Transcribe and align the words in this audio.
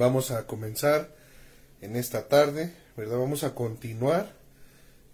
Vamos 0.00 0.30
a 0.30 0.46
comenzar 0.46 1.14
en 1.82 1.94
esta 1.94 2.26
tarde, 2.26 2.72
¿verdad? 2.96 3.18
Vamos 3.18 3.44
a 3.44 3.54
continuar 3.54 4.32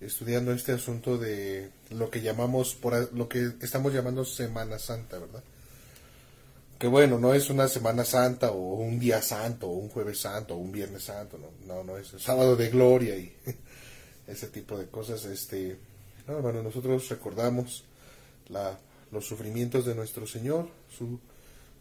estudiando 0.01 0.53
este 0.53 0.71
asunto 0.71 1.19
de 1.19 1.73
lo 1.91 2.09
que 2.09 2.23
llamamos, 2.23 2.77
por 2.77 3.13
lo 3.13 3.29
que 3.29 3.55
estamos 3.63 3.93
llamando 3.93 4.25
Semana 4.25 4.79
Santa, 4.79 5.19
¿verdad? 5.19 5.43
Que 6.79 6.87
bueno, 6.87 7.19
no 7.19 7.35
es 7.35 7.51
una 7.51 7.67
Semana 7.67 8.05
Santa 8.05 8.53
o 8.53 8.75
un 8.75 9.01
día 9.01 9.21
santo 9.23 9.67
o 9.67 9.73
un 9.73 9.89
jueves 9.89 10.21
santo 10.21 10.55
o 10.55 10.59
un 10.59 10.71
viernes 10.71 11.03
santo, 11.03 11.37
no, 11.37 11.51
no, 11.67 11.83
no 11.83 11.99
es 11.99 12.13
el 12.13 12.21
sábado 12.21 12.55
de 12.55 12.71
gloria 12.71 13.17
y 13.17 13.35
ese 14.29 14.47
tipo 14.47 14.79
de 14.79 14.87
cosas. 14.87 15.25
Este, 15.25 15.77
no, 16.29 16.37
hermano, 16.37 16.63
nosotros 16.63 17.09
recordamos 17.09 17.83
la, 18.51 18.79
los 19.11 19.27
sufrimientos 19.27 19.85
de 19.85 19.97
nuestro 19.97 20.29
Señor, 20.29 20.69
su, 20.97 21.19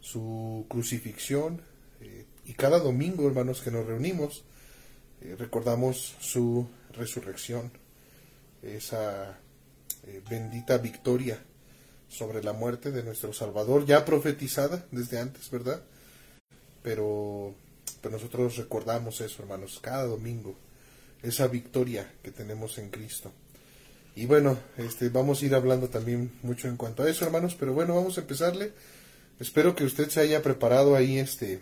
su 0.02 0.66
crucifixión, 0.68 1.62
eh, 2.02 2.26
y 2.46 2.54
cada 2.54 2.80
domingo, 2.80 3.28
hermanos, 3.28 3.62
que 3.62 3.72
nos 3.72 3.86
reunimos, 3.86 4.44
eh, 5.22 5.36
recordamos 5.38 6.16
su 6.20 6.68
resurrección, 6.94 7.72
esa 8.62 9.40
eh, 10.08 10.22
bendita 10.30 10.78
victoria 10.78 11.44
sobre 12.08 12.44
la 12.44 12.54
muerte 12.54 12.92
de 12.92 13.04
nuestro 13.04 13.34
Salvador, 13.34 13.86
ya 13.86 14.06
profetizada 14.06 14.86
desde 14.92 15.20
antes, 15.20 15.50
¿verdad? 15.50 15.82
Pero, 16.84 17.56
pero 18.02 18.16
nosotros 18.16 18.58
recordamos 18.58 19.22
eso, 19.22 19.42
hermanos, 19.42 19.80
cada 19.82 20.06
domingo, 20.06 20.56
esa 21.24 21.48
victoria 21.48 22.14
que 22.22 22.32
tenemos 22.32 22.78
en 22.78 22.90
Cristo. 22.90 23.32
Y 24.16 24.28
bueno, 24.28 24.58
este, 24.78 25.10
vamos 25.10 25.42
a 25.42 25.46
ir 25.46 25.56
hablando 25.56 25.90
también 25.90 26.32
mucho 26.42 26.68
en 26.68 26.78
cuanto 26.78 27.04
a 27.04 27.10
eso, 27.10 27.26
hermanos, 27.26 27.56
pero 27.60 27.74
bueno, 27.74 27.96
vamos 27.96 28.18
a 28.18 28.22
empezarle. 28.22 28.72
Espero 29.40 29.76
que 29.76 29.84
usted 29.84 30.10
se 30.10 30.22
haya 30.22 30.42
preparado 30.42 30.96
ahí, 30.96 31.18
este, 31.18 31.62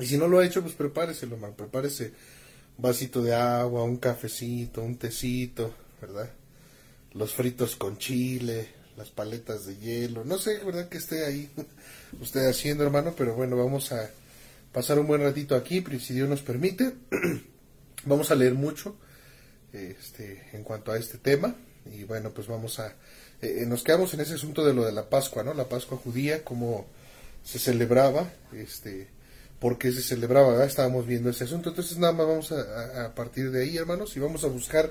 y 0.00 0.06
si 0.06 0.16
no 0.18 0.28
lo 0.28 0.38
ha 0.38 0.46
hecho, 0.46 0.62
pues 0.62 0.74
prepáreselo, 0.74 1.34
hermano, 1.36 1.54
prepárese 1.54 2.12
un 2.76 2.82
vasito 2.82 3.22
de 3.22 3.34
agua, 3.34 3.84
un 3.84 3.98
cafecito, 3.98 4.82
un 4.82 4.96
tecito, 4.96 5.74
¿verdad? 6.00 6.30
Los 7.12 7.34
fritos 7.34 7.76
con 7.76 7.98
chile, 7.98 8.68
las 8.96 9.10
paletas 9.10 9.66
de 9.66 9.76
hielo, 9.76 10.24
no 10.24 10.38
sé, 10.38 10.58
¿verdad? 10.64 10.88
Que 10.88 10.98
esté 10.98 11.24
ahí 11.24 11.50
usted 12.20 12.48
haciendo, 12.48 12.84
hermano, 12.84 13.14
pero 13.16 13.34
bueno, 13.34 13.56
vamos 13.56 13.92
a 13.92 14.10
pasar 14.72 14.98
un 14.98 15.06
buen 15.06 15.22
ratito 15.22 15.54
aquí, 15.54 15.84
si 16.00 16.14
Dios 16.14 16.28
nos 16.28 16.42
permite. 16.42 16.94
vamos 18.04 18.30
a 18.30 18.34
leer 18.34 18.54
mucho 18.54 18.96
este, 19.72 20.48
en 20.52 20.64
cuanto 20.64 20.92
a 20.92 20.98
este 20.98 21.18
tema 21.18 21.54
y 21.86 22.04
bueno, 22.04 22.30
pues 22.30 22.46
vamos 22.46 22.78
a... 22.78 22.88
Eh, 23.42 23.62
eh, 23.62 23.66
nos 23.66 23.82
quedamos 23.82 24.12
en 24.14 24.20
ese 24.20 24.34
asunto 24.34 24.64
de 24.64 24.74
lo 24.74 24.84
de 24.84 24.92
la 24.92 25.08
Pascua, 25.08 25.42
¿no? 25.42 25.54
La 25.54 25.68
Pascua 25.68 25.98
judía, 25.98 26.44
cómo 26.44 26.86
se 27.42 27.58
celebraba, 27.58 28.30
este, 28.52 29.08
por 29.60 29.78
qué 29.78 29.92
se 29.92 30.02
celebraba, 30.02 30.64
estábamos 30.64 31.06
viendo 31.06 31.30
ese 31.30 31.44
asunto. 31.44 31.68
Entonces 31.68 31.98
nada 31.98 32.14
más 32.14 32.26
vamos 32.26 32.52
a, 32.52 33.04
a, 33.04 33.14
partir 33.14 33.50
de 33.50 33.62
ahí, 33.62 33.76
hermanos, 33.76 34.16
y 34.16 34.20
vamos 34.20 34.42
a 34.42 34.48
buscar 34.48 34.90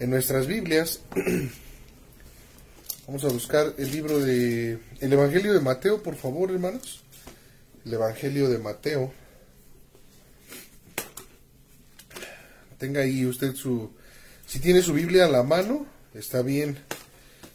en 0.00 0.10
nuestras 0.10 0.46
Biblias, 0.46 1.00
vamos 3.06 3.24
a 3.24 3.28
buscar 3.28 3.72
el 3.78 3.90
libro 3.90 4.18
de, 4.18 4.78
el 5.00 5.12
Evangelio 5.12 5.54
de 5.54 5.60
Mateo, 5.60 6.02
por 6.02 6.16
favor, 6.16 6.50
hermanos. 6.50 7.02
El 7.84 7.94
Evangelio 7.94 8.50
de 8.50 8.58
Mateo. 8.58 9.12
Tenga 12.78 13.02
ahí 13.02 13.24
usted 13.26 13.54
su, 13.54 13.90
si 14.46 14.58
tiene 14.58 14.82
su 14.82 14.92
Biblia 14.92 15.26
a 15.26 15.28
la 15.28 15.42
mano, 15.42 15.86
está 16.14 16.42
bien. 16.42 16.78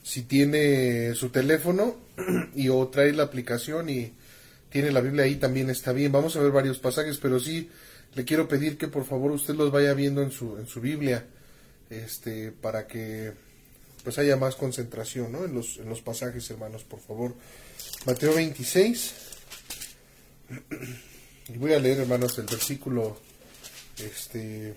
Si 0.03 0.21
tiene 0.21 1.13
su 1.15 1.29
teléfono 1.29 1.95
y 2.55 2.69
o 2.69 2.87
trae 2.87 3.11
la 3.11 3.23
aplicación 3.23 3.89
y 3.89 4.13
tiene 4.75 4.91
la 4.91 4.99
Biblia 4.99 5.23
ahí 5.23 5.37
también 5.37 5.69
está 5.69 5.93
bien. 5.93 6.11
Vamos 6.11 6.35
a 6.35 6.41
ver 6.41 6.51
varios 6.51 6.79
pasajes, 6.79 7.17
pero 7.17 7.39
sí 7.39 7.69
le 8.13 8.25
quiero 8.25 8.49
pedir 8.49 8.77
que 8.77 8.89
por 8.89 9.05
favor 9.05 9.31
usted 9.31 9.55
los 9.55 9.71
vaya 9.71 9.93
viendo 9.93 10.21
en 10.21 10.31
su 10.31 10.57
en 10.57 10.67
su 10.67 10.81
Biblia, 10.81 11.25
este, 11.89 12.51
para 12.51 12.85
que 12.85 13.31
pues 14.03 14.17
haya 14.17 14.35
más 14.35 14.57
concentración, 14.57 15.31
¿no? 15.31 15.45
En 15.45 15.53
los 15.53 15.77
en 15.77 15.87
los 15.87 16.01
pasajes, 16.01 16.49
hermanos, 16.49 16.83
por 16.83 16.99
favor. 16.99 17.35
Mateo 18.05 18.35
26. 18.35 19.13
Y 21.47 21.57
voy 21.57 21.73
a 21.73 21.79
leer, 21.79 21.99
hermanos, 21.99 22.37
el 22.39 22.47
versículo 22.47 23.17
este 23.99 24.73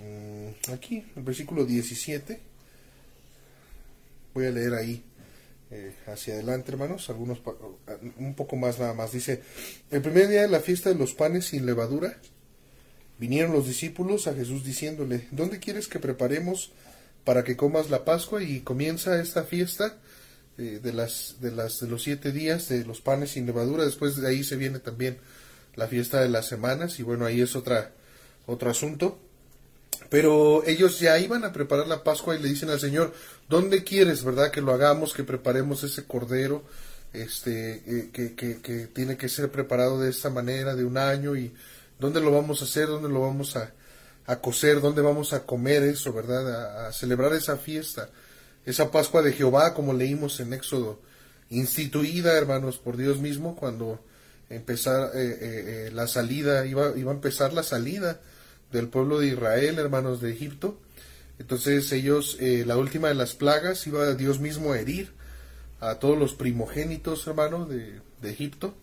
Mm, 0.00 0.72
aquí, 0.72 1.04
el 1.16 1.22
versículo 1.22 1.64
17. 1.64 2.40
Voy 4.34 4.46
a 4.46 4.50
leer 4.50 4.74
ahí 4.74 5.02
eh, 5.70 5.94
hacia 6.06 6.34
adelante, 6.34 6.72
hermanos, 6.72 7.08
algunos 7.10 7.40
un 8.18 8.34
poco 8.34 8.56
más 8.56 8.78
nada 8.78 8.92
más. 8.92 9.12
Dice, 9.12 9.42
el 9.90 10.02
primer 10.02 10.28
día 10.28 10.42
de 10.42 10.48
la 10.48 10.60
fiesta 10.60 10.90
de 10.90 10.96
los 10.96 11.14
panes 11.14 11.46
sin 11.46 11.64
levadura, 11.64 12.18
vinieron 13.18 13.52
los 13.52 13.66
discípulos 13.66 14.26
a 14.26 14.34
Jesús 14.34 14.64
diciéndole, 14.64 15.28
¿dónde 15.30 15.60
quieres 15.60 15.86
que 15.86 16.00
preparemos 16.00 16.72
para 17.24 17.44
que 17.44 17.56
comas 17.56 17.90
la 17.90 18.04
Pascua? 18.04 18.42
Y 18.42 18.60
comienza 18.60 19.20
esta 19.20 19.44
fiesta 19.44 19.98
eh, 20.58 20.80
de, 20.82 20.92
las, 20.92 21.36
de, 21.40 21.52
las, 21.52 21.80
de 21.80 21.86
los 21.86 22.02
siete 22.02 22.32
días 22.32 22.68
de 22.68 22.84
los 22.84 23.00
panes 23.00 23.30
sin 23.30 23.46
levadura. 23.46 23.84
Después 23.84 24.16
de 24.16 24.28
ahí 24.28 24.42
se 24.42 24.56
viene 24.56 24.80
también 24.80 25.18
la 25.76 25.86
fiesta 25.86 26.20
de 26.20 26.28
las 26.28 26.46
semanas 26.46 26.98
y 26.98 27.02
bueno, 27.02 27.26
ahí 27.26 27.40
es 27.40 27.54
otra, 27.54 27.92
otro 28.46 28.70
asunto. 28.70 29.20
Pero 30.08 30.64
ellos 30.66 30.98
ya 30.98 31.18
iban 31.18 31.44
a 31.44 31.52
preparar 31.52 31.86
la 31.86 32.02
Pascua 32.02 32.34
y 32.34 32.42
le 32.42 32.48
dicen 32.48 32.70
al 32.70 32.80
Señor, 32.80 33.14
¿dónde 33.50 33.84
quieres, 33.84 34.24
verdad, 34.24 34.50
que 34.50 34.62
lo 34.62 34.72
hagamos, 34.72 35.12
que 35.12 35.24
preparemos 35.24 35.82
ese 35.82 36.04
cordero, 36.04 36.62
este, 37.12 37.82
eh, 37.84 38.10
que, 38.12 38.34
que, 38.34 38.62
que, 38.62 38.86
tiene 38.86 39.16
que 39.16 39.28
ser 39.28 39.50
preparado 39.50 40.00
de 40.00 40.08
esta 40.08 40.30
manera, 40.30 40.76
de 40.76 40.84
un 40.84 40.96
año, 40.96 41.36
y 41.36 41.52
dónde 41.98 42.20
lo 42.20 42.30
vamos 42.30 42.62
a 42.62 42.64
hacer, 42.64 42.86
dónde 42.86 43.08
lo 43.08 43.20
vamos 43.20 43.56
a, 43.56 43.72
a 44.26 44.40
cocer, 44.40 44.80
dónde 44.80 45.02
vamos 45.02 45.32
a 45.32 45.44
comer 45.44 45.82
eso, 45.82 46.12
verdad, 46.12 46.86
a, 46.86 46.92
celebrar 46.92 47.32
esa 47.32 47.56
fiesta, 47.56 48.08
esa 48.64 48.92
Pascua 48.92 49.20
de 49.20 49.32
Jehová, 49.32 49.74
como 49.74 49.92
leímos 49.92 50.38
en 50.38 50.52
Éxodo, 50.52 51.00
instituida, 51.50 52.38
hermanos, 52.38 52.78
por 52.78 52.96
Dios 52.96 53.18
mismo, 53.18 53.56
cuando 53.56 54.00
empezar 54.48 55.10
eh, 55.14 55.38
eh, 55.40 55.90
la 55.92 56.06
salida, 56.06 56.64
iba, 56.66 56.96
iba 56.96 57.10
a 57.10 57.14
empezar 57.14 57.52
la 57.52 57.64
salida 57.64 58.20
del 58.70 58.88
pueblo 58.88 59.18
de 59.18 59.26
Israel, 59.26 59.80
hermanos 59.80 60.20
de 60.20 60.30
Egipto. 60.30 60.78
Entonces 61.40 61.90
ellos, 61.90 62.36
eh, 62.38 62.64
la 62.66 62.76
última 62.76 63.08
de 63.08 63.14
las 63.14 63.34
plagas, 63.34 63.86
iba 63.86 64.14
Dios 64.14 64.38
mismo 64.38 64.72
a 64.72 64.78
herir 64.78 65.10
a 65.80 65.94
todos 65.94 66.16
los 66.16 66.34
primogénitos, 66.34 67.26
hermanos, 67.26 67.68
de, 67.68 68.00
de 68.20 68.30
Egipto, 68.30 68.74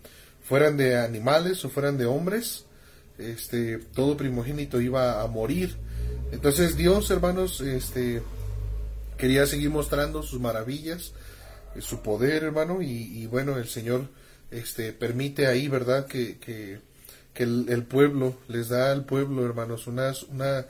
fueran 0.44 0.76
de 0.76 0.98
animales 0.98 1.64
o 1.64 1.70
fueran 1.70 1.98
de 1.98 2.08
hombres, 2.08 2.66
este, 3.20 3.78
todo 3.78 4.18
primogénito 4.18 4.82
iba 4.82 5.22
a 5.22 5.28
morir. 5.28 5.78
Entonces 6.32 6.76
Dios, 6.76 7.12
hermanos, 7.12 7.62
este, 7.62 8.24
quería 9.18 9.46
seguir 9.46 9.70
mostrando 9.70 10.24
sus 10.24 10.42
maravillas, 10.42 11.14
eh, 11.76 11.82
su 11.82 12.02
poder, 12.02 12.44
hermano, 12.44 12.82
y, 12.82 13.28
bueno, 13.28 13.58
el 13.58 13.68
Señor, 13.68 14.10
este, 14.50 14.94
permite 14.94 15.46
ahí, 15.46 15.68
¿verdad?, 15.68 16.08
que, 16.08 16.40
que 16.40 16.80
que 17.38 17.44
el, 17.44 17.84
pueblo, 17.84 18.36
les 18.48 18.70
da 18.70 18.92
al 18.92 19.06
pueblo, 19.06 19.46
hermanos, 19.46 19.86
una, 19.86 20.12
una, 20.32 20.66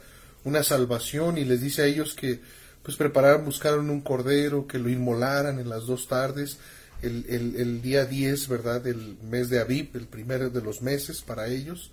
una 0.47 0.63
salvación 0.63 1.37
y 1.37 1.43
les 1.43 1.61
dice 1.61 1.81
a 1.81 1.85
ellos 1.85 2.13
que 2.13 2.39
pues 2.81 2.95
prepararan, 2.95 3.43
buscaron 3.43 3.89
un 3.89 3.99
cordero, 3.99 4.65
que 4.65 4.79
lo 4.79 4.89
inmolaran 4.89 5.59
en 5.59 5.67
las 5.67 5.85
dos 5.85 6.07
tardes, 6.07 6.57
el, 7.01 7.25
el, 7.27 7.81
día 7.81 8.05
10, 8.05 8.47
¿verdad?, 8.47 8.81
del 8.81 9.17
mes 9.29 9.49
de 9.49 9.59
Aviv, 9.59 9.89
el 9.95 10.07
primero 10.07 10.49
de 10.49 10.61
los 10.61 10.81
meses 10.81 11.21
para 11.21 11.47
ellos. 11.47 11.91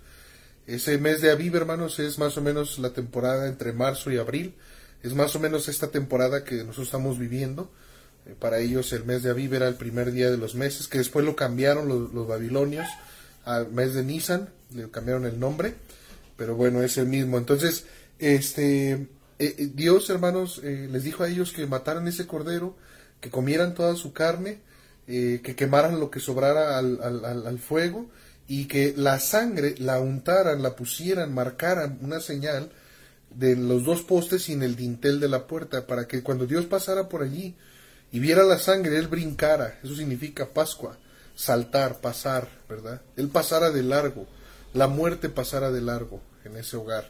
Ese 0.67 0.97
mes 0.97 1.19
de 1.21 1.31
Aviv, 1.31 1.53
hermanos, 1.55 1.99
es 1.99 2.17
más 2.17 2.37
o 2.37 2.41
menos 2.41 2.79
la 2.79 2.91
temporada 2.91 3.47
entre 3.47 3.73
marzo 3.73 4.09
y 4.09 4.17
abril, 4.17 4.55
es 5.03 5.13
más 5.13 5.35
o 5.35 5.39
menos 5.39 5.67
esta 5.67 5.91
temporada 5.91 6.45
que 6.45 6.55
nosotros 6.63 6.87
estamos 6.87 7.19
viviendo. 7.19 7.69
Eh, 8.25 8.33
para 8.39 8.59
ellos 8.59 8.93
el 8.93 9.03
mes 9.03 9.21
de 9.21 9.31
Aviv 9.31 9.53
era 9.53 9.67
el 9.67 9.75
primer 9.75 10.13
día 10.13 10.31
de 10.31 10.37
los 10.37 10.55
meses, 10.55 10.87
que 10.87 10.97
después 10.97 11.25
lo 11.25 11.35
cambiaron 11.35 11.89
los, 11.89 12.13
los 12.13 12.25
babilonios 12.25 12.87
al 13.43 13.69
mes 13.71 13.93
de 13.93 14.03
Nisan, 14.03 14.49
le 14.73 14.89
cambiaron 14.89 15.25
el 15.25 15.39
nombre, 15.39 15.75
pero 16.37 16.55
bueno, 16.55 16.81
es 16.81 16.97
el 16.97 17.07
mismo. 17.07 17.37
Entonces, 17.37 17.85
este, 18.19 18.91
eh, 18.91 19.07
eh, 19.39 19.69
Dios, 19.73 20.09
hermanos, 20.09 20.61
eh, 20.63 20.87
les 20.91 21.03
dijo 21.03 21.23
a 21.23 21.29
ellos 21.29 21.51
que 21.51 21.65
mataran 21.67 22.07
ese 22.07 22.27
cordero, 22.27 22.75
que 23.21 23.29
comieran 23.29 23.73
toda 23.73 23.95
su 23.95 24.13
carne, 24.13 24.61
que 25.07 25.55
quemaran 25.55 25.99
lo 25.99 26.09
que 26.09 26.19
sobrara 26.19 26.79
al, 26.79 26.99
al, 26.99 27.59
fuego 27.59 28.09
y 28.47 28.65
que 28.65 28.95
la 28.97 29.19
sangre 29.19 29.75
la 29.77 29.99
untaran, 29.99 30.63
la 30.63 30.75
pusieran, 30.75 31.31
marcaran 31.31 31.99
una 32.01 32.19
señal 32.19 32.71
de 33.29 33.55
los 33.55 33.83
dos 33.83 34.01
postes 34.01 34.49
y 34.49 34.53
en 34.53 34.63
el 34.63 34.75
dintel 34.75 35.19
de 35.19 35.29
la 35.29 35.45
puerta, 35.45 35.85
para 35.85 36.07
que 36.07 36.23
cuando 36.23 36.47
Dios 36.47 36.65
pasara 36.65 37.07
por 37.07 37.21
allí 37.21 37.55
y 38.11 38.17
viera 38.17 38.43
la 38.43 38.57
sangre, 38.57 38.97
Él 38.97 39.07
brincara. 39.07 39.79
Eso 39.83 39.95
significa 39.95 40.47
Pascua, 40.47 40.97
saltar, 41.35 42.01
pasar, 42.01 42.49
¿verdad? 42.67 43.03
Él 43.15 43.29
pasara 43.29 43.69
de 43.69 43.83
largo 43.83 44.25
la 44.75 44.87
muerte 44.87 45.29
pasara 45.29 45.71
de 45.71 45.81
largo 45.81 46.21
en 46.43 46.57
ese 46.57 46.75
hogar 46.75 47.09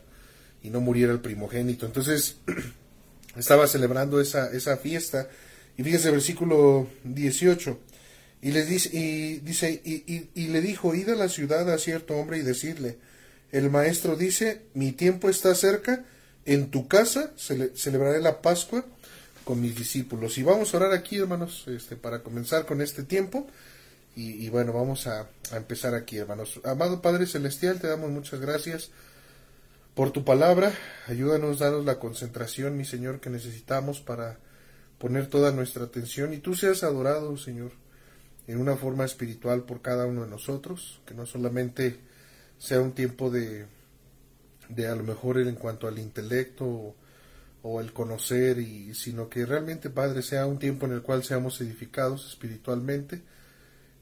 y 0.66 0.72
no 0.72 0.82
muriera 0.82 1.14
el 1.14 1.20
primogénito. 1.20 1.86
Entonces 1.86 2.38
estaba 3.38 3.68
celebrando 3.68 4.20
esa, 4.20 4.52
esa 4.52 4.78
fiesta 4.78 5.30
y 5.78 5.84
fíjense 5.84 6.10
versículo 6.10 6.88
18. 7.04 7.80
Y 8.42 8.52
les 8.52 8.68
dice, 8.68 8.90
y 8.94 9.40
dice, 9.40 9.82
y, 9.84 10.30
y, 10.34 10.48
le 10.48 10.62
dijo, 10.62 10.94
id 10.94 11.10
a 11.10 11.16
la 11.16 11.30
ciudad 11.30 11.72
a 11.72 11.78
cierto 11.78 12.16
hombre 12.16 12.38
y 12.38 12.42
decirle, 12.42 12.98
el 13.52 13.70
maestro 13.72 14.16
dice, 14.16 14.62
mi 14.74 14.92
tiempo 14.92 15.30
está 15.30 15.56
cerca, 15.56 16.06
en 16.46 16.70
tu 16.70 16.88
casa 16.88 17.32
celebraré 17.38 18.22
la 18.22 18.42
Pascua 18.42 18.86
con 19.44 19.62
mis 19.62 19.76
discípulos. 19.76 20.38
Y 20.38 20.44
vamos 20.44 20.74
a 20.74 20.78
orar 20.78 20.94
aquí, 20.94 21.18
hermanos, 21.18 21.64
este, 21.68 21.96
para 21.96 22.22
comenzar 22.22 22.66
con 22.66 22.82
este 22.82 23.04
tiempo. 23.04 23.48
Y, 24.16 24.48
bueno, 24.48 24.72
vamos 24.72 25.08
a, 25.08 25.28
a, 25.52 25.58
empezar 25.58 25.94
aquí, 25.94 26.18
hermanos. 26.18 26.62
Amado 26.64 27.02
Padre 27.02 27.26
Celestial, 27.26 27.82
te 27.82 27.88
damos 27.88 28.12
muchas 28.12 28.40
gracias 28.40 28.92
por 29.96 30.12
tu 30.12 30.24
palabra. 30.26 30.74
Ayúdanos, 31.08 31.60
danos 31.60 31.86
la 31.86 32.00
concentración, 32.00 32.78
mi 32.78 32.86
Señor, 32.86 33.22
que 33.22 33.30
necesitamos 33.30 34.02
para 34.02 34.38
poner 35.00 35.28
toda 35.28 35.52
nuestra 35.52 35.86
atención. 35.86 36.34
Y 36.34 36.40
tú 36.40 36.54
seas 36.54 36.84
adorado, 36.84 37.38
Señor, 37.38 37.72
en 38.46 38.60
una 38.60 38.76
forma 38.76 39.06
espiritual 39.06 39.64
por 39.64 39.82
cada 39.82 40.06
uno 40.06 40.26
de 40.26 40.30
nosotros. 40.30 41.02
Que 41.06 41.14
no 41.14 41.26
solamente 41.26 41.98
sea 42.58 42.82
un 42.82 42.92
tiempo 42.92 43.32
de, 43.32 43.66
de 44.68 44.88
a 44.88 44.96
lo 44.96 45.04
mejor 45.04 45.40
en 45.40 45.56
cuanto 45.56 45.88
al 45.88 45.98
intelecto 45.98 46.96
o, 47.64 47.82
el 47.82 47.94
conocer, 47.94 48.60
y, 48.60 48.94
sino 48.94 49.28
que 49.28 49.44
realmente, 49.44 49.90
Padre, 49.90 50.22
sea 50.22 50.46
un 50.46 50.60
tiempo 50.60 50.86
en 50.86 50.92
el 50.92 51.02
cual 51.02 51.24
seamos 51.24 51.60
edificados 51.62 52.30
espiritualmente, 52.30 53.24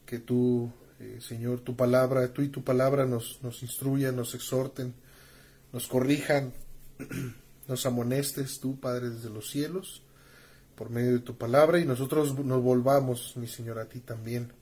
que 0.05 0.19
tú, 0.19 0.69
eh, 0.99 1.19
Señor, 1.21 1.61
tu 1.61 1.73
palabra, 1.73 2.27
tú 2.33 2.41
y 2.41 2.49
tu 2.49 2.61
palabra 2.61 3.05
nos, 3.05 3.39
nos 3.41 3.63
instruyan, 3.63 4.17
nos 4.17 4.35
exhorten, 4.35 4.93
nos 5.73 5.87
corrijan, 5.87 6.53
nos 7.67 7.85
amonestes 7.85 8.61
tú, 8.61 8.79
Padre, 8.79 9.09
desde 9.09 9.29
los 9.29 9.49
cielos, 9.49 10.03
por 10.75 10.89
medio 10.89 11.11
de 11.11 11.19
tu 11.19 11.35
palabra, 11.37 11.79
y 11.79 11.85
nosotros 11.85 12.37
nos 12.39 12.63
volvamos, 12.63 13.35
mi 13.35 13.47
Señor, 13.47 13.79
a 13.79 13.85
ti 13.85 13.99
también 13.99 14.53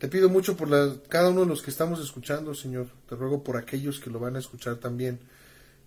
te 0.00 0.08
pido 0.08 0.30
mucho 0.30 0.56
por 0.56 0.70
cada 1.08 1.28
uno 1.28 1.42
de 1.42 1.46
los 1.46 1.60
que 1.60 1.70
estamos 1.70 2.00
escuchando, 2.00 2.54
Señor. 2.54 2.86
Te 3.06 3.16
ruego 3.16 3.44
por 3.44 3.58
aquellos 3.58 4.00
que 4.00 4.08
lo 4.08 4.18
van 4.18 4.34
a 4.34 4.38
escuchar 4.38 4.76
también 4.76 5.20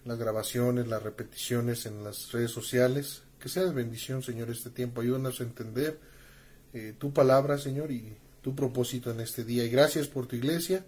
las 0.06 0.19
grabaciones, 0.19 0.88
las 0.88 1.01
repeticiones, 1.01 1.88
en 1.88 2.04
las 2.04 2.31
redes 2.31 2.51
sociales. 2.51 3.24
Que 3.39 3.50
sea 3.50 3.63
de 3.63 3.71
bendición, 3.71 4.21
Señor, 4.21 4.51
este 4.51 4.69
tiempo. 4.69 5.01
Ayúdanos 5.01 5.42
a 5.42 5.44
entender 5.44 6.00
eh, 6.75 6.94
tu 6.95 7.12
palabra, 7.12 7.57
Señor, 7.57 7.92
y 7.92 8.15
tu 8.44 8.54
propósito 8.54 9.10
en 9.10 9.19
este 9.19 9.44
día. 9.44 9.63
Y 9.63 9.69
gracias 9.69 10.07
por 10.07 10.27
tu 10.27 10.36
iglesia. 10.36 10.86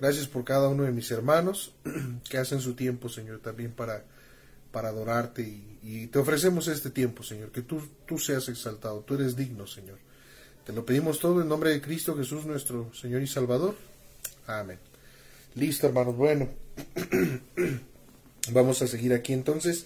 Gracias 0.00 0.26
por 0.26 0.44
cada 0.44 0.68
uno 0.68 0.84
de 0.84 0.92
mis 0.92 1.10
hermanos 1.10 1.74
que 2.28 2.38
hacen 2.38 2.60
su 2.60 2.74
tiempo, 2.74 3.08
Señor, 3.08 3.40
también 3.40 3.72
para, 3.72 4.02
para 4.72 4.88
adorarte. 4.88 5.42
Y, 5.82 6.06
te 6.06 6.18
ofrecemos 6.18 6.68
este 6.68 6.90
tiempo, 6.90 7.22
Señor, 7.22 7.50
que 7.52 7.62
tú, 7.62 7.82
tú 8.06 8.18
seas 8.18 8.48
exaltado. 8.48 9.00
Tú 9.00 9.14
eres 9.14 9.36
digno, 9.36 9.66
Señor. 9.66 9.98
Te 10.64 10.72
lo 10.72 10.86
pedimos 10.86 11.18
todo 11.18 11.42
en 11.42 11.48
nombre 11.48 11.70
de 11.70 11.80
Cristo 11.80 12.16
Jesús, 12.16 12.46
nuestro 12.46 12.92
Señor 12.94 13.22
y 13.22 13.26
Salvador. 13.26 13.74
Amén. 14.46 14.78
Listo, 15.54 15.86
hermanos. 15.86 16.16
Bueno, 16.16 16.48
vamos 18.52 18.80
a 18.80 18.86
seguir 18.86 19.12
aquí 19.12 19.32
entonces. 19.32 19.84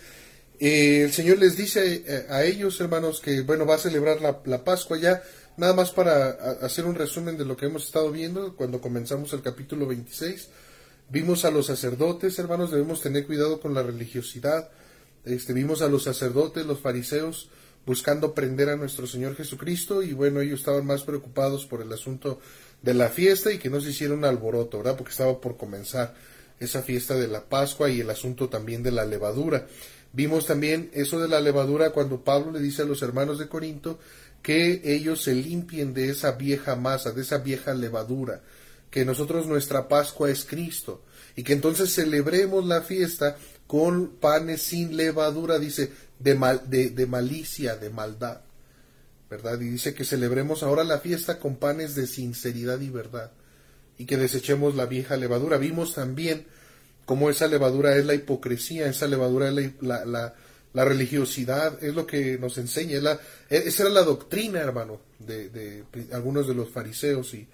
Eh, 0.60 1.02
el 1.02 1.12
Señor 1.12 1.38
les 1.38 1.56
dice 1.56 2.04
eh, 2.06 2.26
a, 2.28 2.44
ellos, 2.44 2.80
hermanos, 2.80 3.20
que 3.20 3.40
bueno, 3.42 3.66
va 3.66 3.74
a 3.74 3.78
celebrar 3.78 4.20
la, 4.20 4.40
la, 4.44 4.62
Pascua 4.62 4.98
ya. 4.98 5.22
Nada 5.56 5.72
más 5.72 5.92
para 5.92 6.30
hacer 6.62 6.84
un 6.84 6.96
resumen 6.96 7.38
de 7.38 7.44
lo 7.44 7.56
que 7.56 7.66
hemos 7.66 7.84
estado 7.84 8.10
viendo 8.10 8.56
cuando 8.56 8.80
comenzamos 8.80 9.32
el 9.34 9.42
capítulo 9.42 9.86
26. 9.86 10.48
Vimos 11.10 11.44
a 11.44 11.52
los 11.52 11.66
sacerdotes, 11.66 12.36
hermanos, 12.40 12.72
debemos 12.72 13.00
tener 13.00 13.24
cuidado 13.24 13.60
con 13.60 13.72
la 13.72 13.84
religiosidad. 13.84 14.68
Este, 15.24 15.52
vimos 15.52 15.80
a 15.80 15.88
los 15.88 16.02
sacerdotes, 16.02 16.66
los 16.66 16.80
fariseos, 16.80 17.50
buscando 17.86 18.34
prender 18.34 18.68
a 18.68 18.76
nuestro 18.76 19.06
Señor 19.06 19.36
Jesucristo 19.36 20.02
y 20.02 20.12
bueno, 20.12 20.40
ellos 20.40 20.58
estaban 20.58 20.86
más 20.86 21.04
preocupados 21.04 21.66
por 21.66 21.82
el 21.82 21.92
asunto 21.92 22.40
de 22.82 22.94
la 22.94 23.08
fiesta 23.08 23.52
y 23.52 23.58
que 23.58 23.70
no 23.70 23.80
se 23.80 23.90
hiciera 23.90 24.12
un 24.12 24.24
alboroto, 24.24 24.78
¿verdad? 24.78 24.96
Porque 24.96 25.12
estaba 25.12 25.40
por 25.40 25.56
comenzar 25.56 26.14
esa 26.58 26.82
fiesta 26.82 27.14
de 27.14 27.28
la 27.28 27.44
Pascua 27.44 27.90
y 27.90 28.00
el 28.00 28.10
asunto 28.10 28.48
también 28.48 28.82
de 28.82 28.90
la 28.90 29.04
levadura. 29.04 29.68
Vimos 30.12 30.46
también 30.46 30.90
eso 30.94 31.20
de 31.20 31.28
la 31.28 31.40
levadura 31.40 31.90
cuando 31.90 32.22
Pablo 32.22 32.52
le 32.52 32.60
dice 32.60 32.82
a 32.82 32.84
los 32.84 33.02
hermanos 33.02 33.38
de 33.38 33.48
Corinto 33.48 33.98
que 34.44 34.82
ellos 34.84 35.22
se 35.22 35.34
limpien 35.34 35.94
de 35.94 36.10
esa 36.10 36.32
vieja 36.32 36.76
masa, 36.76 37.12
de 37.12 37.22
esa 37.22 37.38
vieja 37.38 37.72
levadura, 37.72 38.42
que 38.90 39.06
nosotros 39.06 39.46
nuestra 39.46 39.88
Pascua 39.88 40.30
es 40.30 40.44
Cristo 40.44 41.02
y 41.34 41.42
que 41.42 41.54
entonces 41.54 41.94
celebremos 41.94 42.66
la 42.66 42.82
fiesta 42.82 43.38
con 43.66 44.08
panes 44.08 44.60
sin 44.60 44.98
levadura, 44.98 45.58
dice, 45.58 45.90
de, 46.18 46.34
mal, 46.34 46.60
de, 46.68 47.06
malicia, 47.06 47.76
de 47.76 47.88
maldad, 47.88 48.42
¿verdad? 49.30 49.58
Y 49.62 49.70
dice 49.70 49.94
que 49.94 50.04
celebremos 50.04 50.62
ahora 50.62 50.84
la 50.84 50.98
fiesta 50.98 51.38
con 51.38 51.56
panes 51.56 51.94
de 51.94 52.06
sinceridad 52.06 52.78
y 52.82 52.90
verdad, 52.90 53.32
y 53.96 54.04
que 54.04 54.18
desechemos 54.18 54.74
la 54.74 54.84
vieja 54.84 55.16
levadura. 55.16 55.56
Vimos 55.56 55.94
también 55.94 56.46
cómo 57.06 57.30
esa 57.30 57.48
levadura 57.48 57.96
es 57.96 58.04
la 58.04 58.14
hipocresía, 58.14 58.88
esa 58.88 59.08
levadura 59.08 59.48
es 59.48 59.72
la, 59.80 60.34
religiosidad, 60.82 61.82
es 61.84 61.94
lo 61.94 62.06
que 62.06 62.38
nos 62.38 62.58
enseña, 62.58 62.98
la, 63.00 63.20
e, 63.48 63.58
esa 63.58 63.84
era 63.84 63.92
la 63.92 64.02
doctrina, 64.02 64.60
hermano, 64.60 65.00
de, 65.18 65.50
de 65.50 65.84
algunos 66.12 66.48
de 66.48 66.54
los 66.54 66.70
fariseos 66.70 67.34
y 67.34 67.46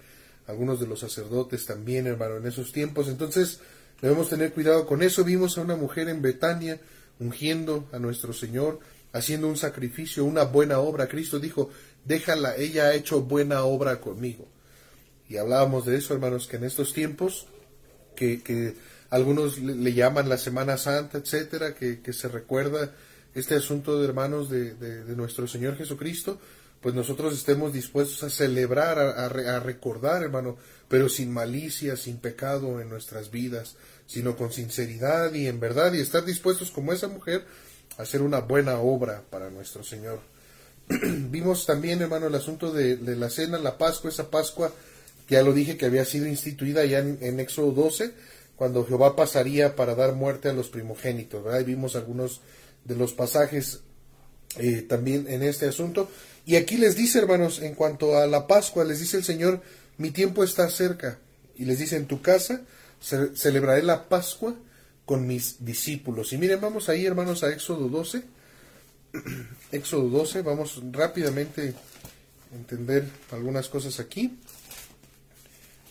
algunos 0.47 0.79
de 0.79 0.87
los 0.87 1.01
sacerdotes 1.01 1.65
también, 1.65 2.07
hermano, 2.07 2.37
en 2.37 2.47
esos 2.47 2.71
tiempos. 2.71 3.07
Entonces, 3.07 3.59
Debemos 4.01 4.29
tener 4.29 4.51
cuidado 4.51 4.85
con 4.87 5.03
eso. 5.03 5.23
Vimos 5.23 5.57
a 5.57 5.61
una 5.61 5.75
mujer 5.75 6.09
en 6.09 6.21
Betania 6.21 6.79
ungiendo 7.19 7.87
a 7.91 7.99
nuestro 7.99 8.33
Señor, 8.33 8.79
haciendo 9.13 9.47
un 9.47 9.57
sacrificio, 9.57 10.25
una 10.25 10.43
buena 10.43 10.79
obra. 10.79 11.07
Cristo 11.07 11.39
dijo, 11.39 11.69
déjala, 12.03 12.55
ella 12.55 12.85
ha 12.85 12.95
hecho 12.95 13.21
buena 13.21 13.63
obra 13.63 14.01
conmigo. 14.01 14.47
Y 15.29 15.37
hablábamos 15.37 15.85
de 15.85 15.97
eso, 15.97 16.15
hermanos, 16.15 16.47
que 16.47 16.57
en 16.57 16.63
estos 16.63 16.93
tiempos, 16.93 17.47
que, 18.15 18.41
que 18.41 18.75
algunos 19.11 19.59
le, 19.59 19.93
llaman 19.93 20.27
la 20.27 20.37
Semana 20.37 20.77
Santa, 20.77 21.19
etcétera, 21.19 21.75
que, 21.75 22.01
que, 22.01 22.11
se 22.11 22.27
recuerda 22.27 22.93
este 23.33 23.55
asunto 23.55 23.99
de 23.99 24.07
hermanos 24.07 24.49
de, 24.49 24.75
de, 24.75 25.15
nuestro 25.15 25.47
Señor 25.47 25.77
Jesucristo, 25.77 26.39
pues 26.81 26.95
nosotros 26.95 27.33
estemos 27.33 27.73
dispuestos 27.73 28.23
a 28.23 28.29
celebrar, 28.29 28.99
a, 28.99 29.25
a 29.25 29.59
recordar, 29.59 30.23
hermano, 30.23 30.57
pero 30.87 31.07
sin 31.09 31.31
malicia, 31.31 31.95
sin 31.95 32.17
pecado 32.17 32.81
en 32.81 32.89
nuestras 32.89 33.31
vidas, 33.31 33.75
sino 34.07 34.35
con 34.35 34.51
sinceridad 34.51 35.33
y 35.33 35.47
en 35.47 35.59
verdad, 35.59 35.93
y 35.93 36.01
estar 36.01 36.25
dispuestos 36.25 36.71
como 36.71 36.91
esa 36.91 37.07
mujer 37.07 37.45
a 37.97 38.01
hacer 38.01 38.21
una 38.21 38.39
buena 38.39 38.79
obra 38.79 39.23
para 39.29 39.49
nuestro 39.49 39.83
Señor. 39.83 40.19
Vimos 41.29 41.65
también, 41.65 42.01
hermano, 42.01 42.27
el 42.27 42.35
asunto 42.35 42.71
de, 42.71 42.97
la 42.97 43.29
cena, 43.29 43.57
la 43.57 43.77
Pascua, 43.77 44.09
esa 44.09 44.29
Pascua, 44.29 44.73
ya 45.29 45.41
lo 45.43 45.53
dije 45.53 45.77
que 45.77 45.85
había 45.85 46.05
sido 46.05 46.27
instituida 46.27 46.83
ya 46.85 46.99
en, 46.99 47.39
Éxodo 47.39 47.71
12, 47.71 48.11
cuando 48.55 48.85
Jehová 48.85 49.15
pasaría 49.15 49.75
para 49.75 49.95
dar 49.95 50.13
muerte 50.13 50.49
a 50.49 50.53
los 50.53 50.69
primogénitos, 50.69 51.43
¿verdad? 51.43 51.61
Y 51.61 51.65
vimos 51.65 51.95
algunos 51.95 52.41
de 52.83 52.95
los 52.95 53.13
pasajes 53.13 53.81
eh, 54.57 54.81
también 54.81 55.27
en 55.29 55.43
este 55.43 55.67
asunto. 55.67 56.09
Y 56.45 56.55
aquí 56.55 56.77
les 56.77 56.95
dice, 56.95 57.19
hermanos, 57.19 57.61
en 57.61 57.75
cuanto 57.75 58.17
a 58.17 58.27
la 58.27 58.47
Pascua, 58.47 58.83
les 58.83 58.99
dice 58.99 59.17
el 59.17 59.23
Señor, 59.23 59.61
mi 59.97 60.11
tiempo 60.11 60.43
está 60.43 60.69
cerca. 60.69 61.19
Y 61.55 61.65
les 61.65 61.79
dice, 61.79 61.95
en 61.95 62.07
tu 62.07 62.21
casa 62.21 62.61
celebraré 62.99 63.83
la 63.83 64.09
Pascua 64.09 64.55
con 65.05 65.27
mis 65.27 65.63
discípulos. 65.63 66.33
Y 66.33 66.37
miren, 66.37 66.61
vamos 66.61 66.89
ahí, 66.89 67.05
hermanos, 67.05 67.43
a 67.43 67.51
Éxodo 67.51 67.87
12. 67.87 68.23
Éxodo 69.71 70.09
12, 70.09 70.41
vamos 70.41 70.81
rápidamente 70.91 71.73
a 72.51 72.55
entender 72.55 73.07
algunas 73.31 73.67
cosas 73.69 73.99
aquí. 73.99 74.37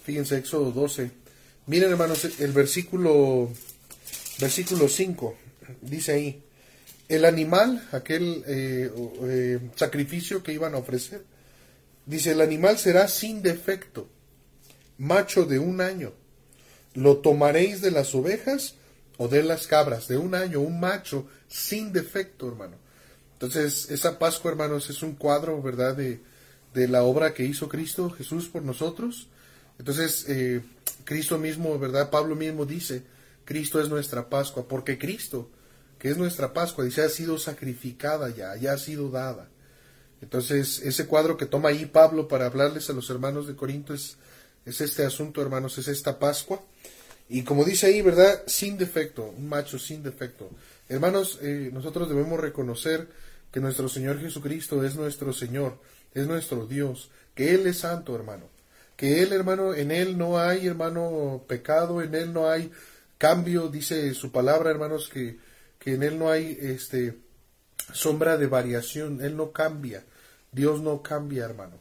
Fíjense, 0.05 0.39
Éxodo 0.39 0.71
12. 0.73 1.11
Miren, 1.67 1.91
hermanos, 1.91 2.25
el 2.41 2.53
versículo, 2.53 3.51
versículo 4.41 4.89
5, 4.89 5.37
dice 5.83 6.13
ahí, 6.13 6.43
el 7.11 7.25
animal, 7.25 7.87
aquel 7.91 8.45
eh, 8.47 8.91
eh, 9.25 9.59
sacrificio 9.75 10.45
que 10.45 10.53
iban 10.53 10.75
a 10.75 10.79
ofrecer, 10.79 11.25
dice, 12.07 12.31
el 12.31 12.41
animal 12.41 12.79
será 12.79 13.09
sin 13.09 13.43
defecto, 13.43 14.09
macho 14.97 15.45
de 15.45 15.59
un 15.59 15.81
año, 15.81 16.13
lo 16.95 17.19
tomaréis 17.19 17.81
de 17.81 17.91
las 17.91 18.15
ovejas 18.15 18.77
o 19.19 19.27
de 19.27 19.43
las 19.43 19.67
cabras, 19.67 20.07
de 20.07 20.19
un 20.19 20.37
año, 20.37 20.61
un 20.61 20.79
macho 20.79 21.27
sin 21.49 21.93
defecto, 21.93 22.47
hermano. 22.47 22.77
Entonces, 23.33 23.91
esa 23.91 24.19
Pascua, 24.19 24.53
hermanos, 24.53 24.89
es 24.89 25.03
un 25.03 25.15
cuadro, 25.15 25.61
¿verdad?, 25.61 25.97
de, 25.97 26.21
de 26.75 26.87
la 26.87 27.03
obra 27.03 27.35
que 27.35 27.45
hizo 27.45 27.69
Cristo 27.69 28.11
Jesús 28.11 28.49
por 28.49 28.63
nosotros. 28.63 29.29
Entonces, 29.81 30.27
eh, 30.29 30.63
Cristo 31.03 31.39
mismo, 31.39 31.77
¿verdad? 31.77 32.09
Pablo 32.11 32.37
mismo 32.37 32.67
dice, 32.67 33.03
Cristo 33.45 33.81
es 33.81 33.89
nuestra 33.89 34.29
Pascua, 34.29 34.69
porque 34.69 34.97
Cristo, 34.97 35.51
que 36.01 36.09
es 36.09 36.17
nuestra 36.17 36.55
Pascua, 36.55 36.83
dice, 36.83 37.03
ha 37.03 37.09
sido 37.11 37.39
sacrificada 37.39 38.31
ya, 38.31 38.57
ya 38.57 38.73
ha 38.73 38.79
sido 38.79 39.11
dada. 39.11 39.51
Entonces, 40.23 40.81
ese 40.81 41.07
cuadro 41.07 41.37
que 41.37 41.45
toma 41.45 41.69
ahí 41.69 41.85
Pablo 41.85 42.27
para 42.27 42.47
hablarles 42.47 42.89
a 42.89 42.95
los 42.95 43.09
hermanos 43.11 43.47
de 43.47 43.55
Corinto 43.55 43.93
es, 43.93 44.17
es 44.65 44.81
este 44.81 45.05
asunto, 45.05 45.43
hermanos, 45.43 45.77
es 45.77 45.89
esta 45.89 46.19
Pascua. 46.19 46.63
Y 47.29 47.43
como 47.43 47.65
dice 47.65 47.87
ahí, 47.87 48.01
¿verdad? 48.01 48.43
Sin 48.47 48.79
defecto, 48.79 49.27
un 49.37 49.47
macho 49.47 49.79
sin 49.79 50.03
defecto. 50.03 50.51
Hermanos, 50.89 51.39
eh, 51.43 51.71
nosotros 51.71 52.09
debemos 52.09 52.41
reconocer 52.41 53.07
que 53.53 53.61
nuestro 53.61 53.89
Señor 53.89 54.19
Jesucristo 54.21 54.83
es 54.83 54.97
nuestro 54.97 55.35
Señor 55.35 55.79
es 56.15 56.27
nuestro 56.27 56.67
Dios, 56.67 57.11
que 57.35 57.55
Él 57.55 57.67
es 57.67 57.79
santo, 57.79 58.15
hermano. 58.17 58.47
Que 58.97 59.23
Él, 59.23 59.35
hermano, 59.35 59.75
en 59.75 59.91
Él 59.91 60.17
no 60.17 60.39
hay, 60.39 60.67
hermano, 60.67 61.45
pecado, 61.47 62.01
en 62.03 62.15
Él 62.15 62.33
no 62.33 62.49
hay 62.49 62.71
cambio, 63.19 63.69
dice 63.69 64.15
su 64.15 64.33
palabra, 64.33 64.71
hermanos, 64.71 65.11
que, 65.13 65.39
que 65.81 65.95
en 65.95 66.05
Él 66.05 66.19
no 66.19 66.31
hay 66.31 66.57
este 66.61 67.17
sombra 67.93 68.37
de 68.37 68.47
variación, 68.47 69.21
Él 69.25 69.37
no 69.37 69.51
cambia, 69.51 70.05
Dios 70.53 70.81
no 70.81 71.03
cambia, 71.03 71.45
hermano. 71.45 71.81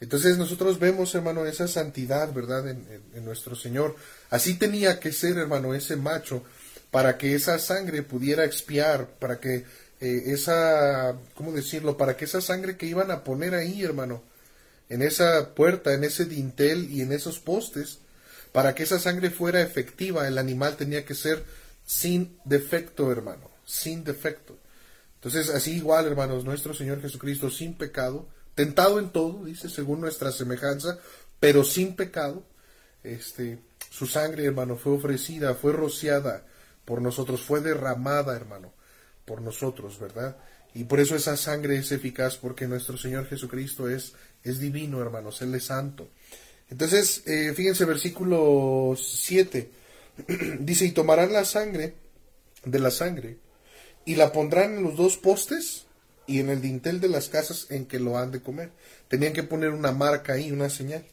Entonces 0.00 0.38
nosotros 0.38 0.78
vemos, 0.78 1.14
hermano, 1.14 1.44
esa 1.44 1.66
santidad, 1.66 2.32
¿verdad?, 2.32 2.68
en, 2.68 3.24
nuestro 3.24 3.54
Señor. 3.54 3.96
Así 4.30 4.54
tenía 4.54 4.98
que 4.98 5.12
ser, 5.12 5.36
hermano, 5.36 5.74
ese 5.74 5.96
macho, 5.96 6.42
para 6.90 7.18
que 7.18 7.34
esa 7.34 7.58
sangre 7.58 8.02
pudiera 8.02 8.44
expiar, 8.44 9.08
para 9.18 9.40
que 9.40 9.66
eh, 10.00 10.22
esa, 10.26 11.16
¿cómo 11.34 11.52
decirlo?, 11.52 11.96
para 11.96 12.16
que 12.16 12.24
esa 12.24 12.40
sangre 12.40 12.76
que 12.76 12.86
iban 12.86 13.10
a 13.10 13.24
poner 13.24 13.54
ahí, 13.54 13.84
hermano, 13.84 14.22
en 14.88 15.02
esa 15.02 15.54
puerta, 15.54 15.92
en 15.92 16.04
ese 16.04 16.24
dintel 16.24 16.90
y 16.90 17.02
en 17.02 17.12
esos 17.12 17.38
postes, 17.38 17.98
para 18.52 18.74
que 18.74 18.84
esa 18.84 18.98
sangre 18.98 19.30
fuera 19.30 19.60
efectiva, 19.60 20.26
el 20.26 20.38
animal 20.38 20.76
tenía 20.76 21.04
que 21.04 21.14
ser 21.14 21.44
sin 21.90 22.38
defecto, 22.44 23.10
hermano, 23.10 23.50
sin 23.66 24.04
defecto. 24.04 24.56
Entonces, 25.16 25.50
así 25.50 25.72
igual, 25.72 26.06
hermanos, 26.06 26.44
nuestro 26.44 26.72
Señor 26.72 27.02
Jesucristo 27.02 27.50
sin 27.50 27.74
pecado, 27.74 28.28
tentado 28.54 29.00
en 29.00 29.10
todo, 29.10 29.44
dice, 29.44 29.68
según 29.68 30.00
nuestra 30.00 30.30
semejanza, 30.30 31.00
pero 31.40 31.64
sin 31.64 31.96
pecado, 31.96 32.44
este, 33.02 33.58
su 33.90 34.06
sangre, 34.06 34.44
hermano, 34.44 34.76
fue 34.76 34.92
ofrecida, 34.92 35.56
fue 35.56 35.72
rociada 35.72 36.46
por 36.84 37.02
nosotros, 37.02 37.42
fue 37.42 37.60
derramada, 37.60 38.36
hermano, 38.36 38.72
por 39.24 39.42
nosotros, 39.42 39.98
¿verdad? 39.98 40.36
Y 40.74 40.84
por 40.84 41.00
eso 41.00 41.16
esa 41.16 41.36
sangre 41.36 41.76
es 41.76 41.90
eficaz, 41.90 42.36
porque 42.36 42.68
nuestro 42.68 42.96
Señor 42.98 43.26
Jesucristo 43.26 43.88
es, 43.88 44.12
es 44.44 44.60
divino, 44.60 45.02
hermanos, 45.02 45.42
Él 45.42 45.52
es 45.56 45.64
santo. 45.64 46.08
Entonces, 46.68 47.24
eh, 47.26 47.52
fíjense, 47.52 47.84
versículo 47.84 48.94
7, 48.96 49.80
dice, 50.60 50.84
y 50.86 50.92
tomarán 50.92 51.32
la 51.32 51.44
sangre 51.44 51.94
de 52.64 52.78
la 52.78 52.90
sangre, 52.90 53.38
y 54.04 54.16
la 54.16 54.32
pondrán 54.32 54.76
en 54.76 54.82
los 54.82 54.96
dos 54.96 55.16
postes 55.16 55.86
y 56.26 56.40
en 56.40 56.48
el 56.48 56.60
dintel 56.60 57.00
de 57.00 57.08
las 57.08 57.28
casas 57.28 57.66
en 57.70 57.86
que 57.86 57.98
lo 57.98 58.18
han 58.18 58.30
de 58.30 58.40
comer. 58.40 58.70
Tenían 59.08 59.32
que 59.32 59.42
poner 59.42 59.70
una 59.70 59.92
marca 59.92 60.34
ahí, 60.34 60.52
una 60.52 60.70
señal. 60.70 61.04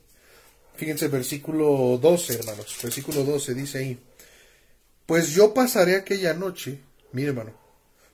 Fíjense, 0.76 1.08
versículo 1.08 1.98
12, 1.98 2.36
hermanos, 2.36 2.78
versículo 2.84 3.24
12 3.24 3.56
dice 3.56 3.80
ahí, 3.80 4.00
pues 5.08 5.30
yo 5.30 5.54
pasaré 5.54 5.96
aquella 5.96 6.34
noche, 6.36 6.80
mire 7.14 7.30
hermano, 7.30 7.54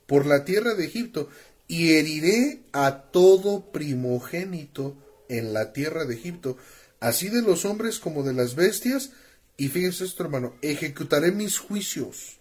por 0.07 0.25
la 0.25 0.45
tierra 0.45 0.73
de 0.73 0.85
Egipto, 0.85 1.27
y 1.67 1.93
heriré 1.93 2.61
a 2.71 3.09
todo 3.11 3.71
primogénito 3.71 4.95
en 5.27 5.53
la 5.53 5.73
tierra 5.73 6.05
de 6.05 6.15
Egipto, 6.15 6.55
así 7.01 7.27
de 7.27 7.41
los 7.41 7.65
hombres 7.65 7.99
como 7.99 8.23
de 8.23 8.33
las 8.33 8.55
bestias, 8.55 9.11
y 9.57 9.69
fíjense 9.69 10.05
esto, 10.05 10.23
hermano, 10.23 10.55
ejecutaré 10.61 11.31
mis 11.31 11.57
juicios 11.57 12.39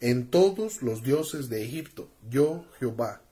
en 0.00 0.30
todos 0.30 0.82
los 0.82 1.02
dioses 1.02 1.48
de 1.48 1.64
Egipto, 1.64 2.10
yo 2.28 2.64
Jehová. 2.78 3.22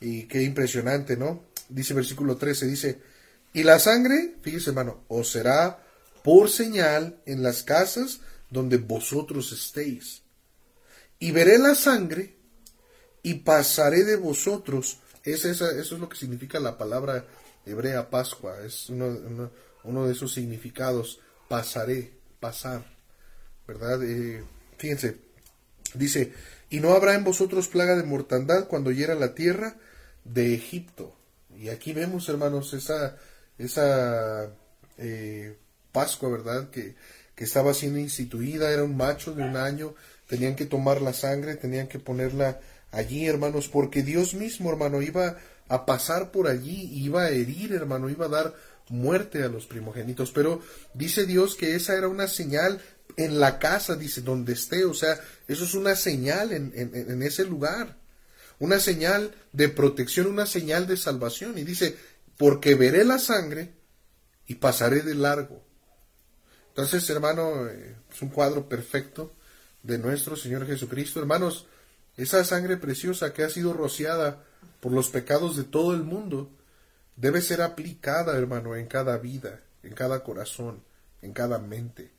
Y 0.00 0.24
qué 0.24 0.42
impresionante, 0.42 1.16
¿no? 1.16 1.44
Dice 1.68 1.94
versículo 1.94 2.36
13, 2.36 2.66
dice, 2.66 3.02
y 3.52 3.64
la 3.64 3.78
sangre, 3.78 4.36
fíjese 4.42 4.70
hermano, 4.70 5.04
os 5.08 5.30
será 5.30 5.84
por 6.22 6.50
señal 6.50 7.20
en 7.26 7.42
las 7.42 7.62
casas 7.62 8.20
donde 8.48 8.76
vosotros 8.76 9.52
estéis. 9.52 10.22
Y 11.18 11.32
veré 11.32 11.58
la 11.58 11.74
sangre 11.74 12.36
y 13.22 13.34
pasaré 13.34 14.04
de 14.04 14.16
vosotros. 14.16 14.98
Es 15.24 15.44
esa, 15.44 15.70
eso 15.72 15.94
es 15.94 16.00
lo 16.00 16.08
que 16.08 16.16
significa 16.16 16.60
la 16.60 16.78
palabra 16.78 17.26
hebrea 17.66 18.08
Pascua. 18.08 18.60
Es 18.64 18.88
uno, 18.88 19.50
uno, 19.84 20.06
de 20.06 20.12
esos 20.12 20.32
significados. 20.32 21.20
Pasaré, 21.48 22.12
pasar. 22.40 22.84
¿Verdad? 23.66 24.02
Eh, 24.02 24.42
fíjense, 24.78 25.18
dice, 25.94 26.32
y 26.70 26.80
no 26.80 26.92
habrá 26.92 27.14
en 27.14 27.24
vosotros 27.24 27.68
plaga 27.68 27.96
de 27.96 28.02
mortandad 28.02 28.66
cuando 28.66 28.90
hiera 28.90 29.14
la 29.14 29.34
tierra 29.34 29.76
de 30.24 30.54
Egipto. 30.54 31.14
Y 31.56 31.68
aquí 31.68 31.92
vemos, 31.92 32.28
hermanos, 32.28 32.72
esa, 32.74 33.16
esa 33.58 34.50
eh, 34.98 35.56
Pascua, 35.92 36.30
¿verdad? 36.30 36.70
Que, 36.70 36.94
que 37.34 37.44
estaba 37.44 37.74
siendo 37.74 37.98
instituida, 37.98 38.70
era 38.70 38.84
un 38.84 38.96
macho 38.96 39.34
de 39.34 39.42
un 39.42 39.56
año, 39.56 39.94
tenían 40.26 40.56
que 40.56 40.66
tomar 40.66 41.00
la 41.00 41.12
sangre, 41.12 41.56
tenían 41.56 41.88
que 41.88 41.98
ponerla 41.98 42.60
allí, 42.92 43.26
hermanos, 43.26 43.68
porque 43.68 44.02
Dios 44.02 44.34
mismo, 44.34 44.70
hermano, 44.70 45.02
iba 45.02 45.36
a 45.68 45.86
pasar 45.86 46.32
por 46.32 46.48
allí, 46.48 46.90
iba 46.92 47.22
a 47.22 47.30
herir, 47.30 47.72
hermano, 47.72 48.10
iba 48.10 48.26
a 48.26 48.28
dar 48.28 48.54
muerte 48.90 49.42
a 49.42 49.48
los 49.48 49.66
primogénitos. 49.66 50.30
Pero 50.32 50.60
dice 50.92 51.24
Dios 51.24 51.54
que 51.54 51.74
esa 51.74 51.96
era 51.96 52.08
una 52.08 52.28
señal 52.28 52.80
en 53.16 53.40
la 53.40 53.58
casa, 53.58 53.96
dice, 53.96 54.20
donde 54.20 54.52
esté, 54.52 54.84
o 54.84 54.94
sea, 54.94 55.18
eso 55.48 55.64
es 55.64 55.74
una 55.74 55.96
señal 55.96 56.52
en, 56.52 56.72
en, 56.74 57.22
ese 57.22 57.44
lugar, 57.44 57.96
una 58.58 58.78
señal 58.78 59.34
de 59.52 59.68
protección, 59.68 60.26
una 60.26 60.46
señal 60.46 60.86
de 60.86 60.96
salvación. 60.96 61.58
Y 61.58 61.64
dice, 61.64 61.96
porque 62.36 62.74
veré 62.74 63.04
la 63.04 63.18
sangre 63.18 63.72
y 64.46 64.56
pasaré 64.56 65.02
de 65.02 65.14
largo. 65.14 65.64
Entonces, 66.68 67.08
hermano, 67.10 67.68
eh, 67.68 67.96
es 68.12 68.22
un 68.22 68.28
cuadro 68.28 68.68
perfecto 68.68 69.34
de 69.82 69.98
nuestro 69.98 70.36
Señor 70.36 70.66
Jesucristo. 70.66 71.20
Hermanos, 71.20 71.66
esa 72.16 72.44
sangre 72.44 72.76
preciosa 72.76 73.32
que 73.32 73.44
ha 73.44 73.50
sido 73.50 73.72
rociada 73.72 74.44
por 74.80 74.92
los 74.92 75.08
pecados 75.08 75.56
de 75.56 75.64
todo 75.64 75.94
el 75.94 76.02
mundo 76.02 76.50
debe 77.20 77.42
ser 77.42 77.60
aplicada, 77.60 78.36
hermano, 78.36 78.76
en 78.76 78.86
cada 78.86 79.18
vida, 79.18 79.60
en 79.82 79.92
cada 79.94 80.22
corazón, 80.24 80.82
en 81.20 81.32
cada 81.32 81.58
mente. 81.58 82.10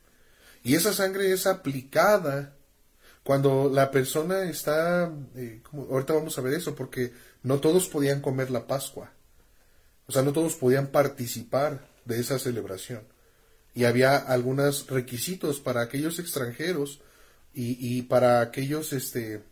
Y 0.63 0.75
esa 0.75 0.93
sangre 0.93 1.31
es 1.31 1.47
aplicada 1.47 2.53
cuando 3.23 3.69
la 3.73 3.89
persona 3.89 4.43
está, 4.43 5.11
eh, 5.35 5.61
ahorita 5.73 6.13
vamos 6.13 6.37
a 6.37 6.41
ver 6.41 6.53
eso, 6.53 6.75
porque 6.75 7.13
no 7.41 7.59
todos 7.59 7.87
podían 7.87 8.21
comer 8.21 8.51
la 8.51 8.67
Pascua. 8.67 9.11
O 10.05 10.11
sea, 10.11 10.21
no 10.21 10.33
todos 10.33 10.55
podían 10.55 10.87
participar 10.87 11.87
de 12.05 12.19
esa 12.19 12.37
celebración. 12.37 13.03
Y 13.73 13.85
había 13.85 14.17
algunos 14.17 14.87
requisitos 14.87 15.59
para 15.59 15.81
aquellos 15.81 16.19
extranjeros 16.19 17.01
y, 17.53 18.03
para 18.03 18.41
aquellos 18.41 18.93
este, 18.93 19.43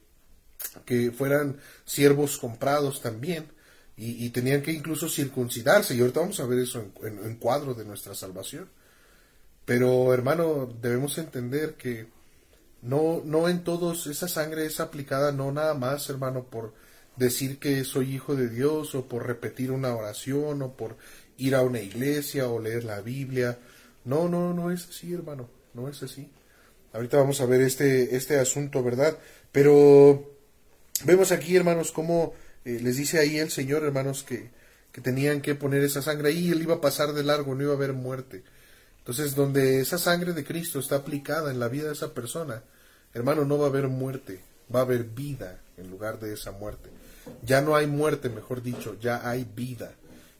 que 0.85 1.11
fueran 1.11 1.57
siervos 1.85 2.37
comprados 2.37 3.01
también 3.01 3.51
y, 4.01 4.29
tenían 4.29 4.61
que 4.61 4.71
incluso 4.71 5.09
circuncidarse 5.09 5.93
y 5.93 5.99
ahorita 5.99 6.21
vamos 6.21 6.39
a 6.39 6.45
ver 6.45 6.59
eso 6.59 6.85
en, 7.03 7.19
en, 7.19 7.35
cuadro 7.35 7.73
de 7.73 7.83
nuestra 7.83 8.15
salvación. 8.15 8.69
Pero 9.65 10.13
hermano 10.13 10.73
debemos 10.81 11.17
entender 11.17 11.75
que 11.75 12.07
no 12.81 13.21
no 13.25 13.49
en 13.49 13.63
todos 13.63 14.07
esa 14.07 14.29
sangre 14.29 14.65
es 14.65 14.79
aplicada 14.79 15.33
no 15.33 15.51
nada 15.51 15.73
más 15.73 16.09
hermano 16.09 16.45
por 16.45 16.73
decir 17.17 17.59
que 17.59 17.83
soy 17.83 18.15
hijo 18.15 18.37
de 18.37 18.47
Dios 18.47 18.95
o 18.95 19.05
por 19.05 19.27
repetir 19.27 19.71
una 19.71 19.93
oración 19.93 20.61
o 20.61 20.73
por 20.73 20.95
ir 21.37 21.55
a 21.55 21.61
una 21.61 21.81
iglesia 21.81 22.47
o 22.47 22.59
leer 22.59 22.85
la 22.85 23.01
Biblia. 23.01 23.59
No 24.05 24.29
no 24.29 24.53
no 24.53 24.71
es 24.71 24.87
así 24.87 25.13
hermano 25.13 25.49
no 25.73 25.89
es 25.89 26.01
así. 26.03 26.31
Ahorita 26.93 27.17
vamos 27.17 27.41
a 27.41 27.45
ver 27.45 27.61
este 27.61 28.15
este 28.15 28.39
asunto 28.39 28.81
verdad 28.81 29.17
pero 29.51 30.39
Vemos 31.05 31.31
aquí, 31.31 31.55
hermanos, 31.55 31.91
cómo 31.91 32.33
eh, 32.65 32.79
les 32.81 32.97
dice 32.97 33.19
ahí 33.19 33.37
el 33.37 33.51
Señor, 33.51 33.83
hermanos, 33.83 34.23
que, 34.23 34.49
que 34.91 35.01
tenían 35.01 35.41
que 35.41 35.55
poner 35.55 35.83
esa 35.83 36.01
sangre 36.01 36.29
ahí, 36.29 36.49
él 36.49 36.61
iba 36.61 36.75
a 36.75 36.81
pasar 36.81 37.13
de 37.13 37.23
largo, 37.23 37.55
no 37.55 37.63
iba 37.63 37.73
a 37.73 37.75
haber 37.75 37.93
muerte. 37.93 38.43
Entonces, 38.99 39.35
donde 39.35 39.79
esa 39.79 39.97
sangre 39.97 40.33
de 40.33 40.43
Cristo 40.43 40.79
está 40.79 40.97
aplicada 40.97 41.51
en 41.51 41.59
la 41.59 41.67
vida 41.67 41.87
de 41.87 41.93
esa 41.93 42.13
persona, 42.13 42.63
hermano, 43.13 43.45
no 43.45 43.57
va 43.57 43.65
a 43.65 43.69
haber 43.69 43.87
muerte, 43.87 44.41
va 44.73 44.79
a 44.79 44.83
haber 44.83 45.03
vida 45.03 45.59
en 45.77 45.89
lugar 45.89 46.19
de 46.19 46.33
esa 46.33 46.51
muerte. 46.51 46.89
Ya 47.43 47.61
no 47.61 47.75
hay 47.75 47.87
muerte, 47.87 48.29
mejor 48.29 48.61
dicho, 48.61 48.97
ya 48.99 49.27
hay 49.27 49.47
vida. 49.55 49.93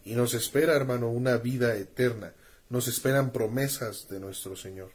Y 0.05 0.13
nos 0.13 0.33
espera, 0.33 0.75
hermano, 0.75 1.09
una 1.09 1.37
vida 1.37 1.75
eterna. 1.75 2.33
Nos 2.69 2.87
esperan 2.87 3.31
promesas 3.31 4.07
de 4.09 4.19
nuestro 4.19 4.55
Señor. 4.55 4.91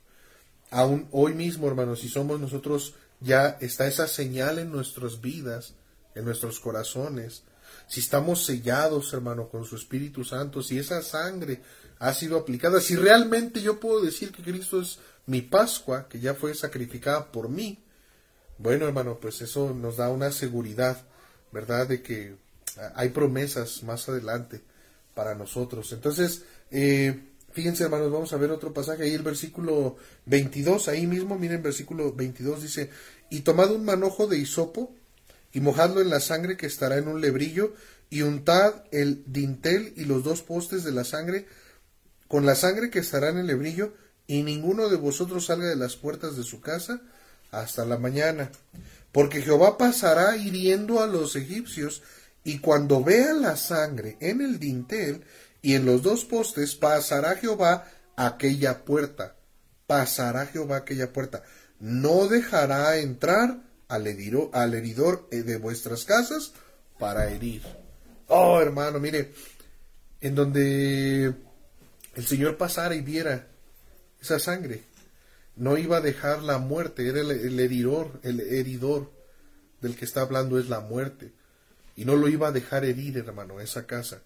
Aún 0.71 1.09
hoy 1.11 1.35
mismo, 1.35 1.67
hermanos, 1.69 2.01
si 2.01 2.09
somos 2.09 2.41
nosotros 2.41 2.95
ya 3.21 3.59
está 3.61 3.87
esa 3.87 4.07
señal 4.07 4.59
en 4.59 4.71
nuestras 4.71 5.21
vidas, 5.21 5.75
en 6.15 6.25
nuestros 6.25 6.61
corazones. 6.61 7.43
Si 7.87 8.01
estamos 8.01 8.45
sellados, 8.45 9.13
hermano, 9.13 9.49
con 9.49 9.65
su 9.65 9.77
Espíritu 9.77 10.25
Santo, 10.25 10.63
si 10.63 10.79
esa 10.79 11.03
sangre 11.03 11.61
ha 11.99 12.13
sido 12.15 12.39
aplicada, 12.39 12.81
si 12.81 12.97
realmente 12.97 13.61
yo 13.61 13.81
puedo 13.81 14.01
decir 14.01 14.33
que 14.33 14.43
Cristo 14.43 14.81
es 14.81 14.99
mi 15.27 15.43
Pascua, 15.43 16.09
que 16.09 16.21
ya 16.21 16.35
fue 16.35 16.55
sacrificada 16.55 17.31
por 17.31 17.49
mí, 17.49 17.83
bueno, 18.59 18.87
hermano, 18.87 19.19
pues 19.21 19.41
eso 19.43 19.75
nos 19.75 19.97
da 19.97 20.11
una 20.11 20.31
seguridad, 20.31 21.05
¿verdad? 21.51 21.89
De 21.89 22.03
que 22.03 22.37
hay 22.95 23.09
promesas 23.09 23.83
más 23.83 24.09
adelante 24.09 24.63
para 25.15 25.35
nosotros. 25.35 25.93
Entonces, 25.93 26.45
eh, 26.71 27.31
Fíjense, 27.55 27.85
hermanos, 27.85 28.11
vamos 28.11 28.33
a 28.33 28.37
ver 28.37 28.51
otro 28.51 28.75
pasaje 28.75 29.05
ahí, 29.05 29.15
el 29.15 29.23
versículo 29.23 29.95
22, 30.27 30.89
ahí 30.89 31.07
mismo, 31.07 31.39
miren, 31.39 31.63
versículo 31.63 32.13
22 32.13 32.63
dice, 32.63 32.91
y 33.31 33.43
tomad 33.43 33.71
un 33.71 33.85
manojo 33.85 34.27
de 34.27 34.39
hisopo 34.39 34.93
y 35.55 35.61
mojadlo 35.61 36.03
en 36.03 36.11
la 36.11 36.21
sangre 36.21 36.59
que 36.59 36.67
estará 36.67 36.99
en 36.99 37.09
un 37.09 37.21
lebrillo 37.21 37.75
y 38.11 38.23
untad 38.23 38.85
el 38.91 39.25
dintel 39.27 39.95
y 39.97 40.05
los 40.05 40.23
dos 40.23 40.43
postes 40.43 40.85
de 40.85 40.93
la 40.93 41.05
sangre 41.05 41.47
con 42.29 42.47
la 42.47 42.55
sangre 42.55 42.91
que 42.91 42.99
estará 42.99 43.29
en 43.29 43.39
el 43.39 43.47
lebrillo, 43.47 43.95
y 44.27 44.43
ninguno 44.43 44.89
de 44.89 44.97
vosotros 44.97 45.47
salga 45.47 45.69
de 45.69 45.77
las 45.77 45.97
puertas 45.97 46.37
de 46.37 46.43
su 46.43 46.61
casa 46.61 47.01
hasta 47.51 47.85
la 47.85 47.99
mañana. 47.99 48.51
Porque 49.13 49.43
Jehová 49.43 49.79
pasará 49.79 50.37
hiriendo 50.37 51.01
a 51.01 51.07
los 51.07 51.37
egipcios, 51.37 52.03
y 52.43 52.59
cuando 52.59 53.05
vea 53.05 53.35
la 53.35 53.57
sangre 53.57 54.17
en 54.21 54.41
el 54.41 54.59
dintel 54.59 55.23
y 55.63 55.75
en 55.75 55.85
los 55.85 56.03
dos 56.03 56.25
postes, 56.25 56.75
pasará 56.75 57.37
Jehová 57.37 57.87
aquella 58.17 58.85
puerta. 58.85 59.37
Pasará 59.87 60.47
Jehová 60.47 60.79
aquella 60.79 61.13
puerta. 61.13 61.43
No 61.79 62.27
dejará 62.27 62.97
entrar 62.99 63.61
al, 63.95 64.07
heridor 64.07 65.29
eh, 65.31 65.43
de 65.43 65.57
vuestras 65.57 66.05
casas 66.05 66.53
para 66.99 67.31
herir. 67.31 67.63
Oh, 68.29 68.61
hermano, 68.61 68.99
mire, 68.99 69.33
en 70.21 70.35
donde 70.35 71.35
el 72.15 72.27
Señor 72.27 72.57
pasara 72.57 72.95
y 72.95 73.01
viera 73.01 73.47
esa 74.21 74.39
sangre, 74.39 74.83
no 75.57 75.77
iba 75.77 75.99
a 75.99 76.01
dejar 76.01 76.43
la 76.43 76.59
muerte, 76.59 77.07
era 77.09 77.21
el, 77.21 77.61
heridor, 77.61 78.21
el 78.23 78.41
heridor 78.41 79.13
del 79.81 79.97
que 79.97 80.05
está 80.05 80.23
hablando 80.23 80.59
es 80.59 80.69
la 80.69 80.81
muerte. 80.81 81.33
Y 81.97 82.05
no 82.05 82.17
lo 82.17 82.29
iba 82.29 82.49
a 82.49 82.53
dejar 82.53 82.85
herir, 82.85 83.19
hermano, 83.19 83.61
esa 83.61 83.87
casa, 83.87 84.23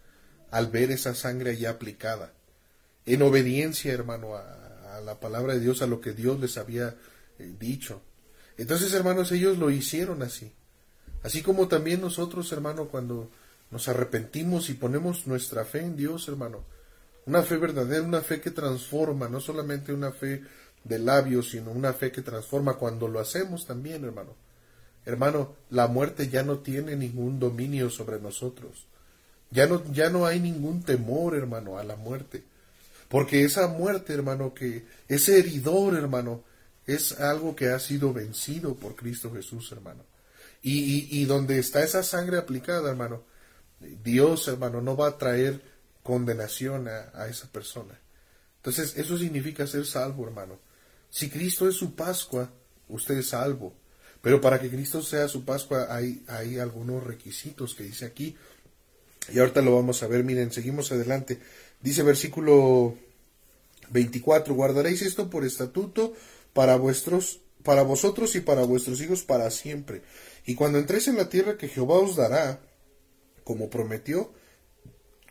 al 0.50 0.68
ver 0.68 0.90
esa 0.90 1.14
sangre 1.14 1.50
allá 1.50 1.70
aplicada. 1.70 2.32
En 3.04 3.20
obediencia, 3.22 3.92
hermano, 3.92 4.36
a, 4.36 5.00
la 5.04 5.20
palabra 5.20 5.54
de 5.54 5.60
Dios, 5.60 5.82
a 5.82 5.86
lo 5.86 6.00
que 6.00 6.12
Dios 6.12 6.40
les 6.40 6.56
había 6.58 6.96
eh, 7.38 7.52
dicho. 7.58 8.02
Entonces, 8.58 8.92
hermanos, 8.92 9.32
ellos 9.32 9.56
lo 9.56 9.70
hicieron 9.70 10.22
así. 10.22 10.52
Así 11.22 11.42
como 11.42 11.68
también 11.68 12.00
nosotros, 12.00 12.50
hermano, 12.52 12.88
cuando 12.88 13.30
nos 13.70 13.88
arrepentimos 13.88 14.68
y 14.68 14.74
ponemos 14.74 15.26
nuestra 15.26 15.64
fe 15.64 15.80
en 15.80 15.96
Dios, 15.96 16.28
hermano. 16.28 16.64
Una 17.26 17.42
fe 17.42 17.56
verdadera, 17.56 18.02
una 18.02 18.20
fe 18.20 18.40
que 18.40 18.50
transforma, 18.50 19.28
no 19.28 19.40
solamente 19.40 19.92
una 19.92 20.10
fe 20.10 20.42
de 20.84 20.98
labios, 20.98 21.50
sino 21.50 21.70
una 21.70 21.92
fe 21.92 22.10
que 22.10 22.22
transforma 22.22 22.74
cuando 22.74 23.06
lo 23.06 23.20
hacemos 23.20 23.66
también, 23.66 24.04
hermano. 24.04 24.34
Hermano, 25.04 25.54
la 25.70 25.86
muerte 25.86 26.28
ya 26.28 26.42
no 26.42 26.58
tiene 26.58 26.96
ningún 26.96 27.38
dominio 27.38 27.90
sobre 27.90 28.20
nosotros. 28.20 28.86
Ya 29.50 29.66
no, 29.66 29.82
ya 29.92 30.10
no 30.10 30.26
hay 30.26 30.40
ningún 30.40 30.82
temor, 30.82 31.34
hermano, 31.34 31.78
a 31.78 31.84
la 31.84 31.96
muerte. 31.96 32.42
Porque 33.08 33.44
esa 33.44 33.68
muerte, 33.68 34.12
hermano, 34.12 34.52
que 34.52 34.84
ese 35.08 35.38
heridor, 35.38 35.94
hermano, 35.94 36.42
es 36.88 37.20
algo 37.20 37.54
que 37.54 37.68
ha 37.68 37.78
sido 37.78 38.14
vencido 38.14 38.74
por 38.74 38.96
Cristo 38.96 39.30
Jesús, 39.30 39.70
hermano. 39.72 40.06
Y, 40.62 41.20
y, 41.20 41.24
donde 41.26 41.58
está 41.58 41.84
esa 41.84 42.02
sangre 42.02 42.38
aplicada, 42.38 42.88
hermano, 42.88 43.24
Dios, 44.02 44.48
hermano, 44.48 44.80
no 44.80 44.96
va 44.96 45.08
a 45.08 45.18
traer 45.18 45.62
condenación 46.02 46.88
a, 46.88 47.28
esa 47.28 47.46
persona. 47.52 48.00
Entonces, 48.56 48.96
eso 48.96 49.18
significa 49.18 49.66
ser 49.66 49.84
salvo, 49.84 50.26
hermano. 50.26 50.58
Si 51.10 51.28
Cristo 51.28 51.68
es 51.68 51.76
su 51.76 51.94
Pascua, 51.94 52.50
usted 52.88 53.18
es 53.18 53.28
salvo. 53.28 53.74
Pero 54.22 54.40
para 54.40 54.58
que 54.58 54.70
Cristo 54.70 55.02
sea 55.02 55.28
su 55.28 55.44
Pascua 55.44 55.94
hay, 55.94 56.24
hay 56.26 56.58
algunos 56.58 57.04
requisitos 57.04 57.74
que 57.74 57.84
dice 57.84 58.06
aquí. 58.06 58.34
Y 59.30 59.38
ahorita 59.38 59.60
lo 59.60 59.76
vamos 59.76 60.02
a 60.02 60.06
ver. 60.06 60.24
Miren, 60.24 60.50
seguimos 60.50 60.90
adelante. 60.90 61.38
Dice 61.82 62.02
versículo 62.02 62.96
24, 63.90 64.54
guardaréis 64.54 65.02
esto 65.02 65.28
por 65.28 65.44
estatuto 65.44 66.14
para 66.52 66.76
vuestros 66.76 67.40
para 67.62 67.82
vosotros 67.82 68.34
y 68.34 68.40
para 68.40 68.62
vuestros 68.62 69.00
hijos 69.00 69.24
para 69.24 69.50
siempre. 69.50 70.02
Y 70.46 70.54
cuando 70.54 70.78
entréis 70.78 71.08
en 71.08 71.16
la 71.16 71.28
tierra 71.28 71.58
que 71.58 71.68
Jehová 71.68 71.98
os 71.98 72.16
dará, 72.16 72.60
como 73.44 73.68
prometió, 73.68 74.32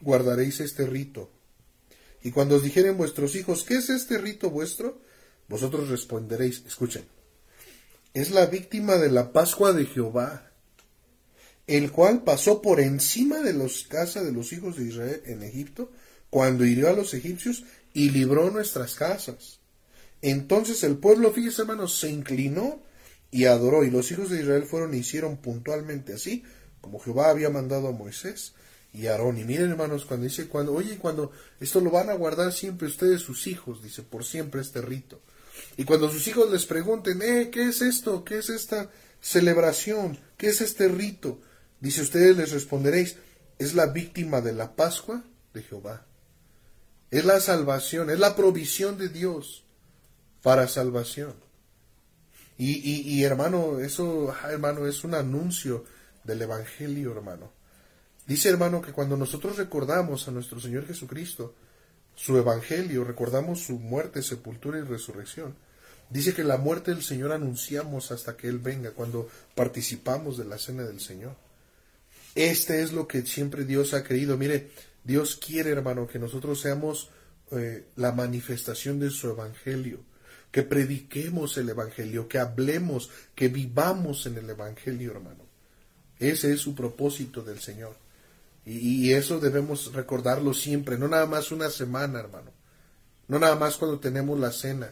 guardaréis 0.02 0.60
este 0.60 0.86
rito. 0.86 1.32
Y 2.22 2.32
cuando 2.32 2.56
os 2.56 2.64
dijeren 2.64 2.98
vuestros 2.98 3.36
hijos, 3.36 3.64
¿qué 3.64 3.78
es 3.78 3.90
este 3.90 4.18
rito 4.18 4.50
vuestro? 4.50 5.02
Vosotros 5.48 5.90
responderéis, 5.90 6.64
escuchen, 6.68 7.06
es 8.14 8.32
la 8.32 8.46
víctima 8.48 8.98
de 8.98 9.10
la 9.10 9.32
Pascua 9.32 9.74
de 9.74 9.86
Jehová, 9.86 10.52
el 11.68 11.92
cual 11.92 12.24
pasó 12.24 12.62
por 12.62 12.80
encima 12.80 13.40
de 13.40 13.54
los 13.54 13.84
casas 13.84 14.26
de 14.26 14.32
los 14.32 14.52
hijos 14.54 14.78
de 14.78 14.86
Israel 14.86 15.22
en 15.26 15.44
Egipto, 15.44 15.92
cuando 16.30 16.66
hirió 16.66 16.90
a 16.90 16.94
los 16.94 17.14
egipcios 17.14 17.64
y 17.94 18.10
libró 18.10 18.52
nuestras 18.52 18.96
casas. 18.96 19.60
Entonces 20.22 20.84
el 20.84 20.98
pueblo, 20.98 21.32
fíjese 21.32 21.62
hermanos, 21.62 22.00
se 22.00 22.10
inclinó 22.10 22.82
y 23.30 23.46
adoró, 23.46 23.84
y 23.84 23.92
los 23.92 24.12
hijos 24.12 24.30
de 24.30 24.42
Israel 24.42 24.64
fueron 24.64 24.94
y 24.94 24.98
hicieron 24.98 25.38
puntualmente 25.38 26.14
así, 26.14 26.44
como 26.82 27.00
Jehová 27.00 27.30
había 27.30 27.50
mandado 27.50 27.88
a 27.90 27.92
Moisés 27.92 28.54
y 28.94 29.08
Aarón. 29.08 29.38
Y 29.38 29.44
miren, 29.44 29.72
hermanos, 29.72 30.06
cuando 30.06 30.26
dice, 30.26 30.48
cuando, 30.48 30.74
oye, 30.74 30.98
cuando 30.98 31.32
esto 31.60 31.82
lo 31.82 31.92
van 31.92 32.10
a 32.10 32.14
guardar 32.14 32.54
siempre 32.54 32.88
ustedes, 32.88 33.22
sus 33.22 33.48
hijos, 33.48 33.84
dice, 33.84 34.02
por 34.04 34.24
siempre 34.24 34.62
este 34.62 34.82
rito. 34.82 35.22
Y 35.76 35.84
cuando 35.84 36.10
sus 36.10 36.28
hijos 36.28 36.50
les 36.52 36.66
pregunten, 36.66 37.22
eh, 37.22 37.50
¿qué 37.52 37.68
es 37.68 37.82
esto? 37.82 38.24
¿Qué 38.24 38.40
es 38.40 38.50
esta 38.50 38.90
celebración? 39.22 40.18
¿Qué 40.38 40.48
es 40.48 40.62
este 40.62 40.88
rito? 40.88 41.42
Dice, 41.80 42.02
ustedes 42.02 42.38
les 42.38 42.52
responderéis, 42.52 43.18
es 43.60 43.76
la 43.76 43.88
víctima 43.88 44.42
de 44.42 44.54
la 44.54 44.76
Pascua 44.76 45.24
de 45.54 45.64
Jehová. 45.64 46.06
Es 47.12 47.26
la 47.26 47.40
salvación, 47.40 48.10
es 48.10 48.20
la 48.20 48.36
provisión 48.36 48.98
de 48.98 49.10
Dios 49.10 49.64
para 50.42 50.68
salvación. 50.68 51.34
Y, 52.58 52.72
y, 52.74 53.02
y 53.14 53.24
hermano, 53.24 53.80
eso, 53.80 54.36
ah, 54.44 54.52
hermano, 54.52 54.88
es 54.88 55.04
un 55.04 55.14
anuncio 55.14 55.86
del 56.24 56.42
Evangelio, 56.42 57.12
hermano. 57.12 57.52
Dice, 58.26 58.50
hermano, 58.50 58.82
que 58.82 58.92
cuando 58.92 59.16
nosotros 59.16 59.58
recordamos 59.58 60.28
a 60.28 60.32
nuestro 60.32 60.60
Señor 60.60 60.86
Jesucristo, 60.86 61.54
su 62.16 62.38
Evangelio, 62.38 63.04
recordamos 63.04 63.62
su 63.62 63.78
muerte, 63.80 64.24
sepultura 64.24 64.80
y 64.80 64.82
resurrección. 64.82 65.56
Dice 66.10 66.34
que 66.34 66.44
la 66.44 66.58
muerte 66.58 66.92
del 66.92 67.04
Señor 67.04 67.32
anunciamos 67.32 68.12
hasta 68.12 68.36
que 68.36 68.48
Él 68.48 68.60
venga, 68.60 68.92
cuando 68.92 69.30
participamos 69.56 70.38
de 70.38 70.46
la 70.46 70.58
cena 70.58 70.84
del 70.84 71.00
Señor. 71.00 71.36
Este 72.34 72.82
es 72.82 72.92
lo 72.92 73.08
que 73.08 73.26
siempre 73.26 73.66
Dios 73.66 73.94
ha 73.94 74.04
querido. 74.04 74.38
Mire, 74.38 74.72
Dios 75.04 75.36
quiere, 75.36 75.72
hermano, 75.72 76.08
que 76.08 76.20
nosotros 76.20 76.60
seamos 76.60 77.10
eh, 77.52 77.86
la 77.96 78.12
manifestación 78.12 79.00
de 79.00 79.10
su 79.10 79.30
Evangelio, 79.30 80.00
que 80.58 80.64
prediquemos 80.64 81.56
el 81.60 81.70
Evangelio, 81.70 82.28
que 82.28 82.40
hablemos, 82.40 83.12
que 83.36 83.48
vivamos 83.48 84.26
en 84.26 84.40
el 84.40 84.50
Evangelio, 84.50 85.12
hermano. 85.12 85.44
Ese 86.18 86.52
es 86.52 86.62
su 86.62 86.74
propósito 86.74 87.44
del 87.44 87.60
Señor. 87.60 87.96
Y, 88.66 89.12
eso 89.12 89.40
debemos 89.40 89.94
recordarlo 89.94 90.56
siempre, 90.56 90.98
no 90.98 91.08
nada 91.08 91.28
más 91.28 91.52
una 91.52 91.70
semana, 91.70 92.22
hermano. 92.22 92.50
No 93.28 93.38
nada 93.38 93.56
más 93.56 93.78
cuando 93.78 94.00
tenemos 94.00 94.40
la 94.40 94.52
cena. 94.52 94.90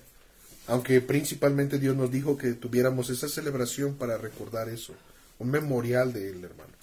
Aunque 0.67 1.01
principalmente 1.01 1.79
Dios 1.79 1.95
nos 1.95 2.11
dijo 2.11 2.37
que 2.37 2.53
tuviéramos 2.53 3.09
esa 3.09 3.27
celebración 3.27 3.95
para 3.95 4.19
recordar 4.19 4.69
eso. 4.69 4.93
Un 5.39 5.49
memorial 5.49 6.13
de 6.13 6.29
Él, 6.29 6.43
hermano. 6.43 6.73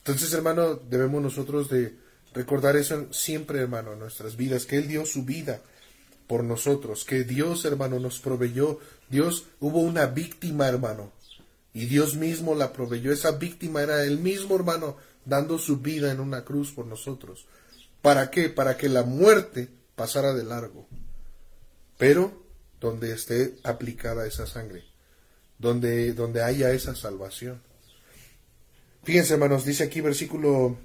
Entonces, 0.00 0.30
hermano, 0.34 0.74
debemos 0.74 1.22
nosotros 1.22 1.70
de 1.70 1.94
recordar 2.34 2.76
eso 2.76 3.10
siempre, 3.10 3.60
hermano, 3.60 3.94
en 3.94 4.00
nuestras 4.00 4.36
vidas. 4.36 4.66
Que 4.66 4.76
Él 4.76 4.86
dio 4.86 5.06
su 5.06 5.24
vida 5.24 5.62
por 6.30 6.44
nosotros. 6.44 7.04
Que 7.04 7.24
Dios, 7.24 7.64
hermano, 7.64 7.98
nos 7.98 8.20
proveyó. 8.20 8.78
Dios, 9.08 9.46
hubo 9.58 9.80
una 9.80 10.06
víctima, 10.06 10.68
hermano 10.68 11.10
y 11.72 11.86
Dios 11.86 12.16
mismo 12.16 12.54
la 12.54 12.72
proveyó. 12.72 13.12
Esa 13.12 13.32
víctima 13.32 13.82
era 13.82 14.04
el 14.04 14.18
mismo 14.18 14.56
hermano 14.56 14.96
dando 15.24 15.58
su 15.58 15.78
vida 15.78 16.10
en 16.10 16.20
una 16.20 16.44
cruz 16.44 16.72
por 16.72 16.86
nosotros. 16.86 17.46
¿Para 18.02 18.30
qué? 18.30 18.48
Para 18.48 18.76
que 18.76 18.88
la 18.88 19.02
muerte 19.02 19.68
pasara 19.94 20.32
de 20.34 20.44
largo. 20.44 20.86
Pero 21.98 22.42
donde 22.80 23.12
esté 23.12 23.56
aplicada 23.62 24.26
esa 24.26 24.46
sangre, 24.46 24.84
donde, 25.58 26.14
donde 26.14 26.42
haya 26.42 26.72
esa 26.72 26.94
salvación. 26.94 27.62
Fíjense, 29.04 29.34
hermanos, 29.34 29.64
dice 29.64 29.84
aquí 29.84 30.00
versículo, 30.00 30.78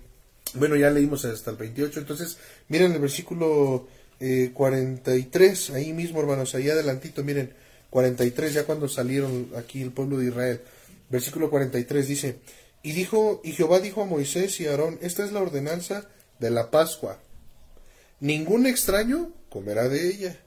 bueno, 0.54 0.76
ya 0.76 0.90
leímos 0.90 1.24
hasta 1.26 1.52
el 1.52 1.58
28, 1.58 2.02
entonces 2.02 2.38
miren 2.68 2.92
el 2.92 3.00
versículo 3.00 3.88
43, 4.20 5.70
eh, 5.70 5.76
ahí 5.76 5.94
mismo, 5.94 6.20
hermanos, 6.20 6.56
ahí 6.56 6.70
adelantito, 6.70 7.24
miren, 7.24 7.54
43, 7.90 8.54
ya 8.54 8.64
cuando 8.66 8.88
salieron 8.88 9.50
aquí 9.58 9.82
el 9.82 9.92
pueblo 9.92 10.18
de 10.18 10.28
Israel. 10.28 10.62
Versículo 11.10 11.50
43 11.50 12.08
dice, 12.08 12.40
y 12.84 12.92
dijo, 12.92 13.42
y 13.44 13.54
Jehová 13.54 13.80
dijo 13.80 14.02
a 14.02 14.06
Moisés 14.06 14.60
y 14.60 14.68
a 14.68 14.72
Aarón, 14.72 15.00
esta 15.02 15.24
es 15.24 15.32
la 15.32 15.42
ordenanza 15.42 16.10
de 16.40 16.52
la 16.52 16.72
Pascua. 16.72 17.20
Ningún 18.20 18.66
extraño 18.66 19.34
comerá 19.50 19.90
de 19.90 20.08
ella, 20.08 20.40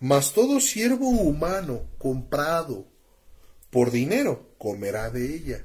mas 0.00 0.32
todo 0.32 0.60
siervo 0.60 1.08
humano 1.08 1.82
comprado 1.98 2.86
por 3.70 3.90
dinero 3.90 4.50
comerá 4.58 5.10
de 5.10 5.34
ella. 5.34 5.64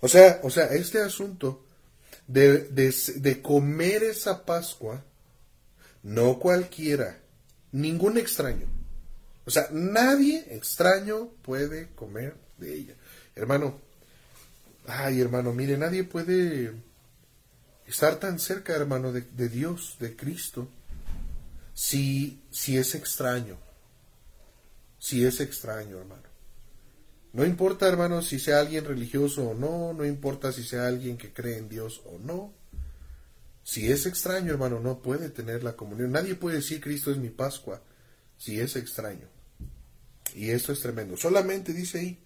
O 0.00 0.08
sea, 0.08 0.40
o 0.42 0.50
sea, 0.50 0.66
este 0.66 1.00
asunto 1.00 1.64
de, 2.26 2.58
de, 2.68 2.94
de 3.16 3.42
comer 3.42 4.02
esa 4.02 4.44
Pascua, 4.44 5.04
no 6.04 6.38
cualquiera, 6.38 7.18
ningún 7.72 8.18
extraño. 8.18 8.66
O 9.46 9.50
sea, 9.50 9.68
nadie 9.72 10.46
extraño 10.50 11.30
puede 11.42 11.88
comer 11.94 12.36
de 12.58 12.74
ella. 12.74 12.94
Hermano, 13.34 13.80
ay 14.86 15.20
hermano, 15.20 15.52
mire, 15.52 15.76
nadie 15.76 16.04
puede 16.04 16.72
estar 17.86 18.16
tan 18.20 18.38
cerca, 18.38 18.74
hermano, 18.74 19.12
de, 19.12 19.48
Dios, 19.48 19.96
de 19.98 20.14
Cristo, 20.14 20.68
si, 21.72 22.42
si 22.50 22.76
es 22.76 22.94
extraño? 22.94 23.58
Si 24.98 25.24
es 25.24 25.40
extraño, 25.40 25.98
hermano. 25.98 26.22
No 27.32 27.44
importa, 27.44 27.88
hermano, 27.88 28.22
si 28.22 28.38
sea 28.38 28.60
alguien 28.60 28.84
religioso 28.84 29.50
o 29.50 29.54
no, 29.54 29.92
no 29.92 30.04
importa 30.04 30.52
si 30.52 30.62
sea 30.62 30.86
alguien 30.86 31.16
que 31.16 31.32
cree 31.32 31.58
en 31.58 31.68
Dios 31.68 32.02
o 32.06 32.18
no. 32.18 32.52
Si 33.64 33.90
es 33.90 34.06
extraño, 34.06 34.52
hermano, 34.52 34.78
no 34.78 35.00
puede 35.00 35.30
tener 35.30 35.64
la 35.64 35.74
comunión. 35.74 36.12
Nadie 36.12 36.34
puede 36.34 36.56
decir 36.56 36.80
Cristo 36.80 37.10
es 37.10 37.16
mi 37.16 37.30
Pascua 37.30 37.82
si 38.36 38.60
es 38.60 38.76
extraño. 38.76 39.26
Y 40.34 40.50
esto 40.50 40.72
es 40.72 40.80
tremendo. 40.80 41.16
Solamente 41.16 41.72
dice 41.72 41.98
ahí, 41.98 42.18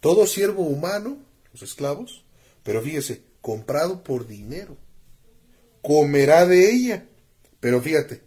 todo 0.00 0.26
siervo 0.26 0.64
humano, 0.64 1.18
los 1.52 1.62
esclavos, 1.62 2.24
pero 2.64 2.82
fíjese, 2.82 3.22
comprado 3.40 4.02
por 4.02 4.26
dinero, 4.26 4.76
comerá 5.82 6.46
de 6.46 6.70
ella. 6.70 7.06
Pero 7.60 7.80
fíjate, 7.80 8.22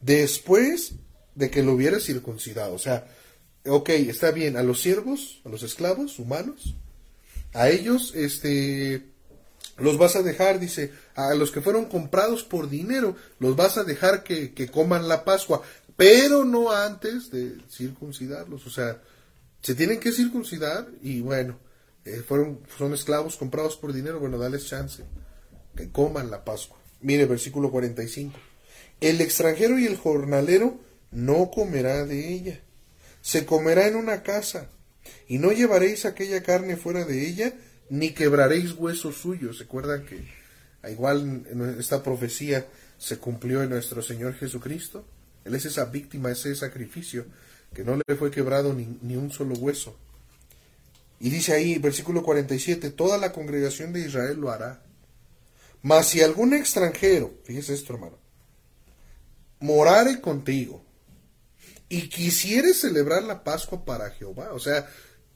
después 0.00 0.94
de 1.34 1.50
que 1.50 1.62
lo 1.62 1.72
hubiera 1.72 2.00
circuncidado. 2.00 2.74
O 2.74 2.78
sea, 2.78 3.06
ok, 3.66 3.90
está 3.90 4.30
bien, 4.30 4.56
a 4.56 4.62
los 4.62 4.80
siervos, 4.80 5.40
a 5.44 5.48
los 5.48 5.62
esclavos 5.62 6.18
humanos, 6.18 6.74
a 7.52 7.68
ellos, 7.68 8.12
este, 8.14 9.09
los 9.80 9.98
vas 9.98 10.16
a 10.16 10.22
dejar, 10.22 10.60
dice, 10.60 10.92
a 11.14 11.34
los 11.34 11.50
que 11.50 11.60
fueron 11.60 11.86
comprados 11.86 12.44
por 12.44 12.68
dinero, 12.68 13.16
los 13.38 13.56
vas 13.56 13.78
a 13.78 13.84
dejar 13.84 14.22
que, 14.22 14.52
que 14.52 14.68
coman 14.68 15.08
la 15.08 15.24
Pascua, 15.24 15.62
pero 15.96 16.44
no 16.44 16.72
antes 16.72 17.30
de 17.30 17.58
circuncidarlos. 17.68 18.66
O 18.66 18.70
sea, 18.70 19.00
se 19.62 19.74
tienen 19.74 20.00
que 20.00 20.12
circuncidar 20.12 20.88
y 21.02 21.20
bueno, 21.20 21.58
eh, 22.04 22.22
fueron, 22.26 22.60
son 22.78 22.94
esclavos 22.94 23.36
comprados 23.36 23.76
por 23.76 23.92
dinero, 23.92 24.20
bueno, 24.20 24.38
dales 24.38 24.66
chance, 24.66 25.04
que 25.76 25.90
coman 25.90 26.30
la 26.30 26.44
Pascua. 26.44 26.78
Mire, 27.02 27.26
versículo 27.26 27.70
45. 27.70 28.38
El 29.00 29.20
extranjero 29.20 29.78
y 29.78 29.86
el 29.86 29.96
jornalero 29.96 30.80
no 31.10 31.50
comerá 31.50 32.04
de 32.04 32.32
ella, 32.32 32.60
se 33.20 33.44
comerá 33.44 33.86
en 33.86 33.96
una 33.96 34.22
casa, 34.22 34.68
y 35.28 35.38
no 35.38 35.52
llevaréis 35.52 36.04
aquella 36.04 36.42
carne 36.42 36.76
fuera 36.76 37.04
de 37.04 37.26
ella, 37.26 37.54
ni 37.90 38.12
quebraréis 38.12 38.72
huesos 38.72 39.16
suyos. 39.16 39.58
¿Se 39.58 39.64
acuerdan 39.64 40.06
que 40.06 40.24
igual 40.90 41.44
esta 41.78 42.02
profecía 42.02 42.66
se 42.96 43.18
cumplió 43.18 43.62
en 43.62 43.70
nuestro 43.70 44.00
Señor 44.00 44.34
Jesucristo? 44.34 45.04
Él 45.44 45.54
es 45.54 45.66
esa 45.66 45.84
víctima, 45.86 46.30
ese 46.30 46.54
sacrificio, 46.54 47.26
que 47.74 47.84
no 47.84 47.96
le 47.96 48.16
fue 48.16 48.30
quebrado 48.30 48.72
ni, 48.72 49.16
un 49.16 49.30
solo 49.30 49.54
hueso. 49.54 49.96
Y 51.18 51.30
dice 51.30 51.52
ahí, 51.52 51.78
versículo 51.78 52.22
47, 52.22 52.90
toda 52.90 53.18
la 53.18 53.32
congregación 53.32 53.92
de 53.92 54.00
Israel 54.00 54.38
lo 54.40 54.50
hará. 54.50 54.82
Mas 55.82 56.08
si 56.08 56.22
algún 56.22 56.54
extranjero, 56.54 57.34
fíjese 57.44 57.74
esto 57.74 57.94
hermano, 57.94 58.18
morare 59.60 60.20
contigo 60.20 60.84
y 61.88 62.08
quisiere 62.08 62.72
celebrar 62.72 63.22
la 63.22 63.42
Pascua 63.42 63.84
para 63.84 64.10
Jehová, 64.10 64.52
o 64.52 64.58
sea, 64.58 64.88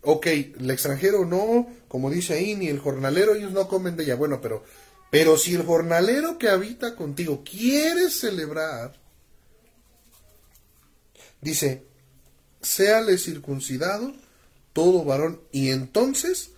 ok, 0.04 0.26
el 0.26 0.70
extranjero 0.70 1.24
no, 1.24 1.66
como 1.88 2.10
dice 2.10 2.34
ahí, 2.34 2.54
ni 2.54 2.68
el 2.68 2.78
jornalero, 2.78 3.34
ellos 3.34 3.52
no 3.52 3.68
comen 3.68 3.96
de 3.96 4.04
ella, 4.04 4.14
bueno, 4.14 4.40
pero, 4.40 4.64
pero 5.10 5.36
si 5.36 5.54
el 5.54 5.64
jornalero 5.64 6.38
que 6.38 6.48
habita 6.48 6.96
contigo 6.96 7.42
quiere 7.44 8.10
celebrar 8.10 9.04
Dice, 11.44 11.84
séale 12.62 13.18
circuncidado 13.18 14.14
todo 14.72 15.04
varón, 15.04 15.42
y 15.52 15.70
entonces 15.70 16.52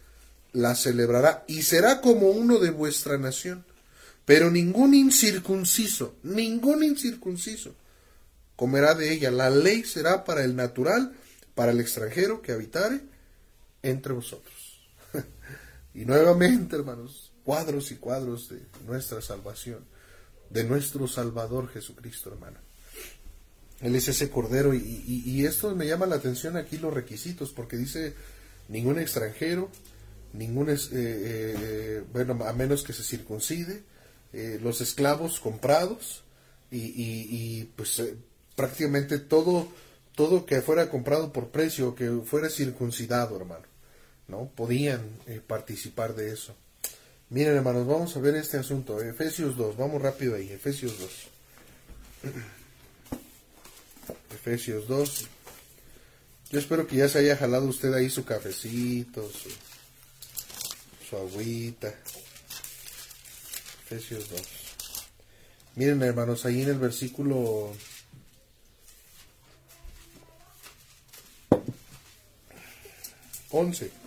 la 0.52 0.76
celebrará, 0.76 1.44
y 1.48 1.62
será 1.62 2.00
como 2.00 2.28
uno 2.30 2.60
de 2.60 2.70
vuestra 2.70 3.18
nación. 3.18 3.66
Pero 4.24 4.48
ningún 4.48 4.94
incircunciso, 4.94 6.14
ningún 6.22 6.84
incircunciso 6.84 7.74
comerá 8.54 8.94
de 8.94 9.12
ella. 9.12 9.30
La 9.32 9.50
ley 9.50 9.84
será 9.84 10.24
para 10.24 10.44
el 10.44 10.54
natural, 10.54 11.14
para 11.56 11.72
el 11.72 11.80
extranjero 11.80 12.40
que 12.40 12.52
habitare 12.52 13.00
entre 13.90 14.12
vosotros. 14.12 14.80
y 15.94 16.04
nuevamente, 16.04 16.76
hermanos, 16.76 17.32
cuadros 17.44 17.92
y 17.92 17.96
cuadros 17.96 18.48
de 18.48 18.60
nuestra 18.86 19.22
salvación, 19.22 19.84
de 20.50 20.64
nuestro 20.64 21.06
Salvador 21.06 21.68
Jesucristo, 21.68 22.30
hermano. 22.32 22.58
Él 23.80 23.94
es 23.94 24.08
ese 24.08 24.30
cordero 24.30 24.74
y, 24.74 25.44
esto 25.44 25.74
me 25.74 25.86
llama 25.86 26.06
la 26.06 26.16
atención 26.16 26.56
aquí 26.56 26.78
los 26.78 26.94
requisitos 26.94 27.52
porque 27.52 27.76
dice 27.76 28.14
ningún 28.68 28.98
extranjero, 28.98 29.70
ningún, 30.32 30.70
eh, 30.70 30.76
eh, 30.92 32.04
bueno, 32.12 32.38
a 32.44 32.52
menos 32.52 32.82
que 32.82 32.94
se 32.94 33.02
circuncide, 33.02 33.84
eh, 34.32 34.58
los 34.62 34.80
esclavos 34.80 35.40
comprados 35.40 36.24
y, 36.70 37.64
pues 37.76 38.02
prácticamente 38.54 39.18
todo, 39.18 39.68
todo 40.14 40.46
que 40.46 40.62
fuera 40.62 40.90
comprado 40.90 41.32
por 41.32 41.50
precio, 41.50 41.94
que 41.94 42.10
fuera 42.24 42.48
circuncidado, 42.48 43.36
hermano, 43.36 43.66
¿no? 44.28 44.50
Podían 44.54 45.02
participar 45.46 46.14
de 46.14 46.32
eso. 46.32 46.54
Miren, 47.28 47.56
hermanos, 47.56 47.86
vamos 47.86 48.16
a 48.16 48.20
ver 48.20 48.36
este 48.36 48.56
asunto. 48.56 49.00
Efesios 49.00 49.56
2, 49.56 49.76
vamos 49.76 50.00
rápido 50.00 50.36
ahí, 50.36 50.50
Efesios 50.52 50.98
2. 50.98 52.32
Efesios 54.34 54.86
2. 54.86 55.26
Yo 56.52 56.58
espero 56.60 56.86
que 56.86 56.96
ya 56.96 57.08
se 57.08 57.18
haya 57.18 57.36
jalado 57.36 57.66
usted 57.66 57.92
ahí 57.92 58.08
su 58.08 58.24
cafecito, 58.24 59.28
su, 59.28 59.50
su 61.08 61.16
agüita. 61.16 61.92
Efesios 63.86 64.30
2. 64.30 64.42
Miren 65.74 66.02
hermanos, 66.02 66.46
ahí 66.46 66.62
en 66.62 66.68
el 66.68 66.78
versículo 66.78 67.72
once. 73.50 74.05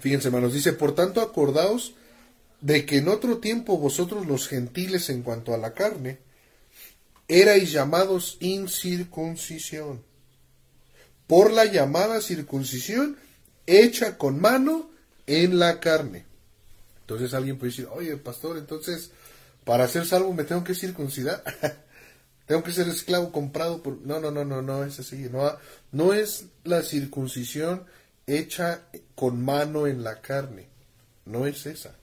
Fíjense 0.00 0.28
hermanos, 0.28 0.52
dice, 0.52 0.72
por 0.72 0.94
tanto 0.94 1.20
acordaos 1.20 1.94
de 2.60 2.84
que 2.84 2.98
en 2.98 3.08
otro 3.08 3.38
tiempo 3.38 3.78
vosotros 3.78 4.26
los 4.26 4.48
gentiles 4.48 5.08
en 5.10 5.22
cuanto 5.22 5.54
a 5.54 5.58
la 5.58 5.72
carne, 5.72 6.18
erais 7.28 7.70
llamados 7.70 8.36
incircuncisión, 8.40 10.02
por 11.26 11.52
la 11.52 11.64
llamada 11.64 12.20
circuncisión 12.20 13.16
hecha 13.66 14.18
con 14.18 14.40
mano 14.40 14.90
en 15.26 15.58
la 15.58 15.78
carne. 15.80 16.26
Entonces 17.02 17.34
alguien 17.34 17.58
puede 17.58 17.70
decir, 17.70 17.88
oye, 17.92 18.16
pastor, 18.16 18.58
entonces, 18.58 19.12
para 19.64 19.86
ser 19.88 20.06
salvo 20.06 20.32
me 20.32 20.44
tengo 20.44 20.64
que 20.64 20.74
circuncidar. 20.74 21.42
tengo 22.46 22.62
que 22.62 22.72
ser 22.72 22.88
esclavo 22.88 23.30
comprado 23.30 23.82
por... 23.82 23.98
No, 23.98 24.18
no, 24.20 24.30
no, 24.30 24.44
no, 24.44 24.60
no 24.60 24.84
es 24.84 24.98
así. 24.98 25.28
No, 25.30 25.56
no 25.92 26.12
es 26.12 26.46
la 26.64 26.82
circuncisión 26.82 27.84
hecha 28.26 28.88
con 29.14 29.44
mano 29.44 29.86
en 29.86 30.02
la 30.02 30.20
carne. 30.20 30.68
No 31.24 31.46
es 31.46 31.66
esa. 31.66 31.96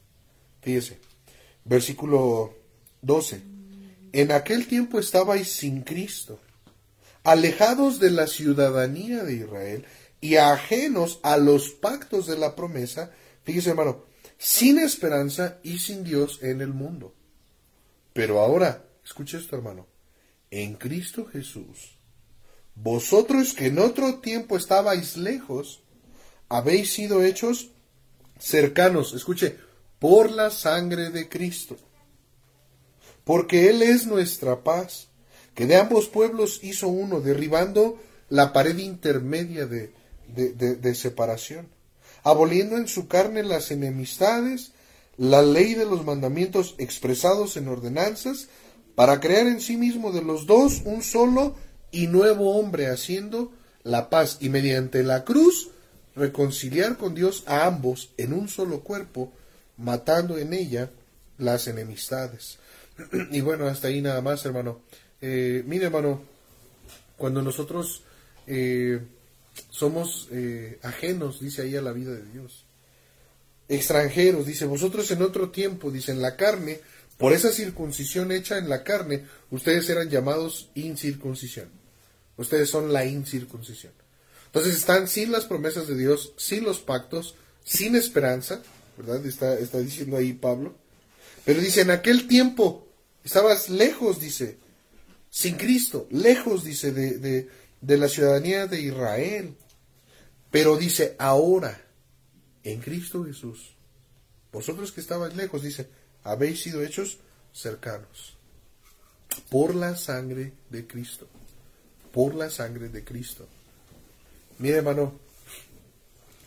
Fíjese, 0.61 0.99
versículo 1.65 2.55
12. 3.01 3.41
En 4.13 4.31
aquel 4.31 4.67
tiempo 4.67 4.99
estabais 4.99 5.51
sin 5.51 5.81
Cristo, 5.81 6.39
alejados 7.23 7.99
de 7.99 8.11
la 8.11 8.27
ciudadanía 8.27 9.23
de 9.23 9.35
Israel 9.35 9.85
y 10.21 10.37
ajenos 10.37 11.19
a 11.23 11.37
los 11.37 11.69
pactos 11.69 12.25
de 12.27 12.37
la 12.37 12.55
promesa, 12.55 13.11
fíjese 13.43 13.71
hermano, 13.71 14.05
sin 14.37 14.79
esperanza 14.79 15.59
y 15.63 15.79
sin 15.79 16.03
Dios 16.03 16.39
en 16.41 16.61
el 16.61 16.69
mundo. 16.69 17.13
Pero 18.13 18.39
ahora, 18.39 18.85
escuche 19.03 19.37
esto 19.37 19.55
hermano, 19.55 19.87
en 20.49 20.75
Cristo 20.75 21.25
Jesús, 21.25 21.97
vosotros 22.75 23.53
que 23.53 23.67
en 23.67 23.79
otro 23.79 24.19
tiempo 24.19 24.57
estabais 24.57 25.17
lejos, 25.17 25.83
habéis 26.49 26.93
sido 26.93 27.23
hechos 27.23 27.71
cercanos, 28.39 29.13
escuche, 29.13 29.57
por 29.99 30.31
la 30.31 30.49
sangre 30.49 31.09
de 31.09 31.27
Cristo. 31.27 31.77
Porque 33.23 33.69
Él 33.69 33.81
es 33.81 34.05
nuestra 34.05 34.63
paz, 34.63 35.07
que 35.53 35.65
de 35.65 35.75
ambos 35.75 36.07
pueblos 36.07 36.59
hizo 36.63 36.87
uno, 36.87 37.19
derribando 37.19 37.99
la 38.29 38.53
pared 38.53 38.77
intermedia 38.77 39.65
de, 39.65 39.91
de, 40.27 40.95
separación, 40.95 41.67
aboliendo 42.23 42.77
en 42.77 42.87
su 42.87 43.07
carne 43.07 43.43
las 43.43 43.71
enemistades, 43.71 44.71
la 45.17 45.41
ley 45.41 45.73
de 45.73 45.85
los 45.85 46.05
mandamientos 46.05 46.75
expresados 46.77 47.57
en 47.57 47.67
ordenanzas, 47.67 48.49
para 48.95 49.19
crear 49.19 49.47
en 49.47 49.61
sí 49.61 49.77
mismo 49.77 50.11
de 50.11 50.21
los 50.21 50.45
dos 50.45 50.81
un 50.85 51.01
solo 51.01 51.55
y 51.91 52.07
nuevo 52.07 52.57
hombre, 52.57 52.87
haciendo 52.87 53.51
la 53.83 54.09
paz 54.09 54.37
y 54.41 54.49
mediante 54.49 55.03
la 55.03 55.23
cruz 55.23 55.71
reconciliar 56.17 56.97
con 56.97 57.13
Dios 57.13 57.43
a 57.45 57.65
ambos 57.65 58.09
en 58.17 58.33
un 58.33 58.49
solo 58.49 58.81
cuerpo, 58.81 59.31
matando 59.77 60.37
en 60.37 60.53
ella 60.53 60.89
las 61.37 61.67
enemistades. 61.67 62.57
y 63.31 63.41
bueno, 63.41 63.67
hasta 63.67 63.87
ahí 63.87 64.01
nada 64.01 64.21
más, 64.21 64.45
hermano. 64.45 64.81
Eh, 65.21 65.63
mire, 65.65 65.85
hermano, 65.85 66.21
cuando 67.15 67.41
nosotros 67.41 68.03
eh, 68.47 68.99
somos 69.69 70.27
eh, 70.31 70.79
ajenos, 70.81 71.39
dice 71.39 71.61
ahí, 71.61 71.75
a 71.75 71.81
la 71.81 71.91
vida 71.91 72.13
de 72.13 72.25
Dios, 72.31 72.65
extranjeros, 73.69 74.45
dice, 74.45 74.65
vosotros 74.65 75.09
en 75.11 75.21
otro 75.21 75.49
tiempo, 75.49 75.91
dice, 75.91 76.11
en 76.11 76.21
la 76.21 76.35
carne, 76.35 76.79
por 77.17 77.33
esa 77.33 77.51
circuncisión 77.51 78.31
hecha 78.31 78.57
en 78.57 78.69
la 78.69 78.83
carne, 78.83 79.25
ustedes 79.51 79.89
eran 79.89 80.09
llamados 80.09 80.69
incircuncisión. 80.75 81.69
Ustedes 82.37 82.69
son 82.69 82.93
la 82.93 83.05
incircuncisión. 83.05 83.93
Entonces 84.47 84.75
están 84.75 85.07
sin 85.07 85.31
las 85.31 85.45
promesas 85.45 85.87
de 85.87 85.95
Dios, 85.95 86.33
sin 86.37 86.63
los 86.63 86.79
pactos, 86.79 87.35
sin 87.63 87.95
esperanza, 87.95 88.61
¿verdad? 88.97 89.25
Está, 89.25 89.57
está 89.59 89.79
diciendo 89.79 90.17
ahí 90.17 90.33
Pablo. 90.33 90.75
Pero 91.45 91.61
dice, 91.61 91.81
en 91.81 91.91
aquel 91.91 92.27
tiempo 92.27 92.87
estabas 93.23 93.69
lejos, 93.69 94.19
dice, 94.19 94.57
sin 95.29 95.55
Cristo, 95.55 96.07
lejos, 96.09 96.63
dice, 96.63 96.91
de, 96.91 97.17
de, 97.17 97.49
de 97.81 97.97
la 97.97 98.07
ciudadanía 98.07 98.67
de 98.67 98.81
Israel. 98.81 99.55
Pero 100.49 100.77
dice, 100.77 101.15
ahora, 101.19 101.85
en 102.63 102.79
Cristo 102.79 103.23
Jesús, 103.25 103.75
vosotros 104.51 104.91
que 104.91 105.01
estabais 105.01 105.35
lejos, 105.35 105.61
dice, 105.61 105.89
habéis 106.23 106.61
sido 106.61 106.81
hechos 106.83 107.19
cercanos 107.53 108.37
por 109.49 109.75
la 109.75 109.95
sangre 109.95 110.53
de 110.69 110.87
Cristo, 110.87 111.27
por 112.11 112.35
la 112.35 112.49
sangre 112.49 112.89
de 112.89 113.03
Cristo. 113.03 113.47
Mire, 114.59 114.77
hermano, 114.77 115.19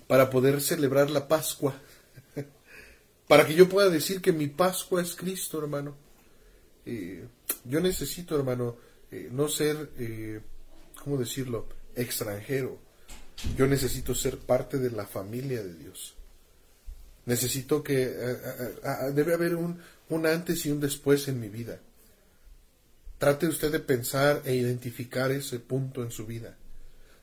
para 0.06 0.28
poder 0.28 0.60
celebrar 0.60 1.10
la 1.10 1.28
Pascua, 1.28 1.74
para 3.28 3.46
que 3.46 3.54
yo 3.54 3.68
pueda 3.68 3.88
decir 3.88 4.20
que 4.20 4.32
mi 4.32 4.48
Pascua 4.48 5.00
es 5.00 5.14
Cristo, 5.14 5.60
hermano, 5.60 5.94
eh, 6.84 7.24
yo 7.64 7.80
necesito, 7.80 8.36
hermano, 8.36 8.76
eh, 9.12 9.28
no 9.30 9.48
ser, 9.48 9.90
eh, 9.98 10.40
¿cómo 11.04 11.16
decirlo?, 11.16 11.68
extranjero. 11.94 12.78
Yo 13.56 13.66
necesito 13.66 14.14
ser 14.14 14.38
parte 14.38 14.78
de 14.78 14.90
la 14.90 15.06
familia 15.06 15.62
de 15.62 15.74
Dios. 15.74 16.14
Necesito 17.26 17.82
que 17.82 18.08
debe 19.14 19.34
haber 19.34 19.54
un, 19.54 19.78
un 20.08 20.26
antes 20.26 20.66
y 20.66 20.70
un 20.70 20.80
después 20.80 21.28
en 21.28 21.40
mi 21.40 21.48
vida. 21.48 21.78
Trate 23.18 23.46
usted 23.46 23.70
de 23.70 23.80
pensar 23.80 24.42
e 24.44 24.54
identificar 24.54 25.30
ese 25.30 25.60
punto 25.60 26.02
en 26.02 26.10
su 26.10 26.26
vida. 26.26 26.56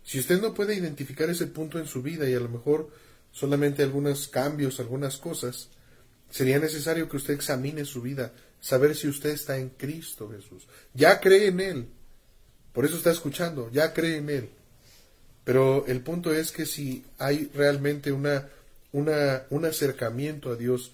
Si 0.08 0.20
usted 0.20 0.40
no 0.42 0.54
puede 0.54 0.74
identificar 0.74 1.30
ese 1.30 1.48
punto 1.48 1.80
en 1.80 1.86
su 1.86 2.02
vida 2.02 2.30
y 2.30 2.34
a 2.34 2.40
lo 2.40 2.48
mejor 2.48 2.90
solamente 3.34 3.84
algunos 3.84 4.30
cambios, 4.30 4.80
algunas 4.80 5.18
cosas, 5.18 5.68
sería 6.30 6.60
necesario 6.60 7.10
que 7.10 7.18
usted 7.18 7.34
examine 7.34 7.84
su 7.84 8.02
vida, 8.02 8.32
saber 8.62 8.96
si 8.96 9.10
usted 9.10 9.32
está 9.32 9.58
en 9.58 9.68
Cristo 9.68 10.32
Jesús. 10.32 10.66
Ya 10.94 11.20
cree 11.20 11.48
en 11.48 11.60
Él. 11.60 11.90
Por 12.72 12.86
eso 12.86 12.96
está 12.96 13.12
escuchando, 13.12 13.70
ya 13.74 13.92
cree 13.92 14.16
en 14.16 14.30
Él. 14.30 14.50
Pero 15.44 15.86
el 15.88 16.00
punto 16.00 16.34
es 16.34 16.54
que 16.54 16.66
si 16.66 17.04
hay 17.18 17.52
realmente 17.54 18.14
una, 18.14 18.48
un 18.94 19.66
acercamiento 19.66 20.52
a 20.52 20.56
Dios 20.56 20.94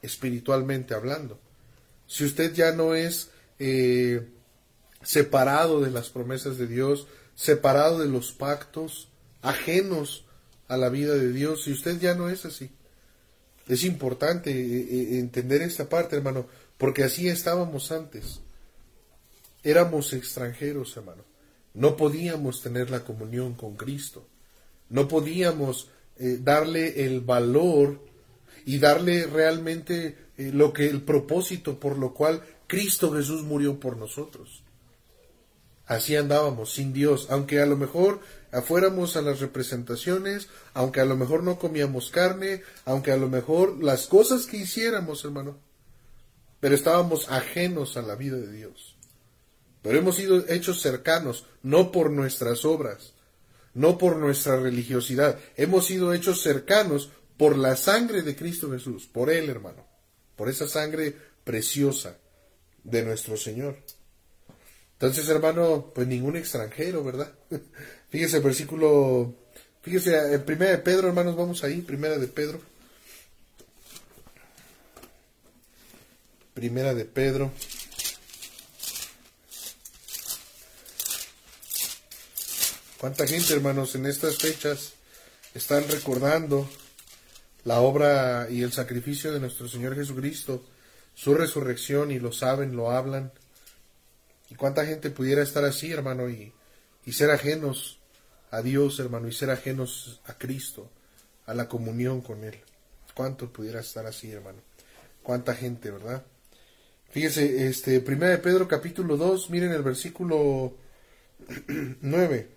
espiritualmente 0.00 0.94
hablando, 0.94 1.40
si 2.06 2.24
usted 2.24 2.54
ya 2.54 2.70
no 2.70 2.94
es 2.94 3.30
eh, 3.58 4.28
separado 5.02 5.80
de 5.80 5.90
las 5.90 6.08
promesas 6.08 6.56
de 6.56 6.68
Dios, 6.68 7.08
separado 7.34 7.98
de 7.98 8.08
los 8.08 8.32
pactos, 8.32 9.08
ajenos 9.42 10.24
a 10.68 10.76
la 10.76 10.88
vida 10.88 11.14
de 11.14 11.32
Dios, 11.32 11.64
si 11.64 11.72
usted 11.72 11.98
ya 11.98 12.14
no 12.14 12.28
es 12.28 12.44
así. 12.44 12.70
Es 13.68 13.84
importante 13.84 14.50
eh, 14.50 14.88
eh, 14.90 15.18
entender 15.18 15.62
esta 15.62 15.88
parte, 15.88 16.16
hermano, 16.16 16.46
porque 16.78 17.04
así 17.04 17.28
estábamos 17.28 17.92
antes. 17.92 18.40
Éramos 19.62 20.12
extranjeros, 20.12 20.96
hermano. 20.96 21.24
No 21.72 21.96
podíamos 21.96 22.62
tener 22.62 22.90
la 22.90 23.04
comunión 23.04 23.54
con 23.54 23.76
Cristo. 23.76 24.26
No 24.90 25.08
podíamos 25.08 25.90
eh, 26.18 26.38
darle 26.40 27.06
el 27.06 27.20
valor 27.20 28.00
y 28.66 28.78
darle 28.78 29.26
realmente 29.26 30.16
lo 30.36 30.72
que 30.72 30.88
el 30.88 31.02
propósito 31.02 31.78
por 31.78 31.98
lo 31.98 32.12
cual 32.12 32.42
Cristo 32.66 33.12
Jesús 33.12 33.42
murió 33.42 33.78
por 33.78 33.96
nosotros. 33.96 34.63
Así 35.86 36.16
andábamos, 36.16 36.72
sin 36.72 36.92
Dios, 36.92 37.26
aunque 37.30 37.60
a 37.60 37.66
lo 37.66 37.76
mejor 37.76 38.20
afuéramos 38.52 39.16
a 39.16 39.22
las 39.22 39.40
representaciones, 39.40 40.48
aunque 40.72 41.00
a 41.00 41.04
lo 41.04 41.16
mejor 41.16 41.42
no 41.42 41.58
comíamos 41.58 42.10
carne, 42.10 42.62
aunque 42.84 43.12
a 43.12 43.16
lo 43.16 43.28
mejor 43.28 43.82
las 43.82 44.06
cosas 44.06 44.46
que 44.46 44.56
hiciéramos, 44.56 45.24
hermano, 45.24 45.58
pero 46.60 46.74
estábamos 46.74 47.30
ajenos 47.30 47.96
a 47.96 48.02
la 48.02 48.14
vida 48.14 48.36
de 48.36 48.50
Dios. 48.50 48.96
Pero 49.82 49.98
hemos 49.98 50.16
sido 50.16 50.48
hechos 50.48 50.80
cercanos, 50.80 51.44
no 51.62 51.92
por 51.92 52.10
nuestras 52.10 52.64
obras, 52.64 53.12
no 53.74 53.98
por 53.98 54.16
nuestra 54.16 54.56
religiosidad, 54.56 55.38
hemos 55.56 55.86
sido 55.86 56.14
hechos 56.14 56.40
cercanos 56.40 57.10
por 57.36 57.58
la 57.58 57.76
sangre 57.76 58.22
de 58.22 58.34
Cristo 58.34 58.70
Jesús, 58.70 59.06
por 59.06 59.30
Él, 59.30 59.50
hermano, 59.50 59.84
por 60.36 60.48
esa 60.48 60.66
sangre 60.66 61.14
preciosa 61.44 62.16
de 62.84 63.02
nuestro 63.02 63.36
Señor. 63.36 63.76
Entonces, 65.06 65.28
hermano, 65.28 65.92
pues 65.94 66.08
ningún 66.08 66.34
extranjero, 66.34 67.04
¿verdad? 67.04 67.30
Fíjese 68.08 68.38
el 68.38 68.42
versículo, 68.42 69.34
fíjese 69.82 70.38
Primera 70.38 70.70
de 70.70 70.78
Pedro, 70.78 71.08
hermanos, 71.08 71.36
vamos 71.36 71.62
ahí, 71.62 71.82
Primera 71.82 72.16
de 72.16 72.26
Pedro. 72.26 72.58
Primera 76.54 76.94
de 76.94 77.04
Pedro. 77.04 77.52
¿Cuánta 82.98 83.26
gente, 83.26 83.52
hermanos, 83.52 83.94
en 83.96 84.06
estas 84.06 84.38
fechas 84.38 84.94
están 85.52 85.86
recordando 85.88 86.66
la 87.64 87.80
obra 87.80 88.48
y 88.48 88.62
el 88.62 88.72
sacrificio 88.72 89.34
de 89.34 89.40
nuestro 89.40 89.68
Señor 89.68 89.96
Jesucristo, 89.96 90.64
su 91.14 91.34
resurrección 91.34 92.10
y 92.10 92.18
lo 92.20 92.32
saben, 92.32 92.74
lo 92.74 92.90
hablan? 92.90 93.30
¿Y 94.54 94.56
cuánta 94.56 94.86
gente 94.86 95.10
pudiera 95.10 95.42
estar 95.42 95.64
así, 95.64 95.90
hermano, 95.90 96.30
y, 96.30 96.52
y 97.04 97.12
ser 97.12 97.32
ajenos 97.32 97.98
a 98.52 98.62
Dios, 98.62 99.00
hermano, 99.00 99.26
y 99.26 99.32
ser 99.32 99.50
ajenos 99.50 100.20
a 100.26 100.38
Cristo, 100.38 100.88
a 101.46 101.54
la 101.54 101.68
comunión 101.68 102.20
con 102.20 102.44
Él? 102.44 102.60
¿Cuánto 103.16 103.52
pudiera 103.52 103.80
estar 103.80 104.06
así, 104.06 104.30
hermano? 104.30 104.58
¿Cuánta 105.24 105.56
gente, 105.56 105.90
verdad? 105.90 106.22
Fíjese, 107.10 107.66
este, 107.66 107.98
Primera 107.98 108.30
de 108.30 108.38
Pedro 108.38 108.68
capítulo 108.68 109.16
2, 109.16 109.50
miren 109.50 109.72
el 109.72 109.82
versículo 109.82 110.76
9. 112.00 112.48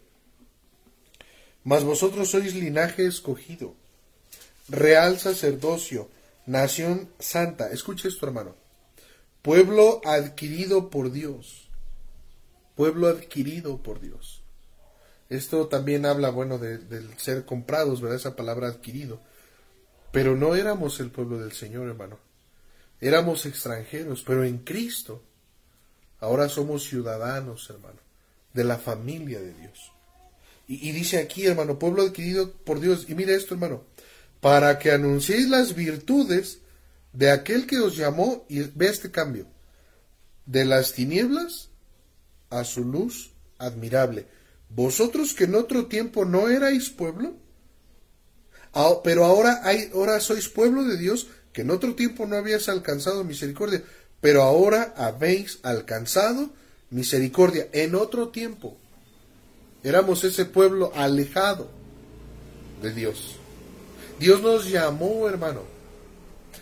Mas 1.63 1.83
vosotros 1.83 2.29
sois 2.29 2.53
linaje 2.53 3.07
escogido, 3.07 3.73
real 4.69 5.17
sacerdocio, 5.17 6.11
nación 6.45 7.09
santa. 7.17 7.71
Escuche 7.71 8.07
esto, 8.07 8.27
hermano. 8.27 8.55
Pueblo 9.41 9.99
adquirido 10.05 10.91
por 10.91 11.11
Dios 11.11 11.66
pueblo 12.77 13.07
adquirido 13.07 13.81
por 13.81 13.99
Dios. 13.99 14.43
Esto 15.29 15.67
también 15.67 16.05
habla, 16.05 16.29
bueno, 16.29 16.57
del 16.59 17.09
ser 17.17 17.43
comprados, 17.43 17.99
¿verdad? 17.99 18.17
Esa 18.17 18.35
palabra 18.37 18.69
adquirido. 18.69 19.19
Pero 20.13 20.37
no 20.37 20.55
éramos 20.55 21.01
el 21.01 21.11
pueblo 21.11 21.39
del 21.39 21.51
Señor, 21.51 21.87
hermano. 21.87 22.19
Éramos 23.01 23.45
extranjeros, 23.45 24.23
pero 24.25 24.45
en 24.45 24.59
Cristo 24.59 25.21
ahora 26.19 26.47
somos 26.47 26.83
ciudadanos, 26.83 27.69
hermano, 27.69 27.99
de 28.53 28.63
la 28.63 28.77
familia 28.77 29.39
de 29.41 29.53
Dios. 29.53 29.91
Y, 30.67 30.87
y 30.87 30.91
dice 30.93 31.17
aquí, 31.17 31.45
hermano, 31.45 31.77
pueblo 31.77 32.03
adquirido 32.03 32.51
por 32.51 32.79
Dios. 32.79 33.07
Y 33.09 33.15
mire 33.15 33.35
esto, 33.35 33.55
hermano, 33.55 33.83
para 34.39 34.79
que 34.79 34.91
anunciéis 34.91 35.49
las 35.49 35.75
virtudes 35.75 36.59
de 37.11 37.31
aquel 37.31 37.65
que 37.65 37.79
os 37.79 37.97
llamó, 37.97 38.45
y 38.47 38.61
ve 38.61 38.87
este 38.87 39.11
cambio, 39.11 39.47
de 40.45 40.63
las 40.63 40.93
tinieblas 40.93 41.69
a 42.49 42.63
su 42.63 42.83
luz 42.83 43.31
admirable. 43.57 44.27
Vosotros 44.69 45.33
que 45.33 45.45
en 45.45 45.55
otro 45.55 45.87
tiempo 45.87 46.25
no 46.25 46.49
erais 46.49 46.89
pueblo, 46.89 47.35
pero 49.03 49.25
ahora, 49.25 49.63
ahora 49.93 50.19
sois 50.19 50.49
pueblo 50.49 50.83
de 50.83 50.97
Dios, 50.97 51.27
que 51.53 51.61
en 51.61 51.71
otro 51.71 51.95
tiempo 51.95 52.25
no 52.25 52.35
habías 52.35 52.69
alcanzado 52.69 53.23
misericordia, 53.23 53.83
pero 54.21 54.43
ahora 54.43 54.93
habéis 54.97 55.59
alcanzado 55.63 56.51
misericordia. 56.89 57.67
En 57.71 57.95
otro 57.95 58.29
tiempo 58.29 58.77
éramos 59.83 60.23
ese 60.23 60.45
pueblo 60.45 60.91
alejado 60.95 61.69
de 62.81 62.93
Dios. 62.93 63.35
Dios 64.19 64.41
nos 64.41 64.69
llamó, 64.69 65.27
hermano, 65.27 65.76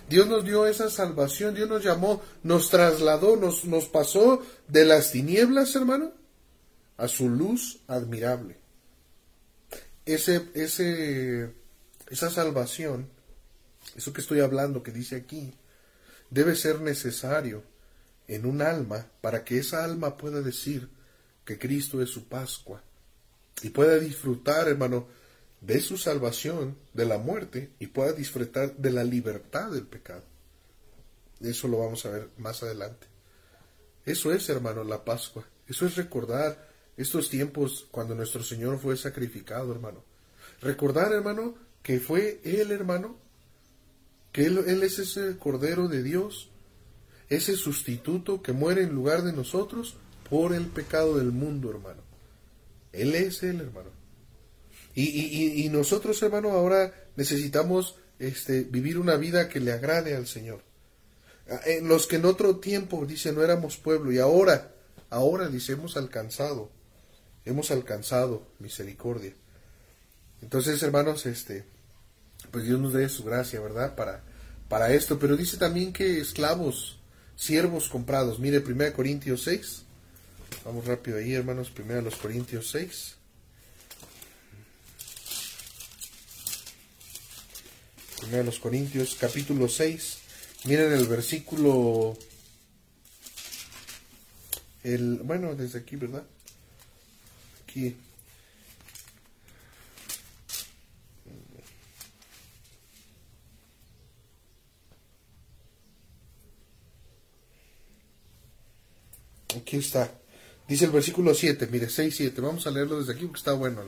Dios 0.10 0.28
nos 0.28 0.46
dio 0.46 0.68
esa 0.68 0.90
salvación, 0.90 1.56
Dios 1.56 1.68
nos 1.68 1.84
llamó, 1.84 2.22
nos 2.44 2.70
trasladó, 2.70 3.36
nos, 3.38 3.86
pasó 3.88 4.42
de 4.68 4.86
las 4.86 5.12
tinieblas, 5.12 5.76
hermano, 5.76 6.12
a 6.98 7.08
su 7.08 7.30
luz 7.30 7.80
admirable. 7.88 8.58
Ese, 10.06 10.50
ese, 10.54 11.52
esa 12.10 12.30
salvación, 12.30 13.10
eso 13.96 14.14
que 14.14 14.22
estoy 14.22 14.42
hablando, 14.42 14.84
que 14.84 14.92
dice 14.92 15.16
aquí, 15.16 15.54
debe 16.30 16.56
ser 16.56 16.82
necesario 16.82 17.64
en 18.28 18.46
un 18.46 18.62
alma 18.62 19.08
para 19.22 19.44
que 19.44 19.58
esa 19.58 19.84
alma 19.84 20.18
pueda 20.18 20.42
decir 20.42 20.90
que 21.46 21.58
Cristo 21.58 22.02
es 22.02 22.10
su 22.10 22.28
Pascua 22.28 22.84
y 23.62 23.70
pueda 23.70 23.98
disfrutar, 23.98 24.68
hermano, 24.68 25.08
de 25.66 25.80
su 25.80 25.98
salvación 25.98 26.78
de 26.94 27.06
la 27.06 27.18
muerte 27.18 27.72
y 27.80 27.88
pueda 27.88 28.14
disfrutar 28.14 28.76
de 28.78 28.92
la 28.92 29.04
libertad 29.04 29.72
del 29.72 29.88
pecado. 29.88 30.24
Eso 31.40 31.68
lo 31.68 31.80
vamos 31.80 32.06
a 32.06 32.12
ver 32.12 32.30
más 32.38 32.62
adelante. 32.62 33.08
Eso 34.06 34.32
es, 34.32 34.48
hermano, 34.50 34.84
la 34.84 35.04
Pascua. 35.04 35.44
Eso 35.68 35.88
es 35.88 35.96
recordar 35.96 36.70
estos 36.98 37.30
tiempos 37.30 37.88
cuando 37.90 38.14
nuestro 38.14 38.44
Señor 38.44 38.80
fue 38.80 38.96
sacrificado, 38.96 39.72
hermano. 39.72 40.04
Recordar, 40.62 41.12
hermano, 41.12 41.56
que 41.82 42.00
fue 42.00 42.40
Él, 42.44 42.72
hermano, 42.72 43.18
que 44.32 44.46
Él, 44.46 44.84
es 44.84 45.00
ese 45.00 45.38
Cordero 45.38 45.88
de 45.88 46.04
Dios, 46.04 46.50
ese 47.30 47.56
sustituto 47.56 48.44
que 48.44 48.54
muere 48.54 48.84
en 48.84 48.94
lugar 48.94 49.24
de 49.24 49.34
nosotros 49.34 49.98
por 50.30 50.54
el 50.54 50.68
pecado 50.68 51.18
del 51.18 51.32
mundo, 51.32 51.72
hermano. 51.72 52.04
Él 52.94 53.16
es 53.16 53.42
Él, 53.42 53.62
hermano. 53.62 54.05
Y, 54.96 55.66
y, 55.66 55.70
nosotros, 55.70 56.24
hermano, 56.24 56.52
ahora 56.52 56.94
necesitamos 57.18 57.98
este, 58.18 58.64
vivir 58.64 58.98
una 58.98 59.18
vida 59.18 59.50
que 59.50 59.60
le 59.60 59.74
agrade 59.74 60.16
al 60.16 60.26
Señor. 60.26 60.64
Ah, 61.50 61.60
en 61.66 61.90
los 61.90 62.08
que 62.08 62.16
en 62.16 62.24
otro 62.26 62.58
tiempo, 62.58 63.06
dice, 63.06 63.34
no 63.34 63.44
éramos 63.44 63.76
pueblo, 63.76 64.14
y 64.14 64.20
ahora, 64.20 64.72
ahora, 65.10 65.50
dice, 65.50 65.74
hemos 65.74 65.98
alcanzado, 65.98 66.72
hemos 67.44 67.72
alcanzado 67.72 68.48
misericordia. 68.60 69.34
Entonces, 70.42 70.82
hermanos, 70.82 71.26
este, 71.26 71.66
pues 72.52 72.64
Dios 72.64 72.80
nos 72.80 72.94
dé 72.94 73.10
su 73.10 73.24
gracia, 73.26 73.60
¿verdad? 73.60 73.96
Para, 73.96 74.24
para 74.70 74.94
esto. 74.94 75.20
Pero 75.20 75.36
dice 75.36 75.58
también 75.58 75.92
que 75.92 76.20
esclavos, 76.20 77.00
siervos 77.36 77.90
comprados. 77.90 78.40
Mire, 78.40 78.60
1 78.60 78.94
Corintios 78.94 79.44
6. 79.44 79.84
Vamos 80.64 80.86
rápido 80.86 81.18
ahí, 81.18 81.34
hermanos. 81.34 81.72
1 81.78 82.10
Corintios 82.22 82.70
6. 82.72 83.16
1 88.24 88.52
Corintios 88.62 89.18
capítulo 89.20 89.68
6. 89.68 90.18
Miren 90.66 90.94
el 90.94 91.08
versículo. 91.08 92.18
El, 94.84 95.20
bueno, 95.24 95.56
desde 95.56 95.80
aquí, 95.80 95.96
¿verdad? 95.96 96.24
Aquí. 97.64 97.96
Aquí 109.58 109.78
está. 109.78 110.12
Dice 110.68 110.86
el 110.86 110.92
versículo 110.92 111.34
7, 111.34 111.68
mire, 111.68 111.90
6, 111.90 112.16
7. 112.16 112.42
Vamos 112.42 112.66
a 112.66 112.72
leerlo 112.72 113.00
desde 113.00 113.14
aquí 113.14 113.26
porque 113.26 113.40
está 113.40 113.54
bueno 113.54 113.84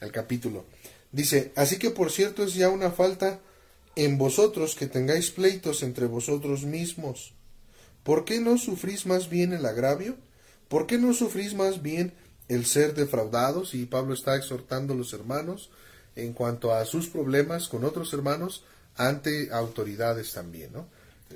el 0.00 0.12
capítulo. 0.12 0.64
Dice, 1.12 1.52
así 1.56 1.78
que 1.78 1.90
por 1.90 2.10
cierto 2.12 2.44
es 2.44 2.54
ya 2.54 2.68
una 2.68 2.90
falta 2.90 3.40
en 3.96 4.18
vosotros 4.18 4.74
que 4.74 4.86
tengáis 4.86 5.30
pleitos 5.30 5.82
entre 5.82 6.06
vosotros 6.06 6.64
mismos. 6.64 7.34
¿Por 8.02 8.24
qué 8.24 8.40
no 8.40 8.56
sufrís 8.58 9.06
más 9.06 9.28
bien 9.28 9.52
el 9.52 9.66
agravio? 9.66 10.16
¿Por 10.68 10.86
qué 10.86 10.98
no 10.98 11.12
sufrís 11.12 11.54
más 11.54 11.82
bien 11.82 12.12
el 12.48 12.64
ser 12.64 12.94
defraudados? 12.94 13.74
Y 13.74 13.86
Pablo 13.86 14.14
está 14.14 14.36
exhortando 14.36 14.94
a 14.94 14.96
los 14.96 15.12
hermanos 15.12 15.70
en 16.16 16.32
cuanto 16.32 16.72
a 16.72 16.84
sus 16.84 17.08
problemas 17.08 17.68
con 17.68 17.84
otros 17.84 18.12
hermanos 18.12 18.64
ante 18.96 19.52
autoridades 19.52 20.32
también, 20.32 20.72
¿no? 20.72 20.86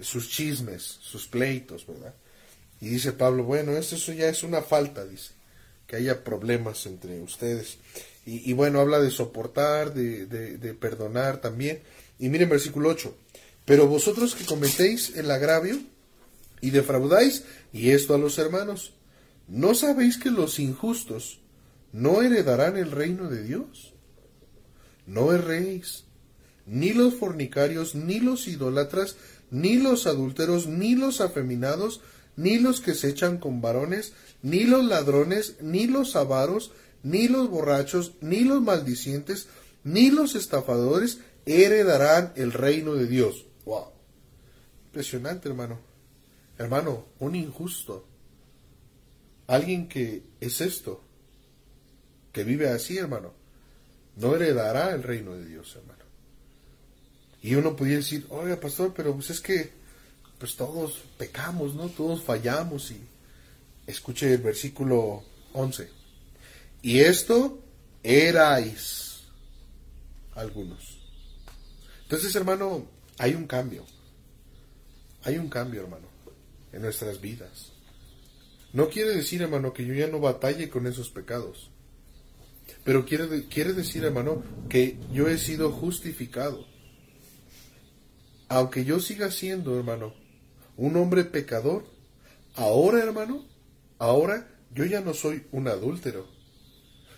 Sus 0.01 0.29
chismes, 0.29 0.83
sus 0.83 1.27
pleitos, 1.27 1.87
¿verdad? 1.87 2.15
Y 2.81 2.89
dice 2.89 3.13
Pablo, 3.13 3.45
bueno, 3.45 3.73
eso 3.73 4.13
ya 4.13 4.29
es 4.29 4.43
una 4.43 4.63
falta, 4.63 5.05
dice, 5.05 5.33
que 5.87 5.97
haya 5.97 6.25
problemas 6.25 6.85
entre 6.87 7.21
ustedes. 7.21 7.79
Y, 8.27 8.53
bueno, 8.55 8.81
habla 8.81 9.01
de 9.01 9.11
soportar, 9.11 9.93
de, 9.93 10.27
de 10.27 10.75
perdonar 10.75 11.43
también. 11.43 11.83
Y 12.19 12.29
miren 12.29 12.49
versículo 12.49 12.91
8. 12.91 13.17
Pero 13.65 13.87
vosotros 13.87 14.35
que 14.35 14.45
cometéis 14.45 15.17
el 15.17 15.31
agravio 15.31 15.79
y 16.61 16.71
defraudáis, 16.71 17.45
y 17.73 17.91
esto 17.91 18.15
a 18.15 18.19
los 18.19 18.39
hermanos, 18.39 18.95
¿no 19.49 19.75
sabéis 19.75 20.19
que 20.19 20.31
los 20.31 20.59
injustos 20.59 21.41
no 21.93 22.23
heredarán 22.23 22.77
el 22.77 22.91
reino 22.91 23.29
de 23.29 23.43
Dios? 23.43 23.95
No 25.07 25.33
erréis, 25.33 26.05
ni 26.67 26.93
los 26.93 27.15
fornicarios, 27.15 27.95
ni 27.95 28.21
los 28.21 28.49
idólatras, 28.49 29.17
ni 29.51 29.77
los 29.77 30.07
adúlteros, 30.07 30.67
ni 30.67 30.95
los 30.95 31.21
afeminados, 31.21 32.01
ni 32.37 32.59
los 32.59 32.81
que 32.81 32.95
se 32.95 33.11
echan 33.11 33.39
con 33.39 33.61
varones, 33.61 34.13
ni 34.43 34.65
los 34.65 34.85
ladrones, 34.85 35.57
ni 35.61 35.87
los 35.87 36.17
avaros, 36.17 36.73
ni 37.03 37.29
los 37.29 37.49
borrachos, 37.49 38.15
ni 38.21 38.41
los 38.41 38.63
maldicientes, 38.63 39.49
ni 39.85 40.11
los 40.11 40.35
estafadores, 40.35 41.19
heredarán 41.47 42.33
el 42.37 42.53
reino 42.53 42.95
de 42.95 43.07
Dios. 43.07 43.45
¡Wow! 43.65 43.93
Impresionante, 44.87 45.49
hermano. 45.49 45.79
Hermano, 46.59 47.07
un 47.19 47.35
injusto. 47.35 48.07
Alguien 49.47 49.89
que 49.89 50.23
es 50.41 50.61
esto, 50.61 51.03
que 52.33 52.45
vive 52.45 52.69
así, 52.71 52.97
hermano, 52.97 53.35
no 54.17 54.35
heredará 54.35 54.95
el 54.95 55.03
reino 55.03 55.35
de 55.35 55.45
Dios, 55.45 55.77
hermano. 55.77 56.05
Y 57.43 57.55
uno 57.57 57.77
podría 57.77 57.97
decir, 57.97 58.27
oiga, 58.31 58.59
pastor, 58.59 58.95
pero 58.97 59.15
pues 59.15 59.29
es 59.29 59.41
que, 59.41 59.73
pues 60.39 60.57
todos 60.57 61.03
pecamos, 61.19 61.75
¿no? 61.75 61.91
Todos 61.91 62.23
fallamos. 62.23 62.91
Y 62.91 63.01
escuche 63.87 64.33
el 64.33 64.41
versículo 64.41 65.23
11. 65.53 65.91
Y 66.81 67.01
esto 67.01 67.59
erais 68.03 69.25
algunos. 70.35 70.94
Entonces, 72.05 72.35
hermano, 72.37 72.87
hay 73.19 73.35
un 73.35 73.47
cambio. 73.47 73.85
Hay 75.25 75.39
un 75.39 75.49
cambio, 75.49 75.83
hermano, 75.83 76.09
en 76.73 76.83
nuestras 76.83 77.21
vidas. 77.21 77.73
No 78.73 78.89
quiere 78.89 79.15
decir, 79.15 79.41
hermano, 79.41 79.73
que 79.73 79.87
yo 79.87 79.95
ya 79.95 80.07
no 80.07 80.21
batalle 80.21 80.69
con 80.69 80.87
esos 80.87 81.11
pecados. 81.11 81.71
Pero 82.83 83.07
quiere, 83.07 83.47
quiere 83.47 83.73
decir, 83.73 84.05
hermano, 84.05 84.43
que 84.69 84.99
yo 85.13 85.29
he 85.29 85.39
sido 85.39 85.71
justificado. 85.71 86.67
Aunque 88.49 88.85
yo 88.85 89.01
siga 89.01 89.31
siendo, 89.31 89.77
hermano, 89.79 90.15
un 90.77 90.97
hombre 90.97 91.25
pecador, 91.25 91.87
ahora, 92.55 93.03
hermano, 93.03 93.47
ahora 93.99 94.49
yo 94.75 94.85
ya 94.85 95.01
no 95.01 95.15
soy 95.15 95.47
un 95.53 95.69
adúltero. 95.69 96.34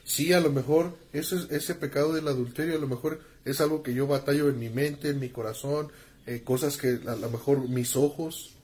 Sí, 0.07 0.33
a 0.33 0.39
lo 0.39 0.53
mejor 0.53 0.97
ese, 1.13 1.37
ese 1.51 1.75
pecado 1.75 2.13
del 2.15 2.29
adulterio, 2.29 2.77
a 2.77 2.81
lo 2.81 2.87
mejor 2.87 3.21
es 3.45 3.61
algo 3.61 3.83
que 3.83 3.93
yo 3.93 4.07
batallo 4.07 4.49
en 4.49 4.61
mi 4.61 4.71
mente, 4.71 5.11
en 5.11 5.19
mi 5.19 5.31
corazón, 5.31 5.91
eh, 6.27 6.43
cosas 6.45 6.77
que 6.77 7.01
a 7.09 7.17
lo 7.17 7.29
mejor 7.29 7.69
mis 7.69 7.97
ojos, 7.97 8.55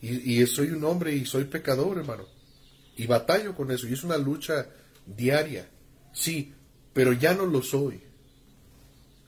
y, 0.00 0.40
y 0.40 0.46
soy 0.46 0.70
un 0.70 0.84
hombre 0.84 1.16
y 1.16 1.26
soy 1.26 1.46
pecador, 1.46 1.98
hermano, 1.98 2.26
y 2.96 3.08
batallo 3.08 3.56
con 3.56 3.72
eso, 3.72 3.88
y 3.88 3.92
es 3.92 4.04
una 4.04 4.16
lucha 4.16 4.68
diaria, 5.04 5.68
sí, 6.12 6.54
pero 6.92 7.12
ya 7.12 7.34
no 7.34 7.44
lo 7.44 7.60
soy. 7.60 8.00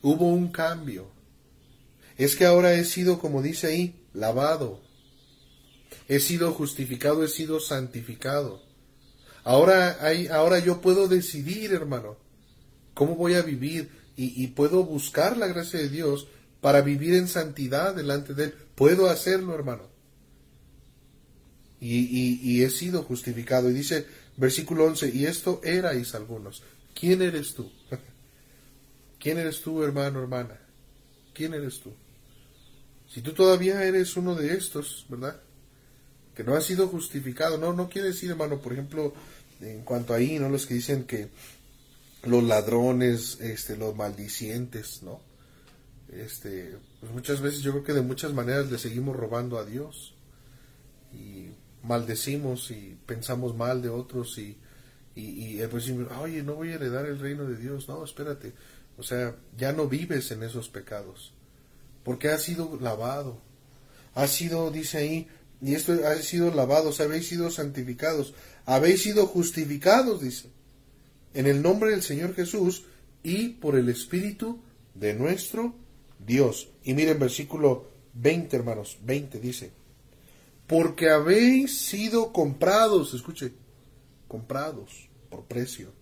Hubo 0.02 0.28
un 0.28 0.52
cambio. 0.52 1.08
Es 2.16 2.36
que 2.36 2.44
ahora 2.44 2.74
he 2.74 2.84
sido, 2.84 3.18
como 3.18 3.42
dice 3.42 3.66
ahí, 3.66 4.06
lavado. 4.12 4.80
He 6.06 6.20
sido 6.20 6.52
justificado, 6.52 7.24
he 7.24 7.28
sido 7.28 7.58
santificado. 7.58 8.62
Ahora 9.44 9.98
hay, 10.00 10.26
ahora 10.28 10.58
yo 10.58 10.80
puedo 10.80 11.06
decidir, 11.06 11.72
hermano, 11.72 12.16
cómo 12.94 13.14
voy 13.14 13.34
a 13.34 13.42
vivir 13.42 13.90
y, 14.16 14.46
puedo 14.48 14.84
buscar 14.84 15.36
la 15.36 15.48
gracia 15.48 15.80
de 15.80 15.88
Dios 15.88 16.28
para 16.60 16.80
vivir 16.80 17.14
en 17.14 17.28
santidad 17.28 17.94
delante 17.94 18.32
de 18.32 18.44
Él. 18.44 18.54
Puedo 18.74 19.10
hacerlo, 19.10 19.54
hermano. 19.54 19.88
Y, 21.80 22.40
y, 22.42 22.62
he 22.62 22.70
sido 22.70 23.02
justificado. 23.02 23.68
Y 23.68 23.74
dice 23.74 24.06
versículo 24.36 24.86
11, 24.86 25.10
y 25.14 25.26
esto 25.26 25.60
erais 25.64 26.14
algunos. 26.14 26.62
¿Quién 26.98 27.22
eres 27.22 27.54
tú? 27.54 27.70
¿Quién 29.18 29.38
eres 29.38 29.60
tú, 29.60 29.82
hermano, 29.82 30.22
hermana? 30.22 30.58
¿Quién 31.34 31.54
eres 31.54 31.80
tú? 31.80 31.92
Si 33.08 33.20
tú 33.20 33.32
todavía 33.32 33.84
eres 33.84 34.16
uno 34.16 34.34
de 34.34 34.54
estos, 34.54 35.06
¿verdad? 35.08 35.40
Que 36.34 36.44
no 36.44 36.54
has 36.54 36.64
sido 36.64 36.88
justificado. 36.88 37.58
No, 37.58 37.72
no 37.72 37.88
quiere 37.88 38.08
decir, 38.08 38.30
hermano, 38.30 38.60
por 38.60 38.72
ejemplo, 38.72 39.12
en 39.60 39.82
cuanto 39.82 40.14
ahí, 40.14 40.38
¿no? 40.38 40.48
Los 40.48 40.66
que 40.66 40.74
dicen 40.74 41.04
que 41.04 41.28
los 42.24 42.42
ladrones, 42.42 43.38
este, 43.40 43.76
los 43.76 43.94
maldicientes, 43.96 45.02
¿no? 45.02 45.20
Este, 46.12 46.76
pues 47.00 47.12
muchas 47.12 47.40
veces 47.40 47.60
yo 47.60 47.72
creo 47.72 47.84
que 47.84 47.92
de 47.92 48.02
muchas 48.02 48.32
maneras 48.32 48.70
le 48.70 48.78
seguimos 48.78 49.16
robando 49.16 49.58
a 49.58 49.64
Dios. 49.64 50.14
Y 51.12 51.48
maldecimos 51.84 52.70
y 52.70 52.98
pensamos 53.06 53.54
mal 53.54 53.82
de 53.82 53.90
otros 53.90 54.38
y, 54.38 54.56
y, 55.14 55.62
y 55.62 55.66
pues, 55.66 55.90
oye, 56.20 56.42
no 56.42 56.54
voy 56.54 56.70
a 56.70 56.74
heredar 56.74 57.06
el 57.06 57.20
reino 57.20 57.44
de 57.44 57.56
Dios, 57.56 57.88
no, 57.88 58.02
espérate, 58.04 58.52
o 58.96 59.02
sea, 59.02 59.36
ya 59.56 59.72
no 59.72 59.86
vives 59.86 60.30
en 60.30 60.42
esos 60.42 60.68
pecados, 60.68 61.32
porque 62.02 62.28
has 62.28 62.42
sido 62.42 62.78
lavado, 62.80 63.38
has 64.14 64.30
sido, 64.30 64.70
dice 64.70 64.98
ahí, 64.98 65.28
y 65.60 65.74
esto 65.74 65.92
ha 66.06 66.16
sido 66.16 66.52
lavado, 66.52 66.88
o 66.88 66.92
sea, 66.92 67.06
habéis 67.06 67.28
sido 67.28 67.50
santificados, 67.50 68.34
habéis 68.66 69.02
sido 69.02 69.26
justificados, 69.26 70.20
dice 70.20 70.54
en 71.34 71.48
el 71.48 71.60
nombre 71.60 71.90
del 71.90 72.02
Señor 72.02 72.34
Jesús 72.34 72.84
y 73.22 73.48
por 73.48 73.76
el 73.76 73.88
Espíritu 73.88 74.60
de 74.94 75.12
nuestro 75.14 75.74
Dios. 76.24 76.68
Y 76.84 76.94
miren 76.94 77.18
versículo 77.18 77.88
20, 78.14 78.56
hermanos, 78.56 78.98
20 79.02 79.40
dice, 79.40 79.72
porque 80.66 81.10
habéis 81.10 81.78
sido 81.78 82.32
comprados, 82.32 83.12
escuche, 83.12 83.52
comprados 84.28 85.08
por 85.28 85.44
precio. 85.44 85.92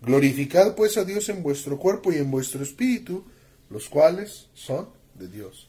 Glorificad 0.00 0.74
pues 0.74 0.96
a 0.96 1.04
Dios 1.04 1.28
en 1.28 1.42
vuestro 1.42 1.78
cuerpo 1.78 2.12
y 2.12 2.16
en 2.16 2.30
vuestro 2.30 2.62
espíritu, 2.62 3.24
los 3.70 3.88
cuales 3.88 4.48
son 4.54 4.88
de 5.14 5.28
Dios. 5.28 5.68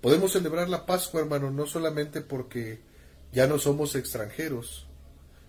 Podemos 0.00 0.32
celebrar 0.32 0.68
la 0.68 0.86
Pascua, 0.86 1.20
hermanos, 1.20 1.52
no 1.52 1.66
solamente 1.66 2.20
porque 2.20 2.80
ya 3.32 3.46
no 3.46 3.58
somos 3.58 3.94
extranjeros. 3.94 4.85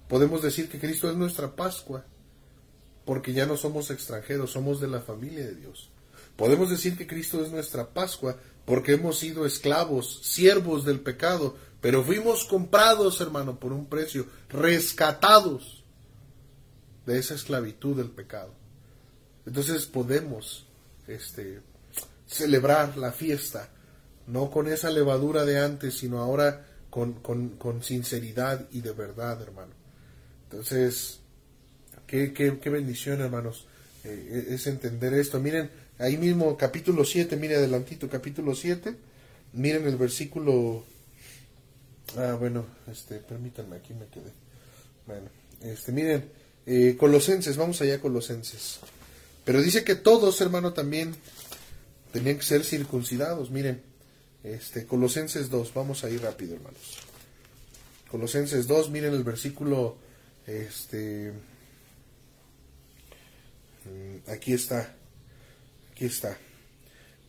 Podemos 0.08 0.42
decir 0.42 0.70
que 0.70 0.80
Cristo 0.80 1.10
es 1.10 1.18
nuestra 1.18 1.56
Pascua, 1.56 2.06
porque 3.06 3.34
ya 3.34 3.46
no 3.46 3.58
somos 3.58 3.90
extranjeros, 3.90 4.52
somos 4.52 4.80
de 4.80 4.88
la 4.88 5.02
familia 5.02 5.46
de 5.46 5.56
Dios. 5.56 5.90
Podemos 6.36 6.70
decir 6.70 6.98
que 6.98 7.08
Cristo 7.08 7.44
es 7.44 7.52
nuestra 7.52 7.88
Pascua, 7.88 8.38
porque 8.66 8.94
hemos 8.94 9.18
sido 9.18 9.46
esclavos, 9.46 10.20
siervos 10.24 10.86
del 10.86 11.00
pecado, 11.00 11.56
pero 11.82 12.04
fuimos 12.04 12.46
comprados, 12.46 13.22
hermano, 13.22 13.60
por 13.60 13.72
un 13.72 13.88
precio, 13.88 14.28
rescatados 14.50 15.84
de 17.06 17.18
esa 17.18 17.34
esclavitud 17.34 17.96
del 17.96 18.10
pecado. 18.10 18.52
Entonces 19.46 19.86
podemos 19.86 20.68
este, 21.08 21.62
celebrar 22.28 22.98
la 22.98 23.14
fiesta, 23.14 23.70
no 24.28 24.52
con 24.52 24.68
esa 24.68 24.90
levadura 24.90 25.46
de 25.46 25.60
antes, 25.60 25.98
sino 25.98 26.20
ahora 26.20 26.68
con, 26.90 27.14
con, 27.14 27.84
sinceridad 27.84 28.68
y 28.72 28.82
de 28.82 28.92
verdad, 28.92 29.42
hermano. 29.42 29.72
Entonces, 30.50 31.20
qué, 32.06 32.34
qué, 32.34 32.58
qué 32.60 32.70
bendición, 32.70 33.22
hermanos, 33.22 33.68
eh, 34.04 34.48
es 34.50 34.68
entender 34.68 35.14
esto. 35.14 35.40
Miren, 35.40 35.70
ahí 36.00 36.18
mismo, 36.18 36.58
capítulo 36.58 37.04
7, 37.04 37.36
mire 37.36 37.56
adelantito, 37.56 38.10
capítulo 38.10 38.56
7, 38.56 38.96
miren 39.54 39.86
el 39.88 39.98
versículo 39.98 40.86
Ah, 42.16 42.36
bueno, 42.40 42.66
este, 42.90 43.20
permítanme, 43.20 43.76
aquí 43.76 43.94
me 43.94 44.08
quedé. 44.08 44.32
Bueno, 45.06 45.30
este, 45.62 45.92
miren, 45.92 46.30
eh, 46.66 46.96
Colosenses, 46.98 47.58
vamos 47.58 47.82
allá 47.82 48.00
Colosenses. 48.00 48.80
Pero 49.44 49.62
dice 49.62 49.84
que 49.84 49.96
todos, 49.96 50.40
hermano, 50.42 50.74
también 50.74 51.16
tenían 52.12 52.38
que 52.38 52.44
ser 52.44 52.64
circuncidados. 52.64 53.52
Miren, 53.52 53.82
este, 54.44 54.86
Colosenses 54.86 55.50
2, 55.50 55.74
vamos 55.74 56.04
a 56.04 56.10
ir 56.10 56.22
rápido, 56.22 56.56
hermanos. 56.56 56.98
Colosenses 58.10 58.68
2, 58.68 58.90
miren 58.90 59.14
el 59.14 59.24
versículo, 59.24 59.98
este, 60.48 61.34
mm, 63.86 64.32
aquí 64.32 64.54
está, 64.54 64.96
aquí 65.92 66.06
está. 66.06 66.38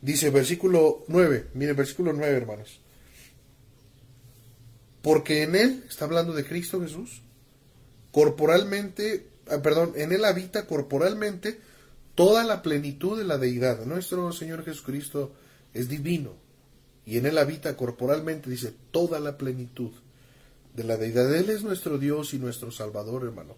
Dice 0.00 0.30
versículo 0.30 1.04
9, 1.08 1.48
miren 1.54 1.76
versículo 1.76 2.12
9, 2.12 2.36
hermanos. 2.36 2.80
Porque 5.02 5.42
en 5.42 5.56
Él, 5.56 5.84
está 5.88 6.04
hablando 6.04 6.32
de 6.32 6.44
Cristo 6.44 6.80
Jesús, 6.80 7.22
corporalmente, 8.12 9.26
ah, 9.48 9.58
perdón, 9.62 9.92
en 9.96 10.12
Él 10.12 10.24
habita 10.24 10.66
corporalmente 10.66 11.58
toda 12.14 12.44
la 12.44 12.62
plenitud 12.62 13.18
de 13.18 13.24
la 13.24 13.38
deidad. 13.38 13.84
Nuestro 13.84 14.32
Señor 14.32 14.64
Jesucristo 14.64 15.34
es 15.74 15.88
divino 15.88 16.34
y 17.04 17.18
en 17.18 17.26
Él 17.26 17.38
habita 17.38 17.76
corporalmente, 17.76 18.50
dice, 18.50 18.72
toda 18.92 19.18
la 19.18 19.36
plenitud 19.36 19.92
de 20.78 20.84
la 20.84 20.96
deidad. 20.96 21.34
Él 21.34 21.50
es 21.50 21.62
nuestro 21.62 21.98
Dios 21.98 22.32
y 22.32 22.38
nuestro 22.38 22.70
Salvador, 22.70 23.24
hermano. 23.24 23.56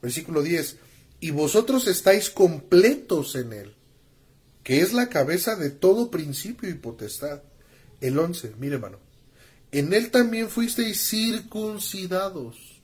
Versículo 0.00 0.42
10. 0.42 0.78
Y 1.20 1.30
vosotros 1.30 1.86
estáis 1.86 2.30
completos 2.30 3.34
en 3.34 3.52
Él, 3.52 3.74
que 4.62 4.80
es 4.80 4.94
la 4.94 5.10
cabeza 5.10 5.56
de 5.56 5.68
todo 5.68 6.10
principio 6.10 6.70
y 6.70 6.74
potestad. 6.74 7.42
El 8.00 8.18
11, 8.18 8.54
mire, 8.58 8.76
hermano 8.76 9.04
en 9.74 9.92
él 9.92 10.12
también 10.12 10.48
fuisteis 10.50 11.08
circuncidados, 11.08 12.80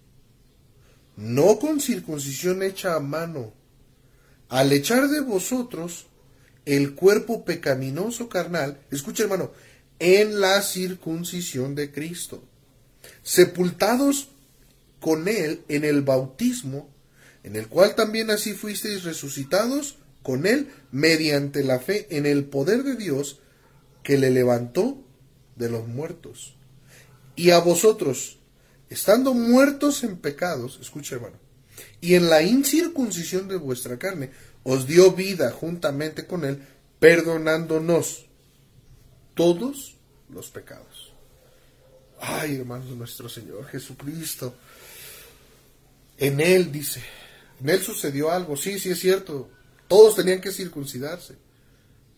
no 1.16 1.56
con 1.60 1.80
circuncisión 1.80 2.64
hecha 2.64 2.96
a 2.96 3.00
mano, 3.00 3.54
al 4.48 4.72
echar 4.72 5.06
de 5.06 5.20
vosotros 5.20 6.06
el 6.64 6.96
cuerpo 6.96 7.44
pecaminoso 7.44 8.28
carnal, 8.28 8.80
escucha 8.90 9.22
hermano, 9.22 9.52
en 10.00 10.40
la 10.40 10.60
circuncisión 10.62 11.76
de 11.76 11.92
Cristo, 11.92 12.42
sepultados 13.22 14.28
con 15.00 15.28
él 15.28 15.62
en 15.68 15.84
el 15.84 16.02
bautismo, 16.02 16.88
en 17.42 17.56
el 17.56 17.68
cual 17.68 17.94
también 17.94 18.30
así 18.30 18.52
fuisteis 18.52 19.04
resucitados 19.04 19.96
con 20.22 20.46
él 20.46 20.70
mediante 20.92 21.64
la 21.64 21.78
fe 21.78 22.06
en 22.10 22.26
el 22.26 22.44
poder 22.44 22.82
de 22.82 22.96
Dios 22.96 23.40
que 24.02 24.18
le 24.18 24.30
levantó 24.30 25.02
de 25.56 25.70
los 25.70 25.88
muertos 25.88 26.54
y 27.40 27.52
a 27.52 27.58
vosotros, 27.58 28.38
estando 28.90 29.32
muertos 29.32 30.04
en 30.04 30.18
pecados, 30.18 30.78
escucha 30.82 31.14
hermano, 31.14 31.38
y 32.02 32.14
en 32.14 32.28
la 32.28 32.42
incircuncisión 32.42 33.48
de 33.48 33.56
vuestra 33.56 33.98
carne, 33.98 34.30
os 34.62 34.86
dio 34.86 35.12
vida 35.12 35.50
juntamente 35.50 36.26
con 36.26 36.44
él, 36.44 36.62
perdonándonos 36.98 38.26
todos 39.34 39.96
los 40.28 40.50
pecados. 40.50 40.99
Ay, 42.20 42.56
hermanos, 42.56 42.88
nuestro 42.90 43.28
Señor 43.28 43.66
Jesucristo. 43.66 44.54
En 46.18 46.38
Él, 46.38 46.70
dice, 46.70 47.02
en 47.60 47.70
Él 47.70 47.80
sucedió 47.80 48.30
algo. 48.30 48.56
Sí, 48.56 48.78
sí 48.78 48.90
es 48.90 49.00
cierto. 49.00 49.50
Todos 49.88 50.16
tenían 50.16 50.40
que 50.40 50.52
circuncidarse. 50.52 51.36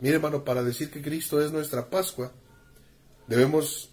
Mire, 0.00 0.16
hermano, 0.16 0.44
para 0.44 0.64
decir 0.64 0.90
que 0.90 1.00
Cristo 1.00 1.40
es 1.40 1.52
nuestra 1.52 1.88
Pascua, 1.88 2.32
debemos 3.28 3.90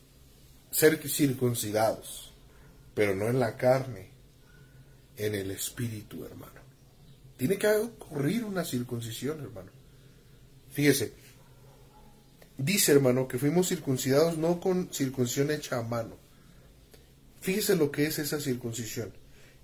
ser 0.72 1.00
circuncidados, 1.08 2.34
pero 2.96 3.16
no 3.16 3.28
en 3.28 3.40
la 3.40 3.56
carne, 3.56 4.10
en 5.16 5.36
el 5.36 5.52
espíritu, 5.52 6.26
hermano. 6.26 6.60
Tiene 7.38 7.58
que 7.60 7.68
ocurrir 7.68 8.44
una 8.44 8.66
circuncisión, 8.66 9.40
hermano. 9.42 9.72
Fíjese, 10.72 11.14
dice, 12.60 12.92
hermano, 12.92 13.28
que 13.28 13.40
fuimos 13.40 13.70
circuncidados 13.70 14.38
no 14.38 14.60
con 14.60 14.94
circuncisión 14.94 15.50
hecha 15.50 15.78
a 15.78 15.82
mano. 15.82 16.18
Fíjese 17.42 17.76
lo 17.76 17.90
que 17.90 18.06
es 18.06 18.20
esa 18.20 18.40
circuncisión. 18.40 19.14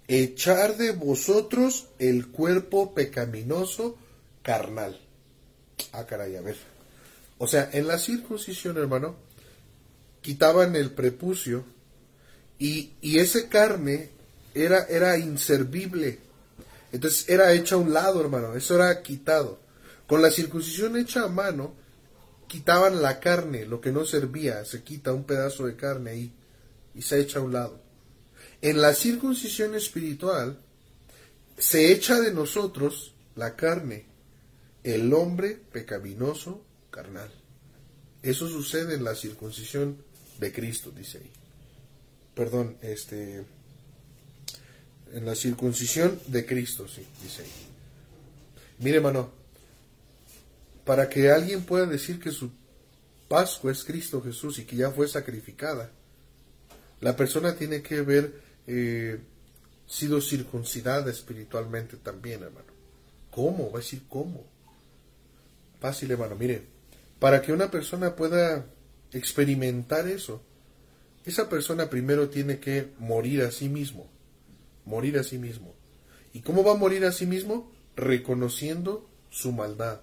Echar 0.08 0.78
de 0.78 0.92
vosotros 0.92 1.88
el 2.00 2.28
cuerpo 2.28 2.94
pecaminoso 2.94 3.98
carnal. 4.42 5.00
Ah, 5.92 6.06
caray, 6.06 6.38
a 6.38 6.42
ver. 6.42 6.56
O 7.38 7.48
sea, 7.48 7.70
en 7.74 7.88
la 7.88 7.98
circuncisión, 7.98 8.78
hermano, 8.78 9.18
quitaban 10.22 10.76
el 10.76 10.92
prepucio 10.92 11.66
y, 12.58 12.94
y 13.02 13.20
ese 13.20 13.50
carne 13.50 14.10
era, 14.54 14.86
era 14.86 15.18
inservible. 15.18 16.20
Entonces 16.94 17.28
era 17.28 17.52
hecha 17.52 17.76
a 17.76 17.80
un 17.80 17.94
lado, 17.94 18.22
hermano, 18.22 18.56
eso 18.56 18.76
era 18.76 19.02
quitado. 19.02 19.60
Con 20.08 20.22
la 20.22 20.32
circuncisión 20.32 20.96
hecha 20.96 21.24
a 21.24 21.28
mano, 21.28 21.74
quitaban 22.48 23.02
la 23.02 23.20
carne, 23.20 23.66
lo 23.66 23.82
que 23.82 23.92
no 23.92 24.06
servía, 24.06 24.64
se 24.66 24.84
quita 24.84 25.14
un 25.14 25.24
pedazo 25.24 25.66
de 25.66 25.76
carne 25.76 26.12
ahí 26.12 26.34
y 26.94 27.02
se 27.02 27.20
echa 27.20 27.40
a 27.40 27.44
un 27.44 27.54
lado. 27.54 27.82
En 28.62 28.82
la 28.82 28.94
circuncisión 28.94 29.76
espiritual, 29.76 30.60
se 31.58 31.92
echa 31.92 32.20
de 32.20 32.34
nosotros 32.34 33.14
la 33.36 33.56
carne, 33.56 34.06
el 34.84 35.14
hombre 35.14 35.60
pecaminoso 35.72 36.64
carnal. 36.90 37.32
Eso 38.22 38.48
sucede 38.48 38.96
en 38.96 39.04
la 39.04 39.16
circuncisión 39.16 39.98
de 40.40 40.52
Cristo, 40.52 40.92
dice 40.92 41.20
ahí. 41.20 41.32
Perdón, 42.34 42.78
este, 42.82 43.46
en 45.14 45.26
la 45.26 45.36
circuncisión 45.36 46.20
de 46.28 46.46
Cristo, 46.46 46.88
sí, 46.88 47.06
dice 47.22 47.44
ahí. 47.44 47.52
Mire, 48.80 48.98
hermano, 48.98 49.32
para 50.86 51.10
que 51.10 51.32
alguien 51.32 51.64
pueda 51.64 51.86
decir 51.86 52.20
que 52.20 52.32
su 52.32 52.52
Pascua 53.28 53.72
es 53.72 53.84
Cristo 53.84 54.22
Jesús 54.22 54.60
y 54.60 54.66
que 54.66 54.76
ya 54.76 54.92
fue 54.92 55.08
sacrificada, 55.08 55.92
la 57.02 57.16
persona 57.16 57.56
tiene 57.56 57.82
que 57.82 57.98
haber 57.98 58.40
eh, 58.68 59.20
sido 59.88 60.22
circuncidada 60.22 61.12
espiritualmente 61.12 61.98
también, 61.98 62.44
hermano. 62.44 62.68
¿Cómo? 63.32 63.72
Va 63.72 63.80
a 63.80 63.82
decir 63.82 64.04
cómo. 64.08 64.46
Fácil, 65.80 66.12
hermano. 66.12 66.36
Mire, 66.36 66.64
para 67.20 67.42
que 67.42 67.52
una 67.52 67.70
persona 67.70 68.16
pueda 68.16 68.66
experimentar 69.12 70.08
eso, 70.08 70.42
esa 71.26 71.50
persona 71.50 71.90
primero 71.90 72.30
tiene 72.30 72.60
que 72.60 72.94
morir 73.00 73.42
a 73.42 73.52
sí 73.52 73.70
mismo, 73.70 74.08
morir 74.86 75.18
a 75.18 75.24
sí 75.24 75.38
mismo. 75.38 75.74
¿Y 76.34 76.42
cómo 76.42 76.64
va 76.64 76.74
a 76.74 76.78
morir 76.78 77.06
a 77.06 77.12
sí 77.12 77.26
mismo? 77.26 77.72
Reconociendo 77.96 79.10
su 79.30 79.52
maldad, 79.52 80.02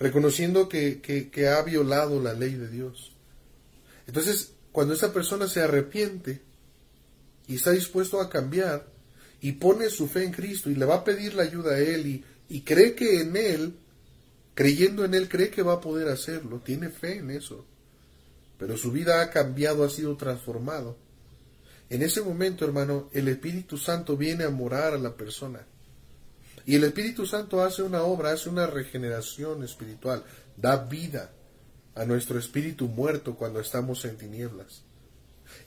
reconociendo 0.00 0.66
que, 0.68 1.00
que, 1.02 1.48
ha 1.48 1.62
violado 1.62 2.20
la 2.20 2.32
ley 2.32 2.54
de 2.54 2.68
Dios. 2.68 3.12
Entonces, 4.06 4.54
cuando 4.72 4.94
esa 4.94 5.12
persona 5.12 5.46
se 5.46 5.60
arrepiente 5.60 6.40
y 7.46 7.56
está 7.56 7.72
dispuesto 7.72 8.18
a 8.18 8.30
cambiar 8.30 8.86
y 9.42 9.52
pone 9.52 9.90
su 9.90 10.08
fe 10.08 10.24
en 10.24 10.32
Cristo 10.32 10.70
y 10.70 10.74
le 10.74 10.86
va 10.86 10.96
a 10.96 11.04
pedir 11.04 11.34
la 11.34 11.42
ayuda 11.42 11.72
a 11.74 11.78
Él 11.78 12.06
y, 12.06 12.24
y 12.48 12.62
cree 12.62 12.94
que 12.94 13.20
en 13.20 13.36
Él, 13.36 13.74
creyendo 14.54 15.04
en 15.04 15.12
Él, 15.12 15.28
cree 15.28 15.50
que 15.50 15.62
va 15.62 15.74
a 15.74 15.80
poder 15.80 16.08
hacerlo, 16.08 16.62
tiene 16.64 16.88
fe 16.88 17.18
en 17.18 17.30
eso. 17.30 17.66
Pero 18.58 18.78
su 18.78 18.92
vida 18.92 19.20
ha 19.20 19.30
cambiado, 19.30 19.84
ha 19.84 19.90
sido 19.90 20.16
transformado. 20.16 20.96
En 21.90 22.02
ese 22.02 22.22
momento, 22.22 22.64
hermano, 22.64 23.10
el 23.12 23.28
Espíritu 23.28 23.76
Santo 23.76 24.16
viene 24.16 24.44
a 24.44 24.50
morar 24.50 24.94
a 24.94 24.98
la 24.98 25.14
persona. 25.14 25.66
Y 26.66 26.76
el 26.76 26.84
Espíritu 26.84 27.26
Santo 27.26 27.62
hace 27.62 27.82
una 27.82 28.02
obra, 28.02 28.32
hace 28.32 28.48
una 28.48 28.66
regeneración 28.66 29.64
espiritual, 29.64 30.24
da 30.56 30.76
vida 30.76 31.30
a 31.94 32.04
nuestro 32.04 32.38
espíritu 32.38 32.88
muerto 32.88 33.34
cuando 33.34 33.60
estamos 33.60 34.04
en 34.04 34.16
tinieblas. 34.16 34.82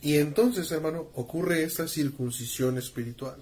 Y 0.02 0.18
entonces, 0.18 0.72
hermano, 0.72 1.10
ocurre 1.14 1.64
esta 1.64 1.88
circuncisión 1.88 2.78
espiritual. 2.78 3.38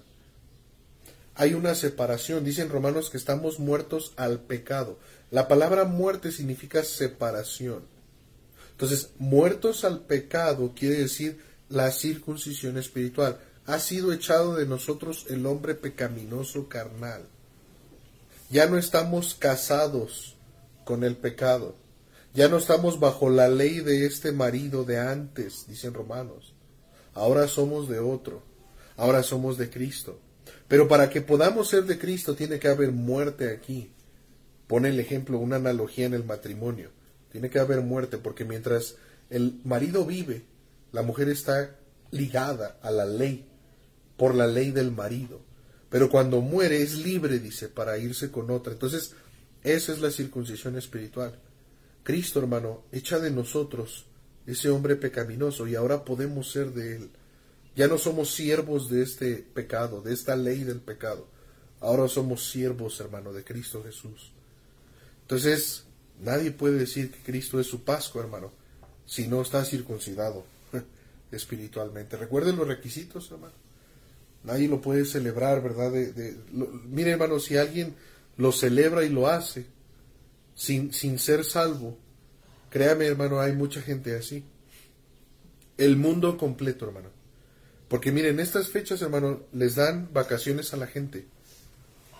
Hay 1.34 1.54
una 1.54 1.74
separación, 1.74 2.44
dicen 2.44 2.68
romanos 2.68 3.08
que 3.08 3.16
estamos 3.16 3.58
muertos 3.58 4.12
al 4.16 4.40
pecado. 4.40 4.98
La 5.30 5.48
palabra 5.48 5.84
muerte 5.84 6.30
significa 6.30 6.84
separación. 6.84 7.84
Entonces, 8.72 9.10
muertos 9.18 9.84
al 9.84 10.00
pecado 10.00 10.72
quiere 10.76 10.96
decir 10.96 11.38
la 11.68 11.90
circuncisión 11.90 12.76
espiritual. 12.76 13.38
Ha 13.64 13.78
sido 13.78 14.12
echado 14.12 14.56
de 14.56 14.66
nosotros 14.66 15.26
el 15.30 15.46
hombre 15.46 15.74
pecaminoso 15.74 16.68
carnal. 16.68 17.22
Ya 18.52 18.66
no 18.66 18.76
estamos 18.76 19.34
casados 19.34 20.36
con 20.84 21.04
el 21.04 21.16
pecado. 21.16 21.74
Ya 22.34 22.48
no 22.48 22.58
estamos 22.58 23.00
bajo 23.00 23.30
la 23.30 23.48
ley 23.48 23.80
de 23.80 24.04
este 24.04 24.30
marido 24.30 24.84
de 24.84 24.98
antes, 24.98 25.64
dicen 25.66 25.94
romanos. 25.94 26.52
Ahora 27.14 27.48
somos 27.48 27.88
de 27.88 27.98
otro. 27.98 28.42
Ahora 28.98 29.22
somos 29.22 29.56
de 29.56 29.70
Cristo. 29.70 30.20
Pero 30.68 30.86
para 30.86 31.08
que 31.08 31.22
podamos 31.22 31.70
ser 31.70 31.84
de 31.84 31.98
Cristo 31.98 32.34
tiene 32.34 32.58
que 32.58 32.68
haber 32.68 32.92
muerte 32.92 33.50
aquí. 33.50 33.90
Pone 34.66 34.90
el 34.90 35.00
ejemplo, 35.00 35.38
una 35.38 35.56
analogía 35.56 36.04
en 36.04 36.12
el 36.12 36.24
matrimonio. 36.24 36.90
Tiene 37.30 37.48
que 37.48 37.58
haber 37.58 37.80
muerte 37.80 38.18
porque 38.18 38.44
mientras 38.44 38.96
el 39.30 39.62
marido 39.64 40.04
vive, 40.04 40.44
la 40.92 41.00
mujer 41.00 41.30
está 41.30 41.78
ligada 42.10 42.76
a 42.82 42.90
la 42.90 43.06
ley, 43.06 43.46
por 44.18 44.34
la 44.34 44.46
ley 44.46 44.72
del 44.72 44.92
marido. 44.92 45.40
Pero 45.92 46.08
cuando 46.08 46.40
muere 46.40 46.80
es 46.80 46.94
libre, 46.94 47.38
dice, 47.38 47.68
para 47.68 47.98
irse 47.98 48.30
con 48.30 48.50
otra. 48.50 48.72
Entonces, 48.72 49.12
esa 49.62 49.92
es 49.92 50.00
la 50.00 50.10
circuncisión 50.10 50.78
espiritual. 50.78 51.38
Cristo, 52.02 52.40
hermano, 52.40 52.84
echa 52.92 53.18
de 53.18 53.30
nosotros 53.30 54.06
ese 54.46 54.70
hombre 54.70 54.96
pecaminoso 54.96 55.68
y 55.68 55.74
ahora 55.74 56.02
podemos 56.02 56.50
ser 56.50 56.72
de 56.72 56.96
él. 56.96 57.10
Ya 57.76 57.88
no 57.88 57.98
somos 57.98 58.34
siervos 58.34 58.88
de 58.88 59.02
este 59.02 59.36
pecado, 59.36 60.00
de 60.00 60.14
esta 60.14 60.34
ley 60.34 60.64
del 60.64 60.80
pecado. 60.80 61.28
Ahora 61.78 62.08
somos 62.08 62.50
siervos, 62.50 62.98
hermano, 62.98 63.34
de 63.34 63.44
Cristo 63.44 63.84
Jesús. 63.84 64.32
Entonces, 65.20 65.84
nadie 66.22 66.52
puede 66.52 66.78
decir 66.78 67.10
que 67.12 67.22
Cristo 67.22 67.60
es 67.60 67.66
su 67.66 67.84
Pascua, 67.84 68.22
hermano, 68.22 68.50
si 69.04 69.28
no 69.28 69.42
está 69.42 69.62
circuncidado 69.62 70.46
espiritualmente. 71.30 72.16
Recuerden 72.16 72.56
los 72.56 72.66
requisitos, 72.66 73.30
hermano. 73.30 73.61
Nadie 74.44 74.68
lo 74.68 74.80
puede 74.80 75.04
celebrar, 75.04 75.62
¿verdad? 75.62 75.92
De, 75.92 76.36
mire, 76.88 77.12
hermano, 77.12 77.38
si 77.38 77.56
alguien 77.56 77.94
lo 78.36 78.50
celebra 78.50 79.04
y 79.04 79.08
lo 79.08 79.28
hace, 79.28 79.66
sin, 80.54 80.92
sin 80.92 81.18
ser 81.18 81.44
salvo. 81.44 81.96
Créame, 82.70 83.06
hermano, 83.06 83.40
hay 83.40 83.52
mucha 83.52 83.80
gente 83.82 84.16
así. 84.16 84.44
El 85.78 85.96
mundo 85.96 86.36
completo, 86.36 86.86
hermano. 86.86 87.10
Porque 87.88 88.10
miren, 88.10 88.34
en 88.34 88.40
estas 88.40 88.68
fechas, 88.68 89.02
hermano, 89.02 89.42
les 89.52 89.74
dan 89.74 90.08
vacaciones 90.12 90.72
a 90.72 90.76
la 90.76 90.86
gente. 90.86 91.26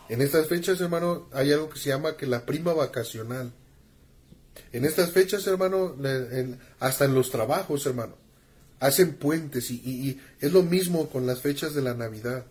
En 0.08 0.20
estas 0.20 0.46
fechas, 0.46 0.80
hermano, 0.80 1.28
hay 1.32 1.52
algo 1.52 1.70
que 1.70 1.78
se 1.78 1.88
llama 1.88 2.16
que 2.16 2.26
la 2.26 2.44
prima 2.44 2.72
vacacional. 2.74 3.52
En 4.72 4.84
estas 4.84 5.12
fechas, 5.12 5.46
hermano, 5.46 5.96
hasta 6.78 7.06
en 7.06 7.14
los 7.14 7.30
trabajos, 7.30 7.86
hermano, 7.86 8.16
hacen 8.82 9.14
puentes 9.14 9.70
y, 9.70 9.76
y, 9.84 10.20
es 10.40 10.52
lo 10.52 10.62
mismo 10.62 11.08
con 11.08 11.26
las 11.26 11.40
fechas 11.40 11.74
de 11.74 11.82
la 11.82 11.94
Navidad. 11.94 12.44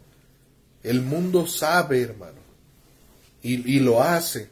El 0.82 1.01
mundo 1.01 1.45
sabe, 1.45 2.01
hermano, 2.01 2.41
y, 3.43 3.79
lo 3.79 4.03
hace 4.03 4.49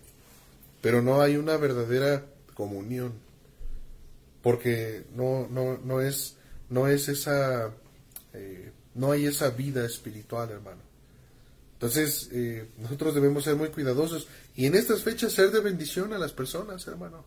pero 0.81 1.01
no 1.01 1.21
hay 1.21 1.35
una 1.35 1.57
verdadera 1.57 2.25
comunión 2.55 3.13
porque 4.41 5.05
no 5.15 5.47
no 5.49 5.77
no 5.77 6.01
es 6.01 6.35
no 6.69 6.87
es 6.87 7.09
esa 7.09 7.71
eh, 8.33 8.71
no 8.95 9.11
hay 9.11 9.25
esa 9.25 9.49
vida 9.51 9.85
espiritual 9.85 10.49
hermano 10.49 10.81
entonces 11.73 12.29
eh, 12.31 12.67
nosotros 12.79 13.13
debemos 13.13 13.43
ser 13.43 13.55
muy 13.55 13.69
cuidadosos 13.69 14.27
y 14.55 14.65
en 14.65 14.75
estas 14.75 15.03
fechas 15.03 15.33
ser 15.33 15.51
de 15.51 15.59
bendición 15.59 16.13
a 16.13 16.17
las 16.17 16.31
personas 16.31 16.87
hermano 16.87 17.25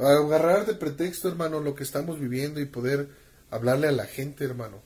agarrar 0.00 0.66
de 0.66 0.74
pretexto 0.74 1.28
hermano 1.28 1.60
lo 1.60 1.74
que 1.74 1.82
estamos 1.82 2.18
viviendo 2.18 2.60
y 2.60 2.66
poder 2.66 3.08
hablarle 3.50 3.88
a 3.88 3.92
la 3.92 4.06
gente 4.06 4.44
hermano 4.44 4.82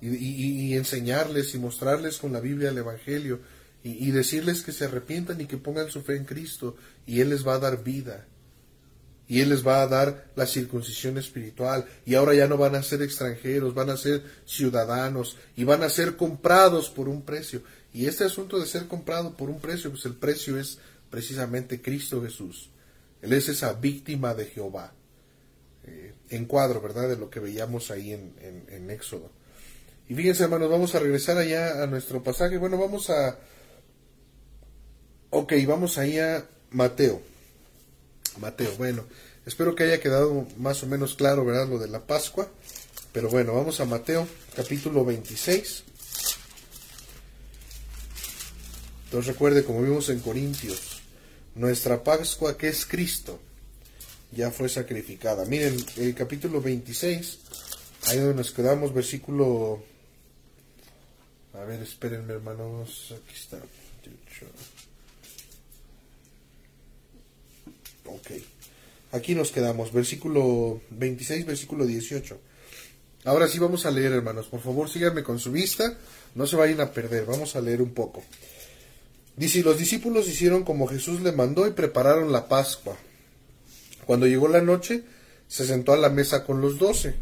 y, 0.00 0.08
y 0.08 0.74
enseñarles 0.74 1.54
y 1.54 1.58
mostrarles 1.58 2.18
con 2.18 2.32
la 2.32 2.40
Biblia 2.40 2.70
el 2.70 2.78
Evangelio 2.78 3.40
y, 3.86 4.10
decirles 4.10 4.62
que 4.62 4.72
se 4.72 4.86
arrepientan 4.86 5.40
y 5.40 5.46
que 5.46 5.58
pongan 5.58 5.90
su 5.90 6.02
fe 6.02 6.16
en 6.16 6.24
Cristo 6.24 6.76
y 7.06 7.20
Él 7.20 7.30
les 7.30 7.46
va 7.46 7.54
a 7.54 7.58
dar 7.60 7.84
vida. 7.84 8.26
Y 9.28 9.40
Él 9.40 9.50
les 9.50 9.66
va 9.66 9.82
a 9.82 9.86
dar 9.86 10.26
la 10.34 10.46
circuncisión 10.46 11.18
espiritual. 11.18 11.86
Y 12.04 12.14
ahora 12.14 12.34
ya 12.34 12.48
no 12.48 12.56
van 12.56 12.74
a 12.74 12.82
ser 12.82 13.02
extranjeros, 13.02 13.74
van 13.74 13.90
a 13.90 13.96
ser 13.96 14.22
ciudadanos 14.44 15.36
y 15.56 15.64
van 15.64 15.82
a 15.82 15.88
ser 15.88 16.16
comprados 16.16 16.90
por 16.90 17.08
un 17.08 17.22
precio. 17.22 17.62
Y 17.92 18.06
este 18.06 18.24
asunto 18.24 18.58
de 18.58 18.66
ser 18.66 18.86
comprado 18.86 19.36
por 19.36 19.50
un 19.50 19.60
precio, 19.60 19.90
pues 19.90 20.04
el 20.04 20.14
precio 20.14 20.58
es 20.58 20.78
precisamente 21.10 21.80
Cristo 21.80 22.22
Jesús. 22.22 22.70
Él 23.22 23.32
es 23.32 23.48
esa 23.48 23.72
víctima 23.74 24.34
de 24.34 24.46
Jehová. 24.46 24.92
Eh, 25.84 26.14
en 26.30 26.46
cuadro, 26.46 26.80
¿verdad? 26.80 27.08
De 27.08 27.16
lo 27.16 27.30
que 27.30 27.40
veíamos 27.40 27.90
ahí 27.90 28.12
en, 28.12 28.34
en 28.68 28.90
Éxodo. 28.90 29.30
Y 30.08 30.14
fíjense, 30.14 30.44
hermanos, 30.44 30.70
vamos 30.70 30.94
a 30.94 30.98
regresar 30.98 31.38
allá 31.38 31.82
a 31.82 31.86
nuestro 31.86 32.22
pasaje. 32.22 32.58
Bueno, 32.58 32.78
vamos 32.78 33.10
a 33.10 33.38
Ok, 35.38 35.52
vamos 35.66 35.98
ahí 35.98 36.18
a 36.18 36.46
Mateo. 36.70 37.20
Mateo, 38.40 38.74
bueno, 38.78 39.04
espero 39.44 39.74
que 39.74 39.84
haya 39.84 40.00
quedado 40.00 40.46
más 40.56 40.82
o 40.82 40.86
menos 40.86 41.14
claro, 41.14 41.44
¿verdad? 41.44 41.68
Lo 41.68 41.78
de 41.78 41.88
la 41.88 42.06
Pascua. 42.06 42.48
Pero 43.12 43.28
bueno, 43.28 43.52
vamos 43.52 43.80
a 43.80 43.84
Mateo, 43.84 44.26
capítulo 44.54 45.04
26. 45.04 45.84
Entonces 49.04 49.32
recuerde, 49.32 49.64
como 49.64 49.82
vimos 49.82 50.08
en 50.08 50.20
Corintios, 50.20 50.95
nuestra 51.56 52.04
Pascua 52.04 52.56
que 52.56 52.68
es 52.68 52.86
Cristo, 52.86 53.40
ya 54.32 54.50
fue 54.50 54.68
sacrificada. 54.68 55.44
Miren, 55.44 55.76
el 55.96 56.14
capítulo 56.14 56.60
26, 56.60 57.38
ahí 58.06 58.18
donde 58.18 58.34
nos 58.34 58.52
quedamos, 58.52 58.94
versículo... 58.94 59.82
A 61.54 61.64
ver, 61.64 61.80
espérenme 61.80 62.34
hermanos, 62.34 63.14
aquí 63.16 63.34
está. 63.34 63.56
Ok. 68.04 68.30
Aquí 69.12 69.34
nos 69.34 69.50
quedamos, 69.50 69.92
versículo 69.92 70.82
26, 70.90 71.46
versículo 71.46 71.86
18. 71.86 72.38
Ahora 73.24 73.48
sí 73.48 73.58
vamos 73.58 73.86
a 73.86 73.90
leer, 73.90 74.12
hermanos. 74.12 74.46
Por 74.46 74.60
favor, 74.60 74.90
síganme 74.90 75.22
con 75.22 75.38
su 75.38 75.50
vista. 75.50 75.96
No 76.34 76.46
se 76.46 76.56
vayan 76.56 76.80
a 76.80 76.92
perder. 76.92 77.24
Vamos 77.24 77.56
a 77.56 77.60
leer 77.60 77.80
un 77.80 77.94
poco. 77.94 78.22
Dice, 79.36 79.62
los 79.62 79.78
discípulos 79.78 80.28
hicieron 80.28 80.64
como 80.64 80.86
Jesús 80.86 81.20
le 81.20 81.32
mandó 81.32 81.66
y 81.66 81.72
prepararon 81.72 82.32
la 82.32 82.48
Pascua. 82.48 82.96
Cuando 84.06 84.26
llegó 84.26 84.48
la 84.48 84.62
noche, 84.62 85.02
se 85.46 85.66
sentó 85.66 85.92
a 85.92 85.98
la 85.98 86.08
mesa 86.08 86.44
con 86.44 86.60
los 86.60 86.78
doce. 86.78 87.14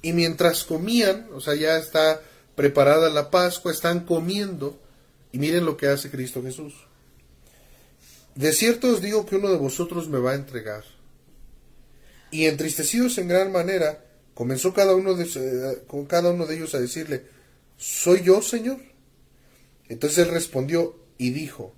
Y 0.00 0.12
mientras 0.12 0.64
comían, 0.64 1.28
o 1.34 1.40
sea, 1.40 1.54
ya 1.54 1.76
está 1.76 2.20
preparada 2.54 3.10
la 3.10 3.30
Pascua, 3.30 3.72
están 3.72 4.06
comiendo. 4.06 4.78
Y 5.32 5.38
miren 5.38 5.66
lo 5.66 5.76
que 5.76 5.88
hace 5.88 6.10
Cristo 6.10 6.42
Jesús. 6.42 6.72
De 8.34 8.52
cierto 8.52 8.88
os 8.88 9.00
digo 9.00 9.26
que 9.26 9.36
uno 9.36 9.50
de 9.50 9.58
vosotros 9.58 10.08
me 10.08 10.18
va 10.18 10.32
a 10.32 10.36
entregar. 10.36 10.84
Y 12.30 12.46
entristecidos 12.46 13.18
en 13.18 13.28
gran 13.28 13.52
manera, 13.52 14.04
comenzó 14.34 14.72
cada 14.72 14.94
uno 14.94 15.14
de, 15.14 15.24
eh, 15.24 15.82
con 15.86 16.06
cada 16.06 16.30
uno 16.30 16.46
de 16.46 16.56
ellos 16.56 16.74
a 16.74 16.80
decirle, 16.80 17.26
¿soy 17.76 18.22
yo, 18.22 18.42
Señor? 18.42 18.78
Entonces 19.88 20.26
él 20.26 20.32
respondió 20.32 21.03
y 21.18 21.30
dijo, 21.30 21.74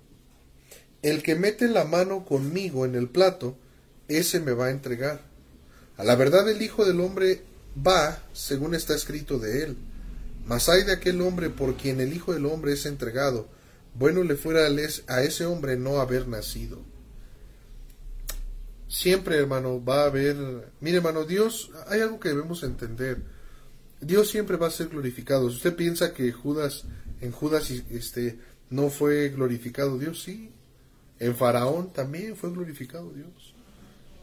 el 1.01 1.23
que 1.23 1.35
mete 1.35 1.67
la 1.67 1.85
mano 1.85 2.25
conmigo 2.25 2.85
en 2.85 2.95
el 2.95 3.09
plato, 3.09 3.57
ese 4.07 4.39
me 4.39 4.51
va 4.51 4.67
a 4.67 4.71
entregar. 4.71 5.21
A 5.97 6.03
la 6.03 6.15
verdad 6.15 6.49
el 6.49 6.61
Hijo 6.61 6.85
del 6.85 6.99
Hombre 6.99 7.41
va 7.85 8.23
según 8.33 8.73
está 8.73 8.95
escrito 8.95 9.39
de 9.39 9.63
él. 9.63 9.77
Mas 10.45 10.69
hay 10.69 10.83
de 10.83 10.93
aquel 10.93 11.21
hombre 11.21 11.49
por 11.49 11.75
quien 11.75 11.99
el 11.99 12.13
Hijo 12.13 12.33
del 12.33 12.45
Hombre 12.45 12.73
es 12.73 12.85
entregado. 12.85 13.49
Bueno 13.93 14.23
le 14.23 14.35
fuera 14.35 14.67
a 15.07 15.23
ese 15.23 15.45
hombre 15.45 15.75
no 15.75 15.99
haber 15.99 16.27
nacido. 16.27 16.79
Siempre, 18.87 19.37
hermano, 19.37 19.83
va 19.83 20.03
a 20.03 20.05
haber... 20.05 20.71
Mire, 20.79 20.97
hermano, 20.97 21.25
Dios, 21.25 21.71
hay 21.87 21.99
algo 21.99 22.19
que 22.19 22.29
debemos 22.29 22.63
entender. 22.63 23.21
Dios 23.99 24.29
siempre 24.29 24.55
va 24.55 24.67
a 24.67 24.71
ser 24.71 24.87
glorificado. 24.87 25.49
Si 25.49 25.57
usted 25.57 25.75
piensa 25.75 26.13
que 26.13 26.31
Judas, 26.31 26.85
en 27.19 27.31
Judas 27.31 27.69
este, 27.89 28.39
no 28.69 28.89
fue 28.89 29.29
glorificado 29.29 29.97
Dios, 29.97 30.23
sí. 30.23 30.51
En 31.19 31.35
Faraón 31.35 31.91
también 31.91 32.35
fue 32.35 32.51
glorificado 32.51 33.11
Dios. 33.11 33.55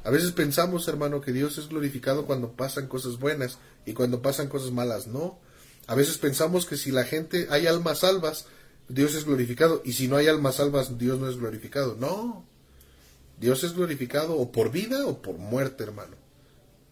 A 0.05 0.11
veces 0.11 0.33
pensamos, 0.33 0.87
hermano, 0.87 1.21
que 1.21 1.33
Dios 1.33 1.59
es 1.59 1.69
glorificado 1.69 2.27
cuando 2.27 2.53
pasan 2.53 2.89
cosas 2.89 3.19
buenas 3.19 3.59
y 3.87 3.95
cuando 3.95 4.21
pasan 4.21 4.49
cosas 4.49 4.71
malas, 4.71 5.07
no. 5.07 5.39
A 5.87 5.95
veces 5.95 6.19
pensamos 6.19 6.67
que 6.67 6.77
si 6.77 6.91
la 6.91 7.05
gente 7.05 7.47
hay 7.51 7.67
almas 7.67 8.01
salvas, 8.01 8.47
Dios 8.89 9.15
es 9.15 9.25
glorificado 9.25 9.83
y 9.85 9.93
si 9.93 10.09
no 10.09 10.17
hay 10.17 10.29
almas 10.29 10.57
salvas, 10.57 10.99
Dios 10.99 11.19
no 11.19 11.29
es 11.29 11.37
glorificado. 11.37 11.97
No. 11.99 12.45
Dios 13.41 13.65
es 13.65 13.75
glorificado 13.75 14.37
o 14.37 14.53
por 14.53 14.71
vida 14.71 15.07
o 15.07 15.21
por 15.21 15.39
muerte, 15.39 15.85
hermano. 15.85 16.17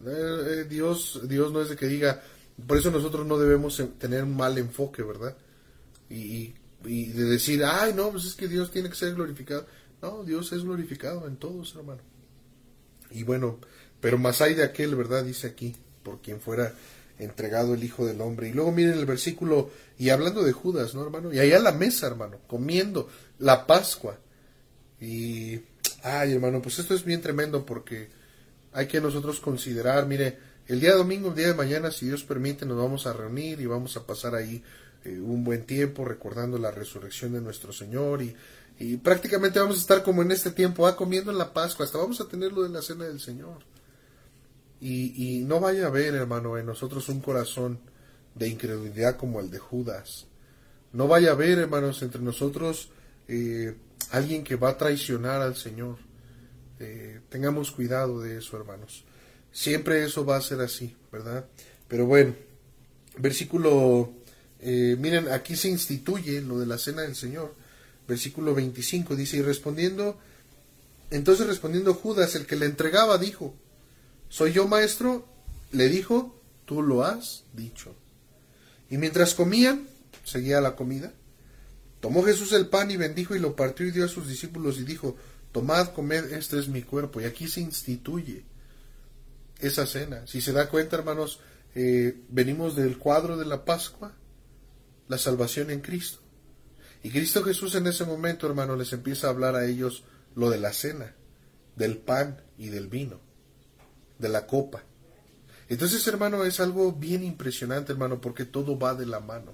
Eh, 0.05 0.09
eh, 0.09 0.63
Dios, 0.69 1.21
Dios 1.23 1.51
no 1.53 1.61
es 1.61 1.69
de 1.69 1.75
que 1.75 1.87
diga, 1.87 2.21
por 2.67 2.77
eso 2.77 2.91
nosotros 2.91 3.25
no 3.25 3.37
debemos 3.37 3.81
tener 3.99 4.23
un 4.23 4.35
mal 4.35 4.57
enfoque, 4.57 5.01
¿verdad? 5.01 5.35
Y, 6.09 6.15
y, 6.15 6.55
de 6.83 7.23
decir, 7.23 7.63
ay, 7.63 7.93
no, 7.93 8.11
pues 8.11 8.25
es 8.25 8.35
que 8.35 8.47
Dios 8.47 8.71
tiene 8.71 8.89
que 8.89 8.95
ser 8.95 9.13
glorificado. 9.15 9.65
No, 10.01 10.23
Dios 10.23 10.51
es 10.51 10.63
glorificado 10.63 11.27
en 11.27 11.37
todos, 11.37 11.75
hermano. 11.75 12.01
Y 13.11 13.23
bueno, 13.23 13.59
pero 14.01 14.17
más 14.17 14.41
hay 14.41 14.53
de 14.53 14.63
aquel, 14.63 14.95
¿verdad? 14.95 15.23
Dice 15.23 15.47
aquí, 15.47 15.75
por 16.03 16.21
quien 16.21 16.41
fuera 16.41 16.73
entregado 17.19 17.73
el 17.73 17.83
Hijo 17.83 18.05
del 18.05 18.21
Hombre. 18.21 18.49
Y 18.49 18.53
luego 18.53 18.71
miren 18.71 18.97
el 18.97 19.05
versículo, 19.05 19.71
y 19.97 20.09
hablando 20.09 20.43
de 20.43 20.51
Judas, 20.51 20.93
¿no, 20.93 21.03
hermano? 21.03 21.33
Y 21.33 21.39
allá 21.39 21.59
la 21.59 21.71
mesa, 21.71 22.07
hermano, 22.07 22.39
comiendo 22.47 23.09
la 23.39 23.65
Pascua. 23.65 24.19
Y, 24.99 25.59
ay, 26.03 26.33
hermano, 26.33 26.61
pues 26.61 26.79
esto 26.79 26.93
es 26.93 27.05
bien 27.05 27.21
tremendo 27.21 27.65
porque 27.65 28.09
hay 28.73 28.87
que 28.87 28.99
nosotros 28.99 29.39
considerar, 29.39 30.07
mire, 30.07 30.37
el 30.67 30.79
día 30.79 30.95
domingo, 30.95 31.29
el 31.29 31.35
día 31.35 31.47
de 31.47 31.53
mañana, 31.53 31.91
si 31.91 32.05
Dios 32.05 32.23
permite, 32.23 32.65
nos 32.65 32.77
vamos 32.77 33.05
a 33.05 33.13
reunir 33.13 33.59
y 33.59 33.65
vamos 33.65 33.97
a 33.97 34.05
pasar 34.05 34.35
ahí 34.35 34.63
eh, 35.03 35.19
un 35.19 35.43
buen 35.43 35.65
tiempo 35.65 36.05
recordando 36.05 36.57
la 36.57 36.71
resurrección 36.71 37.33
de 37.33 37.41
nuestro 37.41 37.73
Señor 37.73 38.21
y, 38.21 38.35
prácticamente 39.01 39.59
vamos 39.59 39.77
a 39.77 39.81
estar 39.81 40.03
como 40.03 40.23
en 40.23 40.31
este 40.31 40.51
tiempo, 40.51 40.85
ah, 40.87 40.95
comiendo 40.95 41.31
en 41.31 41.37
la 41.37 41.53
Pascua, 41.53 41.85
hasta 41.85 41.99
vamos 41.99 42.19
a 42.19 42.27
tenerlo 42.27 42.65
en 42.65 42.73
la 42.73 42.81
cena 42.81 43.05
del 43.05 43.19
Señor. 43.19 43.59
Y, 44.81 45.43
no 45.45 45.61
vaya 45.61 45.85
a 45.85 45.87
haber, 45.87 46.15
hermano, 46.15 46.57
en 46.57 46.65
nosotros 46.65 47.07
un 47.07 47.21
corazón 47.21 47.79
de 48.35 48.49
incredulidad 48.49 49.15
como 49.15 49.39
el 49.39 49.49
de 49.49 49.59
Judas. 49.59 50.25
No 50.91 51.07
vaya 51.07 51.29
a 51.29 51.33
haber, 51.33 51.59
hermanos, 51.59 52.01
entre 52.01 52.21
nosotros 52.21 52.89
eh, 53.27 53.75
alguien 54.11 54.43
que 54.43 54.57
va 54.57 54.69
a 54.69 54.77
traicionar 54.77 55.41
al 55.41 55.55
Señor. 55.55 55.97
Eh, 56.79 57.21
tengamos 57.29 57.71
cuidado 57.71 58.19
de 58.19 58.39
eso, 58.39 58.57
hermanos. 58.57 59.05
Siempre 59.51 60.03
eso 60.03 60.25
va 60.25 60.37
a 60.37 60.41
ser 60.41 60.59
así, 60.59 60.95
¿verdad? 61.11 61.45
Pero 61.87 62.05
bueno, 62.05 62.35
versículo, 63.17 64.13
eh, 64.63 64.95
miren, 64.97 65.27
aquí 65.27 65.55
se 65.55 65.67
instituye 65.67 66.41
lo 66.41 66.59
de 66.59 66.65
la 66.65 66.77
cena 66.77 67.01
del 67.01 67.15
Señor. 67.15 67.53
Versículo 68.07 68.55
25 68.55 69.15
dice, 69.15 69.37
y 69.37 69.41
respondiendo, 69.41 70.17
entonces 71.11 71.47
respondiendo 71.47 71.93
Judas, 71.93 72.35
el 72.35 72.45
que 72.45 72.55
le 72.55 72.65
entregaba, 72.65 73.17
dijo, 73.17 73.53
¿soy 74.29 74.53
yo 74.53 74.67
maestro? 74.67 75.27
Le 75.71 75.89
dijo, 75.89 76.41
tú 76.65 76.81
lo 76.81 77.03
has 77.03 77.43
dicho. 77.53 77.95
Y 78.89 78.97
mientras 78.97 79.33
comían, 79.33 79.87
seguía 80.23 80.61
la 80.61 80.75
comida, 80.75 81.11
tomó 81.99 82.23
Jesús 82.23 82.53
el 82.53 82.67
pan 82.67 82.89
y 82.91 82.97
bendijo 82.97 83.35
y 83.35 83.39
lo 83.39 83.55
partió 83.55 83.85
y 83.85 83.91
dio 83.91 84.05
a 84.05 84.09
sus 84.09 84.27
discípulos 84.27 84.79
y 84.79 84.83
dijo, 84.83 85.15
tomad, 85.51 85.93
comed, 85.93 86.31
este 86.33 86.59
es 86.59 86.67
mi 86.67 86.83
cuerpo. 86.83 87.21
Y 87.21 87.25
aquí 87.25 87.47
se 87.47 87.61
instituye 87.61 88.43
esa 89.59 89.85
cena. 89.85 90.25
Si 90.27 90.41
se 90.41 90.51
da 90.51 90.69
cuenta, 90.69 90.97
hermanos, 90.97 91.39
eh, 91.75 92.17
venimos 92.29 92.75
del 92.75 92.97
cuadro 92.97 93.37
de 93.37 93.45
la 93.45 93.65
Pascua, 93.65 94.13
la 95.13 95.19
salvación 95.19 95.69
en 95.69 95.81
Cristo. 95.81 96.19
Y 97.03 97.11
Cristo 97.11 97.43
Jesús 97.43 97.75
en 97.75 97.85
ese 97.85 98.03
momento, 98.03 98.47
hermano, 98.47 98.75
les 98.75 98.93
empieza 98.93 99.27
a 99.27 99.29
hablar 99.29 99.55
a 99.55 99.65
ellos 99.65 100.03
lo 100.35 100.49
de 100.49 100.59
la 100.59 100.73
cena, 100.73 101.13
del 101.75 101.97
pan 101.97 102.41
y 102.57 102.69
del 102.69 102.87
vino, 102.87 103.19
de 104.17 104.29
la 104.29 104.47
copa. 104.47 104.83
Entonces, 105.69 106.05
hermano, 106.07 106.43
es 106.45 106.59
algo 106.59 106.91
bien 106.93 107.23
impresionante, 107.23 107.91
hermano, 107.91 108.21
porque 108.21 108.45
todo 108.45 108.79
va 108.79 108.95
de 108.95 109.05
la 109.05 109.19
mano. 109.19 109.53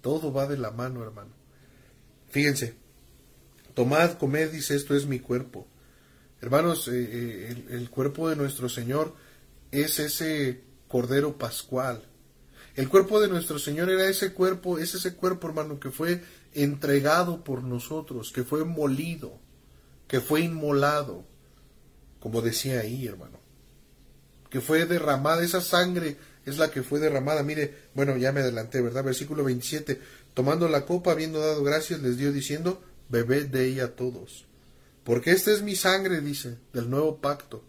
Todo 0.00 0.32
va 0.32 0.46
de 0.46 0.58
la 0.58 0.70
mano, 0.70 1.02
hermano. 1.02 1.32
Fíjense, 2.28 2.76
tomad, 3.74 4.12
comed, 4.12 4.52
dice, 4.52 4.76
esto 4.76 4.94
es 4.94 5.06
mi 5.06 5.18
cuerpo. 5.18 5.66
Hermanos, 6.40 6.86
eh, 6.86 6.92
eh, 7.02 7.64
el, 7.70 7.90
cuerpo 7.90 8.28
de 8.28 8.36
nuestro 8.36 8.68
Señor 8.68 9.14
es 9.72 9.98
ese 9.98 10.62
Cordero 10.86 11.36
Pascual. 11.36 12.06
El 12.74 12.88
cuerpo 12.88 13.20
de 13.20 13.28
nuestro 13.28 13.58
Señor 13.58 13.88
era 13.88 14.08
ese 14.08 14.32
cuerpo, 14.32 14.78
es 14.78 14.94
ese 14.94 15.14
cuerpo, 15.14 15.46
hermano, 15.46 15.78
que 15.78 15.90
fue 15.90 16.22
entregado 16.52 17.44
por 17.44 17.62
nosotros, 17.62 18.32
que 18.32 18.42
fue 18.42 18.64
molido, 18.64 19.38
que 20.08 20.20
fue 20.20 20.40
inmolado, 20.40 21.24
como 22.18 22.42
decía 22.42 22.80
ahí, 22.80 23.06
hermano, 23.06 23.38
que 24.50 24.60
fue 24.60 24.86
derramada, 24.86 25.44
esa 25.44 25.60
sangre 25.60 26.16
es 26.44 26.58
la 26.58 26.70
que 26.70 26.82
fue 26.82 26.98
derramada. 26.98 27.42
Mire, 27.42 27.74
bueno, 27.94 28.16
ya 28.16 28.32
me 28.32 28.40
adelanté, 28.40 28.80
¿verdad? 28.80 29.04
Versículo 29.04 29.44
27, 29.44 30.00
tomando 30.34 30.68
la 30.68 30.84
copa, 30.84 31.12
habiendo 31.12 31.40
dado 31.40 31.62
gracias, 31.62 32.00
les 32.02 32.16
dio 32.16 32.32
diciendo, 32.32 32.82
bebed 33.08 33.46
de 33.46 33.66
ella 33.66 33.94
todos. 33.94 34.46
Porque 35.04 35.30
esta 35.30 35.52
es 35.52 35.62
mi 35.62 35.76
sangre, 35.76 36.20
dice, 36.20 36.58
del 36.72 36.90
nuevo 36.90 37.20
pacto, 37.20 37.62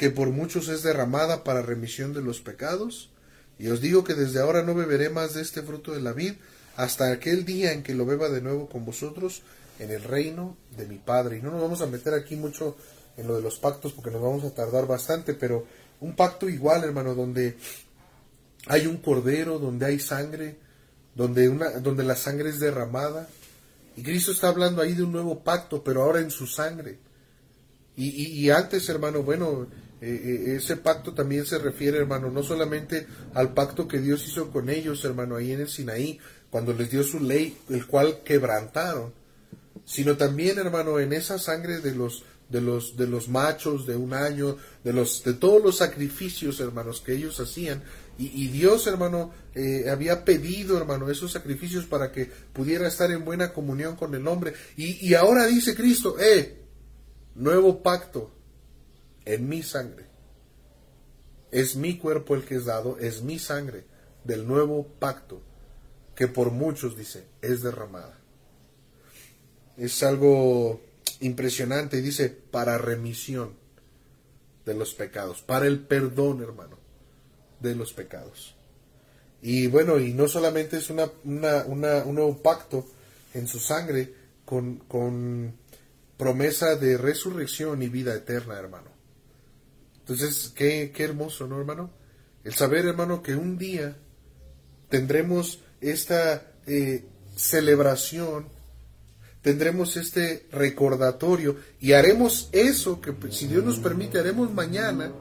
que 0.00 0.08
por 0.08 0.30
muchos 0.30 0.68
es 0.68 0.82
derramada 0.82 1.44
para 1.44 1.60
remisión 1.60 2.14
de 2.14 2.22
los 2.22 2.40
pecados. 2.40 3.10
Y 3.58 3.68
os 3.68 3.82
digo 3.82 4.02
que 4.02 4.14
desde 4.14 4.40
ahora 4.40 4.62
no 4.62 4.74
beberé 4.74 5.10
más 5.10 5.34
de 5.34 5.42
este 5.42 5.60
fruto 5.60 5.92
de 5.92 6.00
la 6.00 6.14
vid, 6.14 6.36
hasta 6.74 7.12
aquel 7.12 7.44
día 7.44 7.74
en 7.74 7.82
que 7.82 7.94
lo 7.94 8.06
beba 8.06 8.30
de 8.30 8.40
nuevo 8.40 8.66
con 8.66 8.86
vosotros 8.86 9.42
en 9.78 9.90
el 9.90 10.02
reino 10.02 10.56
de 10.74 10.86
mi 10.86 10.96
Padre. 10.96 11.36
Y 11.36 11.42
no 11.42 11.50
nos 11.50 11.60
vamos 11.60 11.82
a 11.82 11.86
meter 11.86 12.14
aquí 12.14 12.34
mucho 12.34 12.78
en 13.18 13.26
lo 13.26 13.36
de 13.36 13.42
los 13.42 13.58
pactos 13.58 13.92
porque 13.92 14.10
nos 14.10 14.22
vamos 14.22 14.42
a 14.44 14.54
tardar 14.54 14.86
bastante, 14.86 15.34
pero 15.34 15.66
un 16.00 16.16
pacto 16.16 16.48
igual, 16.48 16.82
hermano, 16.82 17.14
donde 17.14 17.58
hay 18.68 18.86
un 18.86 18.96
cordero, 19.02 19.58
donde 19.58 19.84
hay 19.84 20.00
sangre, 20.00 20.56
donde, 21.14 21.46
una, 21.50 21.72
donde 21.72 22.04
la 22.04 22.16
sangre 22.16 22.48
es 22.48 22.58
derramada. 22.58 23.28
Y 23.98 24.02
Cristo 24.02 24.32
está 24.32 24.48
hablando 24.48 24.80
ahí 24.80 24.94
de 24.94 25.02
un 25.02 25.12
nuevo 25.12 25.40
pacto, 25.40 25.84
pero 25.84 26.04
ahora 26.04 26.20
en 26.20 26.30
su 26.30 26.46
sangre. 26.46 27.10
Y, 27.96 28.46
y, 28.46 28.48
antes, 28.48 28.88
hermano, 28.88 29.22
bueno, 29.22 29.66
eh, 30.00 30.22
eh, 30.24 30.56
ese 30.56 30.76
pacto 30.76 31.12
también 31.12 31.44
se 31.44 31.58
refiere, 31.58 31.98
hermano, 31.98 32.30
no 32.30 32.42
solamente 32.42 33.06
al 33.34 33.52
pacto 33.52 33.86
que 33.86 33.98
Dios 33.98 34.26
hizo 34.26 34.50
con 34.50 34.70
ellos, 34.70 35.04
hermano, 35.04 35.36
ahí 35.36 35.52
en 35.52 35.60
el 35.60 35.68
Sinaí, 35.68 36.18
cuando 36.48 36.72
les 36.72 36.90
dio 36.90 37.02
su 37.02 37.20
ley, 37.20 37.56
el 37.68 37.86
cual 37.86 38.22
quebrantaron, 38.24 39.12
sino 39.84 40.16
también, 40.16 40.58
hermano, 40.58 40.98
en 40.98 41.12
esa 41.12 41.38
sangre 41.38 41.80
de 41.80 41.94
los 41.94 42.24
de 42.48 42.60
los 42.60 42.96
de 42.96 43.06
los 43.06 43.28
machos 43.28 43.86
de 43.86 43.94
un 43.94 44.12
año, 44.12 44.56
de 44.82 44.92
los 44.92 45.22
de 45.22 45.34
todos 45.34 45.62
los 45.62 45.76
sacrificios, 45.76 46.58
hermanos, 46.60 47.00
que 47.00 47.12
ellos 47.12 47.38
hacían, 47.38 47.82
y, 48.22 48.48
Dios, 48.48 48.86
hermano, 48.86 49.32
eh, 49.54 49.88
había 49.88 50.26
pedido, 50.26 50.76
hermano, 50.76 51.08
esos 51.08 51.32
sacrificios 51.32 51.86
para 51.86 52.12
que 52.12 52.30
pudiera 52.52 52.86
estar 52.86 53.10
en 53.10 53.24
buena 53.24 53.54
comunión 53.54 53.96
con 53.96 54.14
el 54.14 54.28
hombre. 54.28 54.52
Y, 54.76 55.08
y 55.08 55.14
ahora 55.14 55.46
dice 55.46 55.74
Cristo, 55.74 56.18
eh, 56.20 56.60
nuevo 57.34 57.82
pacto 57.82 58.30
en 59.24 59.48
mi 59.48 59.62
sangre. 59.62 60.06
Es 61.50 61.76
mi 61.76 61.98
cuerpo 61.98 62.34
el 62.34 62.44
que 62.44 62.56
es 62.56 62.64
dado, 62.64 62.98
es 62.98 63.22
mi 63.22 63.38
sangre 63.38 63.84
del 64.24 64.46
nuevo 64.46 64.86
pacto, 64.86 65.40
que 66.14 66.28
por 66.28 66.50
muchos, 66.50 66.96
dice, 66.96 67.24
es 67.42 67.62
derramada. 67.62 68.18
Es 69.76 70.02
algo 70.02 70.80
impresionante, 71.20 71.98
y 71.98 72.02
dice, 72.02 72.28
para 72.28 72.78
remisión 72.78 73.54
de 74.64 74.74
los 74.74 74.94
pecados, 74.94 75.42
para 75.42 75.66
el 75.66 75.80
perdón, 75.80 76.42
hermano 76.42 76.78
de 77.60 77.74
los 77.74 77.92
pecados. 77.92 78.54
Y 79.42 79.66
bueno, 79.66 79.98
y 79.98 80.12
no 80.12 80.28
solamente 80.28 80.76
es 80.76 80.90
una, 80.90 81.10
un 81.24 81.80
nuevo 81.80 82.42
pacto 82.42 82.86
en 83.34 83.46
su 83.46 83.58
sangre 83.58 84.14
con 84.44 85.54
promesa 86.16 86.76
de 86.76 86.98
resurrección 86.98 87.82
y 87.82 87.88
vida 87.88 88.14
eterna, 88.14 88.58
hermano. 88.58 88.99
Entonces, 90.10 90.52
qué, 90.54 90.92
qué 90.94 91.04
hermoso, 91.04 91.46
¿no, 91.46 91.58
hermano? 91.58 91.90
El 92.44 92.54
saber, 92.54 92.86
hermano, 92.86 93.22
que 93.22 93.36
un 93.36 93.58
día 93.58 93.96
tendremos 94.88 95.60
esta 95.80 96.52
eh, 96.66 97.04
celebración, 97.36 98.48
tendremos 99.42 99.96
este 99.96 100.48
recordatorio 100.52 101.56
y 101.78 101.92
haremos 101.92 102.48
eso 102.52 103.00
que, 103.00 103.14
si 103.30 103.46
Dios 103.46 103.64
nos 103.64 103.78
permite, 103.78 104.18
haremos 104.18 104.52
mañana 104.52 105.12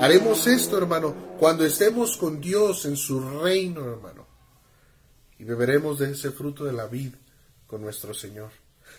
Haremos 0.00 0.46
esto, 0.46 0.78
hermano, 0.78 1.36
cuando 1.38 1.62
estemos 1.66 2.16
con 2.16 2.40
Dios 2.40 2.86
en 2.86 2.96
su 2.96 3.20
reino, 3.42 3.84
hermano. 3.84 4.26
Y 5.38 5.44
beberemos 5.44 5.98
de 5.98 6.12
ese 6.12 6.30
fruto 6.30 6.64
de 6.64 6.72
la 6.72 6.86
vid 6.86 7.12
con 7.66 7.82
nuestro 7.82 8.14
Señor. 8.14 8.50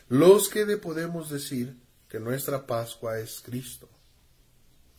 Los 0.10 0.48
que 0.48 0.64
le 0.64 0.78
podemos 0.78 1.32
decir 1.32 1.76
que 2.08 2.20
nuestra 2.20 2.68
Pascua 2.68 3.18
es 3.18 3.42
Cristo, 3.42 3.90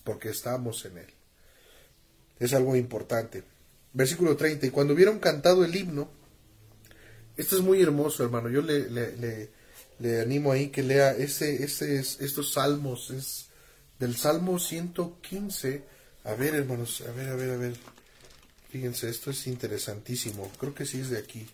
porque 0.05 0.31
estamos 0.31 0.85
en 0.85 0.99
Él. 0.99 1.07
Es 2.39 2.55
algo 2.55 2.75
importante. 2.77 3.45
Versículo 3.93 4.37
30. 4.37 4.67
Y 4.67 4.71
cuando 4.71 4.95
hubieron 4.95 5.19
cantado 5.19 5.65
el 5.65 5.75
himno, 5.75 6.11
esto 7.37 7.57
es 7.57 7.63
muy 7.63 7.81
hermoso, 7.81 8.25
hermano. 8.25 8.49
Yo 8.49 8.63
le, 8.63 8.89
le, 9.99 10.21
animo 10.21 10.53
ahí 10.53 10.69
que 10.69 10.83
lea 10.83 11.13
ese, 11.13 11.63
ese, 11.63 11.99
estos 11.99 12.53
salmos. 12.53 13.11
Es 13.11 13.47
del 13.99 14.17
Salmo 14.17 14.59
115. 14.59 15.85
A 16.25 16.35
ver, 16.35 16.55
hermanos, 16.55 17.03
a 17.07 17.13
ver, 17.13 17.29
a 17.29 17.37
ver, 17.37 17.51
a 17.51 17.57
ver. 17.57 17.77
Fíjense, 18.71 19.09
esto 19.09 19.31
es 19.31 19.47
interesantísimo. 19.47 20.51
Creo 20.59 20.75
que 20.75 20.87
sí 20.87 21.01
es 21.01 21.11
de 21.11 21.19
aquí. 21.19 21.47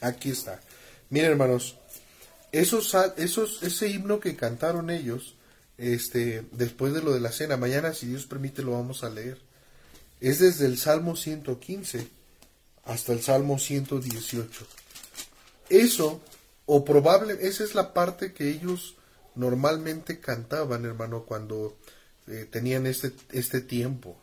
Aquí 0.00 0.30
está. 0.30 0.60
Miren, 1.10 1.32
hermanos, 1.32 1.78
esos, 2.52 2.94
esos, 3.16 3.62
ese 3.62 3.88
himno 3.88 4.20
que 4.20 4.36
cantaron 4.36 4.90
ellos, 4.90 5.36
este, 5.78 6.46
después 6.52 6.92
de 6.92 7.02
lo 7.02 7.12
de 7.12 7.20
la 7.20 7.32
cena, 7.32 7.56
mañana, 7.56 7.94
si 7.94 8.06
Dios 8.06 8.26
permite, 8.26 8.62
lo 8.62 8.72
vamos 8.72 9.02
a 9.04 9.10
leer. 9.10 9.40
Es 10.20 10.38
desde 10.38 10.66
el 10.66 10.78
Salmo 10.78 11.16
115 11.16 12.08
hasta 12.84 13.12
el 13.12 13.22
Salmo 13.22 13.58
118. 13.58 14.66
Eso, 15.68 16.20
o 16.66 16.84
probable, 16.84 17.38
esa 17.40 17.64
es 17.64 17.74
la 17.74 17.94
parte 17.94 18.32
que 18.32 18.50
ellos 18.50 18.96
normalmente 19.34 20.20
cantaban, 20.20 20.84
hermano, 20.84 21.24
cuando 21.24 21.78
eh, 22.26 22.46
tenían 22.50 22.86
este, 22.86 23.12
este 23.32 23.60
tiempo 23.60 24.16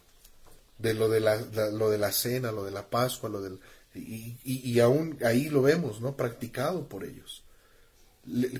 de 0.78 0.94
lo 0.94 1.10
de 1.10 1.20
la, 1.20 1.36
lo 1.72 1.90
de 1.90 1.98
la 1.98 2.12
cena, 2.12 2.52
lo 2.52 2.64
de 2.64 2.72
la 2.72 2.90
Pascua, 2.90 3.30
lo 3.30 3.42
del 3.42 3.60
y, 3.94 4.38
y, 4.44 4.80
aún 4.80 5.18
ahí 5.26 5.50
lo 5.50 5.64
vemos, 5.64 6.00
¿no? 6.00 6.16
Practicado 6.16 6.88
por 6.88 7.04
ellos. 7.04 7.44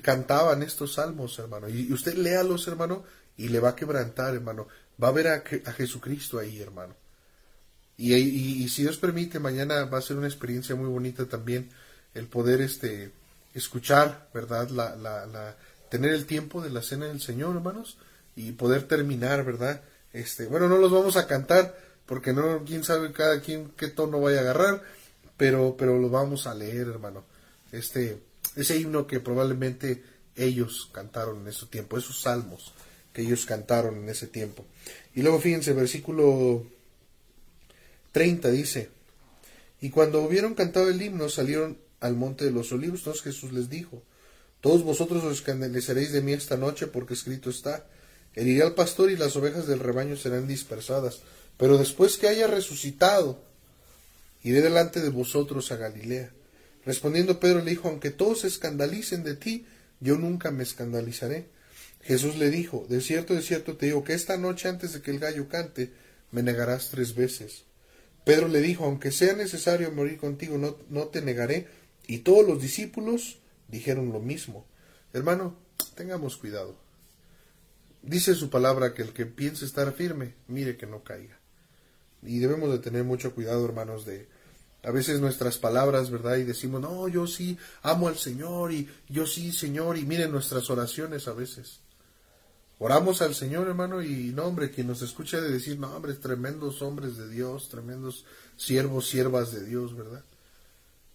Cantaban 0.02 0.62
estos 0.62 0.94
salmos, 0.94 1.38
hermano. 1.38 1.68
Y, 1.68 1.92
usted 1.92 2.14
léalos, 2.14 2.66
hermano, 2.68 3.04
y 3.36 3.48
le 3.48 3.60
va 3.60 3.70
a 3.70 3.76
quebrantar, 3.76 4.34
hermano. 4.34 4.68
Va 5.02 5.08
a 5.08 5.12
ver 5.12 5.28
a, 5.28 5.42
a 5.66 5.72
Jesucristo 5.72 6.38
ahí, 6.38 6.60
hermano. 6.60 6.94
Y, 7.96 8.14
y, 8.14 8.68
si 8.68 8.82
Dios 8.82 8.96
permite, 8.96 9.38
mañana 9.38 9.84
va 9.84 9.98
a 9.98 10.02
ser 10.02 10.16
una 10.16 10.26
experiencia 10.26 10.74
muy 10.74 10.88
bonita 10.88 11.26
también 11.26 11.68
el 12.14 12.26
poder 12.28 12.62
este, 12.62 13.12
escuchar, 13.54 14.28
¿verdad? 14.32 14.70
La, 14.70 14.96
la, 14.96 15.26
la, 15.26 15.56
tener 15.90 16.12
el 16.12 16.26
tiempo 16.26 16.62
de 16.62 16.70
la 16.70 16.82
cena 16.82 17.06
del 17.06 17.20
Señor, 17.20 17.54
hermanos, 17.56 17.98
y 18.36 18.52
poder 18.52 18.84
terminar, 18.84 19.44
¿verdad? 19.44 19.82
Este, 20.12 20.46
bueno, 20.46 20.68
no 20.68 20.78
los 20.78 20.90
vamos 20.90 21.16
a 21.16 21.26
cantar 21.26 21.76
porque 22.06 22.32
no, 22.32 22.64
quién 22.64 22.84
sabe 22.84 23.12
cada 23.12 23.40
quien 23.40 23.70
qué 23.76 23.88
tono 23.88 24.20
vaya 24.20 24.38
a 24.38 24.40
agarrar, 24.40 24.82
pero, 25.36 25.76
pero 25.76 25.98
lo 25.98 26.08
vamos 26.08 26.46
a 26.46 26.54
leer, 26.54 26.88
hermano. 26.88 27.24
Este, 27.70 28.20
ese 28.62 28.76
himno 28.78 29.06
que 29.06 29.20
probablemente 29.20 30.02
ellos 30.36 30.88
cantaron 30.92 31.42
en 31.42 31.48
ese 31.48 31.66
tiempo, 31.66 31.98
esos 31.98 32.22
salmos 32.22 32.72
que 33.12 33.22
ellos 33.22 33.46
cantaron 33.46 33.96
en 33.96 34.08
ese 34.08 34.26
tiempo. 34.26 34.64
Y 35.14 35.22
luego 35.22 35.40
fíjense, 35.40 35.72
versículo 35.72 36.64
30 38.12 38.50
dice, 38.50 38.90
y 39.80 39.90
cuando 39.90 40.20
hubieron 40.22 40.54
cantado 40.54 40.90
el 40.90 41.00
himno 41.00 41.28
salieron 41.28 41.78
al 42.00 42.14
monte 42.14 42.44
de 42.44 42.50
los 42.50 42.72
olivos, 42.72 43.00
entonces 43.00 43.22
Jesús 43.22 43.52
les 43.52 43.68
dijo, 43.68 44.02
todos 44.60 44.82
vosotros 44.82 45.24
os 45.24 45.38
escandalizaréis 45.38 46.12
de 46.12 46.20
mí 46.20 46.32
esta 46.32 46.56
noche 46.56 46.86
porque 46.86 47.14
escrito 47.14 47.50
está, 47.50 47.86
heriré 48.34 48.62
al 48.62 48.74
pastor 48.74 49.10
y 49.10 49.16
las 49.16 49.36
ovejas 49.36 49.66
del 49.66 49.80
rebaño 49.80 50.16
serán 50.16 50.46
dispersadas, 50.46 51.22
pero 51.56 51.78
después 51.78 52.18
que 52.18 52.28
haya 52.28 52.46
resucitado, 52.46 53.42
iré 54.42 54.60
delante 54.60 55.00
de 55.00 55.08
vosotros 55.08 55.72
a 55.72 55.76
Galilea. 55.76 56.32
Respondiendo 56.84 57.40
Pedro 57.40 57.62
le 57.62 57.70
dijo, 57.70 57.88
aunque 57.88 58.10
todos 58.10 58.40
se 58.40 58.46
escandalicen 58.46 59.22
de 59.22 59.34
ti, 59.34 59.66
yo 60.00 60.16
nunca 60.16 60.50
me 60.50 60.62
escandalizaré. 60.62 61.48
Jesús 62.02 62.36
le 62.36 62.50
dijo, 62.50 62.86
de 62.88 63.00
cierto, 63.00 63.34
de 63.34 63.42
cierto 63.42 63.76
te 63.76 63.86
digo 63.86 64.04
que 64.04 64.14
esta 64.14 64.36
noche 64.38 64.68
antes 64.68 64.94
de 64.94 65.02
que 65.02 65.10
el 65.10 65.18
gallo 65.18 65.48
cante, 65.48 65.92
me 66.30 66.42
negarás 66.42 66.88
tres 66.90 67.14
veces. 67.14 67.64
Pedro 68.24 68.48
le 68.48 68.60
dijo, 68.60 68.84
aunque 68.84 69.10
sea 69.10 69.34
necesario 69.34 69.90
morir 69.92 70.18
contigo, 70.18 70.56
no, 70.58 70.76
no 70.88 71.08
te 71.08 71.20
negaré. 71.22 71.68
Y 72.06 72.18
todos 72.18 72.46
los 72.46 72.62
discípulos 72.62 73.38
dijeron 73.68 74.12
lo 74.12 74.20
mismo. 74.20 74.66
Hermano, 75.12 75.56
tengamos 75.94 76.36
cuidado. 76.36 76.76
Dice 78.02 78.34
su 78.34 78.48
palabra 78.48 78.94
que 78.94 79.02
el 79.02 79.12
que 79.12 79.26
piense 79.26 79.64
estar 79.64 79.92
firme, 79.92 80.34
mire 80.48 80.76
que 80.76 80.86
no 80.86 81.04
caiga. 81.04 81.38
Y 82.22 82.38
debemos 82.38 82.70
de 82.70 82.78
tener 82.78 83.04
mucho 83.04 83.34
cuidado, 83.34 83.64
hermanos, 83.64 84.06
de 84.06 84.28
a 84.82 84.90
veces 84.90 85.20
nuestras 85.20 85.58
palabras, 85.58 86.10
¿verdad? 86.10 86.36
Y 86.36 86.44
decimos, 86.44 86.80
no, 86.80 87.06
yo 87.08 87.26
sí 87.26 87.58
amo 87.82 88.08
al 88.08 88.16
Señor 88.16 88.72
y 88.72 88.88
yo 89.08 89.26
sí, 89.26 89.52
Señor, 89.52 89.98
y 89.98 90.04
miren 90.04 90.32
nuestras 90.32 90.70
oraciones 90.70 91.28
a 91.28 91.32
veces. 91.32 91.80
Oramos 92.78 93.20
al 93.20 93.34
Señor, 93.34 93.68
hermano, 93.68 94.02
y 94.02 94.32
no, 94.34 94.44
hombre, 94.44 94.70
quien 94.70 94.86
nos 94.86 95.02
escucha 95.02 95.38
de 95.38 95.50
decir, 95.50 95.78
no, 95.78 95.94
hombre, 95.94 96.14
tremendos 96.14 96.80
hombres 96.80 97.18
de 97.18 97.28
Dios, 97.28 97.68
tremendos 97.68 98.24
siervos, 98.56 99.06
siervas 99.06 99.52
de 99.52 99.66
Dios, 99.66 99.94
¿verdad? 99.94 100.24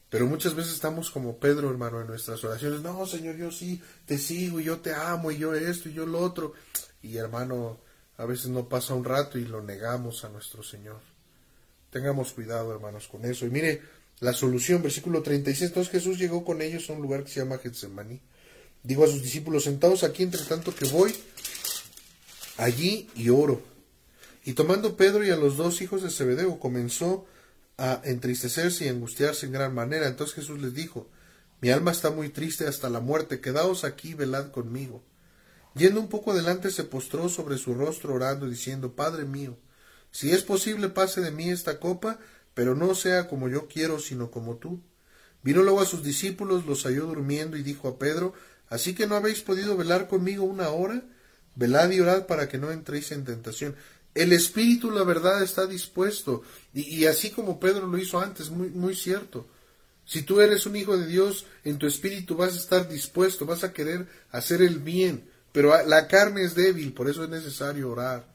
Pero 0.10 0.28
muchas 0.28 0.54
veces 0.54 0.74
estamos 0.74 1.10
como 1.10 1.40
Pedro, 1.40 1.72
hermano, 1.72 2.00
en 2.00 2.08
nuestras 2.08 2.44
oraciones, 2.44 2.82
no, 2.82 3.06
Señor, 3.08 3.36
yo 3.36 3.52
sí 3.52 3.82
te 4.06 4.20
sigo 4.20 4.60
y 4.60 4.66
yo 4.66 4.80
te 4.80 4.94
amo 4.94 5.32
y 5.32 5.40
yo 5.40 5.56
esto 5.56 5.90
y 5.90 5.94
yo 5.94 6.06
lo 6.06 6.20
otro. 6.20 6.54
Y 7.02 7.18
hermano, 7.18 7.80
a 8.18 8.26
veces 8.26 8.50
no 8.50 8.70
pasa 8.70 8.94
un 8.94 9.04
rato 9.04 9.40
y 9.40 9.46
lo 9.46 9.64
negamos 9.64 10.24
a 10.24 10.30
nuestro 10.30 10.62
Señor. 10.62 11.15
Tengamos 11.96 12.34
cuidado, 12.34 12.74
hermanos, 12.74 13.08
con 13.08 13.24
eso. 13.24 13.46
Y 13.46 13.50
mire, 13.50 13.82
la 14.20 14.34
solución, 14.34 14.84
versículo 14.84 15.24
36, 15.24 15.70
entonces 15.70 15.94
Jesús 15.94 16.20
llegó 16.20 16.44
con 16.44 16.62
ellos 16.62 16.90
a 16.90 16.94
un 16.94 17.02
lugar 17.02 17.24
que 17.24 17.32
se 17.32 17.40
llama 17.40 17.58
Getsemaní. 17.58 18.20
Digo 18.84 19.06
a 19.06 19.08
sus 19.08 19.24
discípulos, 19.24 19.64
sentados 19.64 20.04
aquí 20.04 20.24
entre 20.24 20.42
tanto 20.44 20.76
que 20.76 20.84
voy 20.90 21.16
allí 22.58 23.10
y 23.16 23.30
oro. 23.30 23.62
Y 24.44 24.52
tomando 24.52 24.98
Pedro 24.98 25.24
y 25.24 25.30
a 25.30 25.38
los 25.38 25.56
dos 25.56 25.82
hijos 25.82 26.04
de 26.04 26.10
Zebedeo, 26.10 26.60
comenzó 26.60 27.28
a 27.78 28.02
entristecerse 28.04 28.84
y 28.84 28.90
angustiarse 28.90 29.46
en 29.46 29.54
gran 29.54 29.74
manera. 29.74 30.10
Entonces 30.10 30.36
Jesús 30.36 30.62
les 30.62 30.74
dijo, 30.74 31.08
mi 31.62 31.70
alma 31.70 31.92
está 31.92 32.12
muy 32.12 32.28
triste 32.28 32.68
hasta 32.68 32.90
la 32.90 33.00
muerte, 33.00 33.40
quedaos 33.40 33.86
aquí, 33.86 34.16
velad 34.16 34.52
conmigo. 34.52 35.02
Yendo 35.76 36.02
un 36.02 36.10
poco 36.10 36.34
adelante 36.34 36.72
se 36.72 36.84
postró 36.84 37.30
sobre 37.30 37.58
su 37.58 37.74
rostro 37.74 38.16
orando, 38.16 38.50
diciendo, 38.50 38.98
Padre 38.98 39.24
mío, 39.24 39.56
si 40.16 40.32
es 40.32 40.44
posible 40.44 40.88
pase 40.88 41.20
de 41.20 41.30
mí 41.30 41.50
esta 41.50 41.78
copa, 41.78 42.20
pero 42.54 42.74
no 42.74 42.96
sea 42.96 43.28
como 43.28 43.50
yo 43.50 43.68
quiero, 43.68 44.00
sino 44.00 44.32
como 44.32 44.56
tú. 44.56 44.80
Vino 45.44 45.62
luego 45.62 45.82
a 45.82 45.86
sus 45.86 46.04
discípulos, 46.04 46.66
los 46.66 46.84
halló 46.86 47.06
durmiendo 47.06 47.58
y 47.58 47.64
dijo 47.64 47.90
a 47.90 48.00
Pedro, 48.00 48.34
Así 48.70 48.96
que 48.96 49.08
no 49.08 49.16
habéis 49.16 49.42
podido 49.42 49.76
velar 49.76 50.08
conmigo 50.08 50.46
una 50.46 50.70
hora, 50.70 51.04
velad 51.56 51.92
y 51.92 52.00
orad 52.00 52.28
para 52.28 52.48
que 52.48 52.58
no 52.58 52.72
entréis 52.72 53.12
en 53.12 53.26
tentación. 53.26 53.76
El 54.14 54.32
espíritu, 54.32 54.90
la 54.90 55.04
verdad, 55.04 55.44
está 55.44 55.68
dispuesto, 55.68 56.44
y, 56.74 57.04
así 57.08 57.32
como 57.32 57.60
Pedro 57.60 57.86
lo 57.86 57.98
hizo 57.98 58.18
antes, 58.22 58.50
muy, 58.52 58.70
muy 58.70 58.96
cierto. 58.96 59.46
Si 60.06 60.22
tú 60.22 60.40
eres 60.40 60.66
un 60.66 60.78
hijo 60.78 60.96
de 60.96 61.08
Dios, 61.08 61.46
en 61.66 61.78
tu 61.78 61.88
espíritu 61.88 62.38
vas 62.38 62.54
a 62.54 62.60
estar 62.60 62.88
dispuesto, 62.88 63.46
vas 63.46 63.66
a 63.66 63.74
querer 63.74 64.08
hacer 64.32 64.62
el 64.62 64.80
bien, 64.80 65.30
pero 65.52 65.74
la 65.86 66.08
carne 66.08 66.46
es 66.46 66.56
débil, 66.56 66.94
por 66.94 67.10
eso 67.10 67.26
es 67.26 67.30
necesario 67.30 67.92
orar. 67.92 68.35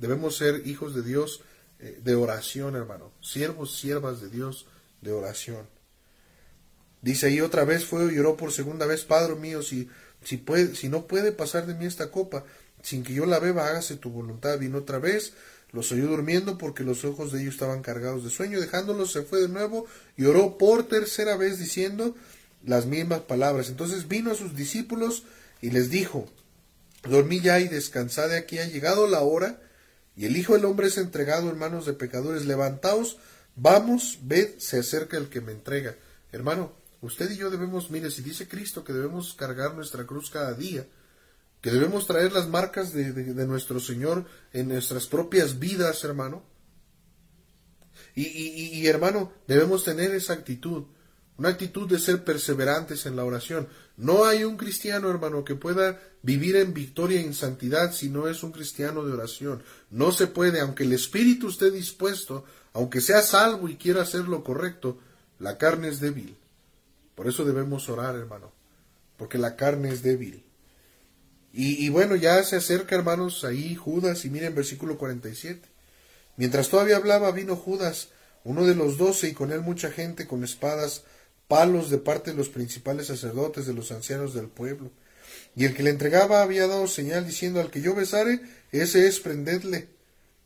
Debemos 0.00 0.36
ser 0.36 0.66
hijos 0.66 0.94
de 0.94 1.02
Dios 1.02 1.42
eh, 1.78 2.00
de 2.02 2.14
oración, 2.14 2.74
hermano. 2.74 3.12
Siervos, 3.20 3.78
siervas 3.78 4.20
de 4.20 4.30
Dios 4.30 4.66
de 5.00 5.12
oración. 5.12 5.66
Dice 7.02 7.26
ahí 7.26 7.40
otra 7.40 7.64
vez 7.64 7.84
fue 7.84 8.12
y 8.12 8.16
lloró 8.16 8.36
por 8.36 8.52
segunda 8.52 8.86
vez, 8.86 9.04
Padre 9.04 9.34
mío, 9.34 9.62
si, 9.62 9.88
si, 10.22 10.36
puede, 10.36 10.74
si 10.74 10.88
no 10.88 11.06
puede 11.06 11.32
pasar 11.32 11.66
de 11.66 11.74
mí 11.74 11.86
esta 11.86 12.10
copa, 12.10 12.44
sin 12.82 13.02
que 13.04 13.14
yo 13.14 13.26
la 13.26 13.38
beba, 13.38 13.68
hágase 13.68 13.96
tu 13.96 14.10
voluntad. 14.10 14.58
Vino 14.58 14.78
otra 14.78 14.98
vez, 14.98 15.34
los 15.70 15.92
oyó 15.92 16.06
durmiendo 16.06 16.58
porque 16.58 16.82
los 16.82 17.04
ojos 17.04 17.32
de 17.32 17.42
ellos 17.42 17.54
estaban 17.54 17.82
cargados 17.82 18.24
de 18.24 18.30
sueño. 18.30 18.60
Dejándolos 18.60 19.12
se 19.12 19.22
fue 19.22 19.40
de 19.40 19.48
nuevo 19.48 19.86
y 20.16 20.24
oró 20.24 20.58
por 20.58 20.88
tercera 20.88 21.36
vez 21.36 21.58
diciendo 21.58 22.14
las 22.64 22.86
mismas 22.86 23.20
palabras. 23.20 23.68
Entonces 23.68 24.08
vino 24.08 24.32
a 24.32 24.34
sus 24.34 24.56
discípulos 24.56 25.24
y 25.62 25.70
les 25.70 25.90
dijo, 25.90 26.26
dormí 27.08 27.40
ya 27.40 27.60
y 27.60 27.68
descansad 27.68 28.28
de 28.28 28.38
aquí, 28.38 28.58
ha 28.58 28.66
llegado 28.66 29.06
la 29.06 29.20
hora, 29.20 29.60
y 30.16 30.26
el 30.26 30.36
Hijo 30.36 30.54
del 30.54 30.64
Hombre 30.64 30.88
es 30.88 30.98
entregado 30.98 31.50
en 31.50 31.58
manos 31.58 31.86
de 31.86 31.92
pecadores, 31.92 32.44
levantaos, 32.44 33.18
vamos, 33.56 34.18
ved, 34.22 34.58
se 34.58 34.78
acerca 34.78 35.16
el 35.16 35.28
que 35.28 35.40
me 35.40 35.52
entrega. 35.52 35.96
Hermano, 36.32 36.72
usted 37.00 37.30
y 37.30 37.36
yo 37.36 37.50
debemos, 37.50 37.90
mire, 37.90 38.10
si 38.10 38.22
dice 38.22 38.48
Cristo 38.48 38.84
que 38.84 38.92
debemos 38.92 39.34
cargar 39.34 39.74
nuestra 39.74 40.04
cruz 40.06 40.30
cada 40.30 40.54
día, 40.54 40.86
que 41.60 41.70
debemos 41.70 42.06
traer 42.06 42.32
las 42.32 42.48
marcas 42.48 42.92
de, 42.92 43.12
nuestro 43.46 43.80
Señor 43.80 44.24
en 44.52 44.68
nuestras 44.68 45.06
propias 45.06 45.58
vidas, 45.58 46.02
hermano. 46.04 46.42
Y, 48.14 48.26
y 48.26 48.86
hermano, 48.86 49.32
debemos 49.46 49.84
tener 49.84 50.10
esa 50.12 50.32
actitud 50.32 50.84
una 51.40 51.48
actitud 51.48 51.88
de 51.88 51.98
ser 51.98 52.22
perseverantes 52.22 53.06
en 53.06 53.16
la 53.16 53.24
oración. 53.24 53.66
No 53.96 54.26
hay 54.26 54.44
un 54.44 54.58
cristiano, 54.58 55.08
hermano, 55.08 55.42
que 55.42 55.54
pueda 55.54 55.98
vivir 56.20 56.56
en 56.56 56.74
victoria 56.74 57.18
y 57.18 57.24
en 57.24 57.32
santidad 57.32 57.94
si 57.94 58.10
no 58.10 58.28
es 58.28 58.42
un 58.42 58.52
cristiano 58.52 59.06
de 59.06 59.14
oración. 59.14 59.62
No 59.88 60.12
se 60.12 60.26
puede, 60.26 60.60
aunque 60.60 60.84
el 60.84 60.92
espíritu 60.92 61.48
esté 61.48 61.70
dispuesto, 61.70 62.44
aunque 62.74 63.00
sea 63.00 63.22
salvo 63.22 63.70
y 63.70 63.76
quiera 63.76 64.02
hacer 64.02 64.28
lo 64.28 64.44
correcto, 64.44 64.98
la 65.38 65.56
carne 65.56 65.88
es 65.88 65.98
débil. 65.98 66.36
Por 67.14 67.26
eso 67.26 67.46
debemos 67.46 67.88
orar, 67.88 68.16
hermano, 68.16 68.52
porque 69.16 69.38
la 69.38 69.56
carne 69.56 69.88
es 69.88 70.02
débil. 70.02 70.44
Y, 71.54 71.88
bueno, 71.88 72.16
ya 72.16 72.44
se 72.44 72.56
acerca, 72.56 72.96
hermanos, 72.96 73.44
ahí 73.44 73.74
Judas, 73.76 74.26
y 74.26 74.30
miren 74.30 74.54
versículo 74.54 74.98
47. 74.98 75.66
Mientras 76.36 76.68
todavía 76.68 76.98
hablaba, 76.98 77.32
vino 77.32 77.56
Judas, 77.56 78.08
uno 78.44 78.66
de 78.66 78.74
los 78.74 78.98
doce, 78.98 79.30
y 79.30 79.32
con 79.32 79.52
él 79.52 79.62
mucha 79.62 79.90
gente 79.90 80.26
con 80.26 80.44
espadas, 80.44 81.04
palos 81.50 81.90
de 81.90 81.98
parte 81.98 82.30
de 82.30 82.36
los 82.36 82.48
principales 82.48 83.08
sacerdotes, 83.08 83.66
de 83.66 83.74
los 83.74 83.90
ancianos 83.90 84.34
del 84.34 84.46
pueblo. 84.46 84.92
Y 85.56 85.64
el 85.64 85.74
que 85.74 85.82
le 85.82 85.90
entregaba 85.90 86.42
había 86.42 86.68
dado 86.68 86.86
señal 86.86 87.26
diciendo, 87.26 87.60
al 87.60 87.72
que 87.72 87.80
yo 87.80 87.92
besare, 87.92 88.40
ese 88.70 89.08
es, 89.08 89.18
prendedle. 89.18 89.88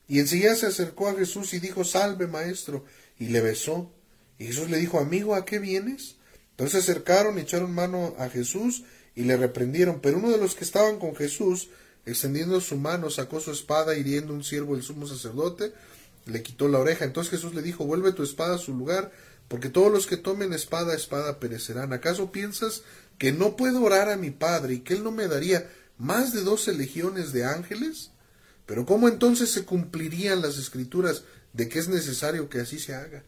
Y 0.09 0.18
enseguida 0.18 0.57
se 0.57 0.64
acercó 0.64 1.09
a 1.09 1.14
Jesús 1.14 1.52
y 1.52 1.61
dijo, 1.61 1.84
salve, 1.84 2.26
maestro, 2.26 2.86
y 3.18 3.26
le 3.26 3.42
besó. 3.42 3.92
Y 4.38 4.46
Jesús 4.46 4.70
le 4.70 4.78
dijo, 4.78 4.98
amigo, 4.98 5.34
¿a 5.34 5.44
qué 5.44 5.59
vienes? 5.59 6.16
Entonces 6.52 6.82
se 6.82 6.90
acercaron, 6.90 7.38
echaron 7.38 7.74
mano 7.74 8.14
a 8.18 8.30
Jesús 8.30 8.84
y 9.14 9.24
le 9.24 9.36
reprendieron. 9.36 10.00
Pero 10.00 10.16
uno 10.16 10.30
de 10.30 10.38
los 10.38 10.55
que 10.55 10.64
estaban 10.64 10.98
con 10.98 11.14
Jesús, 11.14 11.68
extendiendo 12.07 12.62
su 12.62 12.78
mano, 12.78 13.11
sacó 13.11 13.40
su 13.40 13.50
espada, 13.50 13.94
hiriendo 13.94 14.32
un 14.32 14.42
siervo 14.42 14.74
del 14.74 14.82
sumo 14.82 15.07
sacerdote, 15.07 15.74
le 16.24 16.42
quitó 16.42 16.66
la 16.68 16.78
oreja. 16.78 17.05
Entonces 17.05 17.30
Jesús 17.30 17.55
le 17.55 17.61
dijo, 17.61 17.84
vuelve 17.84 18.12
tu 18.12 18.22
espada 18.22 18.55
a 18.55 18.59
su 18.59 18.72
lugar, 18.72 19.12
porque 19.49 19.68
todos 19.68 19.92
los 19.92 20.07
que 20.07 20.16
tomen 20.16 20.53
espada, 20.53 20.95
espada 20.95 21.38
perecerán. 21.38 21.92
¿Acaso 21.92 22.32
piensas 22.32 22.82
que 23.18 23.32
no 23.32 23.57
puedo 23.57 23.82
orar 23.82 24.11
a 24.11 24.16
mi 24.16 24.30
Padre 24.30 24.74
y 24.74 24.80
que 24.80 24.95
Él 24.95 25.05
no 25.05 25.12
me 25.12 25.28
daría 25.28 25.70
más 25.99 26.32
de 26.32 26.42
doce 26.42 26.72
legiones 26.72 27.32
de 27.32 27.45
ángeles? 27.45 28.11
Pero 28.66 28.86
¿cómo 28.86 29.09
entonces 29.09 29.51
se 29.51 29.64
cumplirían 29.64 30.40
las 30.40 30.57
escrituras 30.57 31.24
de 31.53 31.68
que 31.68 31.78
es 31.78 31.88
necesario 31.88 32.49
que 32.49 32.61
así 32.61 32.78
se 32.78 32.95
haga? 32.95 33.22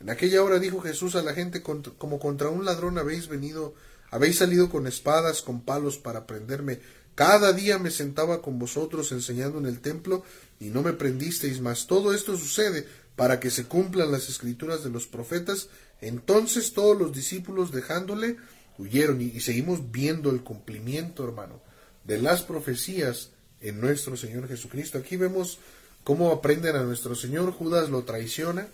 En 0.00 0.10
aquella 0.10 0.42
hora 0.42 0.58
dijo 0.58 0.80
Jesús 0.80 1.14
a 1.14 1.22
la 1.22 1.34
gente, 1.34 1.62
como 1.62 2.18
contra 2.18 2.48
un 2.48 2.64
ladrón 2.64 2.98
habéis 2.98 3.28
venido, 3.28 3.74
habéis 4.10 4.38
salido 4.38 4.68
con 4.68 4.86
espadas, 4.86 5.42
con 5.42 5.60
palos 5.60 5.98
para 5.98 6.26
prenderme. 6.26 6.80
Cada 7.14 7.52
día 7.52 7.78
me 7.78 7.90
sentaba 7.90 8.40
con 8.40 8.58
vosotros 8.58 9.12
enseñando 9.12 9.58
en 9.58 9.66
el 9.66 9.80
templo 9.80 10.24
y 10.58 10.70
no 10.70 10.82
me 10.82 10.94
prendisteis, 10.94 11.60
mas 11.60 11.86
todo 11.86 12.14
esto 12.14 12.36
sucede 12.36 12.88
para 13.16 13.40
que 13.40 13.50
se 13.50 13.64
cumplan 13.64 14.12
las 14.12 14.28
escrituras 14.28 14.84
de 14.84 14.90
los 14.90 15.06
profetas. 15.06 15.68
Entonces 16.00 16.72
todos 16.72 16.98
los 16.98 17.12
discípulos 17.12 17.72
dejándole 17.72 18.36
huyeron 18.78 19.20
y, 19.20 19.40
seguimos 19.40 19.90
viendo 19.90 20.30
el 20.30 20.42
cumplimiento, 20.42 21.24
hermano, 21.24 21.60
de 22.04 22.20
las 22.20 22.42
profecías 22.42 23.30
en 23.60 23.80
nuestro 23.80 24.16
Señor 24.16 24.48
Jesucristo. 24.48 24.98
Aquí 24.98 25.16
vemos 25.16 25.58
cómo 26.04 26.30
aprenden 26.32 26.76
a 26.76 26.82
nuestro 26.82 27.14
Señor. 27.14 27.52
Judas 27.52 27.90
lo 27.90 28.04
traiciona 28.04 28.66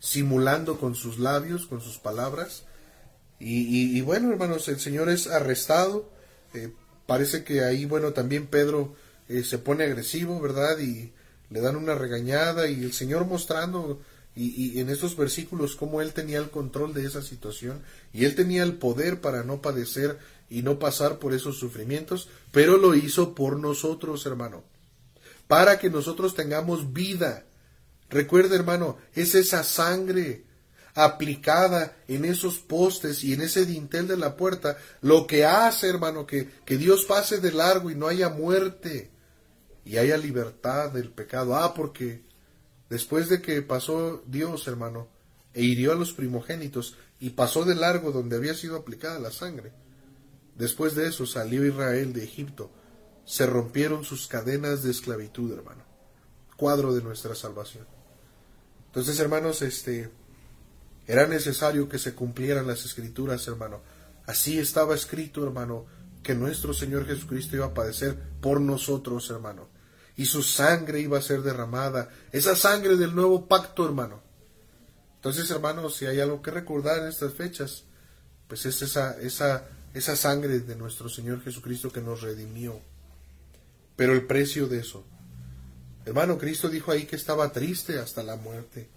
simulando 0.00 0.78
con 0.78 0.94
sus 0.94 1.18
labios, 1.18 1.66
con 1.66 1.80
sus 1.80 1.98
palabras. 1.98 2.62
Y, 3.40 4.00
bueno, 4.00 4.32
hermanos, 4.32 4.66
el 4.68 4.80
Señor 4.80 5.08
es 5.08 5.28
arrestado. 5.28 6.10
Eh, 6.54 6.72
parece 7.06 7.44
que 7.44 7.62
ahí, 7.62 7.84
bueno, 7.84 8.12
también 8.12 8.46
Pedro 8.48 8.96
eh, 9.28 9.44
se 9.44 9.58
pone 9.58 9.84
agresivo, 9.84 10.40
¿verdad? 10.40 10.78
Y 10.80 11.12
le 11.50 11.60
dan 11.60 11.76
una 11.76 11.94
regañada 11.94 12.68
y 12.68 12.82
el 12.84 12.92
Señor 12.92 13.26
mostrando 13.26 14.00
y, 14.34 14.78
en 14.78 14.88
estos 14.88 15.16
versículos 15.16 15.74
cómo 15.74 16.00
él 16.00 16.12
tenía 16.12 16.38
el 16.38 16.50
control 16.50 16.94
de 16.94 17.04
esa 17.04 17.22
situación 17.22 17.82
y 18.12 18.24
él 18.24 18.34
tenía 18.34 18.62
el 18.62 18.74
poder 18.74 19.20
para 19.20 19.42
no 19.42 19.60
padecer 19.60 20.18
y 20.48 20.62
no 20.62 20.78
pasar 20.78 21.18
por 21.18 21.34
esos 21.34 21.58
sufrimientos, 21.58 22.28
pero 22.52 22.76
lo 22.76 22.94
hizo 22.94 23.34
por 23.34 23.58
nosotros, 23.58 24.24
hermano, 24.26 24.64
para 25.46 25.78
que 25.78 25.90
nosotros 25.90 26.34
tengamos 26.34 26.92
vida. 26.92 27.44
Recuerda, 28.08 28.54
hermano, 28.54 28.96
es 29.14 29.34
esa 29.34 29.64
sangre 29.64 30.44
aplicada 30.94 31.96
en 32.08 32.24
esos 32.24 32.58
postes 32.58 33.22
y 33.24 33.34
en 33.34 33.42
ese 33.42 33.66
dintel 33.66 34.08
de 34.08 34.16
la 34.16 34.36
puerta 34.36 34.78
lo 35.00 35.26
que 35.26 35.44
hace, 35.44 35.88
hermano, 35.88 36.26
que, 36.26 36.48
que 36.64 36.78
Dios 36.78 37.04
pase 37.04 37.38
de 37.38 37.52
largo 37.52 37.90
y 37.90 37.94
no 37.94 38.06
haya 38.06 38.28
muerte 38.28 39.10
y 39.88 39.96
haya 39.96 40.18
libertad 40.18 40.92
del 40.92 41.08
pecado. 41.08 41.56
Ah, 41.56 41.72
porque 41.72 42.22
después 42.90 43.30
de 43.30 43.40
que 43.40 43.62
pasó 43.62 44.22
Dios, 44.26 44.68
hermano, 44.68 45.08
e 45.54 45.62
hirió 45.62 45.92
a 45.92 45.94
los 45.94 46.12
primogénitos 46.12 46.98
y 47.18 47.30
pasó 47.30 47.64
de 47.64 47.74
largo 47.74 48.12
donde 48.12 48.36
había 48.36 48.52
sido 48.52 48.76
aplicada 48.76 49.18
la 49.18 49.30
sangre, 49.30 49.72
después 50.56 50.94
de 50.94 51.08
eso 51.08 51.24
salió 51.24 51.64
Israel 51.64 52.12
de 52.12 52.22
Egipto, 52.22 52.70
se 53.24 53.46
rompieron 53.46 54.04
sus 54.04 54.28
cadenas 54.28 54.82
de 54.82 54.90
esclavitud, 54.90 55.50
hermano. 55.54 55.84
Cuadro 56.58 56.94
de 56.94 57.02
nuestra 57.02 57.34
salvación. 57.34 57.86
Entonces, 58.88 59.18
hermanos, 59.20 59.62
este 59.62 60.10
era 61.06 61.26
necesario 61.26 61.88
que 61.88 61.98
se 61.98 62.14
cumplieran 62.14 62.66
las 62.66 62.84
escrituras, 62.84 63.48
hermano. 63.48 63.80
Así 64.26 64.58
estaba 64.58 64.94
escrito, 64.94 65.42
hermano, 65.44 65.86
que 66.22 66.34
nuestro 66.34 66.74
Señor 66.74 67.06
Jesucristo 67.06 67.56
iba 67.56 67.66
a 67.66 67.74
padecer 67.74 68.18
por 68.42 68.60
nosotros, 68.60 69.30
hermano. 69.30 69.77
Y 70.18 70.26
su 70.26 70.42
sangre 70.42 71.00
iba 71.00 71.16
a 71.16 71.22
ser 71.22 71.40
derramada, 71.40 72.10
esa 72.30 72.54
sangre 72.54 72.96
del 72.96 73.14
nuevo 73.14 73.46
pacto, 73.46 73.86
hermano. 73.86 74.20
Entonces, 75.16 75.50
hermanos, 75.50 75.96
si 75.96 76.04
hay 76.04 76.20
algo 76.20 76.42
que 76.42 76.50
recordar 76.50 76.98
en 76.98 77.08
estas 77.08 77.32
fechas, 77.32 77.84
pues 78.46 78.66
es 78.66 78.82
esa, 78.82 79.18
esa, 79.20 79.64
esa 79.94 80.14
sangre 80.14 80.60
de 80.60 80.76
nuestro 80.76 81.08
Señor 81.08 81.42
Jesucristo 81.42 81.90
que 81.90 82.02
nos 82.02 82.20
redimió. 82.20 82.78
Pero 83.96 84.12
el 84.12 84.26
precio 84.26 84.68
de 84.68 84.80
eso, 84.80 85.04
Hermano, 86.08 86.38
Cristo 86.38 86.70
dijo 86.70 86.90
ahí 86.90 87.04
que 87.04 87.16
estaba 87.16 87.52
triste 87.52 87.98
hasta 87.98 88.22
la 88.22 88.36
muerte. 88.36 88.88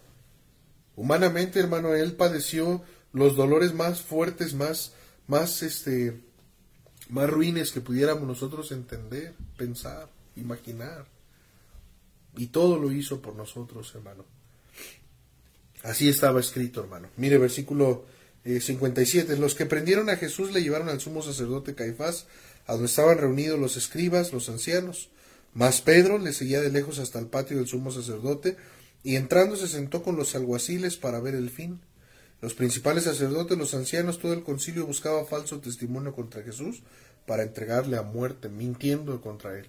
Humanamente, 0.96 1.60
hermano, 1.60 1.94
él 1.94 2.14
padeció 2.14 2.82
los 3.12 3.36
dolores 3.36 3.74
más 3.74 4.00
fuertes, 4.00 4.54
más, 4.54 4.94
más, 5.28 5.62
este, 5.62 6.22
más 7.10 7.30
ruines 7.30 7.74
que 7.74 7.82
pudiéramos 7.82 8.24
nosotros 8.24 8.72
entender, 8.72 9.34
pensar, 9.58 10.08
imaginar. 10.36 11.06
Y 12.38 12.48
todo 12.48 12.78
lo 12.78 12.92
hizo 12.92 13.22
por 13.22 13.36
nosotros, 13.36 13.94
hermano. 13.96 14.26
Así 15.84 16.10
estaba 16.10 16.40
escrito, 16.40 16.82
hermano. 16.82 17.10
Mire, 17.18 17.38
versículo 17.38 18.06
57. 18.44 19.34
Eh, 19.34 19.38
los 19.38 19.56
que 19.56 19.66
prendieron 19.66 20.10
a 20.10 20.18
Jesús 20.18 20.52
le 20.52 20.62
llevaron 20.62 20.90
al 20.90 21.02
sumo 21.02 21.22
sacerdote 21.22 21.76
Caifás, 21.76 22.28
a 22.68 22.74
donde 22.74 22.88
estaban 22.88 23.18
reunidos 23.18 23.60
los 23.60 23.78
escribas, 23.78 24.32
los 24.32 24.50
ancianos. 24.50 25.10
Mas 25.54 25.82
Pedro 25.82 26.18
le 26.18 26.34
seguía 26.34 26.62
de 26.62 26.72
lejos 26.72 27.00
hasta 27.00 27.20
el 27.20 27.28
patio 27.28 27.58
del 27.58 27.68
sumo 27.68 27.92
sacerdote, 27.92 28.58
y 29.04 29.16
entrando 29.16 29.56
se 29.56 29.68
sentó 29.68 30.04
con 30.04 30.16
los 30.16 30.36
alguaciles 30.36 30.96
para 30.96 31.20
ver 31.20 31.36
el 31.36 31.50
fin. 31.50 31.82
Los 32.42 32.54
principales 32.54 33.04
sacerdotes, 33.04 33.58
los 33.58 33.74
ancianos, 33.74 34.20
todo 34.20 34.34
el 34.34 34.44
concilio 34.44 34.86
buscaba 34.86 35.26
falso 35.26 35.60
testimonio 35.60 36.14
contra 36.14 36.44
Jesús 36.44 36.82
para 37.26 37.44
entregarle 37.44 37.98
a 37.98 38.02
muerte, 38.02 38.50
mintiendo 38.50 39.20
contra 39.22 39.58
él. 39.60 39.68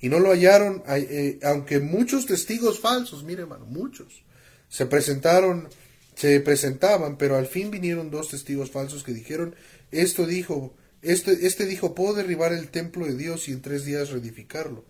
Y 0.00 0.08
no 0.08 0.20
lo 0.20 0.30
hallaron, 0.30 0.82
eh, 0.88 1.40
aunque 1.42 1.80
muchos 1.80 2.26
testigos 2.26 2.78
falsos, 2.78 3.24
mire 3.24 3.42
hermano, 3.42 3.66
muchos, 3.66 4.22
se 4.68 4.86
presentaron, 4.86 5.68
se 6.14 6.40
presentaban, 6.40 7.16
pero 7.16 7.36
al 7.36 7.46
fin 7.46 7.70
vinieron 7.70 8.10
dos 8.10 8.28
testigos 8.28 8.70
falsos 8.70 9.02
que 9.02 9.12
dijeron, 9.12 9.56
esto 9.90 10.26
dijo, 10.26 10.74
este, 11.02 11.46
este 11.46 11.66
dijo, 11.66 11.94
puedo 11.94 12.14
derribar 12.14 12.52
el 12.52 12.68
templo 12.68 13.06
de 13.06 13.16
Dios 13.16 13.48
y 13.48 13.52
en 13.52 13.62
tres 13.62 13.84
días 13.84 14.10
reedificarlo. 14.10 14.84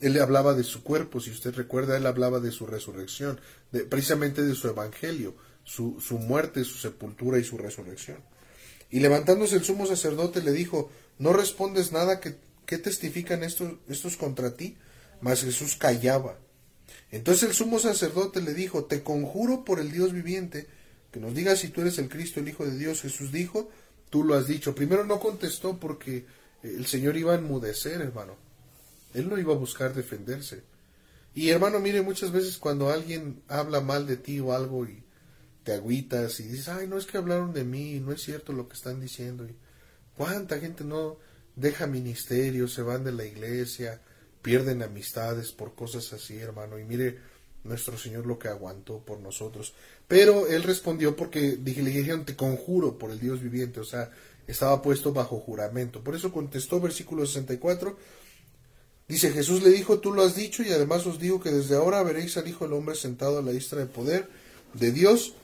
Él 0.00 0.12
le 0.12 0.20
hablaba 0.20 0.54
de 0.54 0.64
su 0.64 0.82
cuerpo, 0.82 1.20
si 1.20 1.30
usted 1.30 1.54
recuerda, 1.54 1.96
él 1.96 2.06
hablaba 2.06 2.40
de 2.40 2.52
su 2.52 2.66
resurrección, 2.66 3.40
de, 3.72 3.84
precisamente 3.84 4.42
de 4.42 4.54
su 4.54 4.68
evangelio, 4.68 5.34
su, 5.62 6.00
su 6.00 6.18
muerte, 6.18 6.64
su 6.64 6.78
sepultura 6.78 7.38
y 7.38 7.44
su 7.44 7.56
resurrección. 7.56 8.18
Y 8.90 9.00
levantándose 9.00 9.56
el 9.56 9.64
sumo 9.64 9.86
sacerdote 9.86 10.42
le 10.42 10.52
dijo, 10.52 10.90
¿no 11.18 11.32
respondes 11.32 11.92
nada 11.92 12.20
que, 12.20 12.36
que 12.66 12.78
testifican 12.78 13.42
estos, 13.42 13.74
estos 13.88 14.16
contra 14.16 14.54
ti? 14.54 14.76
Mas 15.20 15.42
Jesús 15.42 15.76
callaba. 15.76 16.38
Entonces 17.10 17.48
el 17.48 17.54
sumo 17.54 17.78
sacerdote 17.78 18.40
le 18.42 18.54
dijo, 18.54 18.84
te 18.84 19.02
conjuro 19.02 19.64
por 19.64 19.80
el 19.80 19.92
Dios 19.92 20.12
viviente, 20.12 20.66
que 21.12 21.20
nos 21.20 21.34
digas 21.34 21.60
si 21.60 21.68
tú 21.68 21.80
eres 21.80 21.98
el 21.98 22.08
Cristo, 22.08 22.40
el 22.40 22.48
Hijo 22.48 22.66
de 22.66 22.76
Dios. 22.76 23.02
Jesús 23.02 23.30
dijo, 23.30 23.70
tú 24.10 24.24
lo 24.24 24.34
has 24.34 24.48
dicho. 24.48 24.74
Primero 24.74 25.04
no 25.04 25.20
contestó 25.20 25.78
porque 25.78 26.26
el 26.62 26.86
Señor 26.86 27.16
iba 27.16 27.32
a 27.32 27.36
enmudecer, 27.36 28.00
hermano. 28.00 28.36
Él 29.12 29.28
no 29.28 29.38
iba 29.38 29.52
a 29.54 29.56
buscar 29.56 29.94
defenderse. 29.94 30.62
Y 31.34 31.50
hermano, 31.50 31.80
mire, 31.80 32.02
muchas 32.02 32.32
veces 32.32 32.58
cuando 32.58 32.90
alguien 32.90 33.42
habla 33.48 33.80
mal 33.80 34.06
de 34.06 34.16
ti 34.16 34.40
o 34.40 34.52
algo 34.52 34.86
y 34.86 35.04
te 35.62 35.72
agüitas 35.72 36.40
y 36.40 36.44
dices, 36.44 36.68
ay, 36.68 36.86
no 36.86 36.98
es 36.98 37.06
que 37.06 37.18
hablaron 37.18 37.52
de 37.52 37.64
mí, 37.64 38.00
no 38.00 38.12
es 38.12 38.22
cierto 38.22 38.52
lo 38.52 38.68
que 38.68 38.74
están 38.74 39.00
diciendo. 39.00 39.44
Y 39.44 39.56
cuánta 40.16 40.58
gente 40.58 40.84
no 40.84 41.16
deja 41.56 41.86
ministerio, 41.86 42.68
se 42.68 42.82
van 42.82 43.04
de 43.04 43.12
la 43.12 43.24
iglesia, 43.24 44.00
pierden 44.42 44.82
amistades 44.82 45.52
por 45.52 45.74
cosas 45.74 46.12
así, 46.12 46.36
hermano. 46.36 46.78
Y 46.78 46.84
mire, 46.84 47.18
nuestro 47.64 47.96
Señor 47.96 48.26
lo 48.26 48.38
que 48.38 48.48
aguantó 48.48 48.98
por 48.98 49.20
nosotros. 49.20 49.74
Pero 50.06 50.46
él 50.46 50.62
respondió 50.62 51.16
porque 51.16 51.56
dije, 51.56 51.82
le 51.82 51.90
dijeron, 51.90 52.24
te 52.24 52.36
conjuro 52.36 52.98
por 52.98 53.10
el 53.10 53.18
Dios 53.18 53.42
viviente, 53.42 53.80
o 53.80 53.84
sea, 53.84 54.10
estaba 54.46 54.82
puesto 54.82 55.12
bajo 55.12 55.40
juramento. 55.40 56.02
Por 56.04 56.14
eso 56.14 56.32
contestó 56.32 56.80
versículo 56.80 57.26
64, 57.26 57.96
dice, 59.08 59.30
Jesús 59.30 59.62
le 59.62 59.70
dijo, 59.70 59.98
tú 60.00 60.12
lo 60.12 60.22
has 60.22 60.36
dicho 60.36 60.62
y 60.62 60.70
además 60.70 61.06
os 61.06 61.18
digo 61.18 61.40
que 61.40 61.50
desde 61.50 61.76
ahora 61.76 62.02
veréis 62.02 62.36
al 62.36 62.46
Hijo 62.46 62.64
del 62.64 62.74
Hombre 62.74 62.94
sentado 62.94 63.38
a 63.38 63.42
la 63.42 63.52
istra 63.52 63.80
de 63.80 63.86
poder 63.86 64.28
de 64.74 64.92
Dios 64.92 65.34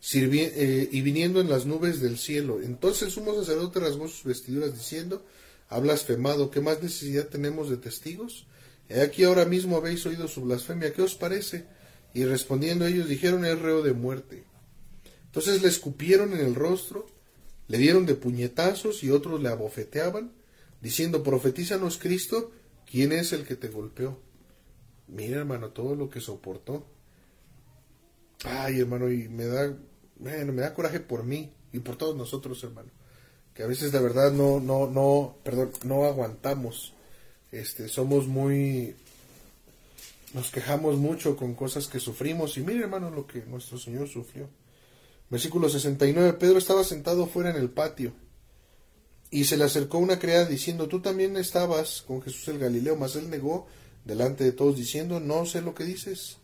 eh, 0.00 0.88
y 0.90 1.00
viniendo 1.02 1.40
en 1.40 1.50
las 1.50 1.66
nubes 1.66 2.00
del 2.00 2.18
cielo. 2.18 2.60
Entonces 2.62 3.02
el 3.02 3.10
sumo 3.10 3.34
sacerdote 3.34 3.80
rasgó 3.80 4.08
sus 4.08 4.24
vestiduras 4.24 4.74
diciendo, 4.74 5.24
ha 5.68 5.78
blasfemado, 5.80 6.50
¿qué 6.50 6.60
más 6.60 6.82
necesidad 6.82 7.28
tenemos 7.28 7.68
de 7.68 7.76
testigos? 7.76 8.46
He 8.88 9.00
aquí 9.02 9.24
ahora 9.24 9.44
mismo 9.44 9.76
habéis 9.76 10.06
oído 10.06 10.28
su 10.28 10.42
blasfemia, 10.42 10.92
¿qué 10.92 11.02
os 11.02 11.14
parece? 11.14 11.66
Y 12.14 12.24
respondiendo 12.24 12.86
ellos 12.86 13.08
dijeron 13.08 13.44
es 13.44 13.58
reo 13.58 13.82
de 13.82 13.92
muerte. 13.92 14.44
Entonces 15.26 15.60
le 15.62 15.68
escupieron 15.68 16.32
en 16.32 16.40
el 16.40 16.54
rostro, 16.54 17.06
le 17.66 17.76
dieron 17.76 18.06
de 18.06 18.14
puñetazos 18.14 19.04
y 19.04 19.10
otros 19.10 19.42
le 19.42 19.50
abofeteaban, 19.50 20.32
diciendo, 20.80 21.22
profetízanos 21.22 21.98
Cristo, 21.98 22.50
¿quién 22.90 23.12
es 23.12 23.32
el 23.32 23.44
que 23.44 23.56
te 23.56 23.68
golpeó? 23.68 24.18
Mira, 25.06 25.38
hermano, 25.38 25.70
todo 25.70 25.94
lo 25.94 26.08
que 26.08 26.20
soportó. 26.20 26.86
Ay, 28.44 28.80
hermano, 28.80 29.10
y 29.10 29.28
me 29.28 29.44
da, 29.46 29.76
bueno, 30.18 30.52
me 30.52 30.62
da 30.62 30.74
coraje 30.74 31.00
por 31.00 31.24
mí 31.24 31.52
y 31.72 31.78
por 31.80 31.96
todos 31.96 32.16
nosotros, 32.16 32.62
hermano. 32.64 32.90
Que 33.54 33.62
a 33.62 33.66
veces 33.66 33.92
la 33.92 34.00
verdad 34.00 34.32
no, 34.32 34.60
no, 34.60 34.86
no, 34.88 35.36
perdón, 35.42 35.70
no 35.84 36.04
aguantamos. 36.04 36.94
Este, 37.50 37.88
somos 37.88 38.26
muy, 38.26 38.94
nos 40.34 40.50
quejamos 40.50 40.96
mucho 40.96 41.36
con 41.36 41.54
cosas 41.54 41.88
que 41.88 42.00
sufrimos. 42.00 42.56
Y 42.56 42.62
mire, 42.62 42.80
hermano, 42.80 43.10
lo 43.10 43.26
que 43.26 43.40
nuestro 43.42 43.78
Señor 43.78 44.08
sufrió. 44.08 44.48
Versículo 45.30 45.68
69. 45.68 46.34
Pedro 46.34 46.58
estaba 46.58 46.84
sentado 46.84 47.26
fuera 47.26 47.50
en 47.50 47.56
el 47.56 47.70
patio. 47.70 48.12
Y 49.30 49.44
se 49.44 49.56
le 49.56 49.64
acercó 49.64 49.98
una 49.98 50.18
criada 50.18 50.46
diciendo, 50.46 50.88
tú 50.88 51.00
también 51.00 51.36
estabas 51.36 52.02
con 52.02 52.22
Jesús 52.22 52.48
el 52.48 52.58
Galileo, 52.58 52.96
mas 52.96 53.14
él 53.16 53.28
negó 53.28 53.66
delante 54.04 54.42
de 54.42 54.52
todos 54.52 54.76
diciendo, 54.76 55.20
no 55.20 55.44
sé 55.44 55.60
lo 55.60 55.74
que 55.74 55.84
dices. 55.84 56.38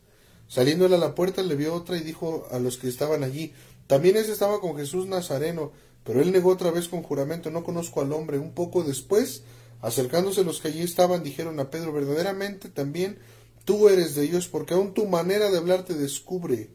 Saliendo 0.48 0.86
a 0.86 0.88
la 0.88 1.14
puerta 1.14 1.42
le 1.42 1.56
vio 1.56 1.74
otra 1.74 1.96
y 1.96 2.00
dijo 2.00 2.46
a 2.50 2.58
los 2.58 2.76
que 2.76 2.88
estaban 2.88 3.24
allí, 3.24 3.52
también 3.86 4.16
ese 4.16 4.32
estaba 4.32 4.60
con 4.60 4.76
Jesús 4.76 5.06
Nazareno, 5.06 5.72
pero 6.04 6.20
él 6.20 6.32
negó 6.32 6.50
otra 6.50 6.70
vez 6.70 6.88
con 6.88 7.02
juramento, 7.02 7.50
no 7.50 7.64
conozco 7.64 8.00
al 8.00 8.12
hombre. 8.12 8.38
Un 8.38 8.52
poco 8.52 8.82
después, 8.84 9.42
acercándose 9.80 10.44
los 10.44 10.60
que 10.60 10.68
allí 10.68 10.82
estaban, 10.82 11.22
dijeron 11.22 11.58
a 11.60 11.70
Pedro, 11.70 11.92
verdaderamente 11.92 12.68
también 12.68 13.18
tú 13.64 13.88
eres 13.88 14.14
de 14.14 14.24
ellos, 14.24 14.48
porque 14.48 14.74
aún 14.74 14.94
tu 14.94 15.06
manera 15.06 15.50
de 15.50 15.58
hablar 15.58 15.84
te 15.84 15.94
descubre. 15.94 16.70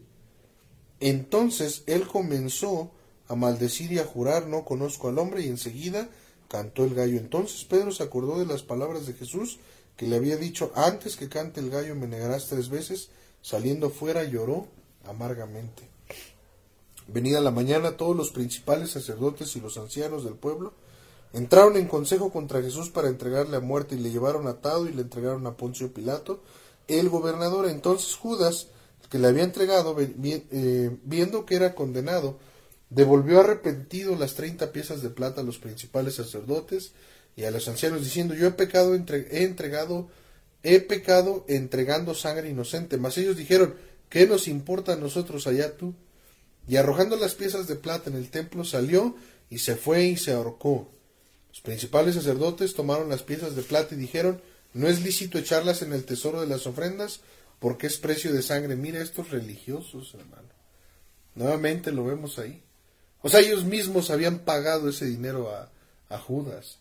Entonces 0.99 1.83
él 1.85 2.07
comenzó 2.07 2.91
a 3.27 3.35
maldecir 3.35 3.91
y 3.91 3.99
a 3.99 4.05
jurar, 4.05 4.47
no 4.47 4.65
conozco 4.65 5.07
al 5.07 5.19
hombre, 5.19 5.43
y 5.43 5.47
enseguida 5.47 6.09
cantó 6.47 6.83
el 6.83 6.95
gallo. 6.95 7.17
Entonces 7.17 7.63
Pedro 7.63 7.91
se 7.91 8.03
acordó 8.03 8.39
de 8.39 8.45
las 8.45 8.63
palabras 8.63 9.05
de 9.05 9.13
Jesús, 9.13 9.59
que 9.95 10.07
le 10.07 10.15
había 10.15 10.37
dicho, 10.37 10.71
antes 10.75 11.15
que 11.15 11.29
cante 11.29 11.59
el 11.59 11.69
gallo 11.69 11.95
me 11.95 12.07
negarás 12.07 12.47
tres 12.47 12.69
veces, 12.69 13.09
saliendo 13.41 13.89
fuera 13.89 14.23
lloró 14.23 14.67
amargamente. 15.05 15.89
Venida 17.07 17.41
la 17.41 17.51
mañana, 17.51 17.97
todos 17.97 18.15
los 18.15 18.31
principales 18.31 18.91
sacerdotes 18.91 19.55
y 19.55 19.61
los 19.61 19.77
ancianos 19.77 20.23
del 20.23 20.35
pueblo 20.35 20.73
entraron 21.33 21.75
en 21.77 21.87
consejo 21.87 22.31
contra 22.31 22.61
Jesús 22.61 22.89
para 22.89 23.07
entregarle 23.07 23.57
a 23.57 23.61
muerte 23.61 23.95
y 23.95 23.99
le 23.99 24.11
llevaron 24.11 24.47
atado 24.47 24.87
y 24.87 24.93
le 24.93 25.01
entregaron 25.01 25.45
a 25.47 25.57
Poncio 25.57 25.93
Pilato, 25.93 26.41
el 26.87 27.09
gobernador. 27.09 27.67
Entonces 27.67 28.15
Judas, 28.15 28.67
que 29.09 29.19
le 29.19 29.27
había 29.27 29.43
entregado, 29.43 29.95
eh, 29.99 30.97
viendo 31.03 31.45
que 31.45 31.55
era 31.55 31.75
condenado, 31.75 32.37
devolvió 32.89 33.39
arrepentido 33.39 34.15
las 34.15 34.35
treinta 34.35 34.71
piezas 34.71 35.01
de 35.01 35.09
plata 35.09 35.41
a 35.41 35.43
los 35.43 35.59
principales 35.59 36.15
sacerdotes 36.15 36.93
y 37.35 37.43
a 37.43 37.51
los 37.51 37.67
ancianos, 37.67 38.03
diciendo, 38.03 38.33
yo 38.33 38.47
he 38.47 38.51
pecado, 38.51 38.95
he 38.95 39.43
entregado, 39.43 40.09
he 40.63 40.79
pecado 40.79 41.45
entregando 41.47 42.13
sangre 42.13 42.49
inocente. 42.49 42.97
Mas 42.97 43.17
ellos 43.17 43.37
dijeron, 43.37 43.75
¿qué 44.09 44.27
nos 44.27 44.47
importa 44.47 44.93
a 44.93 44.97
nosotros 44.97 45.47
allá 45.47 45.75
tú? 45.77 45.93
Y 46.67 46.77
arrojando 46.77 47.15
las 47.15 47.35
piezas 47.35 47.67
de 47.67 47.75
plata 47.75 48.09
en 48.09 48.15
el 48.15 48.29
templo, 48.29 48.63
salió 48.63 49.15
y 49.49 49.59
se 49.59 49.75
fue 49.75 50.05
y 50.05 50.17
se 50.17 50.33
ahorcó. 50.33 50.91
Los 51.49 51.61
principales 51.61 52.15
sacerdotes 52.15 52.75
tomaron 52.75 53.09
las 53.09 53.23
piezas 53.23 53.55
de 53.55 53.63
plata 53.63 53.95
y 53.95 53.97
dijeron, 53.97 54.41
no 54.73 54.87
es 54.87 55.01
lícito 55.01 55.39
echarlas 55.39 55.81
en 55.81 55.93
el 55.93 56.05
tesoro 56.05 56.41
de 56.41 56.47
las 56.47 56.67
ofrendas, 56.67 57.21
porque 57.59 57.87
es 57.87 57.97
precio 57.97 58.31
de 58.31 58.43
sangre. 58.43 58.75
Mira 58.75 59.01
estos 59.01 59.31
religiosos, 59.31 60.13
hermano. 60.13 60.47
Nuevamente 61.35 61.91
lo 61.91 62.05
vemos 62.05 62.37
ahí. 62.37 62.61
O 63.21 63.29
sea, 63.29 63.39
ellos 63.39 63.65
mismos 63.65 64.11
habían 64.11 64.39
pagado 64.39 64.89
ese 64.89 65.05
dinero 65.05 65.51
a, 65.51 65.71
a 66.09 66.19
Judas. 66.19 66.79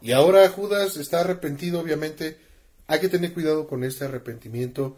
Y 0.00 0.12
ahora 0.12 0.48
Judas 0.48 0.96
está 0.96 1.20
arrepentido, 1.20 1.80
obviamente. 1.80 2.38
Hay 2.86 3.00
que 3.00 3.08
tener 3.08 3.32
cuidado 3.32 3.66
con 3.66 3.82
este 3.82 4.04
arrepentimiento 4.04 4.96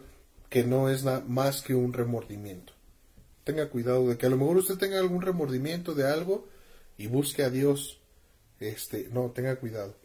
que 0.49 0.63
no 0.63 0.89
es 0.89 1.03
nada 1.03 1.23
más 1.27 1.61
que 1.61 1.73
un 1.73 1.93
remordimiento. 1.93 2.73
Tenga 3.43 3.69
cuidado 3.69 4.09
de 4.09 4.17
que 4.17 4.25
a 4.25 4.29
lo 4.29 4.37
mejor 4.37 4.57
usted 4.57 4.75
tenga 4.75 4.99
algún 4.99 5.21
remordimiento 5.21 5.93
de 5.93 6.05
algo 6.05 6.47
y 6.97 7.07
busque 7.07 7.43
a 7.43 7.49
Dios. 7.49 8.01
Este, 8.59 9.07
no, 9.11 9.31
tenga 9.31 9.55
cuidado. 9.55 9.95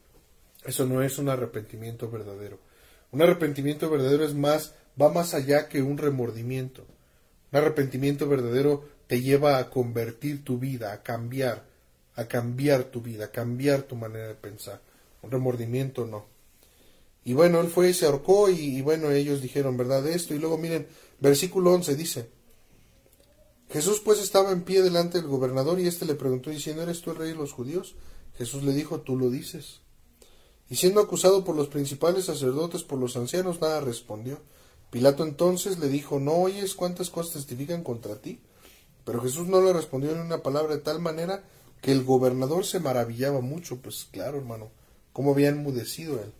Eso 0.65 0.87
no 0.87 1.03
es 1.03 1.19
un 1.19 1.29
arrepentimiento 1.29 2.09
verdadero. 2.09 2.61
Un 3.11 3.21
arrepentimiento 3.23 3.91
verdadero 3.91 4.25
es 4.25 4.35
más, 4.35 4.75
va 5.01 5.13
más 5.13 5.35
allá 5.35 5.69
que 5.69 5.83
un 5.83 5.99
remordimiento. 5.99 6.87
Un 7.51 7.59
arrepentimiento 7.59 8.29
verdadero 8.29 8.89
te 9.09 9.21
lleva 9.21 9.59
a 9.59 9.71
convertir 9.71 10.45
tu 10.45 10.59
vida, 10.59 10.93
a 10.93 11.03
cambiar, 11.03 11.65
a 12.15 12.27
cambiar 12.27 12.85
tu 12.85 13.03
vida, 13.03 13.27
a 13.27 13.31
cambiar 13.33 13.83
tu 13.83 13.97
manera 13.97 14.29
de 14.29 14.35
pensar. 14.35 14.81
Un 15.21 15.33
remordimiento 15.33 16.07
no. 16.07 16.32
Y 17.25 17.35
bueno, 17.35 17.61
él 17.61 17.69
fue 17.69 17.91
y 17.91 17.95
se 17.95 18.07
ahorcó 18.07 18.51
y, 18.51 18.59
y 18.59 18.83
bueno, 18.83 19.11
ellos 19.11 19.41
dijeron, 19.41 19.77
¿verdad? 19.77 20.07
Esto. 20.09 20.35
Y 20.35 20.39
luego 20.39 20.59
miren, 20.59 20.89
versículo 21.21 21.73
11 21.73 21.95
dice, 21.95 22.31
Jesús 23.73 24.01
pues 24.05 24.21
estaba 24.21 24.53
en 24.53 24.65
pie 24.65 24.83
delante 24.83 25.19
del 25.19 25.29
gobernador 25.29 25.81
y 25.81 25.87
éste 25.87 26.05
le 26.05 26.15
preguntó 26.15 26.51
diciendo, 26.51 26.83
¿eres 26.83 27.01
tú 27.01 27.11
el 27.11 27.17
rey 27.17 27.29
de 27.31 27.37
los 27.37 27.53
judíos? 27.53 27.95
Jesús 28.37 28.65
le 28.65 28.73
dijo, 28.73 29.01
tú 29.01 29.17
lo 29.17 29.31
dices. 29.31 29.81
Y 30.69 30.77
siendo 30.77 31.01
acusado 31.01 31.45
por 31.45 31.57
los 31.57 31.69
principales 31.69 32.27
sacerdotes, 32.27 32.83
por 32.83 32.99
los 32.99 33.17
ancianos, 33.17 33.61
nada 33.61 33.81
respondió. 33.81 34.41
Pilato 34.91 35.25
entonces 35.25 35.79
le 35.79 35.89
dijo, 35.89 36.21
¿no 36.21 36.33
oyes 36.35 36.75
cuántas 36.75 37.09
cosas 37.09 37.35
testifican 37.35 37.83
contra 37.83 38.21
ti? 38.21 38.41
Pero 39.05 39.23
Jesús 39.23 39.49
no 39.49 39.61
le 39.63 39.73
respondió 39.73 40.15
ni 40.15 40.21
una 40.21 40.43
palabra 40.43 40.75
de 40.75 40.83
tal 40.83 41.01
manera 41.01 41.45
que 41.81 41.93
el 41.93 42.05
gobernador 42.05 42.67
se 42.67 42.79
maravillaba 42.79 43.41
mucho. 43.41 43.81
Pues 43.81 44.07
claro, 44.11 44.39
hermano, 44.39 44.71
cómo 45.13 45.33
había 45.33 45.49
enmudecido 45.49 46.21
él. 46.23 46.33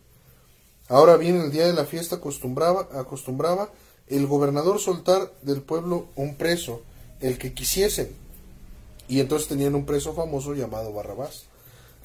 Ahora 0.89 1.17
bien, 1.17 1.39
el 1.39 1.51
día 1.51 1.65
de 1.65 1.73
la 1.73 1.85
fiesta 1.85 2.17
acostumbraba, 2.17 2.89
acostumbraba 2.93 3.71
el 4.07 4.27
gobernador 4.27 4.79
soltar 4.79 5.31
del 5.41 5.61
pueblo 5.61 6.07
un 6.15 6.35
preso, 6.35 6.81
el 7.21 7.37
que 7.37 7.53
quisiesen. 7.53 8.09
Y 9.07 9.19
entonces 9.19 9.47
tenían 9.47 9.75
un 9.75 9.85
preso 9.85 10.13
famoso 10.13 10.53
llamado 10.53 10.93
Barrabás. 10.93 11.45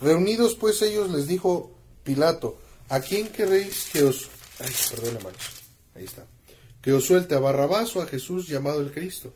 Reunidos 0.01 0.55
pues 0.55 0.81
ellos 0.83 1.11
les 1.11 1.27
dijo 1.27 1.71
Pilato, 2.05 2.57
¿a 2.89 3.01
quién 3.01 3.29
queréis 3.29 3.89
que 3.93 4.05
os... 4.05 4.29
Ay, 4.61 4.73
Ahí 5.95 6.05
está. 6.05 6.25
Que 6.81 6.93
os 6.93 7.05
suelte 7.05 7.35
a 7.35 7.41
Barrabás 7.41 7.95
o 7.97 8.03
a 8.03 8.07
Jesús 8.07 8.49
llamado 8.49 8.81
el 8.81 8.93
Cristo. 8.93 9.33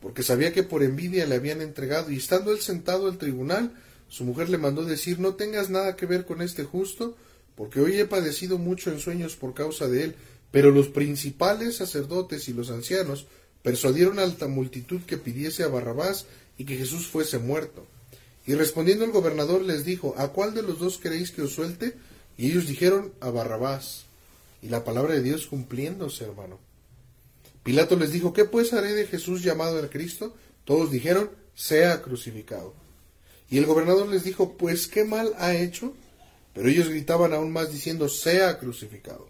Porque 0.00 0.22
sabía 0.22 0.52
que 0.52 0.62
por 0.62 0.82
envidia 0.82 1.26
le 1.26 1.36
habían 1.36 1.62
entregado. 1.62 2.10
Y 2.10 2.16
estando 2.16 2.52
él 2.52 2.60
sentado 2.60 3.06
al 3.06 3.18
tribunal, 3.18 3.72
su 4.08 4.24
mujer 4.24 4.50
le 4.50 4.58
mandó 4.58 4.84
decir, 4.84 5.18
no 5.18 5.34
tengas 5.34 5.70
nada 5.70 5.96
que 5.96 6.06
ver 6.06 6.26
con 6.26 6.42
este 6.42 6.64
justo, 6.64 7.16
porque 7.56 7.80
hoy 7.80 7.98
he 7.98 8.04
padecido 8.04 8.58
mucho 8.58 8.90
en 8.90 8.98
sueños 8.98 9.36
por 9.36 9.54
causa 9.54 9.88
de 9.88 10.04
él. 10.04 10.14
Pero 10.50 10.70
los 10.70 10.88
principales 10.88 11.76
sacerdotes 11.76 12.48
y 12.48 12.52
los 12.52 12.70
ancianos 12.70 13.26
persuadieron 13.62 14.18
a 14.18 14.26
la 14.26 14.48
multitud 14.48 15.00
que 15.06 15.16
pidiese 15.16 15.62
a 15.62 15.68
Barrabás 15.68 16.26
y 16.58 16.64
que 16.64 16.76
Jesús 16.76 17.06
fuese 17.06 17.38
muerto. 17.38 17.86
Y 18.46 18.54
respondiendo 18.54 19.04
el 19.04 19.12
gobernador 19.12 19.62
les 19.62 19.84
dijo, 19.84 20.14
¿a 20.18 20.28
cuál 20.32 20.52
de 20.52 20.62
los 20.62 20.78
dos 20.78 20.98
queréis 20.98 21.30
que 21.30 21.42
os 21.42 21.54
suelte? 21.54 21.96
Y 22.36 22.50
ellos 22.50 22.66
dijeron, 22.66 23.12
a 23.20 23.30
Barrabás. 23.30 24.04
Y 24.60 24.68
la 24.68 24.84
palabra 24.84 25.14
de 25.14 25.22
Dios 25.22 25.46
cumpliéndose, 25.46 26.24
hermano. 26.24 26.58
Pilato 27.62 27.96
les 27.96 28.12
dijo, 28.12 28.32
¿qué 28.32 28.44
pues 28.44 28.72
haré 28.72 28.92
de 28.92 29.06
Jesús 29.06 29.42
llamado 29.42 29.78
el 29.78 29.88
Cristo? 29.88 30.34
Todos 30.64 30.90
dijeron, 30.90 31.30
sea 31.54 32.02
crucificado. 32.02 32.74
Y 33.48 33.58
el 33.58 33.66
gobernador 33.66 34.08
les 34.08 34.24
dijo, 34.24 34.56
pues 34.56 34.88
qué 34.88 35.04
mal 35.04 35.34
ha 35.38 35.54
hecho. 35.54 35.94
Pero 36.54 36.68
ellos 36.68 36.88
gritaban 36.88 37.32
aún 37.32 37.52
más 37.52 37.72
diciendo, 37.72 38.08
sea 38.08 38.58
crucificado. 38.58 39.28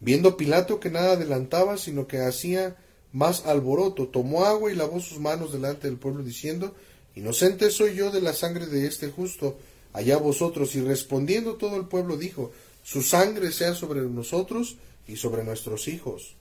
Viendo 0.00 0.36
Pilato 0.36 0.80
que 0.80 0.90
nada 0.90 1.12
adelantaba, 1.12 1.78
sino 1.78 2.06
que 2.06 2.20
hacía 2.20 2.76
más 3.12 3.46
alboroto, 3.46 4.08
tomó 4.08 4.44
agua 4.44 4.72
y 4.72 4.74
lavó 4.74 5.00
sus 5.00 5.18
manos 5.20 5.52
delante 5.52 5.86
del 5.86 5.98
pueblo, 5.98 6.22
diciendo, 6.22 6.74
Inocente 7.14 7.70
soy 7.70 7.94
yo 7.94 8.10
de 8.10 8.20
la 8.20 8.32
sangre 8.32 8.66
de 8.66 8.86
este 8.86 9.10
justo, 9.10 9.58
allá 9.92 10.16
vosotros. 10.16 10.74
Y 10.74 10.80
respondiendo 10.80 11.54
todo 11.54 11.76
el 11.76 11.86
pueblo 11.86 12.16
dijo, 12.16 12.52
Su 12.82 13.02
sangre 13.02 13.52
sea 13.52 13.74
sobre 13.74 14.00
nosotros 14.00 14.76
y 15.06 15.16
sobre 15.16 15.44
nuestros 15.44 15.88
hijos. 15.88 16.36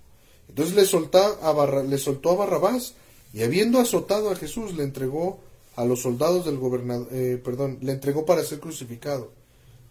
Entonces 0.48 0.76
le, 0.76 0.82
a 1.42 1.84
le 1.84 1.98
soltó 1.98 2.32
a 2.32 2.36
Barrabás, 2.36 2.96
y 3.34 3.44
habiendo 3.44 3.80
azotado 3.80 4.30
a 4.32 4.36
Jesús, 4.36 4.76
le 4.76 4.84
entregó 4.84 5.40
a 5.76 5.86
los 5.86 6.02
soldados 6.02 6.46
del 6.46 6.58
gobernador, 6.58 7.08
eh, 7.12 7.40
perdón, 7.42 7.78
le 7.82 7.94
entregó 7.94 8.26
para 8.26 8.44
ser 8.44 8.60
crucificado. 8.60 9.32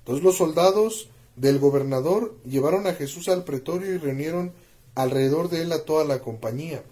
Entonces 0.00 0.24
los 0.24 0.36
soldados 0.36 1.08
del 1.36 1.58
gobernador 1.58 2.34
llevaron 2.44 2.86
a 2.86 2.94
Jesús 2.94 3.28
al 3.28 3.44
pretorio 3.44 3.94
y 3.94 3.98
reunieron 3.98 4.52
alrededor 4.94 5.48
de 5.48 5.62
él 5.62 5.72
a 5.72 5.84
toda 5.84 6.04
la 6.04 6.20
compañía. 6.20 6.82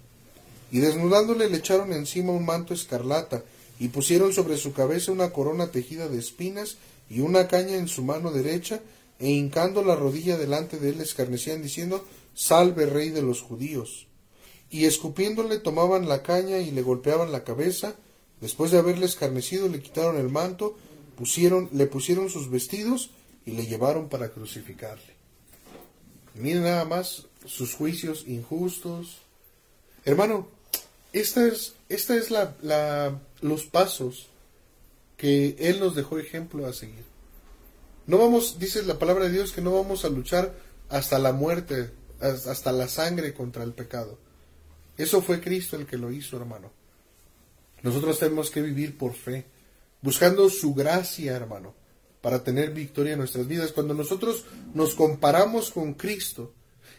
Y 0.71 0.81
desnudándole 0.81 1.49
le 1.49 1.59
echaron 1.59 1.93
encima 1.93 2.33
un 2.33 2.45
manto 2.45 2.75
escarlata, 2.75 3.43
y 3.81 3.89
pusieron 3.89 4.33
sobre 4.33 4.57
su 4.57 4.73
cabeza 4.73 5.13
una 5.13 5.31
corona 5.31 5.69
tejida 5.69 6.09
de 6.09 6.19
espinas, 6.19 6.77
y 7.09 7.21
una 7.21 7.49
caña 7.49 7.77
en 7.77 7.89
su 7.89 8.03
mano 8.03 8.33
derecha, 8.33 8.81
e 9.19 9.31
hincando 9.31 9.83
la 9.83 9.97
rodilla 9.97 10.37
delante 10.37 10.79
de 10.79 10.91
él 10.91 11.01
escarnecían 11.01 11.63
diciendo, 11.63 12.05
Salve 12.35 12.87
rey 12.87 13.11
de 13.11 13.23
los 13.23 13.43
judíos. 13.43 14.07
Y 14.71 14.85
escupiéndole 14.85 15.59
tomaban 15.59 16.09
la 16.09 16.23
caña 16.23 16.59
y 16.59 16.71
le 16.71 16.83
golpeaban 16.83 17.33
la 17.33 17.45
cabeza, 17.45 17.97
después 18.41 18.71
de 18.71 18.79
haberle 18.79 19.07
escarnecido 19.07 19.69
le 19.69 19.81
quitaron 19.81 20.17
el 20.17 20.29
manto, 20.29 20.77
pusieron, 21.19 21.69
le 21.73 21.87
pusieron 21.87 22.31
sus 22.31 22.49
vestidos 22.49 23.11
y 23.45 23.51
le 23.51 23.67
llevaron 23.67 24.09
para 24.09 24.31
crucificarle. 24.31 25.19
Miren 26.35 26.63
nada 26.63 26.85
más 26.85 27.27
sus 27.45 27.75
juicios 27.75 28.25
injustos. 28.29 29.19
Hermano, 30.05 30.49
esta 31.13 31.45
es, 31.47 31.75
esta 31.89 32.15
es 32.15 32.31
la, 32.31 32.57
la, 32.63 33.21
los 33.41 33.65
pasos 33.65 34.29
que 35.17 35.57
Él 35.59 35.81
nos 35.81 35.97
dejó 35.97 36.21
ejemplo 36.21 36.67
a 36.67 36.73
seguir. 36.73 37.05
No 38.07 38.19
vamos, 38.19 38.61
dice 38.61 38.85
la 38.85 39.01
palabra 39.01 39.25
de 39.25 39.33
Dios, 39.33 39.53
que 39.53 39.61
no 39.61 39.73
vamos 39.73 40.05
a 40.05 40.11
luchar 40.11 40.55
hasta 40.89 41.19
la 41.19 41.33
muerte, 41.33 41.91
hasta 42.21 42.71
la 42.71 42.87
sangre 42.87 43.35
contra 43.35 43.65
el 43.65 43.73
pecado. 43.73 44.19
Eso 44.97 45.21
fue 45.21 45.41
Cristo 45.41 45.75
el 45.77 45.87
que 45.87 45.99
lo 45.99 46.13
hizo, 46.13 46.37
hermano. 46.37 46.71
Nosotros 47.83 48.21
tenemos 48.21 48.51
que 48.51 48.63
vivir 48.63 48.97
por 48.97 49.15
fe, 49.15 49.47
buscando 50.03 50.49
su 50.51 50.75
gracia, 50.75 51.35
hermano, 51.35 51.75
para 52.21 52.43
tener 52.43 52.71
victoria 52.73 53.13
en 53.13 53.19
nuestras 53.19 53.47
vidas. 53.47 53.73
Cuando 53.73 53.95
nosotros 53.95 54.45
nos 54.75 54.95
comparamos 54.95 55.71
con 55.71 55.95
Cristo 55.95 56.53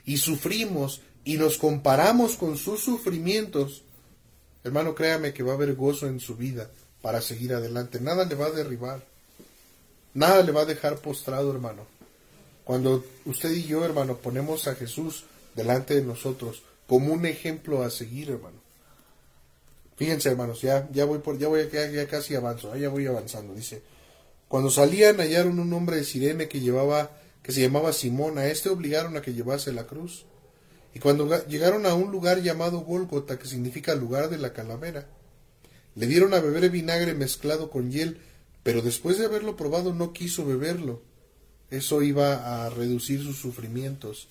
y 0.05 0.17
sufrimos 0.17 1.01
y 1.23 1.37
nos 1.37 1.57
comparamos 1.57 2.35
con 2.35 2.57
sus 2.57 2.81
sufrimientos, 2.81 3.83
hermano, 4.63 4.95
créame 4.95 5.33
que 5.33 5.43
va 5.43 5.53
a 5.53 5.55
haber 5.55 5.75
gozo 5.75 6.07
en 6.07 6.19
su 6.19 6.35
vida 6.35 6.69
para 7.01 7.21
seguir 7.21 7.53
adelante. 7.53 7.99
Nada 7.99 8.25
le 8.25 8.35
va 8.35 8.47
a 8.47 8.51
derribar. 8.51 9.03
Nada 10.13 10.43
le 10.43 10.51
va 10.51 10.61
a 10.61 10.65
dejar 10.65 10.97
postrado, 10.97 11.51
hermano. 11.51 11.85
Cuando 12.63 13.03
usted 13.25 13.51
y 13.51 13.63
yo, 13.63 13.83
hermano, 13.85 14.17
ponemos 14.17 14.67
a 14.67 14.75
Jesús 14.75 15.25
delante 15.55 15.95
de 15.95 16.03
nosotros 16.03 16.61
como 16.87 17.13
un 17.13 17.25
ejemplo 17.25 17.83
a 17.83 17.89
seguir, 17.89 18.31
hermano. 18.31 18.58
Fíjense, 19.99 20.29
hermanos, 20.29 20.61
ya, 20.61 20.87
ya 20.93 21.03
voy 21.03 21.19
por, 21.19 21.37
ya 21.37 21.49
voy, 21.49 21.67
ya, 21.69 22.07
casi 22.07 22.33
avanzo, 22.33 22.73
ya 22.77 22.87
voy 22.87 23.05
avanzando. 23.05 23.53
Dice, 23.53 23.81
cuando 24.47 24.69
salían 24.69 25.17
hallaron 25.17 25.59
un 25.59 25.73
hombre 25.73 25.97
de 25.97 26.05
Sirene 26.05 26.47
que 26.47 26.61
llevaba, 26.61 27.11
que 27.43 27.51
se 27.51 27.59
llamaba 27.59 27.91
Simón, 27.91 28.37
a 28.37 28.47
este 28.47 28.69
obligaron 28.69 29.17
a 29.17 29.21
que 29.21 29.33
llevase 29.33 29.73
la 29.73 29.87
cruz. 29.87 30.25
Y 30.93 30.99
cuando 30.99 31.45
llegaron 31.47 31.85
a 31.85 31.95
un 31.95 32.11
lugar 32.11 32.41
llamado 32.41 32.79
Gólgota, 32.79 33.37
que 33.37 33.45
significa 33.45 33.93
lugar 33.93 34.29
de 34.29 34.37
la 34.37 34.53
calavera, 34.53 35.05
le 35.95 36.07
dieron 36.07 36.33
a 36.33 36.39
beber 36.39 36.69
vinagre 36.69 37.13
mezclado 37.13 37.69
con 37.69 37.91
hiel, 37.91 38.21
pero 38.63 38.81
después 38.81 39.17
de 39.17 39.25
haberlo 39.25 39.57
probado 39.57 39.93
no 39.93 40.13
quiso 40.13 40.45
beberlo. 40.45 41.01
Eso 41.71 42.01
iba 42.03 42.63
a 42.63 42.69
reducir 42.69 43.21
sus 43.21 43.35
sufrimientos. 43.35 44.29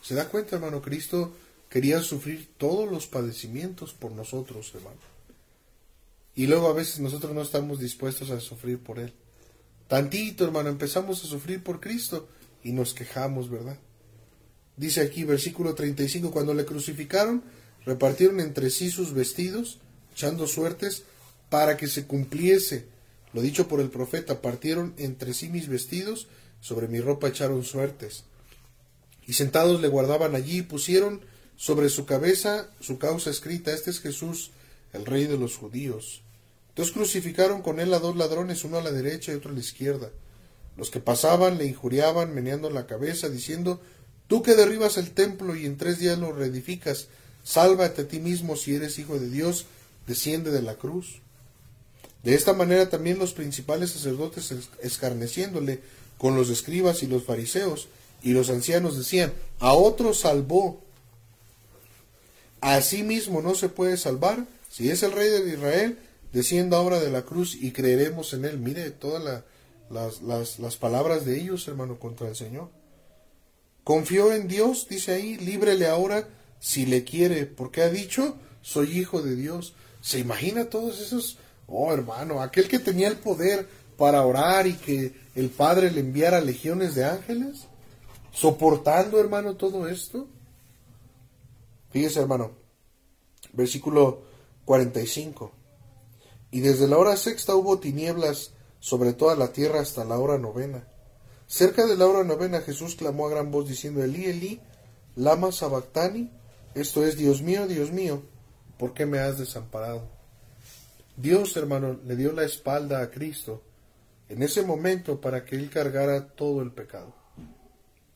¿Se 0.00 0.14
da 0.14 0.28
cuenta, 0.28 0.56
hermano? 0.56 0.80
Cristo 0.80 1.34
quería 1.68 2.00
sufrir 2.00 2.48
todos 2.56 2.90
los 2.90 3.06
padecimientos 3.06 3.92
por 3.92 4.12
nosotros, 4.12 4.72
hermano. 4.74 5.09
Y 6.40 6.46
luego 6.46 6.68
a 6.68 6.72
veces 6.72 7.00
nosotros 7.00 7.34
no 7.34 7.42
estamos 7.42 7.80
dispuestos 7.80 8.30
a 8.30 8.40
sufrir 8.40 8.78
por 8.78 8.98
Él. 8.98 9.12
Tantito, 9.88 10.42
hermano, 10.42 10.70
empezamos 10.70 11.22
a 11.22 11.26
sufrir 11.26 11.62
por 11.62 11.80
Cristo 11.80 12.30
y 12.64 12.72
nos 12.72 12.94
quejamos, 12.94 13.50
¿verdad? 13.50 13.76
Dice 14.74 15.02
aquí, 15.02 15.24
versículo 15.24 15.74
35, 15.74 16.30
cuando 16.30 16.54
le 16.54 16.64
crucificaron, 16.64 17.44
repartieron 17.84 18.40
entre 18.40 18.70
sí 18.70 18.90
sus 18.90 19.12
vestidos, 19.12 19.80
echando 20.14 20.46
suertes, 20.46 21.02
para 21.50 21.76
que 21.76 21.88
se 21.88 22.06
cumpliese 22.06 22.86
lo 23.34 23.42
dicho 23.42 23.68
por 23.68 23.82
el 23.82 23.90
profeta, 23.90 24.40
partieron 24.40 24.94
entre 24.96 25.34
sí 25.34 25.50
mis 25.50 25.68
vestidos, 25.68 26.26
sobre 26.62 26.88
mi 26.88 27.00
ropa 27.00 27.28
echaron 27.28 27.64
suertes. 27.64 28.24
Y 29.26 29.34
sentados 29.34 29.82
le 29.82 29.88
guardaban 29.88 30.34
allí 30.34 30.60
y 30.60 30.62
pusieron 30.62 31.20
sobre 31.56 31.90
su 31.90 32.06
cabeza 32.06 32.70
su 32.80 32.98
causa 32.98 33.28
escrita, 33.28 33.74
este 33.74 33.90
es 33.90 34.00
Jesús, 34.00 34.52
el 34.94 35.04
rey 35.04 35.26
de 35.26 35.36
los 35.36 35.58
judíos. 35.58 36.22
Entonces 36.70 36.94
crucificaron 36.94 37.62
con 37.62 37.78
él 37.78 37.92
a 37.94 37.98
dos 37.98 38.16
ladrones, 38.16 38.64
uno 38.64 38.78
a 38.78 38.82
la 38.82 38.90
derecha 38.90 39.32
y 39.32 39.36
otro 39.36 39.50
a 39.50 39.54
la 39.54 39.60
izquierda. 39.60 40.10
Los 40.76 40.90
que 40.90 41.00
pasaban 41.00 41.58
le 41.58 41.66
injuriaban, 41.66 42.34
meneando 42.34 42.70
la 42.70 42.86
cabeza, 42.86 43.28
diciendo, 43.28 43.80
Tú 44.30 44.42
que 44.44 44.54
derribas 44.54 44.96
el 44.96 45.10
templo 45.10 45.56
y 45.56 45.66
en 45.66 45.76
tres 45.76 45.98
días 45.98 46.16
lo 46.16 46.32
reedificas, 46.32 47.08
sálvate 47.42 48.02
a 48.02 48.08
ti 48.08 48.20
mismo 48.20 48.54
si 48.54 48.76
eres 48.76 48.98
hijo 49.00 49.18
de 49.18 49.28
Dios, 49.28 49.66
desciende 50.06 50.52
de 50.52 50.62
la 50.62 50.76
cruz. 50.76 51.20
De 52.22 52.34
esta 52.34 52.52
manera 52.52 52.88
también 52.88 53.18
los 53.18 53.32
principales 53.32 53.90
sacerdotes 53.90 54.54
escarneciéndole 54.82 55.80
con 56.16 56.36
los 56.36 56.48
escribas 56.48 57.02
y 57.02 57.08
los 57.08 57.24
fariseos 57.24 57.88
y 58.22 58.32
los 58.32 58.50
ancianos 58.50 58.96
decían, 58.96 59.32
a 59.58 59.72
otro 59.72 60.14
salvó, 60.14 60.80
a 62.60 62.80
sí 62.82 63.02
mismo 63.02 63.42
no 63.42 63.56
se 63.56 63.68
puede 63.68 63.96
salvar, 63.96 64.46
si 64.70 64.90
es 64.90 65.02
el 65.02 65.10
rey 65.10 65.28
de 65.28 65.54
Israel, 65.54 65.98
descienda 66.32 66.76
ahora 66.76 67.00
de 67.00 67.10
la 67.10 67.22
cruz 67.22 67.54
y 67.54 67.72
creeremos 67.72 68.32
en 68.34 68.44
él. 68.44 68.58
Mire 68.58 68.90
todas 68.90 69.44
las, 69.90 70.22
las, 70.22 70.58
las 70.58 70.76
palabras 70.76 71.24
de 71.24 71.40
ellos, 71.40 71.66
hermano, 71.68 71.98
contra 71.98 72.28
el 72.28 72.36
Señor. 72.36 72.70
Confió 73.84 74.32
en 74.32 74.48
Dios, 74.48 74.86
dice 74.88 75.12
ahí, 75.12 75.36
líbrele 75.36 75.86
ahora 75.86 76.28
si 76.58 76.86
le 76.86 77.04
quiere, 77.04 77.46
porque 77.46 77.82
ha 77.82 77.88
dicho, 77.88 78.36
soy 78.62 78.98
hijo 78.98 79.22
de 79.22 79.34
Dios. 79.34 79.74
¿Se 80.00 80.18
imagina 80.18 80.66
todos 80.66 81.00
esos 81.00 81.38
Oh, 81.72 81.92
hermano, 81.92 82.42
aquel 82.42 82.68
que 82.68 82.80
tenía 82.80 83.06
el 83.06 83.16
poder 83.16 83.68
para 83.96 84.26
orar 84.26 84.66
y 84.66 84.74
que 84.74 85.14
el 85.36 85.50
Padre 85.50 85.92
le 85.92 86.00
enviara 86.00 86.40
legiones 86.40 86.96
de 86.96 87.04
ángeles, 87.04 87.68
soportando, 88.32 89.20
hermano, 89.20 89.54
todo 89.54 89.86
esto. 89.88 90.26
Fíjese, 91.90 92.20
hermano, 92.20 92.50
versículo 93.52 94.22
45. 94.64 95.52
Y 96.50 96.60
desde 96.60 96.88
la 96.88 96.98
hora 96.98 97.16
sexta 97.16 97.54
hubo 97.54 97.78
tinieblas 97.78 98.52
sobre 98.80 99.12
toda 99.12 99.36
la 99.36 99.52
tierra 99.52 99.80
hasta 99.80 100.04
la 100.04 100.18
hora 100.18 100.38
novena. 100.38 100.86
Cerca 101.46 101.86
de 101.86 101.96
la 101.96 102.06
hora 102.06 102.24
novena 102.24 102.60
Jesús 102.60 102.96
clamó 102.96 103.26
a 103.26 103.30
gran 103.30 103.50
voz 103.50 103.68
diciendo, 103.68 104.02
Elí, 104.02 104.26
Elí, 104.26 104.60
lama 105.16 105.52
sabactani, 105.52 106.30
esto 106.74 107.04
es, 107.04 107.16
Dios 107.16 107.42
mío, 107.42 107.66
Dios 107.66 107.90
mío, 107.92 108.22
¿por 108.78 108.94
qué 108.94 109.06
me 109.06 109.18
has 109.18 109.38
desamparado? 109.38 110.08
Dios, 111.16 111.56
hermano, 111.56 111.98
le 112.06 112.16
dio 112.16 112.32
la 112.32 112.44
espalda 112.44 113.02
a 113.02 113.10
Cristo 113.10 113.62
en 114.28 114.42
ese 114.42 114.62
momento 114.62 115.20
para 115.20 115.44
que 115.44 115.56
Él 115.56 115.68
cargara 115.68 116.28
todo 116.28 116.62
el 116.62 116.72
pecado. 116.72 117.14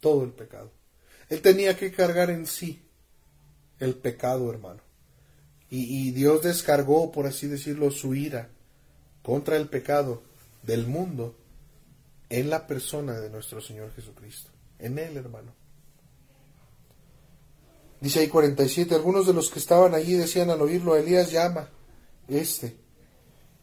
Todo 0.00 0.22
el 0.24 0.30
pecado. 0.30 0.70
Él 1.28 1.42
tenía 1.42 1.76
que 1.76 1.92
cargar 1.92 2.30
en 2.30 2.46
sí 2.46 2.82
el 3.80 3.94
pecado, 3.96 4.48
hermano. 4.50 4.80
Y, 5.76 6.12
Dios 6.12 6.42
descargó, 6.42 7.10
por 7.10 7.26
así 7.26 7.48
decirlo, 7.48 7.90
su 7.90 8.14
ira 8.14 8.48
contra 9.24 9.56
el 9.56 9.68
pecado 9.68 10.22
del 10.62 10.86
mundo 10.86 11.34
en 12.30 12.48
la 12.48 12.68
persona 12.68 13.18
de 13.18 13.28
nuestro 13.28 13.60
Señor 13.60 13.92
Jesucristo. 13.92 14.50
En 14.78 15.00
Él, 15.00 15.16
hermano. 15.16 15.52
Dice 18.00 18.20
ahí 18.20 18.28
47, 18.28 18.94
algunos 18.94 19.26
de 19.26 19.32
los 19.32 19.50
que 19.50 19.58
estaban 19.58 19.94
allí 19.94 20.12
decían 20.12 20.48
al 20.50 20.62
oírlo, 20.62 20.94
Elías 20.94 21.32
llama, 21.32 21.68
este. 22.28 22.76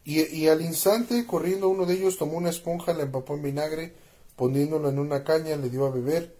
Y, 0.03 0.48
al 0.48 0.61
instante, 0.61 1.26
corriendo 1.26 1.69
uno 1.69 1.86
de 1.86 1.94
ellos, 1.94 2.18
tomó 2.18 2.34
una 2.34 2.49
esponja, 2.49 2.94
la 2.94 3.03
empapó 3.03 3.36
en 3.36 3.44
vinagre, 3.44 3.94
poniéndola 4.36 4.90
en 4.90 4.99
una 4.99 5.23
caña, 5.23 5.56
le 5.56 5.69
dio 5.69 5.86
a 5.86 5.91
beber. 5.91 6.36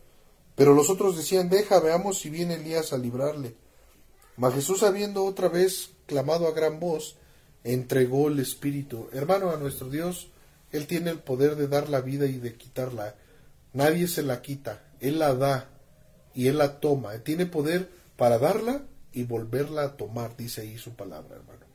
Pero 0.55 0.73
los 0.73 0.89
otros 0.89 1.15
decían, 1.15 1.47
deja, 1.47 1.79
veamos 1.79 2.19
si 2.19 2.29
viene 2.29 2.55
Elías 2.55 2.91
a 2.91 2.97
librarle. 2.97 3.55
Mas 4.41 4.55
Jesús, 4.55 4.81
habiendo 4.81 5.23
otra 5.23 5.49
vez 5.49 5.91
clamado 6.07 6.47
a 6.47 6.51
gran 6.51 6.80
voz, 6.80 7.15
entregó 7.63 8.27
el 8.27 8.39
Espíritu. 8.39 9.07
Hermano, 9.13 9.51
a 9.51 9.57
nuestro 9.57 9.88
Dios, 9.88 10.30
Él 10.72 10.88
tiene 10.88 11.11
el 11.11 11.19
poder 11.19 11.55
de 11.55 11.68
dar 11.68 11.89
la 11.89 12.01
vida 12.01 12.26
y 12.26 12.39
de 12.39 12.55
quitarla. 12.55 13.13
Nadie 13.73 14.07
se 14.07 14.23
la 14.23 14.41
quita, 14.41 14.81
Él 14.99 15.19
la 15.19 15.35
da 15.35 15.69
y 16.34 16.47
Él 16.47 16.57
la 16.57 16.80
toma. 16.80 17.13
Él 17.13 17.22
tiene 17.22 17.45
poder 17.45 17.88
para 18.18 18.39
darla 18.39 18.81
y 19.13 19.26
volverla 19.26 19.84
a 19.84 19.95
tomar, 19.95 20.35
dice 20.35 20.61
ahí 20.61 20.76
su 20.80 20.95
palabra, 20.95 21.35
hermano. 21.35 21.68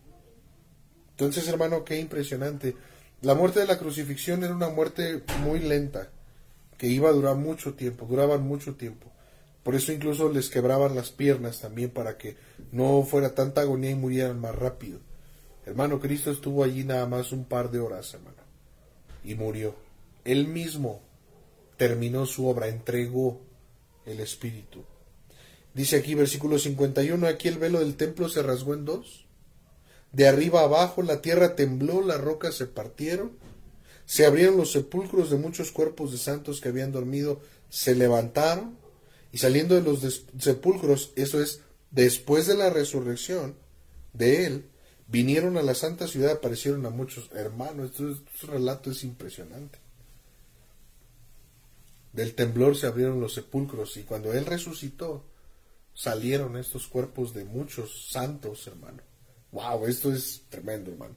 Entonces, 1.10 1.46
hermano, 1.46 1.84
qué 1.84 2.00
impresionante. 2.00 2.74
La 3.22 3.36
muerte 3.36 3.60
de 3.60 3.68
la 3.68 3.78
crucifixión 3.78 4.42
era 4.42 4.52
una 4.52 4.70
muerte 4.70 5.22
muy 5.40 5.60
lenta, 5.60 6.10
que 6.76 6.88
iba 6.88 7.10
a 7.10 7.12
durar 7.12 7.36
mucho 7.36 7.74
tiempo, 7.74 8.06
duraban 8.06 8.42
mucho 8.42 8.74
tiempo. 8.74 9.12
Por 9.66 9.74
eso 9.74 9.90
incluso 9.90 10.32
les 10.32 10.48
quebraban 10.48 10.94
las 10.94 11.10
piernas 11.10 11.58
también 11.58 11.90
para 11.90 12.16
que 12.16 12.36
no 12.70 13.02
fuera 13.02 13.34
tanta 13.34 13.62
agonía 13.62 13.90
y 13.90 13.96
murieran 13.96 14.40
más 14.40 14.54
rápido. 14.54 15.00
Hermano, 15.64 15.98
Cristo 15.98 16.30
estuvo 16.30 16.62
allí 16.62 16.84
nada 16.84 17.06
más 17.06 17.32
un 17.32 17.46
par 17.46 17.72
de 17.72 17.80
horas, 17.80 18.14
hermano, 18.14 18.44
y 19.24 19.34
murió. 19.34 19.74
Él 20.24 20.46
mismo 20.46 21.00
terminó 21.76 22.26
su 22.26 22.46
obra, 22.46 22.68
entregó 22.68 23.40
el 24.04 24.20
Espíritu. 24.20 24.84
Dice 25.74 25.96
aquí 25.96 26.14
versículo 26.14 26.60
51, 26.60 27.26
aquí 27.26 27.48
el 27.48 27.58
velo 27.58 27.80
del 27.80 27.96
templo 27.96 28.28
se 28.28 28.44
rasgó 28.44 28.74
en 28.74 28.84
dos 28.84 29.26
de 30.12 30.28
arriba 30.28 30.60
abajo 30.60 31.02
la 31.02 31.20
tierra 31.20 31.56
tembló, 31.56 32.02
las 32.02 32.20
rocas 32.20 32.54
se 32.54 32.66
partieron, 32.66 33.32
se 34.04 34.24
abrieron 34.24 34.56
los 34.56 34.70
sepulcros 34.70 35.28
de 35.28 35.38
muchos 35.38 35.72
cuerpos 35.72 36.12
de 36.12 36.18
santos 36.18 36.60
que 36.60 36.68
habían 36.68 36.92
dormido, 36.92 37.40
se 37.68 37.96
levantaron 37.96 38.85
y 39.36 39.38
saliendo 39.38 39.74
de 39.74 39.82
los 39.82 40.00
sepulcros, 40.38 41.12
eso 41.14 41.42
es, 41.42 41.60
después 41.90 42.46
de 42.46 42.54
la 42.54 42.70
resurrección 42.70 43.54
de 44.14 44.46
él, 44.46 44.70
vinieron 45.08 45.58
a 45.58 45.62
la 45.62 45.74
santa 45.74 46.08
ciudad, 46.08 46.36
aparecieron 46.36 46.86
a 46.86 46.88
muchos 46.88 47.30
hermanos. 47.34 47.90
Este, 47.90 48.46
relato 48.46 48.90
es 48.92 49.04
impresionante. 49.04 49.78
Del 52.14 52.34
temblor 52.34 52.78
se 52.78 52.86
abrieron 52.86 53.20
los 53.20 53.34
sepulcros 53.34 53.98
y 53.98 54.04
cuando 54.04 54.32
él 54.32 54.46
resucitó, 54.46 55.26
salieron 55.92 56.56
estos 56.56 56.86
cuerpos 56.86 57.34
de 57.34 57.44
muchos 57.44 58.08
santos, 58.10 58.66
hermano. 58.66 59.02
Wow, 59.52 59.84
esto 59.86 60.14
es 60.14 60.44
tremendo, 60.48 60.92
hermano. 60.92 61.14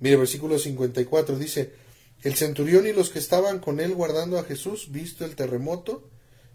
Mire, 0.00 0.16
versículo 0.16 0.58
54 0.58 1.38
dice, 1.38 1.74
el 2.22 2.34
centurión 2.34 2.88
y 2.88 2.92
los 2.92 3.10
que 3.10 3.20
estaban 3.20 3.60
con 3.60 3.78
él 3.78 3.94
guardando 3.94 4.36
a 4.40 4.42
Jesús, 4.42 4.90
visto 4.90 5.24
el 5.24 5.36
terremoto 5.36 6.10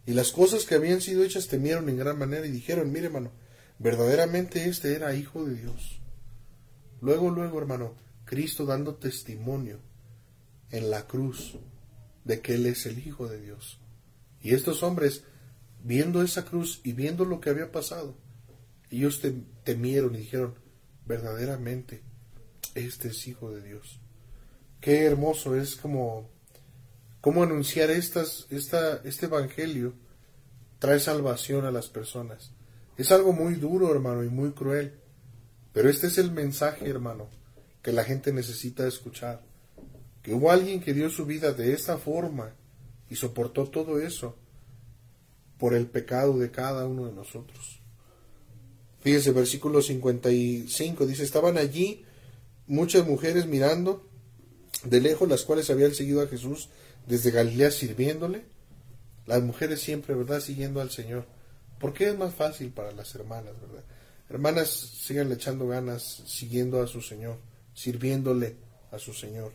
y 0.07 0.13
las 0.13 0.31
cosas 0.31 0.65
que 0.65 0.73
habían 0.73 1.01
sido 1.01 1.23
hechas, 1.23 1.49
temieron 1.49 1.89
en 1.89 1.97
gran 1.97 2.17
manera 2.17 2.47
y 2.47 2.51
dijeron, 2.51 2.91
mire, 2.91 3.07
hermano, 3.07 3.31
verdaderamente 3.77 4.67
este 4.67 4.95
era 4.95 5.13
hijo 5.13 5.45
de 5.45 5.55
Dios. 5.55 5.99
Luego, 7.01 7.29
luego, 7.29 7.59
hermano, 7.59 7.93
Cristo 8.23 8.65
dando 8.65 8.95
testimonio 8.95 9.79
en 10.71 10.89
la 10.89 11.05
cruz 11.07 11.57
de 12.23 12.41
que 12.41 12.55
Él 12.55 12.65
es 12.67 12.85
el 12.85 13.05
Hijo 13.05 13.27
de 13.27 13.39
Dios. 13.41 13.79
Y 14.41 14.53
estos 14.53 14.81
hombres, 14.81 15.23
viendo 15.83 16.21
esa 16.21 16.45
cruz 16.45 16.81
y 16.83 16.93
viendo 16.93 17.25
lo 17.25 17.39
que 17.39 17.49
había 17.49 17.71
pasado, 17.71 18.17
ellos 18.89 19.21
temieron 19.63 20.15
y 20.15 20.19
dijeron, 20.19 20.55
verdaderamente, 21.05 22.01
este 22.75 23.09
es 23.09 23.27
Hijo 23.27 23.51
de 23.51 23.61
Dios. 23.61 23.99
Qué 24.79 25.03
hermoso 25.03 25.55
es 25.55 25.75
como, 25.75 26.29
como 27.27 27.43
anunciar 27.43 27.91
estas, 27.91 28.47
esta, 28.51 29.01
este 29.03 29.25
Evangelio 29.25 29.91
trae 30.79 30.97
salvación 31.01 31.65
a 31.65 31.71
las 31.71 31.89
personas. 31.89 32.53
Es 32.95 33.11
algo 33.11 33.33
muy 33.33 33.55
duro, 33.55 33.91
hermano, 33.91 34.23
y 34.23 34.29
muy 34.29 34.51
cruel. 34.51 34.93
Pero 35.73 35.89
este 35.89 36.07
es 36.07 36.19
el 36.19 36.31
mensaje, 36.31 36.87
hermano, 36.87 37.27
que 37.81 37.91
la 37.91 38.05
gente 38.05 38.31
necesita 38.31 38.87
escuchar. 38.87 39.41
Que 40.23 40.33
hubo 40.33 40.51
alguien 40.51 40.79
que 40.79 40.93
dio 40.93 41.09
su 41.09 41.25
vida 41.25 41.51
de 41.51 41.73
esta 41.73 41.97
forma 41.97 42.53
y 43.09 43.17
soportó 43.17 43.65
todo 43.65 43.99
eso 43.99 44.37
por 45.57 45.73
el 45.73 45.87
pecado 45.87 46.37
de 46.37 46.49
cada 46.49 46.87
uno 46.87 47.07
de 47.07 47.11
nosotros. 47.11 47.81
Fíjese, 49.01 49.31
versículo 49.31 49.81
55 49.81 51.05
dice, 51.05 51.25
estaban 51.25 51.57
allí 51.57 52.05
muchas 52.67 53.05
mujeres 53.05 53.47
mirando 53.47 54.07
de 54.85 55.01
lejos, 55.01 55.27
las 55.27 55.43
cuales 55.43 55.69
habían 55.69 55.93
seguido 55.93 56.21
a 56.21 56.27
Jesús 56.27 56.69
desde 57.07 57.31
Galilea 57.31 57.71
sirviéndole. 57.71 58.43
Las 59.25 59.41
mujeres 59.41 59.81
siempre, 59.81 60.13
¿verdad?, 60.13 60.39
siguiendo 60.39 60.79
al 60.79 60.91
Señor. 60.91 61.25
Porque 61.79 62.09
es 62.09 62.17
más 62.17 62.33
fácil 62.33 62.69
para 62.69 62.91
las 62.91 63.13
hermanas, 63.15 63.53
¿verdad? 63.61 63.83
Hermanas, 64.29 64.69
sigan 64.69 65.31
echando 65.31 65.67
ganas, 65.67 66.23
siguiendo 66.25 66.81
a 66.81 66.87
su 66.87 67.01
Señor, 67.01 67.37
sirviéndole 67.73 68.55
a 68.91 68.99
su 68.99 69.13
Señor, 69.13 69.53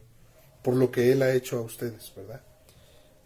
por 0.63 0.75
lo 0.75 0.91
que 0.91 1.13
Él 1.13 1.23
ha 1.23 1.35
hecho 1.35 1.59
a 1.59 1.63
ustedes, 1.63 2.13
¿verdad? 2.17 2.43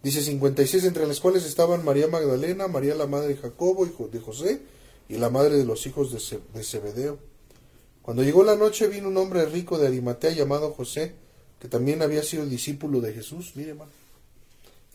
Dice 0.02 0.22
56, 0.22 0.84
entre 0.84 1.06
las 1.06 1.20
cuales 1.20 1.44
estaban 1.44 1.84
María 1.84 2.08
Magdalena, 2.08 2.68
María 2.68 2.94
la 2.94 3.06
madre 3.06 3.28
de 3.28 3.36
Jacobo, 3.36 3.86
hijo 3.86 4.08
de 4.08 4.20
José, 4.20 4.62
y 5.08 5.18
la 5.18 5.30
madre 5.30 5.56
de 5.56 5.64
los 5.64 5.86
hijos 5.86 6.12
de 6.12 6.62
Zebedeo. 6.64 7.18
Cuando 8.02 8.22
llegó 8.22 8.44
la 8.44 8.56
noche 8.56 8.88
vino 8.88 9.08
un 9.08 9.16
hombre 9.16 9.44
rico 9.46 9.78
de 9.78 9.86
Arimatea 9.86 10.30
llamado 10.30 10.72
José, 10.72 11.14
que 11.60 11.68
también 11.68 12.02
había 12.02 12.22
sido 12.22 12.46
discípulo 12.46 13.00
de 13.00 13.12
Jesús. 13.12 13.52
Mire, 13.54 13.70
hermano. 13.70 13.90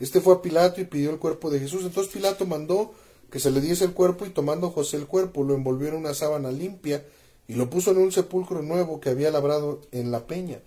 Este 0.02 0.20
fue 0.20 0.34
a 0.34 0.42
Pilato 0.42 0.82
y 0.82 0.86
pidió 0.86 1.12
el 1.12 1.20
cuerpo 1.20 1.52
de 1.52 1.60
Jesús. 1.60 1.84
Entonces 1.84 2.12
Pilato 2.12 2.48
mandó 2.48 2.92
que 3.30 3.40
se 3.40 3.52
le 3.52 3.62
diese 3.62 3.86
el 3.86 3.94
cuerpo 3.94 4.26
y 4.26 4.32
tomando 4.32 4.72
José 4.72 4.98
el 4.98 5.06
cuerpo 5.06 5.44
lo 5.44 5.54
envolvió 5.54 5.90
en 5.90 5.96
una 5.96 6.16
sábana 6.16 6.52
limpia 6.52 7.06
y 7.48 7.54
lo 7.54 7.70
puso 7.70 7.92
en 7.92 8.00
un 8.00 8.12
sepulcro 8.12 8.64
nuevo 8.64 9.00
que 9.00 9.12
había 9.12 9.30
labrado 9.30 9.82
en 9.92 10.10
la 10.10 10.26
peña. 10.26 10.60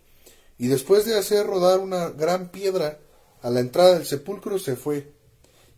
Y 0.57 0.69
después 0.69 1.05
de 1.05 1.19
hacer 1.19 1.49
rodar 1.49 1.81
una 1.81 2.11
gran 2.11 2.51
piedra 2.51 3.01
a 3.43 3.51
la 3.51 3.59
entrada 3.59 3.95
del 3.95 4.07
sepulcro 4.07 4.61
se 4.61 4.77
fue. 4.77 5.13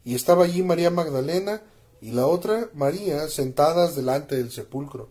Y 0.05 0.15
estaba 0.15 0.45
allí 0.45 0.63
María 0.63 0.91
Magdalena 0.91 1.63
y 2.03 2.13
la 2.13 2.27
otra 2.27 2.69
María 2.75 3.27
sentadas 3.29 3.97
delante 3.97 4.37
del 4.37 4.53
sepulcro. 4.53 5.09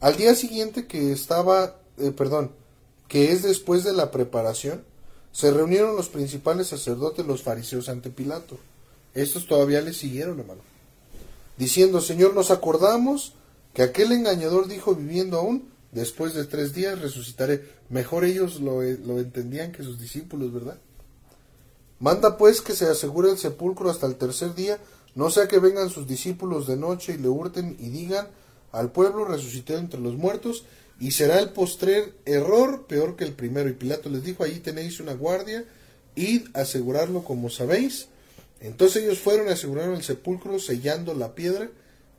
Al 0.00 0.16
día 0.16 0.34
siguiente 0.34 0.88
que 0.88 1.12
estaba, 1.12 1.76
eh, 1.96 2.10
perdón, 2.10 2.50
que 3.06 3.30
es 3.30 3.44
después 3.44 3.84
de 3.84 3.92
la 3.92 4.10
preparación, 4.10 4.84
se 5.32 5.50
reunieron 5.50 5.96
los 5.96 6.08
principales 6.08 6.68
sacerdotes, 6.68 7.26
los 7.26 7.42
fariseos 7.42 7.88
ante 7.88 8.10
Pilato. 8.10 8.58
Estos 9.14 9.46
todavía 9.46 9.80
le 9.80 9.92
siguieron, 9.92 10.38
hermano 10.38 10.72
diciendo, 11.56 12.00
Señor, 12.00 12.34
nos 12.34 12.50
acordamos 12.50 13.34
que 13.74 13.82
aquel 13.82 14.12
engañador 14.12 14.68
dijo 14.68 14.94
viviendo 14.94 15.38
aún, 15.38 15.70
después 15.92 16.34
de 16.34 16.44
tres 16.44 16.74
días 16.74 17.00
resucitaré. 17.00 17.68
Mejor 17.88 18.24
ellos 18.24 18.60
lo, 18.60 18.82
lo 18.82 19.18
entendían 19.18 19.72
que 19.72 19.82
sus 19.82 20.00
discípulos, 20.00 20.52
¿verdad? 20.52 20.78
Manda 21.98 22.36
pues 22.36 22.60
que 22.60 22.74
se 22.74 22.88
asegure 22.88 23.30
el 23.30 23.38
sepulcro 23.38 23.90
hasta 23.90 24.06
el 24.06 24.16
tercer 24.16 24.54
día, 24.54 24.78
no 25.14 25.30
sea 25.30 25.46
que 25.46 25.58
vengan 25.58 25.90
sus 25.90 26.06
discípulos 26.06 26.66
de 26.66 26.76
noche 26.76 27.14
y 27.14 27.18
le 27.18 27.28
hurten 27.28 27.76
y 27.78 27.90
digan 27.90 28.28
al 28.72 28.90
pueblo 28.90 29.24
resucité 29.24 29.76
entre 29.76 30.00
los 30.00 30.16
muertos, 30.16 30.64
y 31.02 31.10
será 31.10 31.40
el 31.40 31.48
postrer 31.48 32.14
error 32.26 32.86
peor 32.86 33.16
que 33.16 33.24
el 33.24 33.32
primero. 33.32 33.68
Y 33.68 33.72
Pilato 33.72 34.08
les 34.08 34.22
dijo, 34.22 34.44
ahí 34.44 34.60
tenéis 34.60 35.00
una 35.00 35.14
guardia, 35.14 35.64
id 36.14 36.42
asegurarlo 36.54 37.24
como 37.24 37.50
sabéis. 37.50 38.06
Entonces 38.60 39.02
ellos 39.02 39.18
fueron 39.18 39.48
y 39.48 39.50
aseguraron 39.50 39.96
el 39.96 40.04
sepulcro, 40.04 40.60
sellando 40.60 41.12
la 41.14 41.34
piedra 41.34 41.68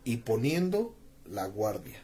y 0.04 0.18
poniendo 0.18 0.94
la 1.32 1.46
guardia. 1.46 2.04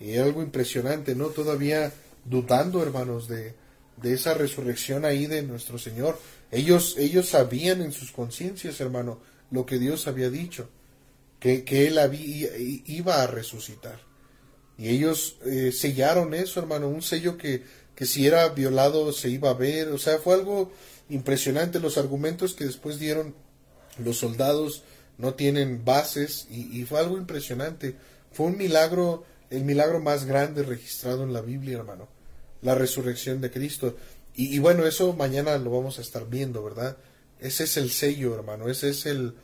Y 0.00 0.16
algo 0.16 0.40
impresionante, 0.40 1.14
¿no? 1.14 1.26
Todavía 1.26 1.92
dudando, 2.24 2.82
hermanos, 2.82 3.28
de, 3.28 3.52
de 3.98 4.14
esa 4.14 4.32
resurrección 4.32 5.04
ahí 5.04 5.26
de 5.26 5.42
nuestro 5.42 5.76
Señor. 5.76 6.18
Ellos, 6.50 6.94
ellos 6.96 7.28
sabían 7.28 7.82
en 7.82 7.92
sus 7.92 8.12
conciencias, 8.12 8.80
hermano, 8.80 9.20
lo 9.50 9.66
que 9.66 9.78
Dios 9.78 10.06
había 10.06 10.30
dicho, 10.30 10.70
que, 11.38 11.64
que 11.64 11.86
Él 11.86 11.98
había, 11.98 12.48
iba 12.56 13.22
a 13.22 13.26
resucitar. 13.26 14.07
Y 14.78 14.88
ellos 14.90 15.36
eh, 15.44 15.72
sellaron 15.72 16.32
eso, 16.34 16.60
hermano, 16.60 16.88
un 16.88 17.02
sello 17.02 17.36
que, 17.36 17.64
que 17.94 18.06
si 18.06 18.26
era 18.26 18.48
violado 18.50 19.12
se 19.12 19.28
iba 19.28 19.50
a 19.50 19.54
ver. 19.54 19.88
O 19.88 19.98
sea, 19.98 20.18
fue 20.18 20.34
algo 20.34 20.72
impresionante 21.10 21.80
los 21.80 21.98
argumentos 21.98 22.54
que 22.54 22.64
después 22.64 22.98
dieron 22.98 23.34
los 23.98 24.18
soldados 24.18 24.84
no 25.18 25.34
tienen 25.34 25.84
bases 25.84 26.46
y, 26.48 26.84
fue 26.84 27.00
algo 27.00 27.18
impresionante. 27.18 27.96
Fue 28.30 28.46
un 28.46 28.56
milagro, 28.56 29.24
el 29.50 29.64
milagro 29.64 30.00
más 30.00 30.24
grande 30.24 30.62
registrado 30.62 31.24
en 31.24 31.32
la 31.32 31.40
Biblia, 31.40 31.78
hermano, 31.78 32.08
la 32.62 32.76
resurrección 32.76 33.40
de 33.40 33.50
Cristo. 33.50 33.96
Y, 34.36 34.54
y, 34.54 34.60
bueno, 34.60 34.86
eso 34.86 35.12
mañana 35.14 35.58
lo 35.58 35.72
vamos 35.72 35.98
a 35.98 36.02
estar 36.02 36.28
viendo, 36.28 36.62
¿verdad? 36.62 36.96
Ese 37.40 37.64
es 37.64 37.76
el 37.76 37.90
sello, 37.90 38.34
hermano, 38.34 38.68
ese 38.68 38.90
es 38.90 39.06
el, 39.06 39.34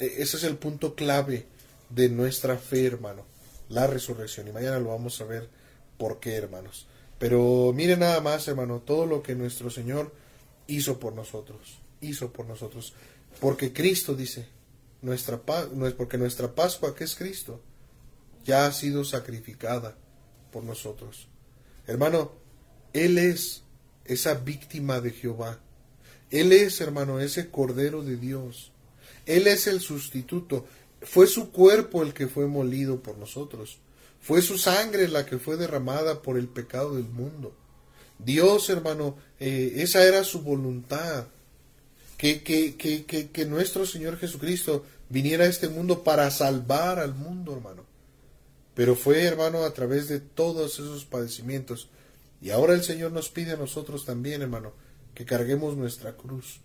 e, 0.00 0.06
ese 0.18 0.36
es 0.36 0.42
el 0.42 0.56
punto 0.56 0.96
clave 0.96 1.46
de 1.90 2.08
nuestra 2.08 2.56
fe, 2.56 2.86
hermano, 2.86 3.24
la 3.68 3.86
resurrección. 3.86 4.48
Y 4.48 4.52
mañana 4.52 4.78
lo 4.78 4.90
vamos 4.90 5.20
a 5.20 5.24
ver 5.24 5.48
por 5.98 6.20
qué, 6.20 6.34
hermanos. 6.34 6.86
Pero 7.18 7.72
mire 7.74 7.96
nada 7.96 8.20
más, 8.20 8.46
hermano, 8.48 8.80
todo 8.80 9.06
lo 9.06 9.22
que 9.22 9.34
nuestro 9.34 9.70
Señor 9.70 10.12
hizo 10.66 10.98
por 10.98 11.14
nosotros, 11.14 11.78
hizo 12.00 12.32
por 12.32 12.46
nosotros. 12.46 12.94
Porque 13.40 13.72
Cristo 13.72 14.14
dice, 14.14 14.46
nuestra 15.02 15.40
es 15.86 15.94
porque 15.94 16.18
nuestra 16.18 16.54
Pascua, 16.54 16.94
que 16.94 17.04
es 17.04 17.14
Cristo, 17.14 17.60
ya 18.44 18.66
ha 18.66 18.72
sido 18.72 19.04
sacrificada 19.04 19.96
por 20.50 20.64
nosotros. 20.64 21.28
Hermano, 21.86 22.32
Él 22.92 23.18
es 23.18 23.62
esa 24.04 24.34
víctima 24.34 25.00
de 25.00 25.10
Jehová. 25.10 25.60
Él 26.30 26.52
es, 26.52 26.80
hermano, 26.80 27.20
ese 27.20 27.50
Cordero 27.50 28.02
de 28.02 28.16
Dios. 28.16 28.72
Él 29.26 29.46
es 29.46 29.66
el 29.66 29.80
sustituto. 29.80 30.66
Fue 31.04 31.26
su 31.26 31.50
cuerpo 31.50 32.02
el 32.02 32.14
que 32.14 32.28
fue 32.28 32.46
molido 32.46 33.00
por 33.00 33.18
nosotros. 33.18 33.78
Fue 34.20 34.40
su 34.40 34.56
sangre 34.56 35.06
la 35.08 35.26
que 35.26 35.38
fue 35.38 35.56
derramada 35.56 36.22
por 36.22 36.38
el 36.38 36.48
pecado 36.48 36.96
del 36.96 37.04
mundo. 37.04 37.54
Dios, 38.18 38.70
hermano, 38.70 39.16
eh, 39.38 39.74
esa 39.76 40.02
era 40.04 40.24
su 40.24 40.40
voluntad 40.40 41.26
que, 42.16 42.42
que, 42.42 42.76
que, 42.76 43.04
que, 43.04 43.44
nuestro 43.44 43.84
Señor 43.84 44.18
Jesucristo 44.18 44.84
viniera 45.10 45.44
a 45.44 45.48
este 45.48 45.68
mundo 45.68 46.02
para 46.04 46.30
salvar 46.30 46.98
al 46.98 47.14
mundo, 47.14 47.52
hermano. 47.52 47.84
Pero 48.74 48.96
fue, 48.96 49.24
hermano, 49.24 49.64
a 49.64 49.74
través 49.74 50.08
de 50.08 50.20
todos 50.20 50.74
esos 50.74 51.04
padecimientos. 51.04 51.90
Y 52.40 52.50
ahora 52.50 52.72
el 52.72 52.82
Señor 52.82 53.12
nos 53.12 53.28
pide 53.28 53.52
a 53.52 53.56
nosotros 53.56 54.06
también, 54.06 54.42
hermano, 54.42 54.72
que 55.14 55.26
carguemos 55.26 55.76
nuestra 55.76 56.16
cruz. 56.16 56.60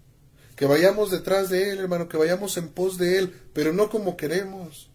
Que 0.59 0.65
vayamos 0.65 1.09
detrás 1.09 1.49
de 1.49 1.71
Él, 1.71 1.79
hermano, 1.79 2.09
que 2.09 2.17
vayamos 2.17 2.57
en 2.57 2.67
pos 2.67 2.97
de 2.97 3.17
Él, 3.17 3.33
pero 3.53 3.71
no 3.71 3.89
como 3.89 4.17
queremos. 4.17 4.89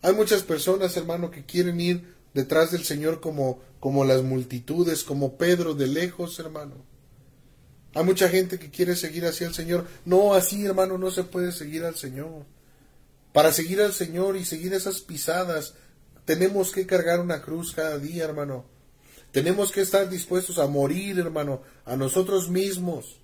Hay 0.00 0.14
muchas 0.14 0.42
personas, 0.42 0.96
hermano, 0.96 1.30
que 1.30 1.44
quieren 1.44 1.78
ir 1.78 2.14
detrás 2.32 2.70
del 2.70 2.84
Señor 2.84 3.20
como, 3.20 3.60
como 3.80 4.06
las 4.06 4.22
multitudes, 4.22 5.04
como 5.04 5.36
Pedro 5.36 5.74
de 5.74 5.88
lejos, 5.88 6.38
hermano. 6.38 6.86
Hay 7.92 8.02
mucha 8.02 8.30
gente 8.30 8.58
que 8.58 8.70
quiere 8.70 8.96
seguir 8.96 9.26
hacia 9.26 9.46
el 9.46 9.52
Señor. 9.52 9.86
No, 10.06 10.32
así 10.32 10.64
hermano, 10.64 10.96
no 10.96 11.10
se 11.10 11.24
puede 11.24 11.52
seguir 11.52 11.84
al 11.84 11.96
Señor. 11.96 12.46
Para 13.34 13.52
seguir 13.52 13.82
al 13.82 13.92
Señor 13.92 14.38
y 14.38 14.46
seguir 14.46 14.72
esas 14.72 15.02
pisadas, 15.02 15.74
tenemos 16.24 16.72
que 16.72 16.86
cargar 16.86 17.20
una 17.20 17.42
cruz 17.42 17.74
cada 17.74 17.98
día, 17.98 18.24
hermano. 18.24 18.64
Tenemos 19.32 19.70
que 19.70 19.82
estar 19.82 20.08
dispuestos 20.08 20.58
a 20.58 20.66
morir, 20.66 21.18
hermano, 21.18 21.60
a 21.84 21.94
nosotros 21.94 22.48
mismos, 22.48 23.18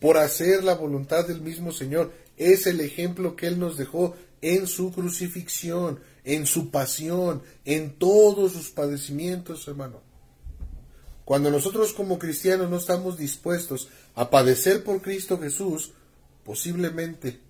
por 0.00 0.16
hacer 0.16 0.64
la 0.64 0.74
voluntad 0.74 1.26
del 1.26 1.40
mismo 1.40 1.72
Señor. 1.72 2.12
Es 2.36 2.66
el 2.66 2.80
ejemplo 2.80 3.36
que 3.36 3.46
Él 3.46 3.58
nos 3.58 3.76
dejó 3.76 4.14
en 4.40 4.66
su 4.66 4.92
crucifixión, 4.92 6.00
en 6.24 6.46
su 6.46 6.70
pasión, 6.70 7.42
en 7.64 7.98
todos 7.98 8.52
sus 8.52 8.70
padecimientos, 8.70 9.66
hermano. 9.66 10.00
Cuando 11.24 11.50
nosotros 11.50 11.92
como 11.92 12.18
cristianos 12.18 12.70
no 12.70 12.76
estamos 12.76 13.18
dispuestos 13.18 13.88
a 14.14 14.30
padecer 14.30 14.82
por 14.82 15.02
Cristo 15.02 15.38
Jesús, 15.38 15.92
posiblemente 16.44 17.40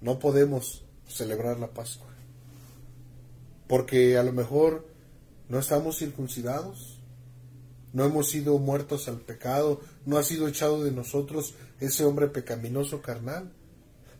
no 0.00 0.18
podemos 0.18 0.82
celebrar 1.06 1.58
la 1.58 1.68
Pascua. 1.68 2.06
Porque 3.66 4.16
a 4.16 4.22
lo 4.22 4.32
mejor 4.32 4.86
no 5.48 5.58
estamos 5.58 5.98
circuncidados, 5.98 6.98
no 7.92 8.04
hemos 8.04 8.30
sido 8.30 8.58
muertos 8.58 9.08
al 9.08 9.20
pecado, 9.20 9.80
no 10.06 10.16
ha 10.16 10.22
sido 10.22 10.48
echado 10.48 10.82
de 10.82 10.92
nosotros 10.92 11.54
ese 11.80 12.04
hombre 12.04 12.28
pecaminoso 12.28 13.02
carnal. 13.02 13.52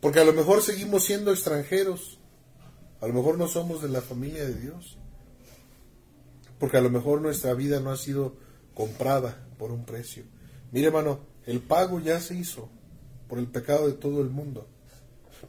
Porque 0.01 0.21
a 0.21 0.25
lo 0.25 0.35
mejor 0.35 0.63
seguimos 0.63 1.05
siendo 1.05 1.33
extranjeros, 1.33 2.19
a 3.01 3.07
lo 3.07 3.15
mejor 3.15 3.39
no 3.39 3.49
somos 3.49 3.81
de 3.81 3.89
la 3.89 4.03
familia 4.03 4.45
de 4.45 4.55
Dios. 4.55 4.99
Porque 6.59 6.77
a 6.77 6.83
lo 6.83 6.91
mejor 6.91 7.23
nuestra 7.23 7.55
vida 7.55 7.81
no 7.81 7.91
ha 7.91 7.97
sido 7.97 8.37
comprada 8.75 9.47
por 9.59 9.73
un 9.73 9.85
precio. 9.85 10.25
Mire 10.73 10.89
hermano, 10.89 11.21
el 11.47 11.61
pago 11.61 12.01
ya 12.01 12.21
se 12.21 12.35
hizo 12.35 12.69
por 13.29 13.39
el 13.39 13.47
pecado 13.47 13.87
de 13.87 13.95
todo 13.95 14.21
el 14.21 14.29
mundo. 14.29 14.69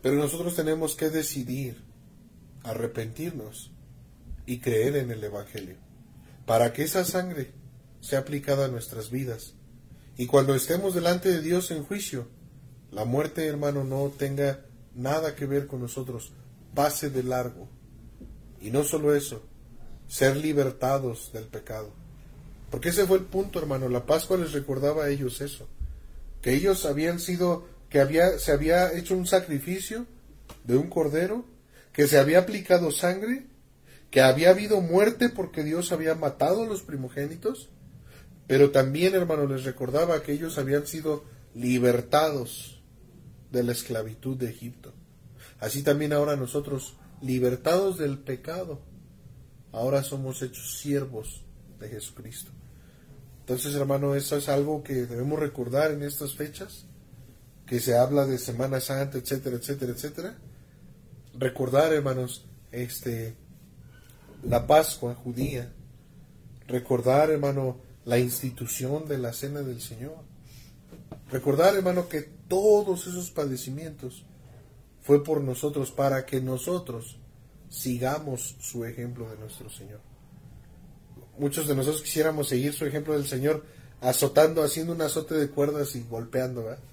Pero 0.01 0.15
nosotros 0.15 0.55
tenemos 0.55 0.95
que 0.95 1.09
decidir 1.09 1.81
arrepentirnos 2.63 3.71
y 4.45 4.59
creer 4.59 4.97
en 4.97 5.11
el 5.11 5.23
Evangelio, 5.23 5.75
para 6.45 6.73
que 6.73 6.83
esa 6.83 7.03
sangre 7.03 7.51
sea 7.99 8.19
aplicada 8.19 8.65
a 8.65 8.69
nuestras 8.69 9.09
vidas. 9.09 9.56
Y 10.17 10.25
cuando 10.25 10.55
estemos 10.55 10.95
delante 10.95 11.29
de 11.29 11.41
Dios 11.41 11.71
en 11.71 11.83
juicio, 11.83 12.27
la 12.91 13.05
muerte, 13.05 13.45
hermano, 13.45 13.83
no 13.83 14.11
tenga 14.17 14.65
nada 14.95 15.35
que 15.35 15.45
ver 15.45 15.67
con 15.67 15.81
nosotros, 15.81 16.31
pase 16.73 17.09
de 17.09 17.23
largo. 17.23 17.69
Y 18.59 18.71
no 18.71 18.83
solo 18.83 19.15
eso, 19.15 19.43
ser 20.07 20.37
libertados 20.37 21.31
del 21.33 21.45
pecado. 21.45 21.91
Porque 22.71 22.89
ese 22.89 23.05
fue 23.05 23.17
el 23.17 23.25
punto, 23.25 23.59
hermano. 23.59 23.87
La 23.89 24.05
Pascua 24.05 24.37
les 24.37 24.53
recordaba 24.53 25.05
a 25.05 25.09
ellos 25.09 25.39
eso. 25.41 25.67
Que 26.41 26.53
ellos 26.53 26.85
habían 26.85 27.19
sido, 27.19 27.67
que 27.89 27.99
había, 27.99 28.39
se 28.39 28.51
había 28.51 28.91
hecho 28.97 29.15
un 29.15 29.27
sacrificio 29.27 30.07
de 30.63 30.77
un 30.77 30.89
cordero, 30.89 31.45
que 31.93 32.07
se 32.07 32.17
había 32.17 32.39
aplicado 32.39 32.91
sangre 32.91 33.45
que 34.11 34.21
había 34.21 34.51
habido 34.51 34.81
muerte 34.81 35.29
porque 35.29 35.63
Dios 35.63 35.91
había 35.91 36.15
matado 36.15 36.63
a 36.63 36.65
los 36.65 36.81
primogénitos, 36.81 37.69
pero 38.47 38.71
también, 38.71 39.13
hermano, 39.13 39.45
les 39.45 39.65
recordaba 39.65 40.23
que 40.23 40.31
ellos 40.31 40.57
habían 40.57 40.87
sido 40.87 41.25
libertados 41.53 42.81
de 43.51 43.63
la 43.63 43.73
esclavitud 43.73 44.37
de 44.37 44.49
Egipto. 44.49 44.93
Así 45.59 45.83
también 45.83 46.13
ahora 46.13 46.35
nosotros, 46.35 46.97
libertados 47.21 47.97
del 47.97 48.19
pecado, 48.19 48.81
ahora 49.71 50.03
somos 50.03 50.41
hechos 50.41 50.79
siervos 50.79 51.43
de 51.79 51.89
Jesucristo. 51.89 52.51
Entonces, 53.41 53.75
hermano, 53.75 54.15
eso 54.15 54.37
es 54.37 54.49
algo 54.49 54.83
que 54.83 54.93
debemos 54.93 55.39
recordar 55.39 55.91
en 55.91 56.03
estas 56.03 56.35
fechas, 56.35 56.85
que 57.65 57.79
se 57.79 57.97
habla 57.97 58.25
de 58.25 58.37
Semana 58.37 58.79
Santa, 58.79 59.17
etcétera, 59.17 59.57
etcétera, 59.57 59.91
etcétera. 59.91 60.37
Recordar, 61.37 61.93
hermanos, 61.93 62.45
este 62.71 63.35
la 64.43 64.67
Pascua 64.67 65.15
judía, 65.15 65.73
recordar, 66.67 67.29
hermano, 67.31 67.77
la 68.07 68.17
institución 68.17 69.05
de 69.05 69.17
la 69.17 69.33
cena 69.33 69.61
del 69.61 69.81
Señor. 69.81 70.15
Recordar, 71.29 71.75
hermano, 71.75 72.07
que 72.07 72.21
todos 72.21 73.05
esos 73.05 73.31
padecimientos 73.31 74.23
fue 75.01 75.25
por 75.25 75.41
nosotros, 75.41 75.91
para 75.91 76.25
que 76.25 76.39
nosotros 76.39 77.17
sigamos 77.69 78.55
su 78.61 78.85
ejemplo 78.85 79.29
de 79.29 79.37
nuestro 79.37 79.69
Señor. 79.69 79.99
Muchos 81.37 81.67
de 81.67 81.75
nosotros 81.75 82.01
quisiéramos 82.01 82.47
seguir 82.47 82.73
su 82.73 82.85
ejemplo 82.85 83.13
del 83.13 83.27
Señor 83.27 83.65
azotando, 83.99 84.63
haciendo 84.63 84.93
un 84.93 85.01
azote 85.01 85.35
de 85.35 85.49
cuerdas 85.49 85.93
y 85.97 86.03
golpeando, 86.03 86.63
¿verdad? 86.63 86.83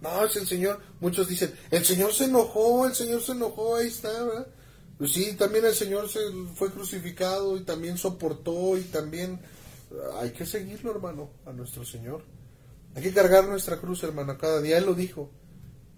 No, 0.00 0.24
es 0.24 0.34
el 0.36 0.46
Señor. 0.46 0.80
Muchos 0.98 1.28
dicen, 1.28 1.52
el 1.70 1.84
Señor 1.84 2.14
se 2.14 2.24
enojó, 2.24 2.86
el 2.86 2.94
Señor 2.94 3.20
se 3.20 3.32
enojó, 3.32 3.76
ahí 3.76 3.88
está, 3.88 4.08
¿verdad? 4.08 4.46
Pues 4.96 5.12
sí, 5.12 5.34
también 5.34 5.66
el 5.66 5.74
Señor 5.74 6.08
se 6.08 6.20
fue 6.54 6.70
crucificado 6.70 7.58
y 7.58 7.64
también 7.64 7.98
soportó 7.98 8.78
y 8.78 8.82
también 8.84 9.40
hay 10.18 10.30
que 10.30 10.46
seguirlo, 10.46 10.90
hermano, 10.90 11.30
a 11.46 11.52
nuestro 11.52 11.84
Señor. 11.84 12.22
Hay 12.94 13.02
que 13.02 13.12
cargar 13.12 13.46
nuestra 13.46 13.78
cruz, 13.78 14.02
hermano, 14.02 14.38
cada 14.38 14.60
día. 14.60 14.78
Él 14.78 14.86
lo 14.86 14.94
dijo. 14.94 15.30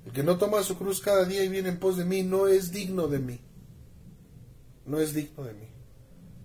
El 0.04 0.12
que 0.12 0.22
no 0.22 0.38
toma 0.38 0.62
su 0.62 0.78
cruz 0.78 1.00
cada 1.00 1.24
día 1.24 1.42
y 1.42 1.48
viene 1.48 1.68
en 1.68 1.78
pos 1.78 1.96
de 1.96 2.04
mí 2.04 2.22
no 2.22 2.46
es 2.46 2.70
digno 2.70 3.08
de 3.08 3.18
mí. 3.18 3.40
No 4.86 5.00
es 5.00 5.12
digno 5.12 5.42
de 5.42 5.52
mí. 5.52 5.68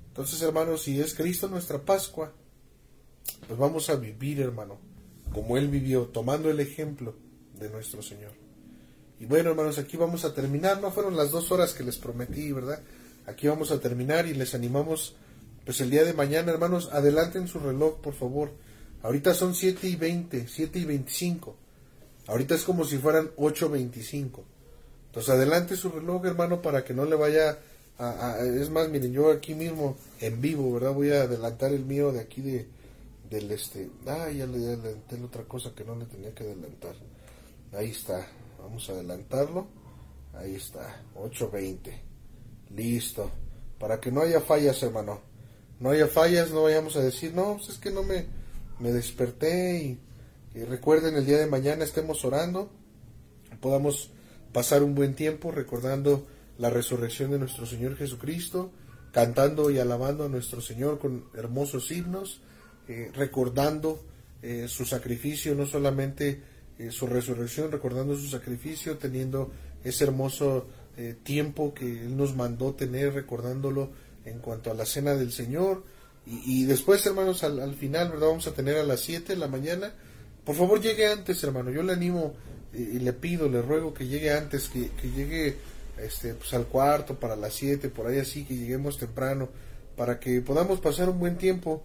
Entonces, 0.08 0.42
hermano, 0.42 0.78
si 0.78 1.00
es 1.00 1.14
Cristo 1.14 1.48
nuestra 1.48 1.80
Pascua, 1.80 2.34
pues 3.48 3.60
vamos 3.60 3.90
a 3.90 3.96
vivir, 3.96 4.42
hermano, 4.42 4.80
como 5.32 5.58
Él 5.58 5.70
vivió, 5.70 6.08
tomando 6.08 6.50
el 6.50 6.60
ejemplo 6.60 7.16
de 7.60 7.70
nuestro 7.70 8.02
Señor. 8.02 8.32
Y 9.20 9.26
bueno, 9.26 9.52
hermanos, 9.52 9.78
aquí 9.78 9.98
vamos 9.98 10.26
a 10.26 10.34
terminar. 10.34 10.82
No 10.82 10.92
fueron 10.92 11.16
las 11.16 11.30
dos 11.30 11.52
horas 11.52 11.74
que 11.74 11.84
les 11.84 11.98
prometí, 11.98 12.52
¿verdad? 12.52 12.82
Aquí 13.28 13.48
vamos 13.48 13.72
a 13.72 13.80
terminar 13.80 14.26
y 14.26 14.34
les 14.34 14.56
animamos, 14.56 15.16
pues 15.66 15.82
el 15.82 15.90
día 15.90 16.04
de 16.04 16.14
mañana, 16.14 16.52
hermanos, 16.52 16.90
adelanten 16.92 17.48
su 17.48 17.60
reloj, 17.60 18.00
por 18.02 18.14
favor. 18.14 18.52
Ahorita 19.04 19.34
son 19.34 19.56
7 19.56 19.88
y 19.88 19.96
20, 19.96 20.48
7 20.48 20.80
y 20.80 20.86
25. 20.86 21.56
Ahorita 22.28 22.56
es 22.56 22.64
como 22.64 22.84
si 22.84 22.98
fueran 22.98 23.32
8.25. 23.36 24.44
Entonces 25.08 25.30
adelante 25.34 25.76
su 25.76 25.90
reloj, 25.90 26.26
hermano, 26.26 26.62
para 26.62 26.84
que 26.84 26.94
no 26.94 27.06
le 27.06 27.16
vaya 27.16 27.60
a, 27.98 28.38
Es 28.40 28.70
más, 28.70 28.90
miren, 28.90 29.12
yo 29.12 29.32
aquí 29.32 29.54
mismo, 29.54 29.96
en 30.20 30.42
vivo, 30.42 30.74
¿verdad? 30.74 30.94
Voy 30.94 31.12
a 31.12 31.24
adelantar 31.24 31.74
el 31.74 31.86
mío 31.86 32.12
de 32.12 32.22
aquí 32.22 32.42
de, 32.42 32.68
del 33.30 33.52
este... 33.52 33.90
Ah, 34.08 34.30
ya 34.30 34.46
le 34.48 34.58
adelanté 34.58 35.18
la 35.18 35.26
otra 35.26 35.44
cosa 35.44 35.74
que 35.76 35.84
no 35.84 35.96
le 35.96 36.06
tenía 36.06 36.34
que 36.34 36.44
adelantar. 36.44 36.96
Ahí 37.74 37.92
está. 37.92 38.28
Vamos 38.60 38.90
a 38.90 38.94
adelantarlo. 38.94 39.68
Ahí 40.34 40.56
está, 40.56 41.04
8.20. 41.16 41.92
Listo. 42.76 43.30
Para 43.80 44.00
que 44.00 44.12
no 44.12 44.22
haya 44.22 44.40
fallas, 44.40 44.82
hermano. 44.84 45.31
No 45.82 45.90
haya 45.90 46.08
fallas, 46.08 46.52
no 46.52 46.64
vayamos 46.64 46.96
a 46.96 47.02
decir, 47.02 47.34
no, 47.34 47.58
pues 47.58 47.70
es 47.70 47.78
que 47.78 47.92
no 47.92 48.04
me, 48.04 48.28
me 48.80 48.92
desperté 48.92 49.84
y, 49.84 50.00
recuerden 50.66 51.16
el 51.16 51.26
día 51.26 51.38
de 51.38 51.48
mañana 51.48 51.84
estemos 51.84 52.24
orando, 52.24 52.70
podamos 53.60 54.12
pasar 54.54 54.84
un 54.84 54.96
buen 54.96 55.16
tiempo 55.16 55.52
recordando 55.52 56.28
la 56.58 56.70
resurrección 56.70 57.32
de 57.32 57.40
nuestro 57.40 57.66
Señor 57.66 57.96
Jesucristo, 57.98 58.72
cantando 59.12 59.72
y 59.72 59.80
alabando 59.80 60.26
a 60.26 60.30
nuestro 60.30 60.62
Señor 60.62 61.00
con 61.00 61.26
hermosos 61.34 61.92
himnos, 61.92 62.42
eh, 62.88 63.12
recordando 63.14 64.04
eh, 64.42 64.68
su 64.68 64.86
sacrificio 64.86 65.54
no 65.54 65.66
solamente 65.66 66.42
eh, 66.80 66.90
su 66.90 67.06
resurrección, 67.06 67.72
recordando 67.72 68.16
su 68.16 68.28
sacrificio, 68.28 68.98
teniendo 68.98 69.52
ese 69.84 70.06
hermoso 70.06 70.66
eh, 70.98 71.16
tiempo 71.22 71.76
que 71.76 72.06
Él 72.06 72.18
nos 72.18 72.36
mandó 72.36 72.74
tener, 72.74 73.14
recordándolo 73.14 73.92
en 74.26 74.40
cuanto 74.40 74.72
a 74.72 74.74
la 74.74 74.86
cena 74.86 75.16
del 75.16 75.32
Señor. 75.32 75.84
Y, 76.26 76.66
después, 76.66 77.04
hermanos, 77.06 77.44
al, 77.44 77.76
final, 77.76 78.12
¿verdad? 78.12 78.28
Vamos 78.28 78.48
a 78.48 78.54
tener 78.54 78.78
a 78.78 78.84
las 78.84 79.00
7 79.02 79.34
de 79.34 79.40
la 79.40 79.48
mañana. 79.48 79.92
Por 80.46 80.56
favor, 80.56 80.80
llegue 80.80 81.08
antes, 81.08 81.44
hermano. 81.44 81.72
Yo 81.72 81.82
le 81.82 81.94
animo 81.94 82.36
y, 82.74 83.00
le 83.00 83.14
pido, 83.14 83.50
le 83.50 83.62
ruego 83.62 83.94
que 83.94 84.08
llegue 84.08 84.32
antes, 84.32 84.70
que, 84.70 84.90
llegue 85.10 85.58
este, 85.98 86.36
pues, 86.36 86.54
al 86.54 86.68
cuarto 86.68 87.20
para 87.20 87.36
las 87.36 87.56
7, 87.56 87.90
por 87.90 88.08
ahí 88.08 88.20
así, 88.20 88.46
que 88.46 88.56
lleguemos 88.56 88.98
temprano, 88.98 89.50
para 89.98 90.20
que 90.20 90.42
podamos 90.42 90.80
pasar 90.80 91.10
un 91.10 91.20
buen 91.20 91.38
tiempo 91.38 91.84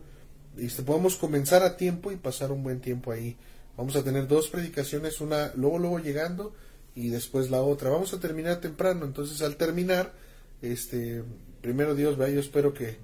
y 0.57 0.67
este, 0.67 0.83
podamos 0.83 1.17
comenzar 1.17 1.63
a 1.63 1.77
tiempo 1.77 2.13
y 2.13 2.17
pasar 2.17 2.53
un 2.53 2.63
buen 2.63 2.81
tiempo 2.81 3.13
ahí 3.13 3.37
Vamos 3.77 3.95
a 3.95 4.03
tener 4.03 4.27
dos 4.27 4.49
predicaciones, 4.49 5.21
una 5.21 5.53
luego, 5.55 5.79
luego 5.79 5.99
llegando 5.99 6.55
y 6.95 7.11
después 7.11 7.51
la 7.51 7.61
otra. 7.61 7.91
Vamos 7.91 8.15
a 8.15 8.21
terminar 8.21 8.61
temprano, 8.61 9.05
entonces 9.05 9.43
al 9.43 9.57
terminar, 9.57 10.15
este, 10.63 11.23
primero 11.61 11.95
Dios, 11.95 12.17
vea, 12.17 12.29
yo 12.29 12.41
espero 12.41 12.73
que, 12.73 12.99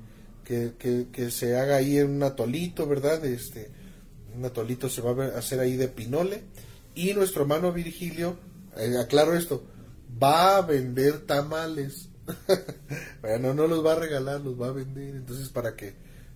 que, 0.44 1.30
se 1.30 1.56
haga 1.56 1.76
ahí 1.76 1.98
un 2.00 2.22
atolito, 2.22 2.86
¿verdad? 2.86 3.24
Este, 3.24 3.70
un 4.36 4.44
atolito 4.44 4.88
se 4.88 5.00
va 5.00 5.24
a 5.24 5.38
hacer 5.38 5.60
ahí 5.60 5.76
de 5.76 5.88
pinole 5.88 6.42
y 6.94 7.14
nuestro 7.14 7.42
hermano 7.42 7.72
Virgilio, 7.72 8.36
eh, 8.76 8.96
aclaro 8.98 9.34
esto, 9.34 9.64
va 10.22 10.56
a 10.56 10.62
vender 10.62 11.26
tamales. 11.26 12.08
bueno, 13.20 13.54
no 13.54 13.66
los 13.66 13.84
va 13.84 13.92
a 13.92 13.96
regalar, 13.96 14.40
los 14.40 14.60
va 14.60 14.68
a 14.68 14.72
vender. 14.72 15.16
Entonces, 15.16 15.48
para 15.48 15.74
que 15.74 15.94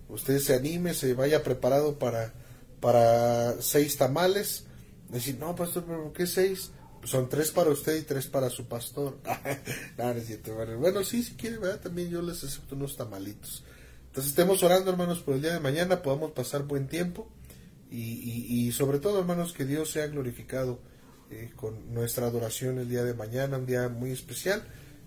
usted 0.09 0.39
se 0.39 0.55
anime, 0.55 0.93
se 0.93 1.13
vaya 1.13 1.43
preparado 1.43 1.97
para 1.97 2.33
para 2.79 3.59
seis 3.59 3.97
tamales 3.97 4.67
Decir, 5.09 5.37
no, 5.39 5.55
pastor, 5.55 5.85
pero 5.85 6.03
¿por 6.03 6.13
qué 6.13 6.27
seis? 6.27 6.71
Son 7.03 7.29
tres 7.29 7.51
para 7.51 7.69
usted 7.69 7.97
y 7.97 8.03
tres 8.03 8.27
para 8.27 8.49
su 8.49 8.65
pastor. 8.67 9.17
no, 9.97 10.13
no 10.13 10.19
es 10.19 10.25
cierto, 10.25 10.53
bueno, 10.77 11.03
sí, 11.03 11.23
si 11.23 11.35
quiere, 11.35 11.57
¿verdad? 11.57 11.81
También 11.81 12.09
yo 12.09 12.21
les 12.21 12.43
acepto 12.43 12.75
unos 12.75 12.95
tamalitos. 12.95 13.63
Entonces 14.07 14.31
estemos 14.31 14.63
orando, 14.63 14.89
hermanos, 14.89 15.19
por 15.19 15.35
el 15.35 15.41
día 15.41 15.53
de 15.53 15.59
mañana, 15.59 16.01
podamos 16.01 16.31
pasar 16.31 16.63
buen 16.63 16.87
tiempo 16.87 17.29
y, 17.89 18.71
sobre 18.73 18.99
todo, 18.99 19.19
hermanos, 19.19 19.53
que 19.53 19.65
Dios 19.65 19.91
sea 19.91 20.07
glorificado 20.07 20.79
eh, 21.31 21.51
con 21.55 21.93
nuestra 21.93 22.27
adoración 22.27 22.79
el 22.79 22.89
día 22.89 23.03
de 23.03 23.13
mañana, 23.13 23.57
un 23.57 23.65
día 23.65 23.87
muy 23.89 24.11
especial. 24.11 24.63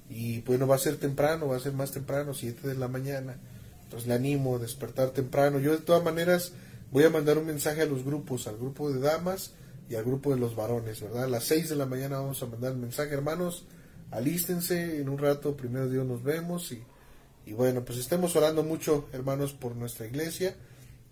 Y 0.09 0.41
bueno, 0.43 0.67
va 0.67 0.77
a 0.77 0.79
ser 0.79 0.97
temprano, 0.97 1.49
va 1.49 1.57
a 1.57 1.61
ser 1.61 1.73
más 1.73 1.93
temprano, 1.93 2.35
siete 2.35 2.67
de 2.69 2.75
la 2.75 2.89
mañana. 2.89 3.39
Entonces 3.85 4.09
le 4.09 4.15
animo 4.15 4.57
a 4.57 4.59
despertar 4.59 5.11
temprano. 5.11 5.59
Yo 5.59 5.73
de 5.73 5.79
todas 5.79 6.03
maneras 6.03 6.53
voy 6.91 7.05
a 7.05 7.11
mandar 7.11 7.39
un 7.39 7.47
mensaje 7.47 7.83
a 7.83 7.87
los 7.87 8.05
grupos, 8.05 8.47
al 8.47 8.57
grupo 8.57 8.91
de 8.91 9.01
damas 9.01 9.53
y 9.91 9.97
al 9.97 10.05
grupo 10.05 10.31
de 10.31 10.39
los 10.39 10.55
varones, 10.55 11.01
¿verdad? 11.01 11.25
A 11.25 11.29
las 11.29 11.45
6 11.45 11.71
de 11.71 11.75
la 11.77 11.85
mañana 11.85 12.21
vamos 12.21 12.41
a 12.43 12.47
mandar 12.47 12.71
el 12.71 12.79
mensaje, 12.79 13.13
hermanos, 13.13 13.65
alístense, 14.13 15.01
en 15.01 15.09
un 15.09 15.19
rato, 15.19 15.57
primero 15.57 15.89
Dios 15.89 16.07
nos 16.07 16.23
vemos 16.23 16.71
y, 16.71 16.81
y 17.45 17.53
bueno, 17.55 17.85
pues 17.85 17.99
estemos 17.99 18.37
orando 18.37 18.63
mucho, 18.63 19.09
hermanos, 19.13 19.53
por 19.53 19.75
nuestra 19.75 20.07
iglesia, 20.07 20.55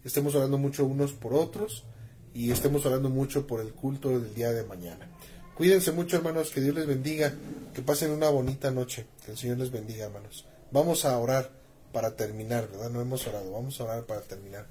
estemos 0.05 0.37
orando 0.37 0.59
mucho 0.59 0.87
unos 0.87 1.13
por 1.13 1.35
otros 1.35 1.85
y 2.33 2.53
estemos 2.53 2.87
orando 2.87 3.11
mucho 3.11 3.49
por 3.49 3.61
el 3.61 3.73
culto 3.73 4.11
del 4.11 4.33
día 4.33 4.53
de 4.53 4.63
mañana. 4.63 5.09
Cuídense 5.57 5.91
mucho, 5.91 6.17
hermanos, 6.17 6.51
que 6.53 6.61
Dios 6.61 6.77
les 6.77 6.87
bendiga, 6.87 7.35
que 7.75 7.83
pasen 7.83 8.13
una 8.13 8.29
bonita 8.29 8.71
noche, 8.71 9.07
que 9.25 9.33
el 9.33 9.37
Señor 9.37 9.59
les 9.59 9.73
bendiga, 9.73 10.07
hermanos. 10.07 10.47
Vamos 10.71 11.05
a 11.05 11.19
orar 11.19 11.51
para 11.93 12.15
terminar, 12.15 12.69
¿verdad? 12.71 12.91
No 12.91 13.01
hemos 13.01 13.27
orado, 13.27 13.51
vamos 13.51 13.81
a 13.81 13.85
orar 13.85 14.05
para 14.05 14.21
terminar. 14.21 14.67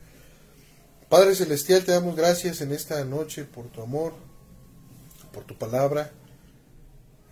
Padre 1.09 1.35
Celestial, 1.35 1.85
te 1.85 1.93
damos 1.93 2.17
gracias 2.17 2.59
en 2.59 2.73
esta 2.73 3.01
noche 3.05 3.45
por 3.45 3.67
tu 3.69 3.81
amor, 3.81 4.11
por 5.31 5.45
tu 5.45 5.57
palabra. 5.57 6.11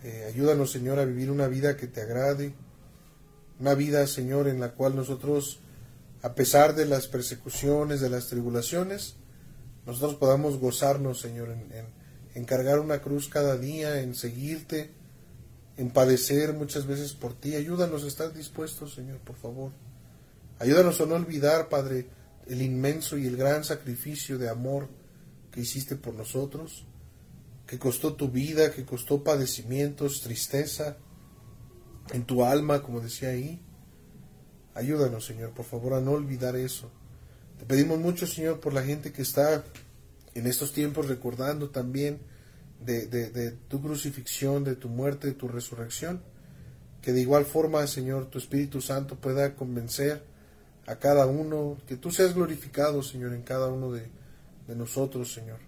Eh, 0.02 0.24
ayúdanos, 0.32 0.72
Señor, 0.72 0.98
a 0.98 1.04
vivir 1.04 1.30
una 1.30 1.46
vida 1.46 1.76
que 1.76 1.86
te 1.86 2.00
agrade, 2.00 2.54
una 3.60 3.74
vida, 3.74 4.06
Señor, 4.06 4.48
en 4.48 4.60
la 4.60 4.72
cual 4.72 4.96
nosotros, 4.96 5.60
a 6.22 6.34
pesar 6.34 6.74
de 6.74 6.86
las 6.86 7.06
persecuciones, 7.06 8.00
de 8.00 8.08
las 8.08 8.28
tribulaciones, 8.28 9.16
nosotros 9.84 10.14
podamos 10.14 10.58
gozarnos, 10.58 11.20
Señor, 11.20 11.50
en, 11.50 11.70
en 12.34 12.44
cargar 12.46 12.78
una 12.80 13.02
cruz 13.02 13.28
cada 13.28 13.58
día, 13.58 14.00
en 14.00 14.14
seguirte, 14.14 14.90
en 15.76 15.90
padecer 15.90 16.54
muchas 16.54 16.86
veces 16.86 17.12
por 17.12 17.34
ti. 17.34 17.56
Ayúdanos 17.56 18.04
a 18.04 18.08
estar 18.08 18.32
dispuestos, 18.32 18.94
Señor, 18.94 19.18
por 19.18 19.36
favor. 19.36 19.70
Ayúdanos 20.60 20.98
a 21.02 21.04
no 21.04 21.16
olvidar, 21.16 21.68
Padre, 21.68 22.06
el 22.46 22.62
inmenso 22.62 23.16
y 23.16 23.26
el 23.26 23.36
gran 23.36 23.64
sacrificio 23.64 24.38
de 24.38 24.48
amor 24.48 24.88
que 25.50 25.60
hiciste 25.60 25.96
por 25.96 26.14
nosotros, 26.14 26.86
que 27.66 27.78
costó 27.78 28.14
tu 28.14 28.28
vida, 28.28 28.72
que 28.72 28.84
costó 28.84 29.24
padecimientos, 29.24 30.20
tristeza 30.20 30.96
en 32.12 32.24
tu 32.24 32.44
alma, 32.44 32.82
como 32.82 33.00
decía 33.00 33.30
ahí. 33.30 33.60
Ayúdanos, 34.74 35.24
Señor, 35.24 35.52
por 35.52 35.64
favor, 35.64 35.94
a 35.94 36.00
no 36.00 36.12
olvidar 36.12 36.54
eso. 36.56 36.90
Te 37.58 37.64
pedimos 37.64 37.98
mucho, 37.98 38.26
Señor, 38.26 38.60
por 38.60 38.72
la 38.72 38.82
gente 38.82 39.12
que 39.12 39.22
está 39.22 39.64
en 40.34 40.46
estos 40.46 40.72
tiempos 40.72 41.08
recordando 41.08 41.70
también 41.70 42.20
de, 42.84 43.56
tu 43.68 43.80
crucifixión, 43.80 44.64
de 44.64 44.76
tu 44.76 44.88
muerte, 44.88 45.28
de 45.28 45.34
tu 45.34 45.48
resurrección. 45.48 46.22
Que 47.00 47.12
de 47.12 47.22
igual 47.22 47.46
forma, 47.46 47.86
Señor, 47.86 48.26
tu 48.26 48.38
Espíritu 48.38 48.80
Santo 48.80 49.16
pueda 49.16 49.54
convencer 49.54 50.22
a 50.86 50.96
cada 50.96 51.26
uno, 51.26 51.76
que 51.86 51.96
tú 51.96 52.10
seas 52.10 52.34
glorificado, 52.34 53.02
Señor, 53.02 53.34
en 53.34 53.42
cada 53.42 53.68
uno 53.68 53.92
de, 53.92 54.08
nosotros, 54.74 55.32
Señor. 55.32 55.58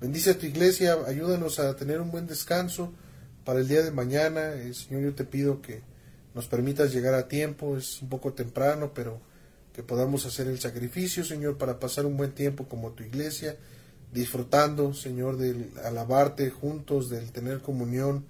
Bendice 0.00 0.30
a 0.30 0.38
tu 0.38 0.46
iglesia, 0.46 0.96
ayúdanos 1.06 1.58
a 1.58 1.74
tener 1.74 2.00
un 2.00 2.12
buen 2.12 2.26
descanso 2.26 2.92
para 3.44 3.58
el 3.60 3.66
día 3.66 3.82
de 3.82 3.90
mañana. 3.90 4.54
Eh, 4.54 4.72
Señor, 4.72 5.02
yo 5.02 5.14
te 5.14 5.24
pido 5.24 5.60
que 5.60 5.82
nos 6.34 6.46
permitas 6.46 6.92
llegar 6.92 7.14
a 7.14 7.26
tiempo, 7.26 7.76
es 7.76 8.02
un 8.02 8.08
poco 8.08 8.34
temprano, 8.34 8.92
pero 8.94 9.20
que 9.72 9.82
podamos 9.82 10.26
hacer 10.26 10.46
el 10.46 10.60
sacrificio, 10.60 11.24
Señor, 11.24 11.58
para 11.58 11.80
pasar 11.80 12.06
un 12.06 12.16
buen 12.16 12.32
tiempo 12.32 12.68
como 12.68 12.92
tu 12.92 13.02
iglesia, 13.02 13.56
disfrutando, 14.12 14.94
Señor, 14.94 15.38
del 15.38 15.72
alabarte 15.84 16.50
juntos, 16.50 17.10
del 17.10 17.32
tener 17.32 17.60
comunión 17.60 18.24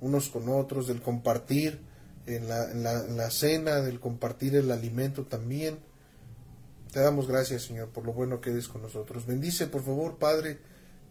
unos 0.00 0.28
con 0.28 0.48
otros, 0.48 0.86
del 0.86 1.00
compartir 1.00 1.80
en 2.26 2.48
la, 2.48 2.72
la, 2.72 3.30
cena, 3.30 3.80
del 3.80 4.00
compartir 4.00 4.56
el 4.56 4.70
alimento 4.70 5.24
también. 5.24 5.78
Te 6.92 7.00
damos 7.00 7.26
gracias, 7.26 7.62
Señor, 7.62 7.88
por 7.88 8.04
lo 8.04 8.12
bueno 8.12 8.40
que 8.40 8.50
eres 8.50 8.68
con 8.68 8.82
nosotros. 8.82 9.26
Bendice, 9.26 9.66
por 9.66 9.82
favor, 9.82 10.18
Padre, 10.18 10.58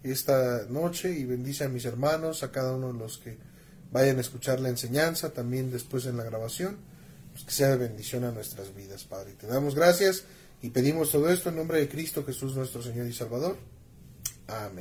esta 0.04 0.66
noche 0.70 1.12
y 1.12 1.26
bendice 1.26 1.64
a 1.64 1.70
mis 1.70 1.86
hermanos, 1.86 2.44
a 2.44 2.52
cada 2.52 2.74
uno 2.74 2.94
de 2.94 3.00
los 3.00 3.18
que 3.18 3.38
vayan 3.92 4.18
a 4.18 4.22
escuchar 4.22 4.60
la 4.60 4.70
enseñanza, 4.70 5.32
también 5.32 5.72
después 5.72 6.06
en 6.06 6.18
la 6.18 6.24
grabación, 6.24 6.78
pues 7.34 7.44
que 7.44 7.52
sea 7.52 7.70
de 7.70 7.78
bendición 7.78 8.24
a 8.24 8.32
nuestras 8.32 8.74
vidas, 8.74 9.04
Padre. 9.04 9.34
Te 9.34 9.48
damos 9.48 9.76
gracias 9.76 10.24
y 10.62 10.70
pedimos 10.70 11.12
todo 11.12 11.30
esto 11.30 11.50
en 11.50 11.58
nombre 11.58 11.80
de 11.80 11.90
Cristo 11.90 12.24
Jesús, 12.24 12.56
nuestro 12.56 12.82
Señor 12.82 13.08
y 13.08 13.14
Salvador. 13.14 13.58
Amén. 14.48 14.80